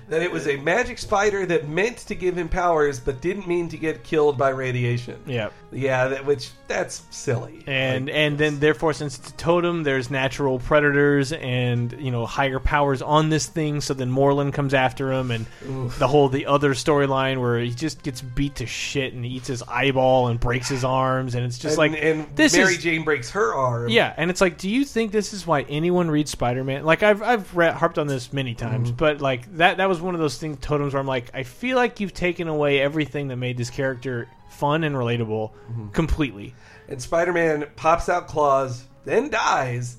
That 0.08 0.22
it 0.22 0.30
was 0.30 0.46
a 0.46 0.56
magic 0.56 0.98
spider 0.98 1.44
that 1.46 1.68
meant 1.68 1.98
to 1.98 2.14
give 2.14 2.36
him 2.38 2.48
powers, 2.48 3.00
but 3.00 3.20
didn't 3.20 3.48
mean 3.48 3.68
to 3.70 3.76
get 3.76 4.04
killed 4.04 4.38
by 4.38 4.50
radiation. 4.50 5.18
yeah. 5.26 5.48
Yeah, 5.72 6.08
that 6.08 6.24
which 6.24 6.50
that's 6.68 7.02
silly. 7.10 7.62
and 7.66 8.06
Like, 8.06 8.14
and 8.14 8.38
then 8.38 8.60
therefore 8.60 8.92
since 8.92 9.18
it's 9.18 9.30
a 9.30 9.32
totem 9.34 9.82
there's 9.82 10.10
natural 10.10 10.58
predators 10.60 11.32
and 11.32 11.92
you 12.00 12.10
know 12.12 12.24
higher 12.24 12.58
powers 12.60 13.02
on 13.02 13.28
this 13.30 13.46
thing 13.46 13.80
so 13.80 13.92
then 13.92 14.10
Morlun 14.10 14.52
comes 14.52 14.74
after 14.74 15.12
him 15.12 15.30
and 15.32 15.44
the 15.98 16.06
whole 16.08 16.28
the 16.28 16.46
other 16.46 16.72
storyline 16.74 17.40
where 17.40 17.58
he 17.58 17.70
just 17.70 18.02
gets 18.02 18.20
beat 18.22 18.54
to 18.56 18.66
shit 18.66 19.12
and 19.12 19.26
eats 19.26 19.48
his 19.48 19.62
eyeball 19.64 20.28
and 20.28 20.38
breaks 20.40 20.68
his 20.68 20.84
arms 20.84 21.34
and 21.34 21.44
it's 21.44 21.58
just 21.58 21.78
and, 21.78 21.92
like 21.92 22.02
and 22.02 22.26
this 22.36 22.56
Mary 22.56 22.74
is 22.74 22.82
Jane 22.82 23.02
breaks 23.04 23.30
her 23.30 23.52
arm. 23.54 23.88
yeah 23.88 24.14
and 24.16 24.30
it's 24.30 24.40
like 24.40 24.56
do 24.58 24.70
you 24.70 24.84
think 24.84 25.10
this 25.12 25.32
is 25.32 25.46
why 25.46 25.62
anyone 25.62 26.10
reads 26.10 26.30
Spider-Man 26.30 26.84
like 26.84 27.02
I've 27.02 27.22
I've 27.22 27.54
read, 27.56 27.74
harped 27.74 27.98
on 27.98 28.06
this 28.06 28.32
many 28.32 28.54
times 28.54 28.88
Mm-hmm. 28.88 28.96
but 28.96 29.20
like 29.20 29.56
that 29.56 29.76
that 29.78 29.88
was 29.88 29.95
one 30.00 30.14
of 30.14 30.20
those 30.20 30.38
things 30.38 30.58
totems 30.60 30.92
where 30.94 31.00
I'm 31.00 31.06
like 31.06 31.30
I 31.34 31.42
feel 31.42 31.76
like 31.76 32.00
you've 32.00 32.14
taken 32.14 32.48
away 32.48 32.80
everything 32.80 33.28
that 33.28 33.36
made 33.36 33.56
this 33.56 33.70
character 33.70 34.28
fun 34.50 34.84
and 34.84 34.94
relatable 34.96 35.50
Mm-hmm. 35.52 35.88
completely 35.88 36.54
and 36.88 37.02
Spider-Man 37.02 37.66
pops 37.74 38.08
out 38.08 38.28
claws, 38.28 38.84
then 39.04 39.28
dies, 39.28 39.96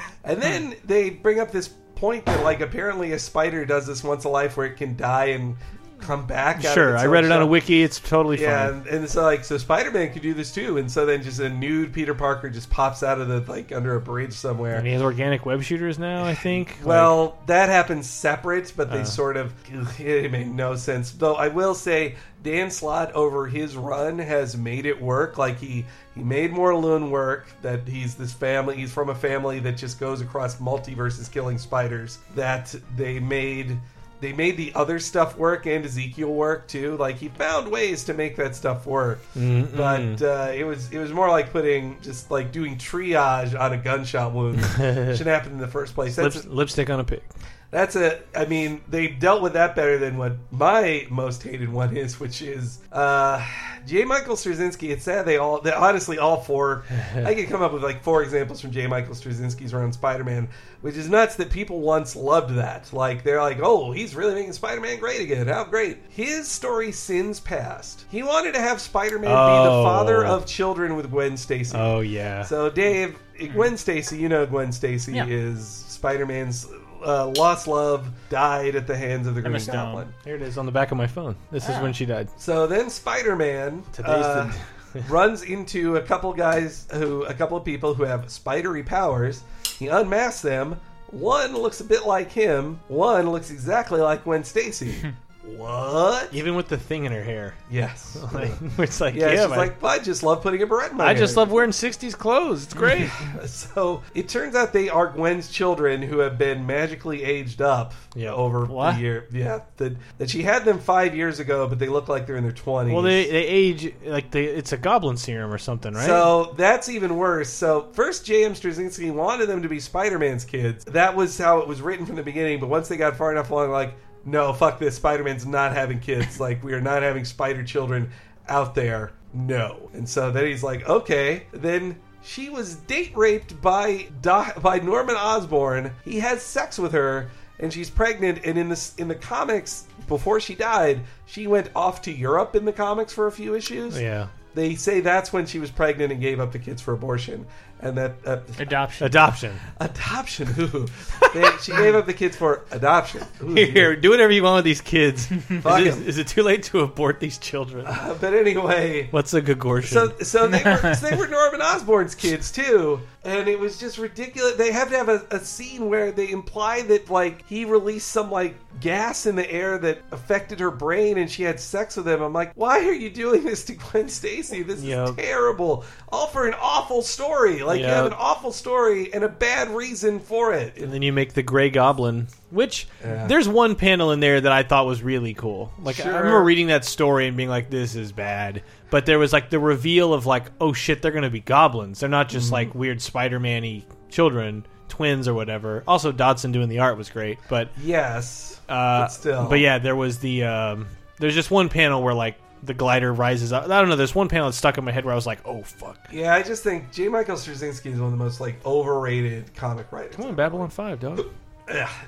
and 0.24 0.40
then 0.40 0.74
they 0.84 1.10
bring 1.10 1.38
up 1.38 1.50
this 1.52 1.68
point 1.96 2.24
that 2.24 2.42
like 2.42 2.60
apparently 2.62 3.12
a 3.12 3.18
spider 3.18 3.66
does 3.66 3.86
this 3.86 4.02
once 4.02 4.24
a 4.24 4.28
life 4.30 4.56
where 4.56 4.66
it 4.66 4.76
can 4.78 4.96
die 4.96 5.26
and 5.26 5.54
come 6.00 6.26
back. 6.26 6.62
Sure, 6.62 6.94
its 6.94 7.02
I 7.02 7.06
read 7.06 7.24
it 7.24 7.32
on 7.32 7.42
a 7.42 7.46
wiki. 7.46 7.82
It's 7.82 8.00
totally 8.00 8.40
Yeah, 8.40 8.66
fine. 8.68 8.78
and, 8.78 8.86
and 8.86 9.08
so 9.08 9.22
like 9.22 9.44
so 9.44 9.58
Spider-Man 9.58 10.12
could 10.12 10.22
do 10.22 10.34
this 10.34 10.52
too, 10.52 10.78
and 10.78 10.90
so 10.90 11.06
then 11.06 11.22
just 11.22 11.40
a 11.40 11.48
nude 11.48 11.92
Peter 11.92 12.14
Parker 12.14 12.50
just 12.50 12.70
pops 12.70 13.02
out 13.02 13.20
of 13.20 13.28
the 13.28 13.40
like 13.50 13.72
under 13.72 13.94
a 13.96 14.00
bridge 14.00 14.32
somewhere. 14.32 14.76
And 14.76 14.86
he 14.86 14.92
has 14.92 15.02
organic 15.02 15.46
web 15.46 15.62
shooters 15.62 15.98
now, 15.98 16.24
I 16.24 16.34
think. 16.34 16.76
Well, 16.84 17.38
that 17.46 17.68
happens 17.68 18.08
separate, 18.08 18.72
but 18.76 18.88
Uh. 18.90 18.98
they 18.98 19.04
sort 19.04 19.36
of 19.36 19.52
it 20.00 20.30
made 20.32 20.48
no 20.48 20.74
sense. 20.76 21.12
Though 21.12 21.34
I 21.34 21.48
will 21.48 21.74
say, 21.74 22.16
Dan 22.42 22.70
Slott 22.70 23.12
over 23.12 23.46
his 23.46 23.76
run 23.76 24.18
has 24.18 24.56
made 24.56 24.86
it 24.86 25.00
work. 25.00 25.36
Like 25.38 25.58
he 25.58 25.84
he 26.14 26.22
made 26.24 26.52
Morlun 26.52 27.10
work. 27.10 27.46
That 27.62 27.86
he's 27.86 28.14
this 28.14 28.32
family. 28.32 28.76
He's 28.76 28.92
from 28.92 29.10
a 29.10 29.14
family 29.14 29.60
that 29.60 29.76
just 29.76 30.00
goes 30.00 30.20
across 30.20 30.56
multiverses 30.56 31.30
killing 31.30 31.58
spiders. 31.58 32.18
That 32.34 32.74
they 32.96 33.20
made. 33.20 33.78
They 34.20 34.32
made 34.32 34.56
the 34.56 34.72
other 34.74 34.98
stuff 34.98 35.36
work 35.38 35.66
and 35.66 35.84
Ezekiel 35.84 36.32
work 36.32 36.68
too. 36.68 36.96
Like 36.98 37.16
he 37.16 37.28
found 37.28 37.70
ways 37.70 38.04
to 38.04 38.14
make 38.14 38.36
that 38.36 38.54
stuff 38.54 38.86
work, 38.86 39.20
but 39.34 40.22
uh, 40.22 40.52
it 40.54 40.64
was 40.64 40.92
it 40.92 40.98
was 40.98 41.12
more 41.12 41.28
like 41.30 41.50
putting 41.52 41.98
just 42.02 42.30
like 42.30 42.52
doing 42.52 42.76
triage 42.76 43.58
on 43.58 43.72
a 43.72 43.78
gunshot 43.78 44.32
wound. 44.32 44.60
Shouldn't 44.76 45.26
happen 45.26 45.52
in 45.52 45.58
the 45.58 45.66
first 45.68 45.94
place. 45.94 46.18
Lip, 46.18 46.32
That's 46.32 46.46
lipstick 46.46 46.90
on 46.90 47.00
a 47.00 47.04
pig. 47.04 47.22
That's 47.70 47.94
a. 47.96 48.20
I 48.34 48.46
mean, 48.46 48.80
they 48.88 49.08
dealt 49.08 49.42
with 49.42 49.52
that 49.52 49.76
better 49.76 49.96
than 49.98 50.18
what 50.18 50.32
my 50.50 51.06
most 51.10 51.42
hated 51.42 51.68
one 51.70 51.96
is, 51.96 52.18
which 52.18 52.42
is 52.42 52.80
uh, 52.92 53.44
J. 53.86 54.04
Michael 54.04 54.34
Straczynski. 54.34 54.90
It's 54.90 55.04
sad 55.04 55.24
they 55.24 55.36
all. 55.36 55.60
They, 55.60 55.72
honestly, 55.72 56.18
all 56.18 56.40
four. 56.40 56.84
I 57.14 57.34
could 57.34 57.48
come 57.48 57.62
up 57.62 57.72
with 57.72 57.84
like 57.84 58.02
four 58.02 58.22
examples 58.22 58.60
from 58.60 58.72
J. 58.72 58.86
Michael 58.88 59.14
Straczynski's 59.14 59.72
run 59.72 59.84
on 59.84 59.92
Spider-Man, 59.92 60.48
which 60.80 60.96
is 60.96 61.08
nuts 61.08 61.36
that 61.36 61.50
people 61.50 61.80
once 61.80 62.16
loved 62.16 62.54
that. 62.56 62.92
Like 62.92 63.22
they're 63.22 63.40
like, 63.40 63.60
oh, 63.62 63.92
he's 63.92 64.16
really 64.16 64.34
making 64.34 64.52
Spider-Man 64.54 64.98
great 64.98 65.20
again. 65.20 65.46
How 65.46 65.62
great! 65.64 65.98
His 66.08 66.48
story 66.48 66.90
sins 66.90 67.38
past. 67.38 68.04
He 68.10 68.22
wanted 68.24 68.54
to 68.54 68.60
have 68.60 68.80
Spider-Man 68.80 69.20
be 69.20 69.26
the 69.26 69.70
Oh. 69.70 69.84
father 69.84 70.24
of 70.24 70.44
children 70.44 70.96
with 70.96 71.08
Gwen 71.10 71.36
Stacy. 71.36 71.76
Oh 71.78 72.00
yeah. 72.00 72.42
So, 72.42 72.68
Dave, 72.68 73.16
Gwen 73.52 73.76
Stacy, 73.76 74.18
you 74.18 74.28
know 74.28 74.44
Gwen 74.44 74.72
Stacy 74.72 75.12
Yeah. 75.12 75.26
is 75.26 75.64
Spider 75.68 76.26
Man's 76.26 76.66
uh, 77.04 77.32
lost 77.36 77.66
love, 77.66 78.08
died 78.28 78.74
at 78.74 78.86
the 78.86 78.96
hands 78.96 79.26
of 79.26 79.34
the 79.34 79.40
Green 79.40 79.52
Emma 79.52 79.60
Stone. 79.60 79.74
Goblin. 79.74 80.14
Here 80.24 80.34
it 80.36 80.42
is 80.42 80.58
on 80.58 80.66
the 80.66 80.72
back 80.72 80.90
of 80.90 80.98
my 80.98 81.06
phone. 81.06 81.36
This 81.50 81.68
is 81.68 81.76
when 81.80 81.92
she 81.92 82.06
died. 82.06 82.28
So 82.36 82.66
then 82.66 82.90
Spider 82.90 83.36
Man 83.36 83.82
Today's 83.92 84.24
uh, 84.24 84.52
runs 85.08 85.42
into 85.42 85.96
a 85.96 86.02
couple 86.02 86.32
guys 86.32 86.86
who, 86.92 87.24
a 87.24 87.34
couple 87.34 87.56
of 87.56 87.64
people 87.64 87.94
who 87.94 88.04
have 88.04 88.30
spidery 88.30 88.82
powers. 88.82 89.42
He 89.78 89.88
unmasks 89.88 90.42
them. 90.42 90.78
One 91.10 91.56
looks 91.56 91.80
a 91.80 91.84
bit 91.84 92.06
like 92.06 92.30
him. 92.30 92.80
One 92.88 93.30
looks 93.30 93.50
exactly 93.50 94.00
like 94.00 94.24
Gwen 94.24 94.44
Stacy. 94.44 94.94
what? 95.56 96.32
Even 96.34 96.54
with 96.54 96.68
the 96.68 96.76
thing 96.76 97.04
in 97.06 97.12
her 97.12 97.22
hair. 97.22 97.54
Yes. 97.70 98.16
Like, 98.32 98.52
it's 98.78 99.00
like, 99.00 99.14
yeah, 99.14 99.26
yeah, 99.32 99.40
she's 99.42 99.48
man. 99.50 99.58
like, 99.58 99.82
I 99.82 99.98
just 99.98 100.22
love 100.22 100.42
putting 100.42 100.62
a 100.62 100.66
beret 100.66 100.92
in 100.92 100.96
my 100.98 101.06
I 101.06 101.14
just 101.14 101.36
love 101.36 101.50
wearing 101.50 101.70
60s 101.70 102.16
clothes. 102.16 102.64
It's 102.64 102.74
great. 102.74 103.08
So 103.46 104.02
it 104.14 104.28
turns 104.28 104.54
out 104.54 104.72
they 104.72 104.88
are 104.88 105.08
Gwen's 105.08 105.50
children 105.50 106.02
who 106.02 106.18
have 106.18 106.38
been 106.38 106.66
magically 106.66 107.22
aged 107.24 107.60
up 107.62 107.92
Yeah. 108.14 108.32
over 108.32 108.64
What? 108.66 108.94
the 108.96 109.00
year. 109.00 109.26
Yeah, 109.32 109.60
that 109.78 109.96
that 110.18 110.30
she 110.30 110.42
had 110.42 110.64
them 110.64 110.78
five 110.78 111.14
years 111.16 111.40
ago, 111.40 111.66
but 111.66 111.78
they 111.78 111.88
look 111.88 112.08
like 112.08 112.26
they're 112.26 112.36
in 112.36 112.44
their 112.44 112.52
twenties. 112.52 112.92
well, 112.94 113.02
they, 113.02 113.24
they 113.30 113.46
age 113.46 113.92
like 114.04 114.30
they, 114.30 114.44
it's 114.44 114.72
a 114.72 114.76
goblin 114.76 115.16
serum 115.16 115.52
or 115.52 115.58
something, 115.58 115.94
right? 115.94 116.06
So 116.06 116.54
that's 116.56 116.88
even 116.88 117.16
worse. 117.16 117.48
So 117.50 117.88
first, 117.92 118.24
J.M. 118.26 118.52
Straczynski 118.54 119.12
wanted 119.12 119.46
them 119.46 119.62
to 119.62 119.68
be 119.68 119.80
Spider-Man's 119.80 120.44
kids. 120.44 120.84
That 120.86 121.16
was 121.16 121.36
how 121.38 121.58
it 121.60 121.68
was 121.68 121.80
written 121.82 122.06
from 122.06 122.16
the 122.16 122.22
beginning. 122.22 122.60
But 122.60 122.68
once 122.68 122.88
they 122.88 122.96
got 122.96 123.16
far 123.16 123.32
enough 123.32 123.50
along, 123.50 123.70
like, 123.70 123.94
no, 124.24 124.52
fuck 124.52 124.78
this. 124.78 124.96
Spider-Man's 124.96 125.46
not 125.46 125.72
having 125.72 126.00
kids. 126.00 126.40
like, 126.40 126.62
we 126.62 126.72
are 126.72 126.80
not 126.80 127.02
having 127.02 127.24
spider 127.24 127.62
children 127.62 128.10
out 128.48 128.74
there. 128.74 129.12
No. 129.32 129.90
And 129.92 130.08
so 130.08 130.30
then 130.30 130.46
he's 130.46 130.62
like, 130.62 130.88
okay. 130.88 131.46
Then 131.52 131.96
she 132.22 132.50
was 132.50 132.76
date 132.76 133.16
raped 133.16 133.60
by 133.60 134.08
Do- 134.20 134.60
by 134.60 134.78
Norman 134.78 135.16
Osborn. 135.16 135.92
He 136.04 136.20
has 136.20 136.42
sex 136.42 136.78
with 136.78 136.92
her. 136.92 137.30
And 137.58 137.70
she's 137.70 137.90
pregnant, 137.90 138.40
and 138.46 138.56
in 138.56 138.70
this 138.70 138.94
in 138.96 139.06
the 139.06 139.14
comics, 139.14 139.86
before 140.08 140.40
she 140.40 140.54
died, 140.54 141.02
she 141.26 141.46
went 141.46 141.68
off 141.76 142.00
to 142.02 142.10
Europe 142.10 142.56
in 142.56 142.64
the 142.64 142.72
comics 142.72 143.12
for 143.12 143.26
a 143.26 143.32
few 143.32 143.54
issues 143.54 144.00
yeah. 144.00 144.28
They 144.54 144.74
say 144.74 145.00
that's 145.00 145.32
when 145.32 145.46
she 145.46 145.58
was 145.58 145.70
pregnant 145.70 146.12
and 146.12 146.20
gave 146.20 146.40
up 146.40 146.52
the 146.52 146.58
kids 146.58 146.82
for 146.82 146.92
abortion, 146.92 147.46
and 147.80 147.96
that 147.96 148.14
uh, 148.26 148.38
Adoption. 148.58 149.06
Adoption. 149.06 149.54
adoption. 149.80 150.48
Ooh. 150.58 150.86
They, 151.34 151.48
she 151.62 151.72
gave 151.72 151.94
up 151.94 152.06
the 152.06 152.12
kids 152.12 152.36
for 152.36 152.64
adoption. 152.72 153.22
Ooh, 153.42 153.54
Here, 153.54 153.94
do 153.96 154.10
whatever 154.10 154.32
you 154.32 154.42
want 154.42 154.56
with 154.56 154.64
these 154.64 154.80
kids. 154.80 155.30
is, 155.30 155.42
Fuck 155.62 155.80
it, 155.80 155.92
'em. 155.94 156.02
is 156.02 156.18
it 156.18 156.26
too 156.26 156.42
late 156.42 156.64
to 156.64 156.80
abort 156.80 157.20
these 157.20 157.38
children? 157.38 157.86
Uh, 157.86 158.16
but 158.20 158.34
anyway, 158.34 159.08
What's 159.12 159.32
a 159.34 159.40
Gagortion? 159.40 159.88
so 159.94 160.18
so 160.22 160.48
they 160.48 160.62
were 160.64 160.94
they 160.96 161.16
were 161.16 161.28
Norman 161.28 161.60
Osborn's 161.62 162.14
kids 162.14 162.50
too, 162.50 163.00
and 163.24 163.48
it 163.48 163.58
was 163.58 163.78
just 163.78 163.98
ridiculous. 163.98 164.54
They 164.54 164.72
have 164.72 164.88
to 164.90 164.96
have 164.96 165.08
a, 165.08 165.26
a 165.30 165.38
scene 165.40 165.88
where 165.90 166.10
they 166.10 166.30
imply 166.30 166.82
that 166.82 167.10
like 167.10 167.46
he 167.46 167.64
released 167.64 168.08
some 168.08 168.30
like 168.30 168.54
gas 168.80 169.26
in 169.26 169.36
the 169.36 169.50
air 169.50 169.76
that 169.78 169.98
affected 170.10 170.58
her 170.60 170.70
brain, 170.70 171.18
and 171.18 171.30
she 171.30 171.42
had 171.42 171.60
sex 171.60 171.96
with 171.96 172.08
him. 172.08 172.22
I'm 172.22 172.32
like, 172.32 172.52
why 172.54 172.78
are 172.86 172.92
you 172.94 173.10
doing 173.10 173.44
this 173.44 173.64
to 173.66 173.74
Gwen 173.74 174.08
Stacy? 174.08 174.62
This 174.62 174.82
is 174.82 175.14
terrible. 175.16 175.84
All 176.10 176.26
for 176.28 176.48
an 176.48 176.54
awful 176.60 177.02
story. 177.02 177.62
Like 177.62 177.80
you 177.80 177.86
have 177.86 178.06
an 178.06 178.14
awful 178.14 178.52
story 178.52 179.12
and 179.12 179.22
a 179.24 179.28
bad 179.28 179.68
reason 179.70 180.18
for 180.20 180.54
it. 180.54 180.76
and 180.78 180.92
then 180.92 181.02
you 181.02 181.12
make 181.12 181.34
the 181.34 181.42
Gray 181.42 181.68
Goblin, 181.70 182.28
which 182.50 182.88
Yeah. 183.02 183.26
there's 183.26 183.48
one 183.48 183.74
panel 183.76 184.12
in 184.12 184.20
there 184.20 184.40
that 184.40 184.52
I 184.52 184.62
thought 184.62 184.86
was 184.86 185.02
really 185.02 185.34
cool. 185.34 185.72
Like 185.82 185.96
Sure. 185.96 186.12
I 186.12 186.16
remember 186.18 186.42
reading 186.42 186.68
that 186.68 186.84
story 186.84 187.26
and 187.28 187.36
being 187.36 187.48
like, 187.48 187.70
"This 187.70 187.94
is 187.94 188.12
bad," 188.12 188.62
but 188.90 189.06
there 189.06 189.18
was 189.18 189.32
like 189.32 189.50
the 189.50 189.58
reveal 189.58 190.12
of 190.14 190.26
like, 190.26 190.46
"Oh 190.60 190.72
shit, 190.72 191.02
they're 191.02 191.12
gonna 191.12 191.30
be 191.30 191.40
goblins. 191.40 192.00
They're 192.00 192.08
not 192.08 192.28
just 192.28 192.46
Mm-hmm. 192.46 192.54
like 192.54 192.74
weird 192.74 193.00
Spider-Man-y 193.00 193.84
children, 194.08 194.66
twins 194.88 195.28
or 195.28 195.34
whatever." 195.34 195.82
Also, 195.86 196.12
Dodson 196.12 196.52
doing 196.52 196.68
the 196.68 196.80
art 196.80 196.96
was 196.98 197.10
great, 197.10 197.38
but 197.48 197.68
Yes, 197.82 198.60
uh, 198.68 199.02
but 199.02 199.08
still, 199.08 199.48
but 199.48 199.60
yeah, 199.60 199.78
there 199.78 199.96
was 199.96 200.18
the 200.18 200.44
um, 200.44 200.86
there's 201.18 201.34
just 201.34 201.50
one 201.50 201.68
panel 201.68 202.02
where 202.02 202.14
like 202.14 202.36
the 202.62 202.74
glider 202.74 203.10
rises 203.12 203.52
up. 203.54 203.64
I 203.64 203.80
don't 203.80 203.88
know. 203.88 203.96
There's 203.96 204.14
one 204.14 204.28
panel 204.28 204.46
that 204.48 204.52
stuck 204.52 204.76
in 204.76 204.84
my 204.84 204.92
head 204.92 205.04
where 205.06 205.12
I 205.12 205.16
was 205.16 205.26
like, 205.26 205.38
"Oh 205.46 205.62
fuck." 205.62 205.98
Yeah, 206.12 206.34
I 206.34 206.42
just 206.42 206.62
think 206.62 206.92
J. 206.92 207.08
Michael 207.08 207.36
Straczynski 207.36 207.86
is 207.92 207.98
one 207.98 208.12
of 208.12 208.18
the 208.18 208.22
most 208.22 208.40
like 208.40 208.64
overrated 208.66 209.54
comic 209.54 209.90
writers. 209.92 210.16
Come 210.16 210.26
on, 210.26 210.34
Babylon 210.34 210.68
Five, 210.70 211.00
dog. 211.00 211.24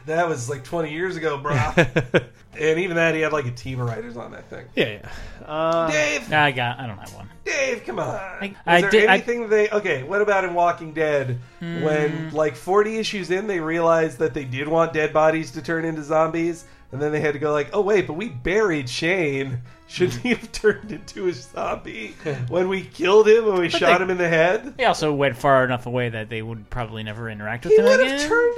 That 0.07 0.29
was 0.29 0.49
like 0.51 0.65
20 0.65 0.91
years 0.93 1.17
ago, 1.17 1.39
bro. 1.39 1.53
and 1.77 2.79
even 2.79 2.97
that, 2.97 3.15
he 3.15 3.21
had 3.21 3.33
like 3.33 3.47
a 3.47 3.51
team 3.51 3.81
of 3.81 3.89
writers 3.89 4.17
on 4.17 4.33
that 4.33 4.49
thing. 4.51 4.67
Yeah, 4.75 5.01
yeah. 5.01 5.47
Uh, 5.47 5.91
Dave, 5.91 6.33
I 6.33 6.51
got. 6.53 6.79
I 6.81 6.87
don't 6.87 6.99
have 6.99 7.15
one. 7.15 7.29
Dave, 7.45 7.85
come 7.85 7.99
on. 7.99 8.07
I- 8.67 8.77
Is 8.77 8.83
there 8.83 8.91
did- 8.91 9.09
I- 9.09 9.15
anything 9.15 9.49
they? 9.49 9.69
Okay, 9.71 10.03
what 10.03 10.21
about 10.23 10.45
in 10.45 10.55
Walking 10.55 10.93
Dead 10.93 11.39
when 11.61 12.31
like 12.33 12.57
40 12.57 12.99
issues 12.99 13.31
in, 13.31 13.47
they 13.47 13.61
realized 13.61 14.19
that 14.19 14.35
they 14.35 14.45
did 14.45 14.69
want 14.69 14.93
dead 14.93 15.13
bodies 15.13 15.51
to 15.53 15.63
turn 15.63 15.85
into 15.85 16.03
zombies, 16.03 16.65
and 16.93 17.01
then 17.01 17.13
they 17.13 17.21
had 17.21 17.33
to 17.35 17.39
go 17.39 17.53
like, 17.53 17.71
oh 17.73 17.81
wait, 17.81 18.07
but 18.07 18.15
we 18.15 18.29
buried 18.29 18.89
Shane. 18.89 19.61
Shouldn't 19.93 20.23
he 20.23 20.31
have 20.31 20.51
turned 20.53 20.91
into 20.91 21.29
a 21.29 21.33
zombie 21.35 22.15
when 22.49 22.69
we 22.69 22.83
killed 22.83 23.29
him 23.29 23.47
and 23.49 23.59
we 23.59 23.69
shot 23.69 23.99
they- 23.99 24.05
him 24.05 24.11
in 24.11 24.17
the 24.19 24.29
head? 24.29 24.77
They 24.79 24.87
also 24.87 25.13
went 25.13 25.37
far 25.37 25.65
enough 25.65 25.85
away 25.87 26.09
that 26.09 26.29
they 26.31 26.41
would 26.41 26.71
probably 26.71 27.03
never 27.03 27.29
interact 27.29 27.65
with 27.65 27.75
him. 27.79 27.85
He 27.85 27.91
them 27.91 27.99
would 27.99 28.07
again. 28.07 28.19
have 28.21 28.29
turned 28.29 28.57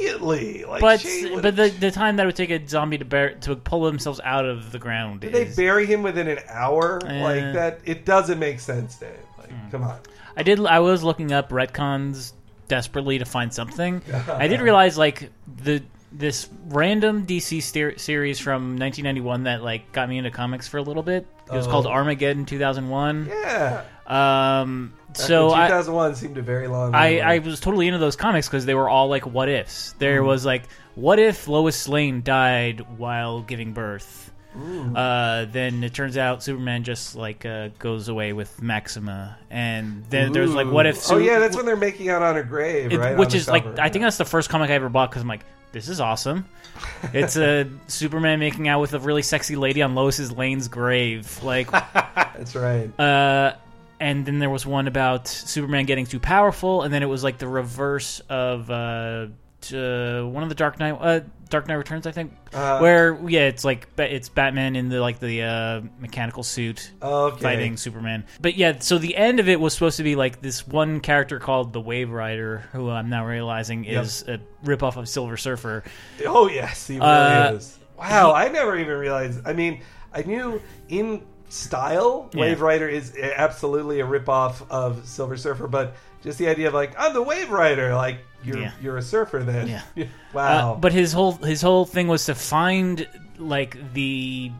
immediately. 0.00 0.64
Like 0.64 0.80
but 0.80 1.00
Shane 1.00 1.34
would 1.34 1.42
but 1.42 1.54
have- 1.54 1.80
the 1.80 1.86
the 1.86 1.90
time 1.92 2.16
that 2.16 2.24
it 2.24 2.26
would 2.26 2.36
take 2.36 2.50
a 2.50 2.66
zombie 2.66 2.98
to 2.98 3.04
bear 3.04 3.34
to 3.42 3.54
pull 3.56 3.82
themselves 3.84 4.20
out 4.24 4.44
of 4.44 4.72
the 4.72 4.78
ground 4.78 5.20
Did 5.20 5.32
they 5.32 5.42
is. 5.46 5.56
bury 5.56 5.86
him 5.86 6.02
within 6.02 6.26
an 6.28 6.38
hour? 6.48 7.00
Eh. 7.06 7.22
like 7.22 7.52
that, 7.54 7.80
it 7.84 8.04
doesn't 8.04 8.38
make 8.38 8.58
sense, 8.60 8.96
Dave. 8.96 9.10
Like, 9.38 9.50
Hmm. 9.50 9.70
come 9.70 9.82
on. 9.84 9.98
I 10.36 10.42
did. 10.42 10.58
I 10.64 10.80
was 10.80 11.02
looking 11.04 11.30
up 11.32 11.50
retcons 11.50 12.32
desperately 12.68 13.18
to 13.18 13.24
find 13.24 13.52
something. 13.52 14.02
I 14.28 14.48
did 14.48 14.60
realize 14.60 14.96
like 14.98 15.30
the 15.62 15.82
this 16.12 16.48
random 16.68 17.26
DC 17.26 17.62
ster- 17.62 17.98
series 17.98 18.38
from 18.38 18.76
1991 18.78 19.44
that 19.44 19.62
like 19.62 19.90
got 19.92 20.08
me 20.08 20.18
into 20.18 20.30
comics 20.30 20.68
for 20.68 20.78
a 20.78 20.82
little 20.82 21.02
bit. 21.02 21.26
It 21.46 21.54
was 21.54 21.66
Oh. 21.66 21.70
called 21.70 21.86
Armageddon 21.86 22.44
2001. 22.46 23.28
Yeah. 23.30 23.82
Um, 24.06 24.94
so 25.14 25.50
when 25.50 25.60
I, 25.60 25.66
2001 25.68 26.14
seemed 26.16 26.38
a 26.38 26.42
very 26.42 26.66
long. 26.68 26.94
I, 26.94 27.18
I 27.20 27.38
was 27.38 27.60
totally 27.60 27.86
into 27.86 27.98
those 27.98 28.16
comics 28.16 28.48
because 28.48 28.66
they 28.66 28.74
were 28.74 28.88
all 28.88 29.08
like 29.08 29.26
what 29.26 29.48
ifs. 29.48 29.94
There 29.98 30.22
was 30.24 30.44
like, 30.44 30.64
what 30.94 31.18
if 31.18 31.48
Lois 31.48 31.88
Lane 31.88 32.22
died 32.22 32.80
while 32.98 33.42
giving 33.42 33.72
birth? 33.72 34.31
Uh, 34.54 35.46
then 35.46 35.82
it 35.82 35.94
turns 35.94 36.16
out 36.16 36.42
Superman 36.42 36.84
just 36.84 37.14
like 37.16 37.46
uh, 37.46 37.68
goes 37.78 38.08
away 38.08 38.32
with 38.32 38.60
Maxima, 38.62 39.38
and 39.50 40.04
then 40.10 40.32
there's 40.32 40.52
like, 40.54 40.66
what 40.70 40.86
if? 40.86 41.10
oh 41.10 41.18
yeah, 41.18 41.38
that's 41.38 41.56
when 41.56 41.64
they're 41.66 41.76
making 41.76 42.10
out 42.10 42.22
on 42.22 42.34
her 42.34 42.42
grave, 42.42 42.92
it- 42.92 42.98
right? 42.98 43.16
which 43.16 43.34
is 43.34 43.48
like. 43.48 43.64
I 43.78 43.88
think 43.88 44.02
that's 44.04 44.18
the 44.18 44.24
first 44.24 44.48
comic 44.50 44.70
I 44.70 44.74
ever 44.74 44.88
bought 44.88 45.10
because 45.10 45.22
I'm 45.22 45.28
like, 45.28 45.44
this 45.72 45.88
is 45.88 46.00
awesome. 46.00 46.46
It's 47.12 47.36
a 47.36 47.68
Superman 47.86 48.38
making 48.40 48.66
out 48.66 48.80
with 48.80 48.94
a 48.94 48.98
really 48.98 49.22
sexy 49.22 49.56
lady 49.56 49.82
on 49.82 49.94
Lois's 49.94 50.32
Lane's 50.32 50.68
grave, 50.68 51.42
like 51.42 51.70
that's 52.04 52.54
right. 52.56 52.90
uh, 52.98 53.54
and 54.00 54.26
then 54.26 54.38
there 54.40 54.50
was 54.50 54.66
one 54.66 54.88
about 54.88 55.28
Superman 55.28 55.84
getting 55.86 56.06
too 56.06 56.18
powerful, 56.18 56.82
and 56.82 56.92
then 56.92 57.02
it 57.02 57.06
was 57.06 57.22
like 57.22 57.38
the 57.38 57.46
reverse 57.46 58.20
of 58.28 58.68
uh, 58.70 59.26
t- 59.60 59.76
uh, 59.78 60.24
one 60.26 60.42
of 60.42 60.48
the 60.48 60.54
Dark 60.56 60.78
Knight, 60.80 60.96
uh, 61.00 61.20
Dark 61.52 61.68
Knight 61.68 61.74
Returns, 61.74 62.06
I 62.06 62.12
think, 62.12 62.32
Uh, 62.52 62.78
where 62.78 63.16
yeah, 63.28 63.42
it's 63.42 63.64
like 63.64 63.86
it's 63.98 64.28
Batman 64.28 64.74
in 64.74 64.88
the 64.88 65.00
like 65.00 65.20
the 65.20 65.42
uh, 65.42 65.80
mechanical 66.00 66.42
suit 66.42 66.90
Okay. 67.00 67.42
fighting 67.42 67.76
Superman. 67.76 68.24
But 68.40 68.56
yeah, 68.56 68.78
so 68.80 68.98
the 68.98 69.14
end 69.14 69.38
of 69.38 69.48
it 69.48 69.60
was 69.60 69.74
supposed 69.74 69.98
to 69.98 70.02
be 70.02 70.16
like 70.16 70.40
this 70.40 70.66
one 70.66 70.98
character 71.00 71.38
called 71.38 71.72
the 71.72 71.80
Wave 71.80 72.10
Rider, 72.10 72.64
who 72.72 72.90
I'm 72.90 73.08
now 73.10 73.26
realizing 73.26 73.84
Yep. 73.84 74.02
is 74.04 74.22
a 74.26 74.40
ripoff 74.64 74.96
of 74.96 75.08
Silver 75.08 75.36
Surfer. 75.36 75.84
Oh 76.26 76.48
yes, 76.48 76.86
he 76.88 76.94
really 76.94 77.06
Uh, 77.06 77.52
is. 77.52 77.78
Wow, 77.98 78.32
I 78.32 78.48
never 78.48 78.76
even 78.78 78.96
realized. 78.96 79.40
I 79.46 79.52
mean, 79.52 79.82
I 80.12 80.22
knew 80.22 80.60
in 80.88 81.22
style, 81.50 82.30
Yeah. 82.32 82.40
Wave 82.40 82.62
Rider 82.62 82.88
is 82.88 83.14
absolutely 83.16 84.00
a 84.00 84.06
ripoff 84.06 84.66
of 84.70 85.06
Silver 85.06 85.36
Surfer, 85.36 85.68
but 85.68 85.94
just 86.22 86.38
the 86.38 86.48
idea 86.48 86.68
of 86.68 86.74
like 86.74 86.98
I'm 86.98 87.12
the 87.12 87.22
Wave 87.22 87.50
Rider, 87.50 87.94
like 87.94 88.18
you're 88.44 88.58
Yeah. 88.58 88.72
you're 88.82 88.96
a 88.98 89.02
surfer 89.02 89.40
then. 89.42 89.68
Yeah. 89.68 90.06
wow. 90.32 90.72
Uh, 90.72 90.76
but 90.76 90.92
his 90.92 91.12
whole 91.12 91.32
his 91.32 91.62
whole 91.62 91.84
thing 91.84 92.08
was 92.08 92.26
to 92.26 92.34
find 92.34 93.06
like 93.38 93.76
the 93.94 94.50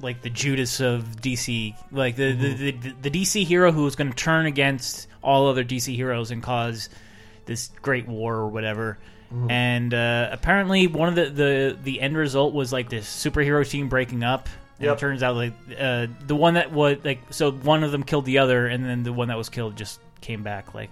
like 0.00 0.20
the 0.22 0.30
Judas 0.30 0.80
of 0.80 1.04
DC, 1.22 1.74
like 1.90 2.16
the 2.16 2.32
the, 2.32 2.70
the, 2.72 2.92
the 3.02 3.10
DC 3.10 3.44
hero 3.46 3.72
who 3.72 3.84
was 3.84 3.96
going 3.96 4.10
to 4.10 4.16
turn 4.16 4.46
against 4.46 5.08
all 5.22 5.48
other 5.48 5.64
DC 5.64 5.94
heroes 5.94 6.30
and 6.30 6.42
cause 6.42 6.88
this 7.46 7.70
great 7.82 8.06
war 8.06 8.34
or 8.36 8.48
whatever. 8.48 8.98
And 9.48 9.92
uh, 9.92 10.28
apparently, 10.30 10.86
one 10.86 11.08
of 11.08 11.14
the, 11.16 11.24
the 11.30 11.78
the 11.82 12.00
end 12.00 12.16
result 12.16 12.54
was 12.54 12.72
like 12.72 12.88
this 12.88 13.06
superhero 13.08 13.68
team 13.68 13.88
breaking 13.88 14.22
up. 14.22 14.48
And 14.78 14.86
Yep. 14.86 14.96
it 14.96 15.00
turns 15.00 15.22
out 15.22 15.34
like 15.36 15.52
uh, 15.78 16.06
the 16.26 16.36
one 16.36 16.54
that 16.54 16.70
was 16.72 16.98
like 17.02 17.20
so 17.30 17.50
one 17.50 17.82
of 17.82 17.90
them 17.90 18.02
killed 18.04 18.24
the 18.24 18.38
other, 18.38 18.66
and 18.66 18.84
then 18.84 19.02
the 19.02 19.12
one 19.12 19.28
that 19.28 19.36
was 19.36 19.48
killed 19.48 19.74
just 19.76 19.98
came 20.20 20.42
back 20.44 20.74
like 20.74 20.90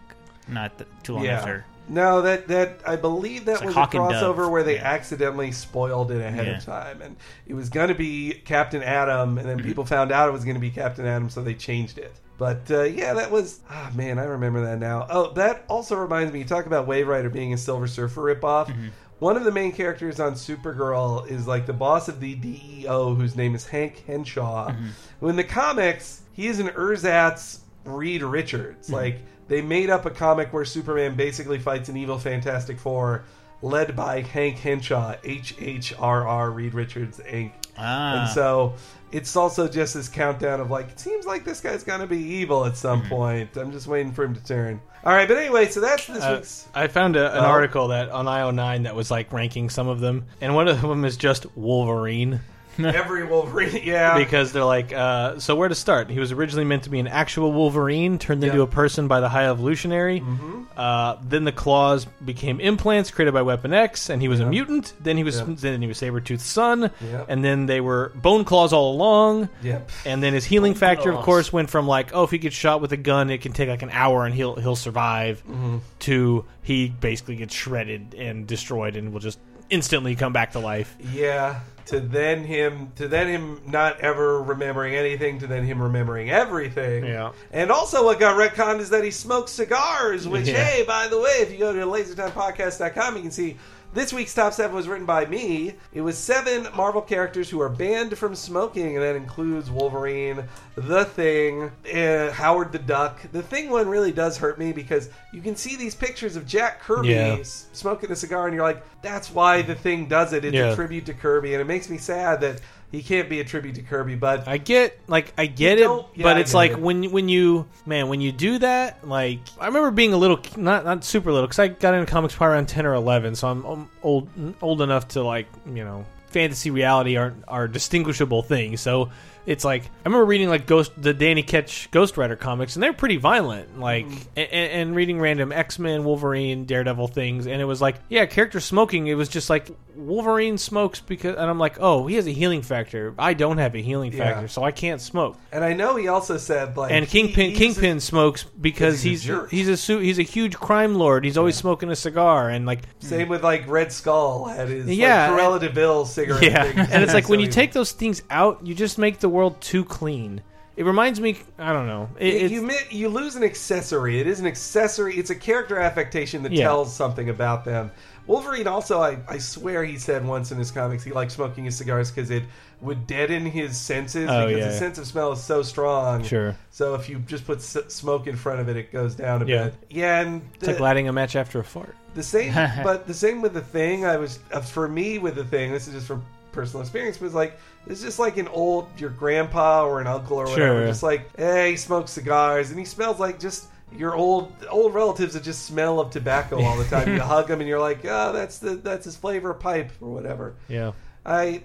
not 0.49 0.77
th- 0.79 0.89
too 1.05 1.15
long 1.15 1.25
yeah. 1.25 1.39
after. 1.39 1.65
No, 1.89 2.23
that 2.23 2.49
that 2.49 2.81
I 2.87 2.97
believe 2.97 3.45
that 3.45 3.59
like 3.61 3.67
was 3.67 3.77
a 3.77 3.81
crossover 3.81 4.37
Dove. 4.45 4.51
where 4.51 4.63
they 4.63 4.77
Yeah. 4.77 4.85
accidentally 4.85 5.53
spoiled 5.53 6.11
it 6.11 6.21
ahead 6.23 6.47
Yeah. 6.47 6.57
of 6.59 6.65
time, 6.65 7.03
and 7.03 7.17
it 7.47 7.55
was 7.55 7.69
going 7.69 7.89
to 7.89 7.95
be 7.95 8.41
Captain 8.45 8.83
Atom, 8.83 9.37
and 9.39 9.49
then 9.49 9.59
Mm-hmm. 9.59 9.67
people 9.69 9.85
found 9.85 10.11
out 10.11 10.29
it 10.29 10.33
was 10.33 10.45
going 10.45 10.55
to 10.57 10.61
be 10.61 10.71
Captain 10.71 11.07
Atom, 11.07 11.29
so 11.29 11.43
they 11.43 11.55
changed 11.55 11.99
it. 11.99 12.13
But 12.39 12.63
uh, 12.71 12.83
yeah, 12.85 13.13
that 13.15 13.31
was 13.31 13.61
ah 13.71 13.91
man, 13.95 14.19
I 14.19 14.25
remember 14.25 14.63
that 14.63 14.79
now. 14.79 15.07
Oh, 15.11 15.33
that 15.35 15.65
also 15.69 15.97
reminds 15.97 16.33
me. 16.33 16.39
You 16.41 16.45
talk 16.47 16.67
about 16.67 16.87
Wave 16.87 17.07
Rider 17.07 17.29
being 17.31 17.53
a 17.53 17.59
Silver 17.59 17.87
Surfer 17.87 18.23
ripoff. 18.35 18.69
Mm-hmm. 18.69 18.89
One 19.21 19.37
of 19.37 19.45
the 19.45 19.53
main 19.53 19.71
characters 19.71 20.19
on 20.21 20.33
Supergirl 20.35 21.31
is 21.31 21.47
like 21.47 21.67
the 21.67 21.73
boss 21.73 22.09
of 22.09 22.19
the 22.19 22.35
DEO, 22.35 23.15
whose 23.15 23.37
name 23.37 23.55
is 23.55 23.67
Hank 23.67 24.03
Henshaw. 24.07 24.71
Mm-hmm. 24.71 24.87
Who 25.21 25.29
in 25.29 25.37
the 25.37 25.45
comics, 25.45 26.23
he 26.33 26.47
is 26.49 26.59
an 26.61 26.71
ersatz 26.71 27.61
Reed 27.85 28.23
Richards. 28.23 28.87
Mm-hmm. 28.87 28.95
Like 28.97 29.19
they 29.49 29.61
made 29.63 29.91
up 29.91 30.07
a 30.07 30.11
comic 30.11 30.53
where 30.53 30.65
Superman 30.65 31.15
basically 31.15 31.59
fights 31.59 31.89
an 31.89 31.97
evil 31.97 32.19
Fantastic 32.19 32.79
Four, 32.79 33.25
led 33.63 33.95
by 33.97 34.21
Hank 34.23 34.57
Henshaw, 34.59 35.15
H 35.25 35.55
H 35.61 35.95
R 35.99 36.27
R 36.27 36.51
Reed 36.51 36.75
Richards 36.75 37.19
Inc. 37.21 37.53
Ah. 37.77 38.21
And 38.23 38.31
so 38.31 38.75
it's 39.11 39.35
also 39.37 39.67
just 39.69 39.95
this 39.95 40.09
countdown 40.09 40.61
of 40.61 40.71
like, 40.71 40.89
it 40.91 41.01
seems 41.01 41.27
like 41.27 41.45
this 41.45 41.61
guy's 41.61 41.83
gonna 41.83 42.07
be 42.07 42.19
evil 42.19 42.65
at 42.67 42.77
some 42.77 43.03
point. 43.09 43.57
I'm 43.57 43.73
just 43.73 43.87
waiting 43.87 44.13
for 44.13 44.25
him 44.25 44.35
to 44.35 44.45
turn. 44.45 44.81
All 45.05 45.13
right, 45.13 45.29
but 45.29 45.37
anyway, 45.37 45.67
so 45.69 45.81
that's 45.81 46.07
this 46.07 46.23
Uh, 46.23 46.35
week's. 46.37 46.69
I 46.75 46.87
found 46.87 47.17
a, 47.17 47.33
an 47.37 47.45
Oh. 47.45 47.49
article 47.49 47.89
that 47.89 48.11
on 48.11 48.27
IO9 48.27 48.85
that 48.85 48.95
was 48.95 49.11
like 49.11 49.33
ranking 49.33 49.69
some 49.71 49.89
of 49.89 50.01
them, 50.01 50.25
and 50.41 50.55
one 50.55 50.67
of 50.69 50.81
them 50.81 51.05
is 51.05 51.17
just 51.17 51.47
Wolverine 51.57 52.41
Every 52.85 53.25
Wolverine, 53.25 53.81
yeah. 53.85 54.17
because 54.19 54.53
they're 54.53 54.65
like, 54.65 54.93
uh, 54.93 55.39
so 55.39 55.57
where 55.57 55.69
to 55.69 55.75
start? 55.75 56.11
He 56.11 56.19
was 56.21 56.33
originally 56.33 56.65
meant 56.65 56.85
to 56.85 56.91
be 56.91 56.99
an 56.99 57.07
actual 57.09 57.53
Wolverine, 57.53 58.19
turned 58.19 58.43
into 58.45 58.63
a 58.63 58.67
person 58.67 59.09
by 59.09 59.21
the 59.21 59.29
High 59.29 59.47
Evolutionary. 59.49 60.21
Mm-hmm. 60.21 60.63
Uh, 60.77 61.17
then 61.23 61.45
the 61.45 61.53
claws 61.53 62.05
became 62.25 62.59
implants 62.61 63.11
created 63.11 63.33
by 63.33 63.43
Weapon 63.43 63.73
X, 63.73 64.11
and 64.11 64.21
he 64.21 64.29
was 64.29 64.41
a 64.41 64.47
mutant. 64.47 64.93
Then 65.01 65.17
he 65.17 65.23
was 65.25 65.39
Yeah. 65.39 65.47
then 65.49 65.81
he 65.83 65.87
was 65.89 66.01
Sabretooth's 66.01 66.45
son, 66.45 66.91
Yeah. 67.01 67.25
and 67.29 67.45
then 67.45 67.67
they 67.67 67.81
were 67.81 68.11
bone 68.17 68.45
claws 68.45 68.73
all 68.73 68.93
along. 68.93 69.49
Yep. 69.63 69.91
And 70.05 70.23
then 70.23 70.33
his 70.35 70.45
healing 70.45 70.75
factor, 70.75 71.13
of 71.13 71.25
course, 71.25 71.53
went 71.53 71.71
from 71.71 71.87
like, 71.87 72.11
oh, 72.15 72.25
if 72.25 72.31
he 72.31 72.39
gets 72.39 72.57
shot 72.57 72.81
with 72.81 72.93
a 72.93 72.97
gun, 72.97 73.31
it 73.31 73.41
can 73.41 73.53
take 73.53 73.69
like 73.69 73.83
an 73.83 73.91
hour 73.91 74.25
and 74.27 74.35
he'll 74.35 74.57
he'll 74.57 74.77
survive, 74.77 75.43
Mm-hmm. 75.49 75.79
to 76.01 76.45
he 76.63 76.89
basically 76.89 77.37
gets 77.37 77.55
shredded 77.55 78.15
and 78.15 78.47
destroyed 78.47 78.97
and 78.97 79.13
will 79.13 79.21
just 79.21 79.39
instantly 79.71 80.15
come 80.17 80.33
back 80.33 80.53
to 80.53 80.59
life. 80.59 80.97
Yeah. 81.13 81.61
To 81.87 82.01
then 82.01 82.45
him, 82.45 82.93
to 82.97 83.09
then 83.09 83.29
him 83.29 83.61
not 83.67 84.01
ever 84.01 84.43
remembering 84.43 84.95
anything, 84.95 85.39
to 85.41 85.47
then 85.47 85.65
him 85.65 85.83
remembering 85.83 86.31
everything. 86.31 87.05
Yeah. 87.05 87.33
And 87.53 87.71
also, 87.71 88.05
what 88.05 88.19
got 88.19 88.37
retconned 88.37 88.81
is 88.81 88.91
that 88.91 89.05
he 89.05 89.11
smokes 89.11 89.53
cigars. 89.53 90.27
Which, 90.27 90.49
Yeah. 90.49 90.65
hey, 90.65 90.85
by 90.85 91.09
the 91.09 91.19
way, 91.21 91.41
if 91.41 91.53
you 91.53 91.59
go 91.59 91.73
to 91.75 91.81
LaserTimePodcast.com, 91.81 93.17
you 93.17 93.23
can 93.23 93.31
see 93.31 93.57
this 93.95 94.13
week's 94.13 94.35
top 94.35 94.53
seven 94.53 94.75
was 94.75 94.89
written 94.89 95.07
by 95.07 95.25
me. 95.27 95.75
It 95.93 96.01
was 96.01 96.19
seven 96.19 96.67
Marvel 96.75 97.01
characters 97.01 97.49
who 97.49 97.61
are 97.61 97.69
banned 97.69 98.19
from 98.19 98.35
smoking, 98.35 98.97
and 98.97 99.03
that 99.05 99.17
includes 99.17 99.71
Wolverine, 99.71 100.45
The 100.75 101.05
Thing, 101.05 101.71
uh, 101.95 102.33
Howard 102.33 102.73
the 102.73 102.79
Duck. 102.81 103.21
The 103.33 103.43
Thing 103.43 103.71
one 103.71 103.89
really 103.89 104.13
does 104.13 104.37
hurt 104.37 104.59
me 104.59 104.73
because 104.73 105.09
you 105.33 105.41
can 105.41 105.57
see 105.57 105.77
these 105.77 105.95
pictures 105.95 106.37
of 106.37 106.47
Jack 106.47 106.81
Kirby 106.81 107.09
Yeah. 107.09 107.39
smoking 107.43 108.11
a 108.11 108.17
cigar, 108.17 108.47
and 108.47 108.55
you're 108.55 108.65
like, 108.65 108.83
that's 109.01 109.31
why 109.31 109.63
The 109.63 109.75
Thing 109.75 110.07
does 110.07 110.33
it. 110.33 110.45
It's 110.45 110.55
Yeah. 110.55 110.73
a 110.73 110.75
tribute 110.75 111.07
to 111.07 111.15
Kirby, 111.15 111.55
and 111.55 111.61
it 111.61 111.67
makes 111.67 111.89
me 111.89 111.97
sad 111.99 112.41
that 112.41 112.61
he 112.95 113.03
can't 113.03 113.29
be 113.29 113.41
a 113.41 113.45
tribute 113.45 113.75
to 113.75 113.83
Kirby. 113.83 114.15
But 114.15 114.47
I 114.47 114.59
get 114.59 114.99
like 115.09 115.35
I 115.37 115.47
get 115.47 115.79
it, 115.79 115.91
yeah, 116.15 116.23
but 116.23 116.39
it's 116.39 116.55
like 116.55 116.73
it. 116.73 116.81
when 116.81 117.11
when 117.11 117.29
you 117.29 117.67
man 117.85 118.09
when 118.09 118.21
you 118.21 118.31
do 118.31 118.59
that 118.59 119.07
like 119.07 119.41
I 119.59 119.67
remember 119.67 119.91
being 119.91 120.13
a 120.13 120.17
little 120.17 120.41
not 120.57 120.85
not 120.85 121.05
super 121.05 121.33
little 121.33 121.47
because 121.47 121.59
I 121.59 121.69
got 121.69 121.95
into 121.95 122.11
comics 122.11 122.35
probably 122.35 122.55
around 122.55 122.69
ten 122.69 122.87
or 122.87 122.95
eleven, 122.95 123.35
so 123.35 123.49
I'm, 123.49 123.65
I'm 123.65 123.91
old 124.03 124.29
old 124.63 124.81
enough 124.81 125.09
to 125.09 125.23
like 125.23 125.47
you 125.67 125.85
know 125.85 126.07
fantasy 126.29 126.71
reality 126.71 127.17
aren't 127.17 127.43
are 127.49 127.67
distinguishable 127.67 128.43
things. 128.43 128.81
So 128.81 129.11
it's 129.47 129.65
like 129.65 129.85
I 129.85 129.89
remember 130.09 130.25
reading 130.27 130.49
like 130.49 130.67
Ghost 130.67 130.93
the 131.01 131.15
Danny 131.15 131.43
Ketch 131.43 131.91
Ghost 131.91 132.17
Rider 132.17 132.37
comics, 132.37 132.77
and 132.77 132.83
they're 132.83 132.93
pretty 132.93 133.17
violent. 133.17 133.79
Like 133.79 134.07
Mm. 134.07 134.27
and, 134.37 134.49
and 134.53 134.97
reading 134.97 135.21
random 135.21 135.53
X 135.53 135.79
Men, 135.79 136.05
Wolverine, 136.05 136.65
Daredevil 136.65 137.09
things, 137.09 137.47
and 137.47 137.61
it 137.61 137.65
was 137.65 137.81
like 137.81 137.97
yeah, 138.09 138.27
character 138.27 138.61
smoking. 138.61 139.07
It 139.07 139.15
was 139.15 139.29
just 139.29 139.49
like 139.51 139.69
Wolverine 139.97 140.59
smokes 140.59 141.01
because, 141.01 141.37
and 141.37 141.49
I'm 141.51 141.59
like 141.59 141.77
oh 141.81 142.07
he 142.07 142.17
has 142.17 142.27
a 142.27 142.31
healing 142.33 142.63
factor. 142.63 143.15
I 143.19 143.35
don't 143.35 143.59
have 143.59 143.75
a 143.75 143.79
healing 143.83 144.13
Yeah. 144.13 144.25
factor, 144.33 144.49
so 144.49 144.63
I 144.65 144.71
can't 144.73 145.01
smoke. 145.01 145.37
and 145.53 145.65
I 145.65 145.73
know 145.73 145.97
he 145.97 146.09
also 146.09 146.37
said 146.37 146.77
like 146.77 146.91
And 146.93 147.07
Kingpin 147.07 147.51
he 147.51 147.57
Kingpin 147.57 147.95
uses- 147.97 148.05
smokes 148.09 148.45
because 148.61 149.03
he's 149.03 149.23
he's 149.23 149.25
a 149.25 149.33
jerk. 149.35 149.51
he's 149.51 149.91
a 149.91 149.99
he's 150.01 150.19
a 150.19 150.23
huge 150.23 150.57
crime 150.57 150.95
lord. 150.97 151.25
He's 151.25 151.39
always 151.39 151.57
smoking 151.57 151.91
a 151.91 151.97
cigar 151.97 152.51
and 152.51 152.67
like 152.67 152.81
Same 152.99 153.29
with 153.29 153.43
like 153.45 153.69
Red 153.69 153.93
Skull 153.93 154.47
had 154.47 154.69
his 154.69 154.87
Yeah, 154.89 155.31
like, 155.31 155.41
Cruella 155.41 155.61
de 155.61 155.69
Vil 155.69 156.05
cigarette. 156.07 156.43
yeah. 156.43 156.87
And 156.91 157.03
it's 157.05 157.15
like 157.15 157.29
when 157.29 157.41
you 157.41 157.49
take 157.49 157.73
those 157.73 157.93
things 157.93 158.23
out, 158.31 158.67
you 158.67 158.75
just 158.75 158.99
make 158.99 159.21
the 159.21 159.29
world 159.35 159.61
too 159.61 159.85
clean. 159.85 160.41
It 160.77 160.85
reminds 160.85 161.21
me, 161.21 161.39
I 161.59 161.73
don't 161.73 161.87
know. 161.87 162.09
It, 162.19 162.35
it's- 162.35 162.51
you 162.51 162.63
mi- 162.63 162.75
you 162.91 163.09
lose 163.09 163.37
an 163.37 163.45
accessory. 163.45 164.19
It 164.21 164.27
is 164.27 164.41
an 164.41 164.47
accessory. 164.47 165.17
It's 165.17 165.31
a 165.31 165.35
character 165.35 165.79
affectation 165.79 166.43
that 166.43 166.53
Yeah. 166.53 166.65
tells 166.65 166.93
something 166.95 167.29
about 167.31 167.65
them. 167.65 167.91
Wolverine 168.27 168.67
also, 168.67 169.01
I, 169.01 169.19
I 169.29 169.39
swear 169.39 169.85
he 169.85 169.99
said 169.99 170.27
once 170.27 170.51
in 170.51 170.59
his 170.59 170.71
comics 170.73 171.05
he 171.05 171.13
liked 171.13 171.31
smoking 171.31 171.65
his 171.65 171.77
cigars 171.77 172.11
because 172.11 172.31
it 172.31 172.43
would 172.81 173.07
deaden 173.07 173.45
his 173.47 173.77
senses 173.79 174.29
Oh, 174.31 174.47
because 174.47 174.59
yeah. 174.59 174.67
his 174.71 174.79
sense 174.79 174.99
of 174.99 175.07
smell 175.07 175.31
is 175.33 175.43
so 175.43 175.63
strong. 175.63 176.25
Sure. 176.25 176.57
So 176.71 176.95
if 176.95 177.09
you 177.09 177.19
just 177.21 177.47
put 177.47 177.59
s- 177.59 177.77
smoke 177.89 178.27
in 178.27 178.35
front 178.35 178.61
of 178.61 178.69
it, 178.69 178.77
it 178.77 178.91
goes 178.93 179.15
down 179.15 179.43
a 179.43 179.47
Yeah. 179.47 179.65
bit. 179.67 179.75
Yeah, 179.91 180.21
and 180.23 180.43
it's 180.57 180.67
like 180.67 180.79
the- 180.79 180.83
lighting 180.83 181.07
a 181.09 181.13
match 181.13 181.37
after 181.37 181.61
a 181.61 181.65
fart. 181.65 181.95
The 182.15 182.23
same, 182.23 182.53
but 182.83 183.07
the 183.07 183.15
same 183.15 183.43
with 183.43 183.53
the 183.55 183.61
thing. 183.61 184.07
I 184.07 184.17
was 184.17 184.39
uh, 184.53 184.61
for 184.61 184.89
me 184.89 185.19
with 185.19 185.35
the 185.37 185.45
thing. 185.45 185.71
This 185.71 185.87
is 185.87 185.95
just 185.95 186.07
from 186.09 186.25
personal 186.51 186.81
experience. 186.81 187.21
Was 187.21 187.35
like 187.35 187.59
it's 187.87 188.03
just 188.03 188.19
like 188.19 188.37
an 188.37 188.49
old 188.49 188.89
your 188.99 189.11
grandpa 189.11 189.85
or 189.85 190.01
an 190.01 190.07
uncle 190.07 190.37
or 190.37 190.45
whatever. 190.45 190.81
Sure. 190.81 190.87
Just 190.87 191.03
like 191.03 191.35
hey, 191.37 191.73
he 191.73 191.77
smokes 191.77 192.13
cigars 192.13 192.71
and 192.71 192.79
he 192.79 192.85
smells 192.85 193.19
like 193.21 193.39
just 193.39 193.67
your 193.97 194.15
old 194.15 194.53
old 194.71 194.95
relatives 194.95 195.35
that 195.35 195.43
just 195.43 195.67
smell 195.67 196.01
of 196.01 196.11
tobacco 196.11 196.61
all 196.63 196.77
the 196.77 196.85
time. 196.85 197.09
you 197.15 197.21
hug 197.21 197.49
them 197.49 197.61
and 197.61 197.69
you're 197.69 197.81
like, 197.81 198.05
oh, 198.05 198.33
that's 198.33 198.59
the 198.59 198.71
that's 198.77 199.05
his 199.05 199.17
flavor 199.17 199.55
pipe 199.55 199.91
or 200.01 200.13
whatever. 200.13 200.57
Yeah. 200.69 200.93
I, 201.27 201.63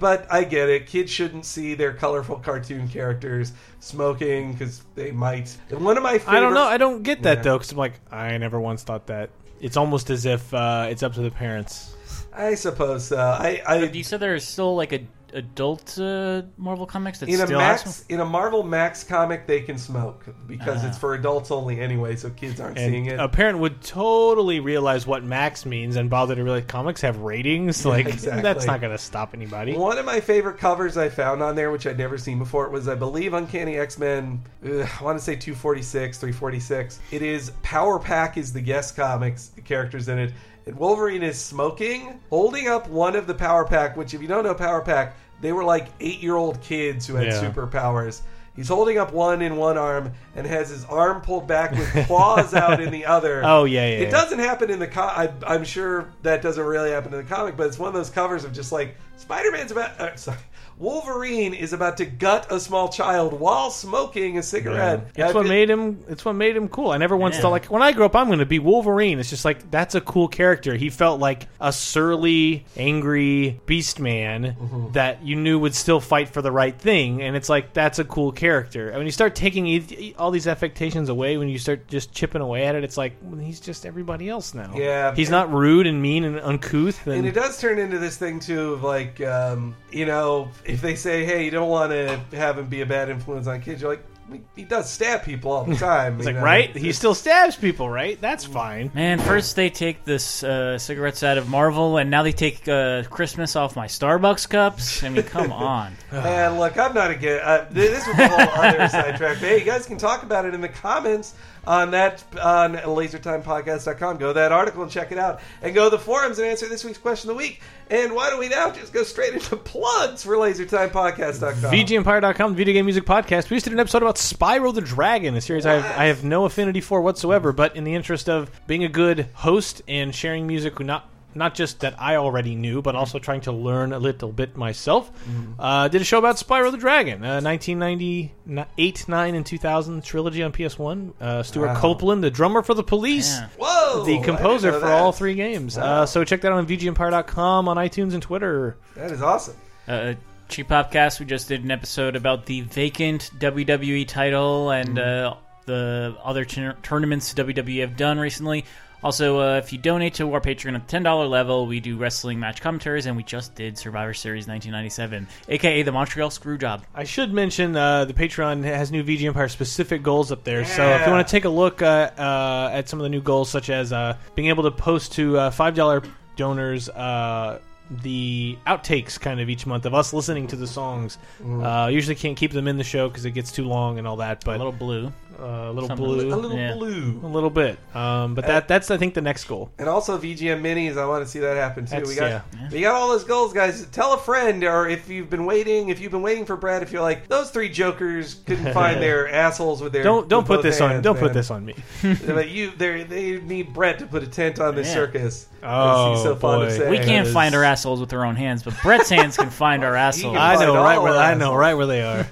but 0.00 0.26
I 0.28 0.42
get 0.42 0.68
it. 0.68 0.88
Kids 0.88 1.12
shouldn't 1.12 1.44
see 1.44 1.74
their 1.74 1.92
colorful 1.92 2.34
cartoon 2.40 2.88
characters 2.88 3.52
smoking 3.78 4.52
because 4.52 4.82
they 4.96 5.12
might. 5.12 5.56
And 5.70 5.84
one 5.84 5.96
of 5.96 6.02
my 6.02 6.18
favorite, 6.18 6.36
I 6.36 6.40
don't 6.40 6.52
know. 6.54 6.64
I 6.64 6.78
don't 6.78 7.04
get 7.04 7.22
that 7.22 7.38
Yeah. 7.38 7.42
though 7.42 7.58
because 7.58 7.70
I'm 7.70 7.78
like 7.78 7.94
I 8.10 8.36
never 8.38 8.58
once 8.58 8.82
thought 8.82 9.06
that. 9.06 9.30
It's 9.60 9.76
almost 9.76 10.10
as 10.10 10.24
if 10.26 10.52
uh, 10.54 10.86
it's 10.90 11.02
up 11.04 11.14
to 11.14 11.20
the 11.20 11.30
parents. 11.30 11.94
I 12.32 12.54
suppose 12.54 13.04
so. 13.06 13.18
I, 13.18 13.60
I 13.66 13.84
You 13.84 14.04
said 14.04 14.20
there's 14.20 14.44
still 14.44 14.74
like 14.76 14.92
a 14.92 15.00
adult 15.34 15.98
uh, 15.98 16.42
Marvel 16.56 16.86
comics 16.86 17.18
that 17.20 17.28
in 17.28 17.40
a 17.40 17.46
Max 17.46 17.82
has 17.82 18.04
in 18.08 18.20
a 18.20 18.24
Marvel 18.24 18.62
Max 18.62 19.04
comic 19.04 19.46
they 19.46 19.60
can 19.60 19.78
smoke 19.78 20.24
because 20.46 20.84
Ah. 20.84 20.88
it's 20.88 20.98
for 20.98 21.14
adults 21.14 21.50
only 21.50 21.80
anyway, 21.80 22.16
so 22.16 22.30
kids 22.30 22.60
aren't 22.60 22.78
seeing 22.78 23.06
it. 23.06 23.18
a 23.20 23.28
parent 23.28 23.58
would 23.58 23.80
totally 23.82 24.60
realize 24.60 25.06
what 25.06 25.22
max 25.24 25.66
means 25.66 25.96
and 25.96 26.08
bother 26.10 26.34
to 26.34 26.42
realize 26.42 26.64
comics 26.66 27.00
have 27.02 27.18
ratings. 27.18 27.84
Like 27.84 28.06
exactly. 28.06 28.42
that's 28.42 28.66
not 28.66 28.80
going 28.80 28.92
to 28.92 28.98
stop 29.02 29.34
anybody. 29.34 29.74
One 29.76 29.98
of 29.98 30.04
my 30.06 30.20
favorite 30.20 30.58
covers 30.58 30.96
I 30.96 31.08
found 31.08 31.42
on 31.42 31.54
there, 31.56 31.70
which 31.70 31.86
I'd 31.86 31.98
never 31.98 32.18
seen 32.18 32.38
before, 32.38 32.66
it 32.66 32.72
was 32.72 32.88
I 32.88 32.94
believe 32.94 33.34
Uncanny 33.34 33.76
X 33.78 33.98
Men. 33.98 34.42
I 34.64 34.88
want 35.02 35.18
to 35.18 35.24
say 35.24 35.36
246, 35.36 36.18
346. 36.18 37.00
It 37.10 37.22
is 37.22 37.50
Power 37.62 37.98
Pack 37.98 38.36
is 38.36 38.52
the 38.52 38.60
guest 38.60 38.96
comics, 38.96 39.48
the 39.48 39.60
characters 39.60 40.08
in 40.08 40.18
it. 40.18 40.32
And 40.68 40.76
Wolverine 40.78 41.22
is 41.22 41.42
smoking, 41.42 42.20
holding 42.28 42.68
up 42.68 42.88
one 42.90 43.16
of 43.16 43.26
the 43.26 43.32
Power 43.32 43.64
Pack, 43.64 43.96
which 43.96 44.12
if 44.12 44.20
you 44.20 44.28
don't 44.28 44.44
know 44.44 44.52
Power 44.54 44.82
Pack, 44.82 45.16
they 45.40 45.50
were 45.52 45.64
like 45.64 45.88
eight 45.98 46.20
year 46.20 46.36
old 46.36 46.60
kids 46.60 47.06
who 47.06 47.14
had 47.14 47.28
Yeah. 47.28 47.40
superpowers. 47.42 48.20
He's 48.54 48.68
holding 48.68 48.98
up 48.98 49.12
one 49.14 49.40
in 49.40 49.56
one 49.56 49.78
arm 49.78 50.12
and 50.36 50.46
has 50.46 50.68
his 50.68 50.84
arm 50.84 51.22
pulled 51.22 51.46
back 51.46 51.70
with 51.72 52.06
claws 52.06 52.52
out 52.52 52.80
in 52.82 52.90
the 52.90 53.06
other. 53.16 53.40
Oh, 53.44 53.64
yeah, 53.64 53.86
yeah, 53.88 53.96
It 53.96 54.02
yeah. 54.02 54.10
doesn't 54.10 54.40
happen 54.40 54.68
in 54.68 54.78
the 54.78 54.88
co- 54.88 55.00
I, 55.02 55.32
I'm 55.46 55.64
sure 55.64 56.10
that 56.22 56.42
doesn't 56.42 56.62
really 56.62 56.90
happen 56.90 57.14
in 57.14 57.18
the 57.24 57.34
comic, 57.34 57.56
but 57.56 57.66
it's 57.68 57.78
one 57.78 57.88
of 57.88 57.94
those 57.94 58.10
covers 58.10 58.44
of 58.44 58.52
just 58.52 58.70
like 58.70 58.96
Spider 59.16 59.50
Man's 59.52 59.70
about. 59.70 59.98
Uh, 59.98 60.16
sorry. 60.16 60.36
Wolverine 60.78 61.54
is 61.54 61.72
about 61.72 61.96
to 61.96 62.04
gut 62.06 62.46
a 62.50 62.60
small 62.60 62.88
child 62.88 63.32
while 63.32 63.70
smoking 63.70 64.38
a 64.38 64.42
cigarette. 64.42 65.08
It's 65.16 65.18
I 65.18 65.26
what 65.32 65.42
feel- 65.42 65.44
made 65.44 65.70
him. 65.70 66.04
It's 66.08 66.24
what 66.24 66.34
made 66.34 66.56
him 66.56 66.68
cool. 66.68 66.90
I 66.90 66.98
never 66.98 67.16
once 67.16 67.34
Yeah. 67.36 67.42
thought 67.42 67.50
like 67.50 67.66
when 67.66 67.82
I 67.82 67.92
grow 67.92 68.06
up, 68.06 68.14
I'm 68.14 68.28
going 68.28 68.38
to 68.38 68.46
be 68.46 68.58
Wolverine. 68.58 69.18
It's 69.18 69.30
just 69.30 69.44
like 69.44 69.70
that's 69.70 69.94
a 69.94 70.00
cool 70.00 70.28
character. 70.28 70.74
He 70.76 70.88
felt 70.90 71.20
like 71.20 71.48
a 71.60 71.72
surly, 71.72 72.64
angry 72.76 73.60
beast 73.66 73.98
man 74.00 74.56
Mm-hmm. 74.58 74.92
that 74.92 75.22
you 75.24 75.34
knew 75.36 75.58
would 75.58 75.74
still 75.74 76.00
fight 76.00 76.28
for 76.28 76.42
the 76.42 76.52
right 76.52 76.76
thing, 76.78 77.22
and 77.22 77.34
it's 77.36 77.48
like 77.48 77.72
that's 77.72 77.98
a 77.98 78.04
cool 78.04 78.30
character. 78.32 78.88
And 78.88 78.96
when 78.98 79.06
you 79.06 79.12
start 79.12 79.34
taking 79.34 79.66
e- 79.66 80.14
all 80.18 80.30
these 80.30 80.46
affectations 80.46 81.08
away, 81.08 81.36
when 81.36 81.48
you 81.48 81.58
start 81.58 81.88
just 81.88 82.12
chipping 82.12 82.40
away 82.40 82.64
at 82.64 82.74
it, 82.74 82.84
it's 82.84 82.96
like 82.96 83.14
well, 83.22 83.40
he's 83.40 83.60
just 83.60 83.84
everybody 83.84 84.28
else 84.28 84.54
now. 84.54 84.72
Yeah. 84.76 85.14
he's 85.14 85.30
not 85.30 85.52
rude 85.52 85.86
and 85.86 86.00
mean 86.00 86.24
and 86.24 86.38
uncouth. 86.40 87.06
And, 87.06 87.16
And 87.16 87.26
it 87.26 87.32
does 87.34 87.58
turn 87.60 87.78
into 87.78 87.98
this 87.98 88.16
thing 88.16 88.40
too 88.40 88.74
of 88.74 88.82
like, 88.84 89.20
um, 89.20 89.74
you 89.90 90.06
know, 90.06 90.48
if 90.68 90.80
they 90.80 90.94
say, 90.94 91.24
"Hey, 91.24 91.44
you 91.44 91.50
don't 91.50 91.68
want 91.68 91.90
to 91.92 92.20
have 92.36 92.58
him 92.58 92.66
be 92.66 92.80
a 92.82 92.86
bad 92.86 93.08
influence 93.08 93.46
on 93.46 93.60
kids," 93.60 93.80
you're 93.82 93.90
like, 93.90 94.04
"He- 94.30 94.42
"He 94.56 94.64
does 94.64 94.88
stab 94.90 95.24
people 95.24 95.50
all 95.50 95.64
the 95.64 95.74
time." 95.90 96.16
it's 96.18 96.26
like 96.26 96.36
know? 96.36 96.42
right, 96.42 96.76
he 96.76 96.92
still 96.92 97.14
stabs 97.14 97.56
people, 97.56 97.88
right? 97.88 98.20
That's 98.20 98.44
fine. 98.44 98.90
Man, 98.94 99.18
first 99.18 99.56
they 99.56 99.70
take 99.70 100.04
this 100.04 100.44
uh, 100.44 100.76
cigarettes 100.78 101.22
out 101.22 101.38
of 101.38 101.48
Marvel, 101.48 101.96
and 101.96 102.10
now 102.10 102.22
they 102.22 102.32
take 102.32 102.68
uh, 102.68 103.02
Christmas 103.04 103.56
off 103.56 103.74
my 103.76 103.86
Starbucks 103.86 104.48
cups. 104.48 105.02
I 105.02 105.08
mean, 105.08 105.22
come 105.24 105.52
on. 105.72 105.96
And 106.12 106.58
look, 106.58 106.76
I'm 106.78 106.94
not 106.94 107.10
against. 107.10 107.44
Uh, 107.44 107.64
this 107.70 108.06
was 108.06 108.18
a 108.18 108.28
whole 108.28 108.62
other 108.64 108.88
sidetrack. 108.88 109.40
But 109.40 109.48
hey, 109.48 109.58
you 109.60 109.64
guys 109.64 109.86
can 109.86 109.96
talk 109.98 110.22
about 110.22 110.44
it 110.44 110.54
in 110.54 110.60
the 110.60 110.68
comments 110.68 111.34
on 111.68 111.90
that 111.90 112.24
on 112.40 112.74
LaserTimePodcast.com. 112.74 114.16
Go 114.16 114.28
to 114.28 114.32
that 114.32 114.52
article 114.52 114.82
and 114.82 114.90
check 114.90 115.12
it 115.12 115.18
out, 115.18 115.40
and 115.62 115.74
go 115.74 115.84
to 115.84 115.90
the 115.90 115.98
forums 116.02 116.38
and 116.38 116.48
answer 116.48 116.66
this 116.66 116.82
week's 116.82 116.98
question 116.98 117.28
of 117.30 117.36
the 117.36 117.38
week. 117.38 117.60
And 117.90 118.14
why 118.14 118.30
don't 118.30 118.40
we 118.40 118.48
now 118.48 118.70
just 118.70 118.92
go 118.92 119.02
straight 119.02 119.34
into 119.34 119.56
plugs 119.56 120.22
for 120.22 120.34
LaserTimePodcast.com? 120.36 121.70
VGEmpire.com, 121.70 122.52
the 122.52 122.56
video 122.56 122.72
game 122.74 122.86
music 122.86 123.04
podcast. 123.04 123.50
We 123.50 123.56
just 123.56 123.64
did 123.64 123.74
an 123.74 123.80
episode 123.80 124.02
about 124.02 124.16
Spyro 124.16 124.74
the 124.74 124.80
Dragon, 124.80 125.34
a 125.36 125.40
series 125.40 125.66
I 125.66 125.74
have, 125.74 125.98
I 125.98 126.04
have 126.06 126.24
no 126.24 126.46
affinity 126.46 126.80
for 126.80 127.02
whatsoever, 127.02 127.52
but 127.52 127.76
in 127.76 127.84
the 127.84 127.94
interest 127.94 128.28
of 128.28 128.50
being 128.66 128.84
a 128.84 128.88
good 128.88 129.28
host 129.34 129.82
and 129.86 130.14
sharing 130.14 130.46
music 130.46 130.78
we're 130.78 130.86
not 130.86 131.08
not 131.34 131.54
just 131.54 131.80
that 131.80 131.94
I 132.00 132.16
already 132.16 132.54
knew, 132.54 132.82
but 132.82 132.96
also 132.96 133.18
trying 133.18 133.42
to 133.42 133.52
learn 133.52 133.92
a 133.92 133.98
little 133.98 134.32
bit 134.32 134.56
myself. 134.56 135.10
Uh, 135.58 135.88
did 135.88 136.00
a 136.00 136.04
show 136.04 136.18
about 136.18 136.36
Spyro 136.36 136.70
the 136.72 136.78
Dragon, 136.78 137.24
uh, 137.24 137.40
1998, 137.42 139.08
9, 139.08 139.34
and 139.34 139.46
2000 139.46 140.04
trilogy 140.04 140.42
on 140.42 140.52
PS1. 140.52 141.12
Uh, 141.20 141.42
Stewart 141.42 141.68
Wow. 141.70 141.80
Copeland, 141.80 142.24
the 142.24 142.30
drummer 142.30 142.62
for 142.62 142.74
the 142.74 142.82
Police. 142.82 143.36
Yeah. 143.38 143.48
Whoa! 143.58 144.04
The 144.04 144.20
composer 144.22 144.72
for 144.78 144.86
all 144.86 145.12
three 145.12 145.34
games. 145.34 145.76
Wow. 145.76 146.02
Uh, 146.02 146.06
so 146.06 146.24
check 146.24 146.40
that 146.42 146.52
out 146.52 146.58
on 146.58 146.66
VGEmpire.com, 146.66 147.68
on 147.68 147.76
iTunes 147.76 148.14
and 148.14 148.22
Twitter. 148.22 148.76
That 148.96 149.10
is 149.10 149.22
awesome. 149.22 149.56
Uh, 149.86 150.14
Cheap 150.48 150.68
Popcast, 150.68 151.20
we 151.20 151.26
just 151.26 151.46
did 151.48 151.62
an 151.62 151.70
episode 151.70 152.16
about 152.16 152.46
the 152.46 152.62
vacant 152.62 153.30
WWE 153.38 154.08
title 154.08 154.70
and 154.70 154.98
uh, 154.98 155.34
the 155.66 156.16
other 156.24 156.46
tur- 156.46 156.76
tournaments 156.82 157.34
WWE 157.34 157.80
have 157.80 157.96
done 157.98 158.18
recently. 158.18 158.64
Also, 159.02 159.38
uh, 159.40 159.56
if 159.58 159.72
you 159.72 159.78
donate 159.78 160.14
to 160.14 160.32
our 160.32 160.40
Patreon 160.40 160.74
at 160.74 160.88
the 160.88 160.96
$10 160.98 161.30
level, 161.30 161.66
we 161.66 161.78
do 161.78 161.96
wrestling 161.96 162.40
match 162.40 162.60
commentaries, 162.60 163.06
and 163.06 163.16
we 163.16 163.22
just 163.22 163.54
did 163.54 163.78
Survivor 163.78 164.12
Series 164.12 164.48
1997, 164.48 165.28
aka 165.48 165.82
the 165.82 165.92
Montreal 165.92 166.30
Screwjob. 166.30 166.82
I 166.94 167.04
should 167.04 167.32
mention 167.32 167.76
uh, 167.76 168.06
the 168.06 168.14
Patreon 168.14 168.64
has 168.64 168.90
new 168.90 169.04
VG 169.04 169.24
Empire 169.24 169.48
specific 169.48 170.02
goals 170.02 170.32
up 170.32 170.42
there. 170.42 170.64
So 170.64 170.84
if 170.84 171.06
you 171.06 171.12
want 171.12 171.26
to 171.26 171.30
take 171.30 171.44
a 171.44 171.48
look 171.48 171.80
uh, 171.80 172.10
uh, 172.18 172.70
at 172.72 172.88
some 172.88 172.98
of 172.98 173.04
the 173.04 173.08
new 173.08 173.22
goals, 173.22 173.48
such 173.50 173.70
as 173.70 173.92
uh, 173.92 174.16
being 174.34 174.48
able 174.48 174.64
to 174.64 174.70
post 174.72 175.12
to 175.12 175.38
uh, 175.38 175.50
five 175.50 175.74
dollar 175.74 176.02
donors 176.36 176.88
uh, 176.88 177.60
the 178.02 178.58
outtakes 178.66 179.18
kind 179.18 179.40
of 179.40 179.48
each 179.48 179.66
month 179.66 179.86
of 179.86 179.94
us 179.94 180.12
listening 180.12 180.46
to 180.48 180.56
the 180.56 180.66
songs. 180.66 181.18
Uh, 181.42 181.88
usually 181.90 182.14
can't 182.14 182.36
keep 182.36 182.52
them 182.52 182.68
in 182.68 182.76
the 182.76 182.84
show 182.84 183.08
because 183.08 183.24
it 183.24 183.30
gets 183.30 183.50
too 183.50 183.64
long 183.64 183.98
and 183.98 184.06
all 184.06 184.16
that. 184.16 184.44
But 184.44 184.56
A 184.56 184.58
little 184.58 184.72
blue. 184.72 185.12
A 185.40 185.70
little 185.72 185.88
Something. 185.88 186.04
blue, 186.04 186.34
A 186.34 186.36
little 186.36 186.56
Yeah. 186.56 186.74
blue. 186.74 187.20
a 187.22 187.26
little 187.26 187.50
bit. 187.50 187.78
Um, 187.94 188.34
but 188.34 188.46
that 188.46 188.66
that's 188.66 188.90
I 188.90 188.96
think 188.96 189.14
the 189.14 189.20
next 189.20 189.44
goal. 189.44 189.70
And 189.78 189.88
also 189.88 190.18
VGM 190.18 190.60
minis, 190.62 190.96
I 190.96 191.06
want 191.06 191.24
to 191.24 191.30
see 191.30 191.38
that 191.38 191.56
happen 191.56 191.84
too. 191.84 191.90
That's- 191.90 192.08
we 192.08 192.16
got 192.16 192.28
yeah. 192.30 192.40
we 192.72 192.80
got 192.80 192.94
all 192.96 193.08
those 193.08 193.22
goals, 193.24 193.52
guys. 193.52 193.86
Tell 193.92 194.14
a 194.14 194.18
friend, 194.18 194.64
or 194.64 194.88
if 194.88 195.08
you've 195.08 195.30
been 195.30 195.46
waiting, 195.46 195.90
if 195.90 196.00
you've 196.00 196.10
been 196.12 196.22
waiting 196.22 196.44
for 196.44 196.56
Brett, 196.56 196.82
if 196.82 196.90
you're 196.90 197.02
like 197.02 197.28
those 197.28 197.50
three 197.50 197.68
jokers 197.68 198.36
couldn't 198.46 198.72
find 198.74 199.00
their 199.00 199.28
assholes 199.32 199.80
with 199.80 199.92
their 199.92 200.02
Don't 200.02 200.28
don't 200.28 200.46
put 200.46 200.62
this 200.62 200.80
on 200.80 201.02
don't 201.02 201.18
put 201.18 201.32
this 201.32 201.50
on 201.52 201.64
me. 201.64 201.74
but 202.26 202.48
you, 202.48 202.72
they 202.76 203.04
they 203.04 203.38
need 203.40 203.72
Brett 203.72 204.00
to 204.00 204.06
put 204.06 204.22
a 204.24 204.26
tent 204.26 204.58
on 204.58 204.74
this 204.74 204.88
Yeah. 204.88 204.94
circus. 204.94 205.46
Oh, 205.62 206.14
he's 206.14 206.22
so 206.22 206.36
fond 206.36 206.64
of 206.64 206.76
boy. 206.78 206.88
We 206.90 206.98
can't 206.98 207.26
find 207.28 207.54
our 207.54 207.64
assholes 207.64 208.00
with 208.00 208.12
our 208.12 208.24
own 208.24 208.36
hands, 208.36 208.62
but 208.62 208.74
Brett's 208.82 209.08
hands 209.10 209.36
can 209.36 209.50
find 209.50 209.84
our 209.84 209.94
assholes. 210.06 210.36
I 210.36 210.56
know 210.56 210.74
right 210.74 210.98
where 211.00 211.16
I 211.16 211.34
know 211.34 211.54
right 211.54 211.74
where 211.74 211.86
they 211.86 212.02
are. 212.02 212.26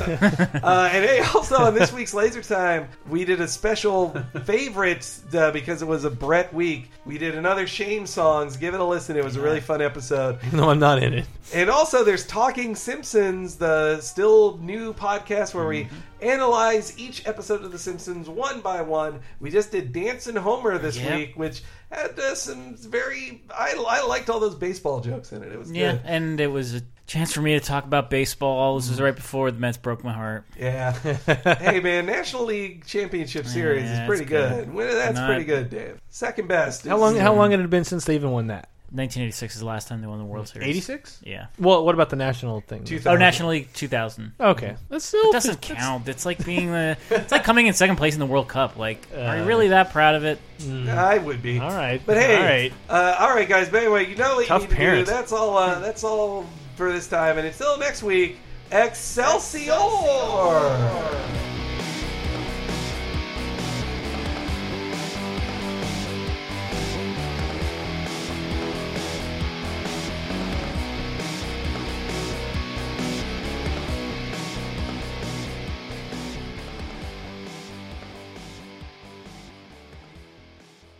Uh, 0.00 0.88
and 0.92 1.04
hey, 1.04 1.20
also 1.34 1.56
on 1.56 1.74
this 1.74 1.92
week's 1.92 2.09
Laser 2.14 2.42
Time, 2.42 2.88
we 3.08 3.24
did 3.24 3.40
a 3.40 3.48
special 3.48 4.10
favorites 4.44 5.22
uh, 5.34 5.50
because 5.50 5.82
it 5.82 5.86
was 5.86 6.04
a 6.04 6.10
Brett 6.10 6.52
week. 6.54 6.90
We 7.04 7.18
did 7.18 7.34
another 7.34 7.66
Shame 7.66 8.06
songs. 8.06 8.56
Give 8.56 8.74
it 8.74 8.80
a 8.80 8.84
listen. 8.84 9.16
It 9.16 9.24
was 9.24 9.36
a 9.36 9.40
really 9.40 9.60
fun 9.60 9.80
episode. 9.82 10.38
no, 10.52 10.70
I'm 10.70 10.78
not 10.78 11.02
in 11.02 11.14
it. 11.14 11.24
And 11.52 11.68
also, 11.70 12.04
there's 12.04 12.26
Talking 12.26 12.76
Simpsons, 12.76 13.56
the 13.56 14.00
still 14.00 14.58
new 14.58 14.92
podcast 14.94 15.54
where 15.54 15.66
we 15.66 15.88
analyze 16.20 16.96
each 16.98 17.26
episode 17.26 17.62
of 17.64 17.72
The 17.72 17.78
Simpsons 17.78 18.28
one 18.28 18.60
by 18.60 18.82
one. 18.82 19.20
We 19.40 19.50
just 19.50 19.70
did 19.72 19.92
Dance 19.92 20.10
Dancing 20.10 20.36
Homer 20.36 20.76
this 20.78 20.98
Yep. 20.98 21.16
week, 21.16 21.32
which 21.36 21.62
had 21.90 22.18
uh, 22.18 22.34
some 22.34 22.76
very. 22.76 23.42
I, 23.50 23.74
I 23.88 24.04
liked 24.06 24.28
all 24.28 24.38
those 24.40 24.54
baseball 24.54 25.00
jokes 25.00 25.32
in 25.32 25.42
it. 25.42 25.50
It 25.50 25.58
was 25.58 25.70
Yeah, 25.72 25.92
good. 25.92 26.02
and 26.04 26.40
it 26.40 26.48
was 26.48 26.74
a 26.74 26.82
chance 27.10 27.32
for 27.32 27.42
me 27.42 27.58
to 27.58 27.60
talk 27.60 27.84
about 27.84 28.08
baseball. 28.08 28.76
This 28.76 28.88
was 28.88 29.00
right 29.00 29.14
before 29.14 29.50
the 29.50 29.58
Mets 29.58 29.76
broke 29.76 30.04
my 30.04 30.12
heart. 30.12 30.44
Yeah. 30.58 30.92
hey, 31.58 31.80
man, 31.80 32.06
National 32.06 32.44
League 32.44 32.86
Championship 32.86 33.46
Series 33.46 33.82
Yeah, 33.84 34.02
is 34.02 34.06
pretty 34.06 34.22
it's 34.22 34.30
good. 34.30 34.64
good. 34.66 34.74
Well, 34.74 34.94
That's 34.94 35.16
Not- 35.16 35.26
pretty 35.26 35.44
good, 35.44 35.70
Dave. 35.70 36.00
Second 36.08 36.46
best. 36.48 36.86
How 36.86 36.94
is- 36.96 37.00
long 37.00 37.16
how 37.16 37.34
long 37.34 37.50
had 37.50 37.60
it 37.60 37.68
been 37.70 37.84
since 37.84 38.04
they 38.04 38.14
even 38.14 38.30
won 38.30 38.46
that? 38.46 38.68
1986 38.92 39.54
is 39.54 39.60
the 39.60 39.66
last 39.66 39.86
time 39.86 40.00
they 40.00 40.08
won 40.08 40.18
the 40.18 40.24
World 40.24 40.48
Series. 40.48 40.68
86? 40.68 41.20
Yeah. 41.22 41.46
Well, 41.60 41.84
what 41.84 41.94
about 41.94 42.10
the 42.10 42.16
national 42.16 42.60
thing? 42.62 42.82
2000. 42.82 43.12
Oh, 43.12 43.16
National 43.16 43.50
League 43.50 43.72
2000. 43.72 44.32
Okay, 44.40 44.74
that's 44.88 45.04
still 45.04 45.30
It 45.30 45.32
doesn't 45.32 45.60
that's- 45.60 45.78
count. 45.80 46.08
It's 46.08 46.26
like 46.26 46.44
being 46.44 46.72
the. 46.72 46.96
It's 47.10 47.30
like 47.30 47.44
coming 47.44 47.66
in 47.68 47.72
second 47.74 47.96
place 47.96 48.14
in 48.14 48.20
the 48.20 48.26
World 48.26 48.48
Cup. 48.48 48.76
Like, 48.76 49.06
are 49.16 49.36
you 49.36 49.42
Uh, 49.42 49.46
really 49.46 49.68
that 49.68 49.92
proud 49.92 50.16
of 50.16 50.24
it? 50.24 50.40
I 50.88 51.18
would 51.18 51.40
be. 51.40 51.58
All 51.60 51.70
right, 51.70 52.00
But 52.04 52.16
hey, 52.16 52.36
all 52.36 52.42
right. 52.42 52.72
uh, 52.88 53.16
all 53.20 53.34
right, 53.34 53.48
guys. 53.48 53.68
But 53.68 53.82
anyway, 53.84 54.08
you 54.08 54.16
know 54.16 54.36
what 54.36 54.46
Tough 54.46 54.62
you 54.62 54.68
need 54.68 54.76
parents. 54.76 55.08
to 55.08 55.14
do. 55.14 55.20
That's 55.20 55.32
all. 55.32 55.56
Uh, 55.56 55.78
that's 55.78 56.02
all 56.04 56.46
for 56.80 56.90
this 56.90 57.06
time. 57.06 57.36
And 57.36 57.46
until 57.46 57.76
next 57.76 58.02
week, 58.02 58.38
Excelsior! 58.72 59.74